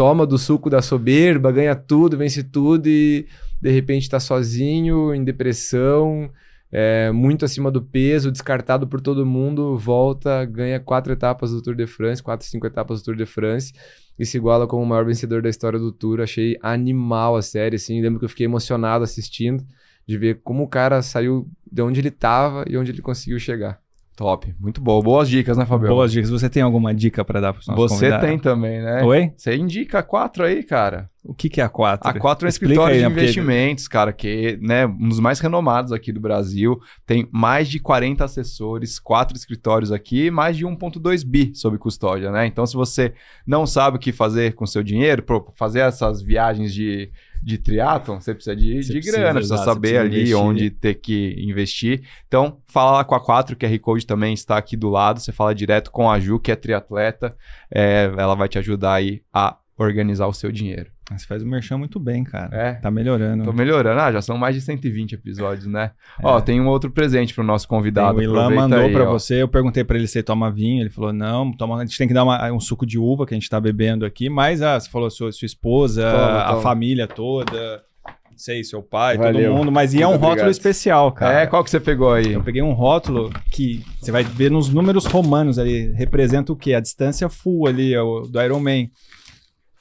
Toma 0.00 0.26
do 0.26 0.38
suco 0.38 0.70
da 0.70 0.80
soberba, 0.80 1.52
ganha 1.52 1.76
tudo, 1.76 2.16
vence 2.16 2.42
tudo 2.42 2.86
e 2.88 3.26
de 3.60 3.70
repente 3.70 4.08
tá 4.08 4.18
sozinho, 4.18 5.14
em 5.14 5.22
depressão, 5.22 6.30
é, 6.72 7.12
muito 7.12 7.44
acima 7.44 7.70
do 7.70 7.82
peso, 7.82 8.32
descartado 8.32 8.88
por 8.88 9.02
todo 9.02 9.26
mundo, 9.26 9.76
volta, 9.76 10.42
ganha 10.46 10.80
quatro 10.80 11.12
etapas 11.12 11.50
do 11.50 11.60
Tour 11.60 11.74
de 11.74 11.86
France, 11.86 12.22
quatro, 12.22 12.46
cinco 12.46 12.66
etapas 12.66 13.02
do 13.02 13.04
Tour 13.04 13.14
de 13.14 13.26
France 13.26 13.74
e 14.18 14.24
se 14.24 14.38
iguala 14.38 14.66
como 14.66 14.82
o 14.82 14.86
maior 14.86 15.04
vencedor 15.04 15.42
da 15.42 15.50
história 15.50 15.78
do 15.78 15.92
Tour. 15.92 16.22
Achei 16.22 16.56
animal 16.62 17.36
a 17.36 17.42
série, 17.42 17.76
assim. 17.76 18.00
Lembro 18.00 18.20
que 18.20 18.24
eu 18.24 18.30
fiquei 18.30 18.46
emocionado 18.46 19.04
assistindo, 19.04 19.62
de 20.08 20.16
ver 20.16 20.40
como 20.42 20.62
o 20.62 20.68
cara 20.68 21.02
saiu 21.02 21.46
de 21.70 21.82
onde 21.82 22.00
ele 22.00 22.10
tava 22.10 22.64
e 22.66 22.74
onde 22.78 22.90
ele 22.90 23.02
conseguiu 23.02 23.38
chegar. 23.38 23.78
Top, 24.20 24.54
muito 24.60 24.82
bom. 24.82 25.00
Boas 25.00 25.30
dicas, 25.30 25.56
né, 25.56 25.64
Fabião? 25.64 25.94
Boas 25.94 26.12
dicas. 26.12 26.28
Você 26.28 26.50
tem 26.50 26.62
alguma 26.62 26.94
dica 26.94 27.24
pra 27.24 27.40
dar 27.40 27.54
pros 27.54 27.66
nossos 27.66 27.84
Você 27.84 27.94
convidados? 27.94 28.28
tem 28.28 28.38
também, 28.38 28.82
né? 28.82 29.02
Oi? 29.02 29.32
Você 29.34 29.56
indica 29.56 30.00
a 30.00 30.02
4 30.02 30.44
aí, 30.44 30.62
cara. 30.62 31.08
O 31.24 31.32
que, 31.32 31.48
que 31.48 31.58
é 31.58 31.64
a 31.64 31.70
4? 31.70 32.06
A 32.06 32.12
4 32.12 32.44
é 32.44 32.46
um 32.46 32.50
escritório 32.50 32.92
aí, 32.92 32.98
de 32.98 33.02
né, 33.04 33.08
porque- 33.08 33.20
investimentos, 33.22 33.88
cara, 33.88 34.12
que 34.12 34.58
né, 34.60 34.86
um 34.86 35.08
dos 35.08 35.18
mais 35.20 35.40
renomados 35.40 35.90
aqui 35.90 36.12
do 36.12 36.20
Brasil. 36.20 36.78
Tem 37.06 37.26
mais 37.32 37.66
de 37.66 37.78
40 37.80 38.22
assessores, 38.22 38.98
quatro 38.98 39.34
escritórios 39.34 39.90
aqui, 39.90 40.30
mais 40.30 40.54
de 40.54 40.66
1,2 40.66 41.24
bi 41.24 41.52
sob 41.54 41.78
custódia, 41.78 42.30
né? 42.30 42.44
Então, 42.44 42.66
se 42.66 42.74
você 42.74 43.14
não 43.46 43.66
sabe 43.66 43.96
o 43.96 44.00
que 44.00 44.12
fazer 44.12 44.52
com 44.54 44.66
seu 44.66 44.82
dinheiro, 44.82 45.24
fazer 45.54 45.80
essas 45.80 46.20
viagens 46.20 46.74
de, 46.74 47.10
de 47.42 47.58
triatlon, 47.58 48.20
você 48.20 48.34
precisa 48.34 48.54
de, 48.54 48.82
Você 48.82 48.92
de 48.92 48.98
precisa, 48.98 49.16
grana, 49.18 49.34
precisa 49.34 49.56
saber 49.58 49.80
precisa 49.80 50.00
ali 50.00 50.16
investir. 50.16 50.36
onde 50.36 50.70
ter 50.70 50.94
que 50.94 51.34
investir. 51.38 52.02
Então, 52.26 52.60
fala 52.66 52.92
lá 52.92 53.04
com 53.04 53.14
a 53.14 53.20
4, 53.20 53.54
o 53.54 53.58
QR 53.58 53.78
Code 53.78 54.06
também 54.06 54.34
está 54.34 54.56
aqui 54.56 54.76
do 54.76 54.90
lado. 54.90 55.20
Você 55.20 55.32
fala 55.32 55.54
direto 55.54 55.90
com 55.90 56.10
a 56.10 56.20
Ju, 56.20 56.38
que 56.38 56.52
é 56.52 56.56
triatleta. 56.56 57.34
É, 57.72 58.12
ela 58.18 58.34
vai 58.34 58.48
te 58.48 58.58
ajudar 58.58 58.94
aí 58.94 59.22
a 59.32 59.56
organizar 59.76 60.26
o 60.26 60.32
seu 60.34 60.52
dinheiro. 60.52 60.90
Você 61.16 61.26
faz 61.26 61.42
o 61.42 61.46
merchan 61.46 61.76
muito 61.76 61.98
bem, 61.98 62.22
cara. 62.22 62.56
É. 62.56 62.72
Tá 62.74 62.90
melhorando. 62.90 63.44
Tô 63.44 63.52
melhorando. 63.52 64.00
Ah, 64.00 64.12
já 64.12 64.22
são 64.22 64.38
mais 64.38 64.54
de 64.54 64.60
120 64.60 65.12
episódios, 65.14 65.66
né? 65.66 65.90
É. 66.20 66.26
Ó, 66.26 66.40
tem 66.40 66.60
um 66.60 66.68
outro 66.68 66.90
presente 66.90 67.34
pro 67.34 67.42
nosso 67.42 67.66
Tem, 67.68 67.76
convidado. 67.76 68.18
o 68.18 68.22
Ilan 68.22 68.44
Aproveita 68.44 68.68
mandou 68.68 69.06
ó. 69.08 69.12
você, 69.12 69.42
eu 69.42 69.48
perguntei 69.48 69.82
pra 69.82 69.96
ele 69.96 70.06
se 70.06 70.18
ele 70.18 70.22
toma 70.22 70.50
vinho, 70.50 70.80
ele 70.82 70.90
falou, 70.90 71.12
não, 71.12 71.52
toma, 71.52 71.76
a 71.76 71.84
gente 71.84 71.98
tem 71.98 72.06
que 72.08 72.14
dar 72.14 72.22
uma- 72.24 72.52
um 72.52 72.60
suco 72.60 72.86
de 72.86 72.98
uva 72.98 73.26
que 73.26 73.34
a 73.34 73.36
gente 73.36 73.50
tá 73.50 73.60
bebendo 73.60 74.06
aqui, 74.06 74.28
mas 74.30 74.62
ah, 74.62 74.78
você 74.78 74.88
falou 74.88 75.10
sua, 75.10 75.32
sua 75.32 75.46
esposa, 75.46 76.02
Toma, 76.10 76.40
a 76.42 76.48
toma. 76.50 76.62
família 76.62 77.06
toda, 77.08 77.82
não 78.30 78.38
sei, 78.38 78.62
seu 78.64 78.82
pai, 78.82 79.16
Valeu. 79.18 79.50
todo 79.50 79.56
mundo, 79.58 79.72
mas 79.72 79.92
e 79.92 80.00
é 80.00 80.06
um 80.06 80.10
Muito 80.10 80.20
rótulo 80.20 80.32
obrigado. 80.42 80.50
especial, 80.52 81.12
cara. 81.12 81.40
É, 81.42 81.46
qual 81.46 81.62
que 81.64 81.70
você 81.70 81.80
pegou 81.80 82.12
aí? 82.12 82.32
Eu 82.32 82.42
peguei 82.42 82.62
um 82.62 82.72
rótulo 82.72 83.30
que 83.50 83.84
você 84.00 84.10
vai 84.12 84.22
ver 84.24 84.50
nos 84.50 84.68
números 84.68 85.04
romanos 85.06 85.58
ali, 85.58 85.92
representa 85.92 86.52
o 86.52 86.56
quê? 86.56 86.72
A 86.74 86.80
distância 86.80 87.28
full 87.28 87.66
ali, 87.66 87.92
é 87.92 88.00
o, 88.00 88.20
do 88.22 88.40
Iron 88.40 88.60
Man. 88.60 88.86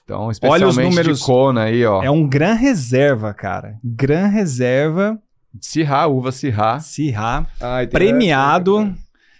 Então, 0.09 0.21
Olha 0.23 0.31
especialmente 0.31 0.69
os 0.69 0.77
números. 0.77 1.19
de 1.19 1.25
Kona 1.25 1.61
aí, 1.65 1.85
ó. 1.85 2.01
É 2.01 2.09
um 2.09 2.27
Gran 2.27 2.55
Reserva, 2.55 3.31
cara. 3.31 3.75
Gran 3.83 4.25
Reserva, 4.25 5.19
Sirra, 5.61 6.07
uva 6.07 6.31
Ai, 7.61 7.85
tem- 7.85 7.91
premiado. 7.91 8.91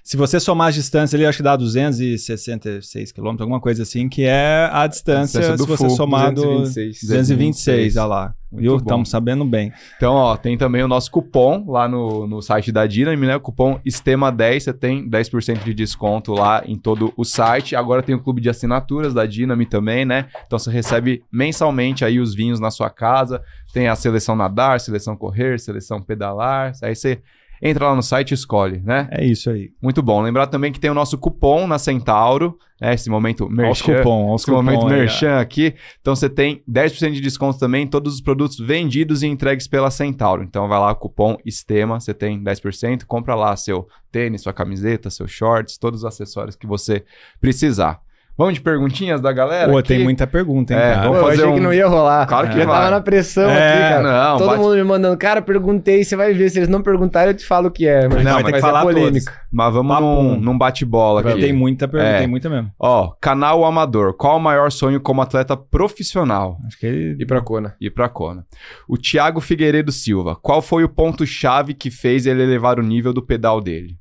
Se 0.10 0.18
você 0.18 0.40
somar 0.40 0.70
as 0.70 0.74
distâncias 0.74 1.14
ali, 1.14 1.24
acho 1.24 1.38
que 1.38 1.44
dá 1.44 1.56
266 1.56 3.12
quilômetros, 3.12 3.42
alguma 3.44 3.60
coisa 3.60 3.84
assim, 3.84 4.10
que 4.10 4.24
é 4.24 4.68
a 4.74 4.88
distância, 4.88 5.40
distância 5.40 5.56
do 5.56 5.66
se 5.66 5.70
você 5.70 5.86
full, 5.86 5.96
somar 5.96 6.34
do 6.34 6.42
226. 6.42 7.02
226, 7.02 7.96
olha 7.96 8.06
lá. 8.08 8.34
Muito 8.52 8.64
Viu? 8.64 8.78
Estamos 8.78 9.08
sabendo 9.08 9.46
bem. 9.46 9.72
Então, 9.98 10.16
ó, 10.16 10.36
tem 10.36 10.58
também 10.58 10.82
o 10.82 10.88
nosso 10.88 11.12
cupom 11.12 11.64
lá 11.68 11.88
no, 11.88 12.26
no 12.26 12.42
site 12.42 12.72
da 12.72 12.88
Dynami, 12.88 13.28
né? 13.28 13.36
O 13.36 13.40
cupom 13.40 13.80
STEMA10, 13.86 14.60
você 14.62 14.74
tem 14.74 15.08
10% 15.08 15.64
de 15.64 15.76
desconto 15.76 16.34
lá 16.34 16.64
em 16.66 16.76
todo 16.76 17.14
o 17.16 17.24
site. 17.24 17.76
Agora 17.76 18.02
tem 18.02 18.16
o 18.16 18.20
clube 18.20 18.42
de 18.42 18.50
assinaturas 18.50 19.14
da 19.14 19.28
Dynami 19.28 19.68
também, 19.68 20.06
né? 20.06 20.26
Então 20.48 20.58
você 20.58 20.72
recebe 20.72 21.24
mensalmente 21.32 22.04
aí 22.04 22.20
os 22.20 22.34
vinhos 22.34 22.60
na 22.60 22.72
sua 22.72 22.90
casa. 22.90 23.44
Tem 23.72 23.88
a 23.88 23.96
seleção 23.96 24.36
nadar, 24.36 24.80
seleção 24.80 25.16
correr, 25.16 25.60
seleção 25.60 26.02
pedalar. 26.02 26.72
Aí 26.82 26.96
você 26.96 27.22
entra 27.62 27.88
lá 27.88 27.96
no 27.96 28.04
site 28.04 28.32
e 28.32 28.34
escolhe, 28.34 28.82
né? 28.82 29.08
É 29.12 29.26
isso 29.26 29.50
aí. 29.50 29.72
Muito 29.82 30.02
bom. 30.02 30.22
Lembrar 30.22 30.48
também 30.48 30.72
que 30.72 30.80
tem 30.80 30.90
o 30.90 30.94
nosso 30.94 31.18
cupom 31.18 31.68
na 31.68 31.78
Centauro, 31.80 32.58
né? 32.80 32.94
Esse 32.94 33.10
momento 33.10 33.44
Olha 33.46 33.52
os 33.52 33.58
merchan. 33.82 33.98
cupom, 33.98 34.26
olha 34.26 34.36
os 34.36 34.42
Esse 34.42 34.52
momento 34.52 34.80
cupom 34.80 34.88
aí, 34.88 34.94
ó. 34.94 34.98
merchan 35.00 35.40
aqui. 35.40 35.76
Então 36.02 36.16
você 36.16 36.30
tem 36.30 36.64
10% 36.70 37.12
de 37.12 37.22
desconto 37.22 37.60
também 37.60 37.84
em 37.84 37.88
todos 37.88 38.16
os 38.16 38.22
produtos 38.22 38.60
vendidos 38.60 39.24
e 39.24 39.28
entregues 39.28 39.68
pela 39.68 39.92
Centauro. 39.92 40.44
Então 40.44 40.68
vai 40.68 40.80
lá, 40.80 40.94
cupom 40.96 41.38
STEMA, 41.46 42.00
você 42.00 42.14
tem 42.14 42.42
10%. 42.44 43.06
Compra 43.06 43.36
lá 43.36 43.56
seu 43.56 43.88
tênis, 44.12 44.42
sua 44.42 44.54
camiseta, 44.54 45.10
seus 45.10 45.32
shorts, 45.32 45.78
todos 45.78 46.02
os 46.02 46.06
acessórios 46.06 46.56
que 46.56 46.66
você 46.68 47.04
precisar. 47.40 48.02
Vamos 48.40 48.54
de 48.54 48.62
perguntinhas 48.62 49.20
da 49.20 49.34
galera? 49.34 49.70
Pô, 49.70 49.78
aqui? 49.80 49.90
tem 49.90 50.02
muita 50.02 50.26
pergunta, 50.26 50.74
hein, 50.74 50.80
É, 50.80 50.94
cara? 50.94 51.02
vamos 51.02 51.18
Pô, 51.18 51.24
eu 51.26 51.30
fazer 51.32 51.42
achei 51.44 51.54
que 51.56 51.60
um- 51.60 51.64
não 51.64 51.74
ia 51.74 51.86
rolar. 51.88 52.26
Claro 52.26 52.48
que 52.48 52.58
Já 52.58 52.66
vai. 52.66 52.76
tava 52.78 52.90
na 52.92 53.02
pressão 53.02 53.50
É, 53.50 53.74
aqui, 53.74 53.80
cara. 53.96 54.02
não, 54.32 54.38
Todo 54.38 54.48
bate- 54.48 54.62
mundo 54.62 54.76
me 54.76 54.84
mandando, 54.86 55.18
cara, 55.18 55.42
perguntei, 55.42 56.04
você 56.06 56.16
vai 56.16 56.34
ver. 56.34 56.50
Se 56.50 56.58
eles 56.60 56.70
não 56.70 56.82
perguntarem, 56.82 57.32
eu 57.34 57.38
te 57.38 57.46
falo 57.46 57.68
o 57.68 57.72
que 57.72 57.86
é. 57.86 58.08
Mas 58.08 58.24
Não, 58.24 58.32
vai 58.36 58.44
ter 58.46 58.54
que 58.54 58.62
falar 58.62 58.84
polêmica. 58.84 59.34
Mas 59.52 59.74
vamos 59.74 59.92
Papo 59.94 60.06
num, 60.06 60.32
um. 60.34 60.40
num 60.40 60.58
bate-bola 60.58 61.20
aqui. 61.20 61.42
Tem 61.42 61.52
muita 61.52 61.86
pergunta, 61.86 62.14
É. 62.16 62.20
tem 62.20 62.28
muita 62.28 62.50
mesmo. 62.50 62.72
Ó, 62.80 63.12
canal 63.20 63.66
amador. 63.66 64.14
Qual 64.14 64.38
o 64.38 64.40
maior 64.40 64.72
sonho 64.72 65.02
como 65.02 65.22
atleta 65.22 65.58
profissional? 65.58 66.58
Acho 66.66 66.80
que 66.80 66.86
ele... 66.86 67.22
E 67.22 67.26
pra 67.26 67.42
Kona. 67.42 67.76
E 67.82 67.90
pra 67.90 68.08
Kona. 68.08 68.46
O 68.88 68.98
Thiago 68.98 69.42
Figueiredo 69.42 69.92
Silva. 69.92 70.38
Qual 70.42 70.62
foi 70.62 70.86
o 70.86 70.90
ponto-chave 70.90 71.74
que 71.74 71.92
fez 71.92 72.26
ele 72.26 72.42
elevar 72.44 72.80
o 72.80 72.84
nível 72.84 73.12
do 73.12 73.22
pedal 73.22 73.60
dele? 73.60 73.98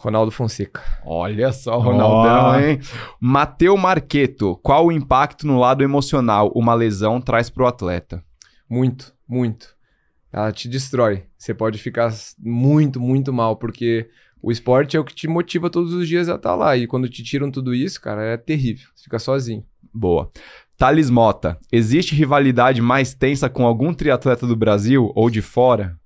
Ronaldo 0.00 0.30
Fonseca. 0.30 0.80
Olha 1.04 1.52
só, 1.52 1.78
Ronaldão, 1.78 2.46
Ó. 2.46 2.58
hein? 2.58 2.80
Mateu 3.20 3.76
Marqueto. 3.76 4.56
Qual 4.62 4.86
o 4.86 4.92
impacto 4.92 5.46
no 5.46 5.58
lado 5.58 5.84
emocional 5.84 6.50
uma 6.54 6.72
lesão 6.72 7.20
traz 7.20 7.50
pro 7.50 7.66
atleta? 7.66 8.24
Muito, 8.68 9.12
muito. 9.28 9.76
Ela 10.32 10.52
te 10.52 10.68
destrói. 10.68 11.24
Você 11.36 11.52
pode 11.52 11.78
ficar 11.78 12.10
muito, 12.38 12.98
muito 12.98 13.30
mal, 13.30 13.56
porque 13.56 14.08
o 14.42 14.50
esporte 14.50 14.96
é 14.96 15.00
o 15.00 15.04
que 15.04 15.14
te 15.14 15.28
motiva 15.28 15.68
todos 15.68 15.92
os 15.92 16.08
dias 16.08 16.30
a 16.30 16.36
estar 16.36 16.54
lá. 16.54 16.74
E 16.78 16.86
quando 16.86 17.06
te 17.06 17.22
tiram 17.22 17.50
tudo 17.50 17.74
isso, 17.74 18.00
cara, 18.00 18.22
é 18.24 18.36
terrível. 18.38 18.88
Você 18.94 19.04
fica 19.04 19.18
sozinho. 19.18 19.62
Boa. 19.92 20.30
Thales 20.78 21.10
Mota. 21.10 21.58
Existe 21.70 22.14
rivalidade 22.14 22.80
mais 22.80 23.12
tensa 23.12 23.50
com 23.50 23.66
algum 23.66 23.92
triatleta 23.92 24.46
do 24.46 24.56
Brasil 24.56 25.12
ou 25.14 25.28
de 25.28 25.42
fora? 25.42 25.98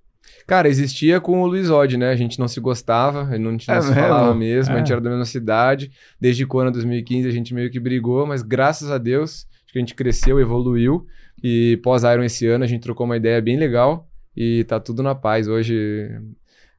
Cara, 0.46 0.68
existia 0.68 1.20
com 1.20 1.42
o 1.42 1.46
Luiz 1.46 1.70
Odd, 1.70 1.96
né? 1.96 2.10
A 2.10 2.16
gente 2.16 2.38
não 2.38 2.46
se 2.48 2.60
gostava, 2.60 3.22
a 3.22 3.30
gente 3.32 3.40
não, 3.42 3.50
não 3.52 3.56
É 3.56 3.58
se 3.58 3.70
mesmo? 3.88 3.94
falava 3.94 4.34
mesmo, 4.34 4.74
a 4.74 4.78
gente 4.78 4.90
É. 4.90 4.92
era 4.92 5.00
da 5.00 5.10
mesma 5.10 5.24
cidade. 5.24 5.90
Desde 6.20 6.44
quando, 6.46 6.72
2015, 6.72 7.26
a 7.28 7.30
gente 7.32 7.54
meio 7.54 7.70
que 7.70 7.80
brigou, 7.80 8.26
mas 8.26 8.42
graças 8.42 8.90
a 8.90 8.98
Deus, 8.98 9.46
acho 9.64 9.72
que 9.72 9.78
a 9.78 9.80
gente 9.80 9.94
cresceu, 9.94 10.38
evoluiu. 10.40 11.06
E 11.42 11.78
pós-Iron 11.82 12.22
esse 12.24 12.46
ano, 12.46 12.64
a 12.64 12.66
gente 12.66 12.82
trocou 12.82 13.04
uma 13.06 13.16
ideia 13.16 13.40
bem 13.40 13.56
legal 13.56 14.08
e 14.36 14.64
tá 14.64 14.78
tudo 14.80 15.02
na 15.02 15.14
paz. 15.14 15.48
Hoje 15.48 16.08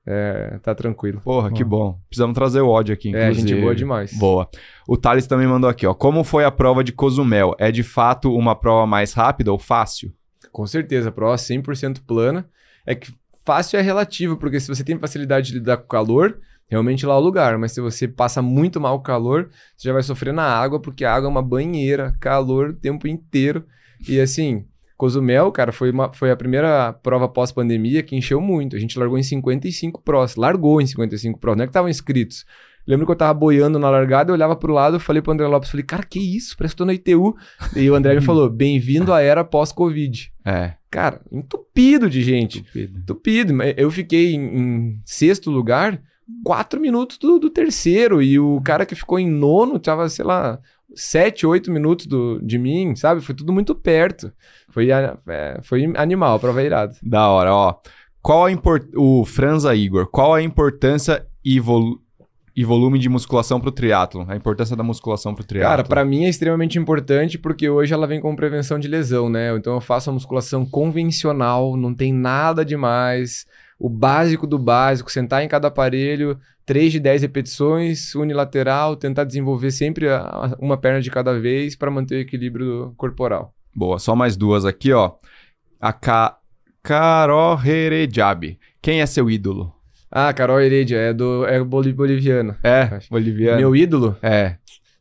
é, 0.07 0.59
tá 0.61 0.73
tranquilo. 0.75 1.21
Porra, 1.23 1.51
que 1.51 1.63
bom. 1.63 1.99
Precisamos 2.07 2.35
trazer 2.35 2.61
o 2.61 2.69
ódio 2.69 2.93
aqui, 2.93 3.15
É, 3.15 3.23
inclusive. 3.23 3.47
gente 3.47 3.61
boa 3.61 3.75
demais. 3.75 4.13
Boa. 4.17 4.47
O 4.87 4.95
Thales 4.95 5.25
também 5.27 5.47
mandou 5.47 5.69
aqui, 5.69 5.85
ó. 5.87 5.93
Como 5.93 6.23
foi 6.23 6.45
a 6.45 6.51
prova 6.51 6.83
de 6.83 6.91
Cozumel? 6.91 7.55
É 7.59 7.71
de 7.71 7.81
fato 7.83 8.31
uma 8.35 8.55
prova 8.55 8.85
mais 8.85 9.13
rápida 9.13 9.51
ou 9.51 9.57
fácil? 9.57 10.13
Com 10.51 10.65
certeza, 10.67 11.09
a 11.09 11.11
prova 11.11 11.35
100% 11.35 12.01
plana. 12.05 12.47
É 12.85 12.93
que 12.93 13.11
fácil 13.45 13.79
é 13.79 13.81
relativo, 13.81 14.37
porque 14.37 14.59
se 14.59 14.67
você 14.67 14.83
tem 14.83 14.97
facilidade 14.97 15.47
de 15.47 15.59
lidar 15.59 15.77
com 15.77 15.87
calor, 15.87 16.39
realmente 16.67 17.05
lá 17.05 17.13
é 17.13 17.17
o 17.17 17.21
lugar. 17.21 17.57
Mas 17.57 17.71
se 17.71 17.79
você 17.79 18.07
passa 18.07 18.41
muito 18.41 18.81
mal 18.81 18.95
o 18.95 19.01
calor, 19.01 19.49
você 19.77 19.87
já 19.87 19.93
vai 19.93 20.03
sofrer 20.03 20.33
na 20.33 20.43
água, 20.43 20.79
porque 20.79 21.05
a 21.05 21.13
água 21.13 21.27
é 21.27 21.31
uma 21.31 21.41
banheira, 21.41 22.15
calor 22.19 22.71
o 22.71 22.73
tempo 22.73 23.07
inteiro. 23.07 23.65
E 24.07 24.19
assim, 24.19 24.65
Cozumel, 24.97 25.51
cara, 25.51 25.71
foi, 25.71 25.91
uma, 25.91 26.11
foi 26.13 26.31
a 26.31 26.35
primeira 26.35 26.93
prova 26.93 27.27
pós-pandemia 27.27 28.01
que 28.01 28.15
encheu 28.15 28.39
muito. 28.39 28.75
A 28.75 28.79
gente 28.79 28.97
largou 28.97 29.17
em 29.17 29.23
55 29.23 30.01
prós. 30.01 30.35
Largou 30.35 30.81
em 30.81 30.87
55 30.87 31.39
prós, 31.39 31.57
não 31.57 31.63
é 31.63 31.67
que 31.67 31.71
estavam 31.71 31.89
inscritos. 31.89 32.45
Lembro 32.87 33.05
que 33.05 33.11
eu 33.11 33.15
tava 33.15 33.33
boiando 33.33 33.79
na 33.79 33.89
largada, 33.89 34.29
eu 34.29 34.35
olhava 34.35 34.55
pro 34.55 34.71
lado, 34.73 34.97
eu 34.97 34.99
falei 34.99 35.21
pro 35.21 35.31
André 35.31 35.47
Lopes, 35.47 35.69
falei, 35.71 35.83
cara, 35.83 36.03
que 36.03 36.19
isso? 36.19 36.55
Parece 36.57 36.75
que 36.75 36.77
tô 36.77 36.85
na 36.85 36.93
ITU. 36.93 37.35
E 37.75 37.89
o 37.89 37.95
André 37.95 38.13
me 38.13 38.21
falou, 38.21 38.49
bem-vindo 38.49 39.11
à 39.11 39.21
era 39.21 39.43
pós-Covid. 39.43 40.31
É. 40.45 40.73
Cara, 40.91 41.21
entupido 41.31 42.09
de 42.09 42.21
gente. 42.21 42.59
Entupido. 42.99 43.53
Mas 43.53 43.73
Eu 43.77 43.89
fiquei 43.89 44.33
em, 44.35 44.43
em 44.45 44.99
sexto 45.03 45.49
lugar, 45.49 45.99
quatro 46.43 46.79
minutos 46.79 47.17
do, 47.17 47.39
do 47.39 47.49
terceiro. 47.49 48.21
E 48.21 48.37
o 48.39 48.61
cara 48.61 48.85
que 48.85 48.95
ficou 48.95 49.17
em 49.19 49.29
nono 49.29 49.79
tava, 49.79 50.07
sei 50.07 50.23
lá, 50.23 50.59
sete, 50.93 51.45
oito 51.45 51.71
minutos 51.71 52.05
do, 52.05 52.39
de 52.41 52.57
mim, 52.59 52.95
sabe? 52.95 53.19
Foi 53.21 53.33
tudo 53.33 53.51
muito 53.51 53.73
perto. 53.73 54.31
Foi, 54.69 54.89
é, 54.91 55.59
foi 55.63 55.91
animal, 55.97 56.39
prova 56.39 56.61
irada. 56.61 56.95
Da 57.01 57.27
hora, 57.29 57.53
ó. 57.53 57.75
Qual 58.21 58.45
a 58.45 58.51
import... 58.51 58.87
O 58.95 59.25
Franza 59.25 59.75
Igor, 59.75 60.07
qual 60.07 60.33
a 60.33 60.41
importância 60.41 61.25
e, 61.43 61.59
volu- 61.59 61.99
e 62.55 62.63
volume 62.63 62.97
de 62.97 63.09
musculação 63.09 63.59
pro 63.59 63.71
triatlo? 63.71 64.25
A 64.27 64.35
importância 64.35 64.75
da 64.75 64.83
musculação 64.83 65.35
pro 65.35 65.43
triatlo. 65.43 65.69
Cara, 65.69 65.83
pra 65.83 66.05
mim 66.05 66.25
é 66.25 66.29
extremamente 66.29 66.79
importante 66.79 67.37
porque 67.37 67.69
hoje 67.69 67.93
ela 67.93 68.07
vem 68.07 68.21
com 68.21 68.35
prevenção 68.35 68.79
de 68.79 68.87
lesão, 68.87 69.29
né? 69.29 69.55
Então 69.55 69.73
eu 69.73 69.81
faço 69.81 70.09
a 70.09 70.13
musculação 70.13 70.65
convencional, 70.65 71.75
não 71.75 71.93
tem 71.93 72.13
nada 72.13 72.63
demais. 72.63 73.45
O 73.77 73.89
básico 73.89 74.47
do 74.47 74.57
básico, 74.57 75.11
sentar 75.11 75.43
em 75.43 75.49
cada 75.49 75.67
aparelho, 75.67 76.39
3 76.65 76.93
de 76.93 76.99
10 77.01 77.23
repetições, 77.23 78.15
unilateral, 78.15 78.95
tentar 78.95 79.25
desenvolver 79.25 79.71
sempre 79.71 80.07
uma 80.57 80.77
perna 80.77 81.01
de 81.01 81.11
cada 81.11 81.37
vez 81.37 81.75
para 81.75 81.91
manter 81.91 82.15
o 82.15 82.19
equilíbrio 82.19 82.93
corporal. 82.95 83.53
Boa, 83.75 83.99
só 83.99 84.15
mais 84.15 84.37
duas 84.37 84.63
aqui, 84.63 84.93
ó. 84.93 85.11
A 85.79 85.91
Ka... 85.91 86.37
Herejabi. 87.65 88.57
Quem 88.81 89.01
é 89.01 89.05
seu 89.05 89.29
ídolo? 89.29 89.74
Ah, 90.17 90.31
Carol 90.31 90.61
Heredia, 90.61 90.97
é 90.97 91.13
do 91.13 91.45
é 91.45 91.61
boli- 91.61 91.91
boliviano. 91.91 92.55
É, 92.63 92.99
boliviano. 93.09 93.57
Meu 93.57 93.75
ídolo? 93.75 94.15
É, 94.21 94.55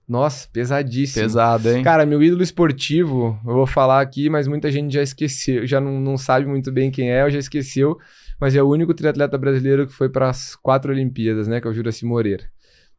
Nossa, 0.08 0.48
pesadíssimo. 0.52 1.22
pesado, 1.22 1.70
hein? 1.70 1.84
Cara, 1.84 2.04
meu 2.04 2.20
ídolo 2.20 2.42
esportivo, 2.42 3.38
eu 3.46 3.54
vou 3.54 3.64
falar 3.66 4.00
aqui, 4.00 4.28
mas 4.28 4.48
muita 4.48 4.72
gente 4.72 4.92
já 4.92 5.02
esqueceu, 5.04 5.64
já 5.68 5.80
não, 5.80 6.00
não 6.00 6.18
sabe 6.18 6.46
muito 6.46 6.72
bem 6.72 6.90
quem 6.90 7.10
é, 7.12 7.22
ou 7.22 7.30
já 7.30 7.38
esqueceu, 7.38 7.96
mas 8.40 8.56
é 8.56 8.62
o 8.62 8.68
único 8.68 8.92
triatleta 8.92 9.38
brasileiro 9.38 9.86
que 9.86 9.92
foi 9.92 10.08
para 10.08 10.28
as 10.28 10.56
quatro 10.56 10.90
Olimpíadas, 10.90 11.46
né, 11.46 11.60
que 11.60 11.68
é 11.68 11.70
o 11.70 11.72
Juraci 11.72 12.04
Moreira. 12.04 12.44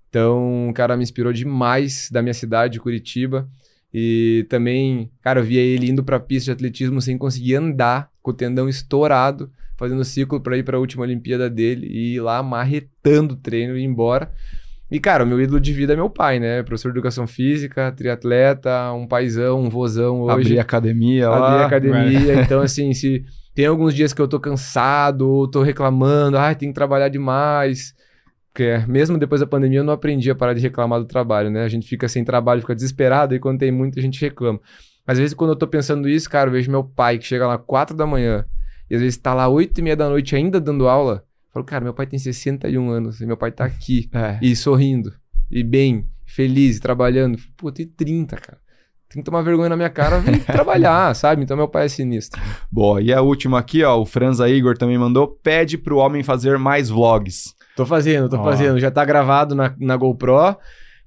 Então, 0.07 0.71
cara, 0.73 0.95
me 0.95 1.03
inspirou 1.03 1.33
demais 1.33 2.09
da 2.09 2.21
minha 2.21 2.33
cidade, 2.33 2.79
Curitiba, 2.79 3.45
e 3.93 4.45
também, 4.49 5.11
cara, 5.21 5.41
eu 5.41 5.43
via 5.43 5.59
ele 5.59 5.89
indo 5.89 6.01
pra 6.01 6.17
pista 6.17 6.45
de 6.45 6.51
atletismo 6.51 7.01
sem 7.01 7.17
conseguir 7.17 7.55
andar, 7.55 8.09
com 8.21 8.31
o 8.31 8.33
tendão 8.33 8.69
estourado, 8.69 9.51
fazendo 9.77 10.03
ciclo 10.03 10.39
para 10.39 10.57
ir 10.57 10.63
para 10.63 10.77
a 10.77 10.79
última 10.79 11.03
Olimpíada 11.03 11.49
dele 11.49 11.87
e 11.87 12.15
ir 12.15 12.19
lá 12.19 12.41
marretando 12.41 13.33
o 13.33 13.37
treino 13.37 13.77
e 13.77 13.81
ir 13.81 13.85
embora. 13.85 14.31
E, 14.89 14.99
cara, 14.99 15.23
o 15.23 15.27
meu 15.27 15.41
ídolo 15.41 15.59
de 15.59 15.73
vida 15.73 15.93
é 15.93 15.95
meu 15.95 16.09
pai, 16.09 16.39
né? 16.39 16.61
Professor 16.61 16.91
de 16.91 16.99
educação 16.99 17.25
física, 17.25 17.91
triatleta, 17.91 18.91
um 18.93 19.07
paizão, 19.07 19.61
um 19.61 19.69
vozão 19.69 20.21
hoje. 20.21 20.33
Abrir 20.33 20.59
academia 20.59 21.27
Abri 21.27 21.39
lá. 21.39 21.65
academia. 21.65 22.41
Então, 22.41 22.61
assim, 22.61 22.93
se 22.93 23.25
tem 23.55 23.65
alguns 23.65 23.95
dias 23.95 24.13
que 24.13 24.21
eu 24.21 24.27
tô 24.27 24.39
cansado, 24.39 25.27
ou 25.27 25.47
tô 25.49 25.63
reclamando, 25.63 26.37
ai, 26.37 26.55
tem 26.55 26.69
que 26.69 26.75
trabalhar 26.75 27.09
demais. 27.09 27.95
Porque 28.53 28.85
mesmo 28.87 29.17
depois 29.17 29.41
da 29.41 29.47
pandemia 29.47 29.79
eu 29.79 29.83
não 29.83 29.93
aprendi 29.93 30.29
a 30.29 30.35
parar 30.35 30.53
de 30.53 30.61
reclamar 30.61 30.99
do 30.99 31.05
trabalho, 31.05 31.49
né? 31.49 31.63
A 31.63 31.67
gente 31.67 31.87
fica 31.87 32.07
sem 32.07 32.23
trabalho, 32.23 32.61
fica 32.61 32.75
desesperado, 32.75 33.33
e 33.33 33.39
quando 33.39 33.59
tem 33.59 33.71
muito 33.71 33.97
a 33.97 34.01
gente 34.01 34.21
reclama. 34.21 34.61
Às 35.05 35.17
vezes, 35.17 35.33
quando 35.33 35.49
eu 35.51 35.55
tô 35.55 35.67
pensando 35.67 36.07
isso, 36.07 36.29
cara, 36.29 36.47
eu 36.47 36.53
vejo 36.53 36.71
meu 36.71 36.83
pai 36.83 37.17
que 37.17 37.25
chega 37.25 37.45
lá 37.45 37.57
4 37.57 37.95
da 37.97 38.07
manhã, 38.07 38.45
e 38.89 38.95
às 38.95 39.01
vezes 39.01 39.17
tá 39.17 39.33
lá 39.33 39.47
8 39.47 39.77
e 39.77 39.81
meia 39.81 39.95
da 39.95 40.09
noite 40.09 40.35
ainda 40.35 40.59
dando 40.59 40.87
aula. 40.87 41.23
Eu 41.47 41.53
falo, 41.53 41.65
cara, 41.65 41.83
meu 41.83 41.93
pai 41.93 42.05
tem 42.05 42.19
61 42.19 42.89
anos, 42.89 43.21
e 43.21 43.25
meu 43.25 43.37
pai 43.37 43.51
tá 43.51 43.65
aqui 43.65 44.09
É. 44.13 44.37
e 44.41 44.55
sorrindo, 44.55 45.13
e 45.49 45.63
bem, 45.63 46.05
feliz, 46.25 46.77
e 46.77 46.81
trabalhando. 46.81 47.37
Pô, 47.57 47.69
eu 47.69 47.71
tenho 47.71 47.89
30, 47.89 48.35
cara. 48.37 48.57
Tem 49.07 49.21
que 49.21 49.25
tomar 49.25 49.43
vergonha 49.43 49.69
na 49.69 49.77
minha 49.77 49.89
cara 49.89 50.21
e 50.29 50.39
trabalhar, 50.51 51.15
sabe? 51.15 51.43
Então 51.43 51.55
meu 51.55 51.67
pai 51.67 51.85
é 51.85 51.87
sinistro. 51.87 52.41
Boa. 52.71 53.01
E 53.01 53.13
a 53.13 53.21
última 53.21 53.59
aqui, 53.59 53.83
ó. 53.83 54.01
O 54.01 54.05
Franza 54.05 54.49
Igor 54.49 54.77
também 54.77 54.97
mandou. 54.97 55.27
Pede 55.27 55.77
pro 55.77 55.97
homem 55.97 56.23
fazer 56.23 56.57
mais 56.57 56.89
vlogs. 56.89 57.53
Tô 57.77 57.85
fazendo, 57.85 58.27
tô 58.27 58.37
Ó. 58.37 58.43
fazendo. 58.43 58.79
Já 58.79 58.89
tá 58.89 59.05
gravado 59.05 59.53
na, 59.53 59.73
na 59.79 59.95
GoPro. 59.95 60.57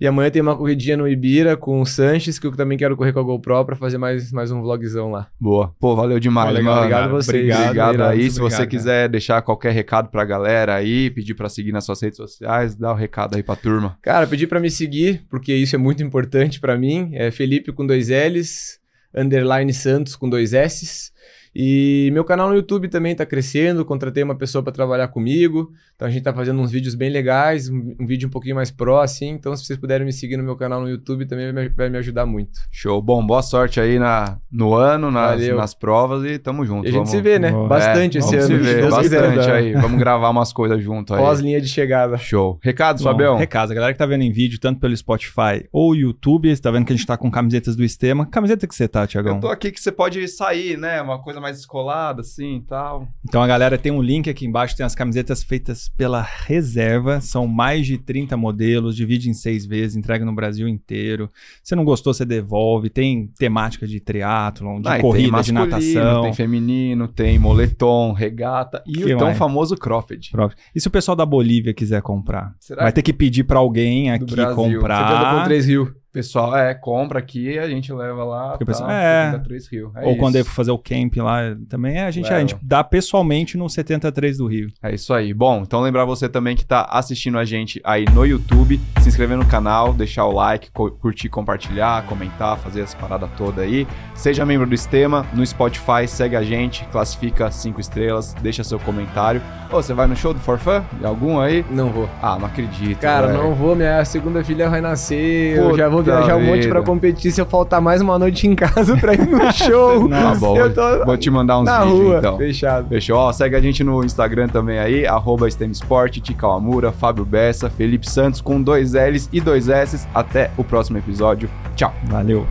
E 0.00 0.06
amanhã 0.06 0.30
tem 0.30 0.40
uma 0.40 0.56
corridinha 0.56 0.96
no 0.96 1.08
Ibira 1.08 1.56
com 1.56 1.80
o 1.80 1.86
Sanches, 1.86 2.38
que 2.38 2.46
eu 2.46 2.52
também 2.54 2.78
quero 2.78 2.96
correr 2.96 3.12
com 3.12 3.18
a 3.18 3.22
GoPro 3.22 3.64
pra 3.64 3.74
fazer 3.74 3.98
mais, 3.98 4.30
mais 4.30 4.50
um 4.52 4.62
vlogzão 4.62 5.10
lá. 5.10 5.26
Boa. 5.40 5.74
Pô, 5.80 5.96
valeu 5.96 6.20
demais, 6.20 6.54
Legal, 6.54 6.64
mano. 6.64 6.78
obrigado 6.78 7.00
a 7.00 7.08
cara. 7.08 7.12
vocês. 7.12 7.36
Obrigado, 7.36 7.66
Obrigado 7.68 8.02
aí. 8.02 8.30
Se 8.30 8.38
você 8.38 8.56
obrigado, 8.62 8.68
quiser 8.70 9.08
deixar 9.08 9.42
qualquer 9.42 9.72
recado 9.72 10.08
pra 10.08 10.24
galera 10.24 10.74
aí, 10.76 11.10
pedir 11.10 11.34
pra 11.34 11.48
seguir 11.48 11.72
nas 11.72 11.84
suas 11.84 12.00
redes 12.00 12.16
sociais, 12.16 12.76
dá 12.76 12.92
o 12.92 12.94
recado 12.94 13.36
aí 13.36 13.42
pra 13.42 13.56
turma. 13.56 13.98
Cara, 14.00 14.26
pedi 14.26 14.46
pra 14.46 14.60
me 14.60 14.70
seguir, 14.70 15.24
porque 15.28 15.52
isso 15.52 15.74
é 15.74 15.78
muito 15.78 16.00
importante 16.02 16.60
pra 16.60 16.78
mim. 16.78 17.10
É 17.14 17.32
Felipe 17.32 17.72
com 17.72 17.84
dois 17.84 18.08
L's, 18.08 18.78
underline 19.12 19.72
Santos 19.74 20.14
com 20.14 20.28
dois 20.28 20.52
S's. 20.52 21.10
E 21.54 22.10
meu 22.12 22.24
canal 22.24 22.48
no 22.48 22.54
YouTube 22.54 22.88
também 22.88 23.14
tá 23.14 23.24
crescendo. 23.26 23.84
Contratei 23.84 24.22
uma 24.22 24.36
pessoa 24.36 24.62
pra 24.62 24.72
trabalhar 24.72 25.08
comigo. 25.08 25.70
Então 25.96 26.06
a 26.06 26.10
gente 26.10 26.22
tá 26.22 26.32
fazendo 26.32 26.60
uns 26.60 26.70
vídeos 26.70 26.94
bem 26.94 27.10
legais, 27.10 27.68
um, 27.68 27.96
um 27.98 28.06
vídeo 28.06 28.28
um 28.28 28.30
pouquinho 28.30 28.54
mais 28.54 28.70
pró, 28.70 29.00
assim. 29.02 29.30
Então, 29.30 29.54
se 29.56 29.64
vocês 29.64 29.78
puderem 29.78 30.06
me 30.06 30.12
seguir 30.12 30.36
no 30.36 30.44
meu 30.44 30.54
canal 30.54 30.80
no 30.80 30.88
YouTube, 30.88 31.26
também 31.26 31.52
vai 31.52 31.64
me, 31.64 31.68
vai 31.70 31.88
me 31.88 31.98
ajudar 31.98 32.24
muito. 32.24 32.60
Show. 32.70 33.02
Bom, 33.02 33.24
boa 33.26 33.42
sorte 33.42 33.80
aí 33.80 33.98
na, 33.98 34.38
no 34.50 34.74
ano, 34.74 35.10
nas, 35.10 35.44
nas 35.48 35.74
provas 35.74 36.24
e 36.24 36.38
tamo 36.38 36.64
junto. 36.64 36.84
E 36.84 36.88
a 36.88 36.90
gente 36.92 36.98
Vamos- 36.98 37.10
se 37.10 37.20
vê, 37.20 37.38
né? 37.40 37.50
Boa. 37.50 37.66
Bastante 37.66 38.18
É, 38.18 38.20
esse 38.20 38.36
vamos 38.36 38.44
ano. 38.50 38.58
se 38.58 38.64
se 38.64 38.74
ver, 38.74 38.80
Deus 38.82 38.98
quiser, 38.98 39.20
bastante 39.22 39.46
né? 39.48 39.52
aí. 39.54 39.72
Vamos 39.72 39.98
gravar 39.98 40.30
umas 40.30 40.52
coisas 40.52 40.80
junto 40.82 41.14
aí. 41.14 41.20
Pós-linha 41.20 41.60
de 41.60 41.66
chegada. 41.68 42.16
Show. 42.16 42.60
Recados, 42.62 43.02
Bom, 43.02 43.10
Fabião? 43.10 43.36
Recado, 43.36 43.72
a 43.72 43.74
galera 43.74 43.92
que 43.92 43.98
tá 43.98 44.06
vendo 44.06 44.22
em 44.22 44.30
vídeo, 44.30 44.60
tanto 44.60 44.78
pelo 44.80 44.96
Spotify 44.96 45.66
ou 45.72 45.96
YouTube, 45.96 46.54
você 46.54 46.62
tá 46.62 46.70
vendo 46.70 46.84
que 46.86 46.92
a 46.92 46.96
gente 46.96 47.06
tá 47.06 47.16
com 47.16 47.28
camisetas 47.30 47.74
do 47.74 47.82
Estema. 47.82 48.24
Camiseta 48.26 48.68
que 48.68 48.74
você 48.74 48.86
tá, 48.86 49.04
Tiagão? 49.06 49.34
Eu 49.36 49.40
tô 49.40 49.48
aqui 49.48 49.72
que 49.72 49.80
você 49.80 49.90
pode 49.90 50.26
sair, 50.28 50.76
né? 50.78 51.02
Uma 51.02 51.20
coisa 51.20 51.37
coisa 51.38 51.40
mais 51.40 51.56
descolada, 51.56 52.20
assim 52.20 52.56
e 52.56 52.60
tal. 52.62 53.08
Então 53.26 53.40
a 53.42 53.46
galera 53.46 53.78
tem 53.78 53.92
um 53.92 54.02
link 54.02 54.28
aqui 54.28 54.44
embaixo, 54.46 54.76
tem 54.76 54.84
as 54.84 54.94
camisetas 54.94 55.42
feitas 55.42 55.88
pela 55.88 56.20
reserva. 56.22 57.20
São 57.20 57.46
mais 57.46 57.86
de 57.86 57.96
30 57.96 58.36
modelos, 58.36 58.96
divide 58.96 59.30
em 59.30 59.34
seis 59.34 59.64
vezes, 59.64 59.96
entrega 59.96 60.24
no 60.24 60.34
Brasil 60.34 60.68
inteiro. 60.68 61.30
Se 61.62 61.74
não 61.74 61.84
gostou, 61.84 62.12
você 62.12 62.24
devolve. 62.24 62.90
Tem 62.90 63.28
temática 63.38 63.86
de 63.86 64.00
triatlon, 64.00 64.80
de 64.80 64.88
Ah, 64.88 65.00
corrida, 65.00 65.40
de 65.42 65.52
natação. 65.52 66.22
Tem 66.22 66.32
feminino, 66.34 67.08
tem 67.08 67.38
moletom, 67.38 68.12
regata 68.12 68.82
e 68.86 68.92
Que 68.92 69.14
o 69.14 69.18
tão 69.18 69.28
mais? 69.28 69.38
famoso 69.38 69.76
cropped. 69.76 70.30
Próprio. 70.30 70.58
E 70.74 70.80
se 70.80 70.88
o 70.88 70.90
pessoal 70.90 71.16
da 71.16 71.24
Bolívia 71.24 71.72
quiser 71.72 72.02
comprar? 72.02 72.54
Será 72.58 72.82
Vai 72.82 72.92
ter 72.92 73.02
que 73.02 73.12
pedir 73.12 73.44
pra 73.44 73.58
alguém 73.58 74.10
aqui 74.10 74.24
Brasil. 74.34 74.54
comprar. 74.54 75.44
70.3 75.46 75.66
Rio. 75.66 75.94
Pessoal, 76.12 76.56
é, 76.56 76.74
compra 76.74 77.18
aqui 77.18 77.50
e 77.52 77.58
a 77.58 77.68
gente 77.68 77.92
leva 77.92 78.24
lá. 78.24 78.56
Tá, 78.56 78.64
pessoal- 78.64 78.90
é. 78.90 79.26
73 79.26 79.68
Rio. 79.70 79.92
É 79.96 80.04
Ou 80.04 80.10
isso. 80.12 80.18
quando 80.20 80.36
eu 80.36 80.44
for 80.44 80.52
fazer 80.52 80.70
o 80.70 80.78
camp 80.78 81.16
lá, 81.18 81.40
também 81.68 81.96
é, 81.98 82.04
a 82.04 82.10
gente, 82.10 82.26
a 82.26 82.30
Leva. 82.36 82.40
gente 82.40 82.56
dá 82.62 82.82
pessoalmente 82.82 83.56
no 83.58 83.68
73 83.68 84.38
do 84.38 84.46
Rio. 84.46 84.68
É 84.82 84.94
isso 84.94 85.12
aí. 85.12 85.32
Bom, 85.34 85.60
então 85.62 85.80
lembrar 85.80 86.04
você 86.06 86.28
também 86.28 86.56
que 86.56 86.64
tá 86.64 86.82
assistindo 86.90 87.38
a 87.38 87.44
gente 87.44 87.80
aí 87.84 88.04
no 88.14 88.24
YouTube, 88.24 88.80
se 89.00 89.08
inscrever 89.08 89.36
no 89.36 89.46
canal, 89.46 89.92
deixar 89.92 90.24
o 90.24 90.32
like, 90.32 90.70
co- 90.72 90.90
curtir, 90.90 91.28
compartilhar, 91.28 92.04
comentar, 92.06 92.56
fazer 92.58 92.82
as 92.82 92.94
paradas 92.94 93.30
todas 93.36 93.62
aí. 93.64 93.86
Seja 94.14 94.44
membro 94.46 94.68
do 94.68 94.76
Sistema, 94.76 95.26
no 95.34 95.44
Spotify, 95.46 96.06
segue 96.08 96.34
a 96.36 96.42
gente, 96.42 96.84
classifica 96.86 97.50
cinco 97.50 97.80
estrelas, 97.80 98.34
deixa 98.42 98.64
seu 98.64 98.78
comentário. 98.78 99.40
Ô, 99.70 99.76
você 99.82 99.92
vai 99.92 100.06
no 100.06 100.16
show 100.16 100.32
do 100.32 100.40
Forfã? 100.40 100.82
De 100.98 101.04
algum 101.04 101.38
aí? 101.38 101.64
Não 101.70 101.90
vou. 101.90 102.08
Ah, 102.22 102.38
não 102.38 102.46
acredito. 102.46 102.98
Cara, 103.00 103.26
velho. 103.28 103.38
não 103.42 103.54
vou, 103.54 103.76
minha 103.76 104.02
segunda 104.04 104.42
filha 104.42 104.68
vai 104.70 104.80
nascer, 104.80 105.56
eu 105.58 105.64
Puta 105.66 105.76
já 105.76 105.88
vou 105.88 105.97
viajar 106.02 106.36
um 106.36 106.44
monte 106.44 106.68
pra 106.68 106.82
competir 106.82 107.32
se 107.32 107.40
eu 107.40 107.46
faltar 107.46 107.80
mais 107.80 108.00
uma 108.00 108.18
noite 108.18 108.46
em 108.46 108.54
casa 108.54 108.96
pra 108.96 109.14
ir 109.14 109.26
no 109.26 109.38
show. 109.52 110.08
Tá 110.08 110.34
bom, 110.34 110.56
eu 110.56 110.72
tô 110.72 111.04
vou 111.04 111.16
te 111.16 111.30
mandar 111.30 111.58
uns 111.58 111.64
na 111.64 111.80
vídeos 111.84 112.00
rua, 112.00 112.18
então. 112.18 112.36
fechado. 112.38 112.88
Fechou? 112.88 113.16
Ó, 113.16 113.32
segue 113.32 113.56
a 113.56 113.60
gente 113.60 113.82
no 113.82 114.04
Instagram 114.04 114.48
também 114.48 114.78
aí, 114.78 115.06
arroba 115.06 115.50
STM 115.50 115.72
Sport, 115.72 116.18
Tica 116.20 116.46
Amura, 116.46 116.92
Fábio 116.92 117.24
Bessa, 117.24 117.68
Felipe 117.70 118.08
Santos 118.08 118.40
com 118.40 118.60
dois 118.60 118.92
L's 118.92 119.28
e 119.32 119.40
dois 119.40 119.68
S's. 119.68 120.06
Até 120.14 120.50
o 120.56 120.64
próximo 120.64 120.98
episódio. 120.98 121.48
Tchau. 121.76 121.92
Valeu. 122.04 122.46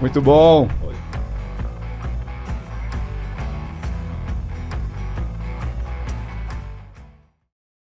Muito 0.00 0.20
bom. 0.20 0.68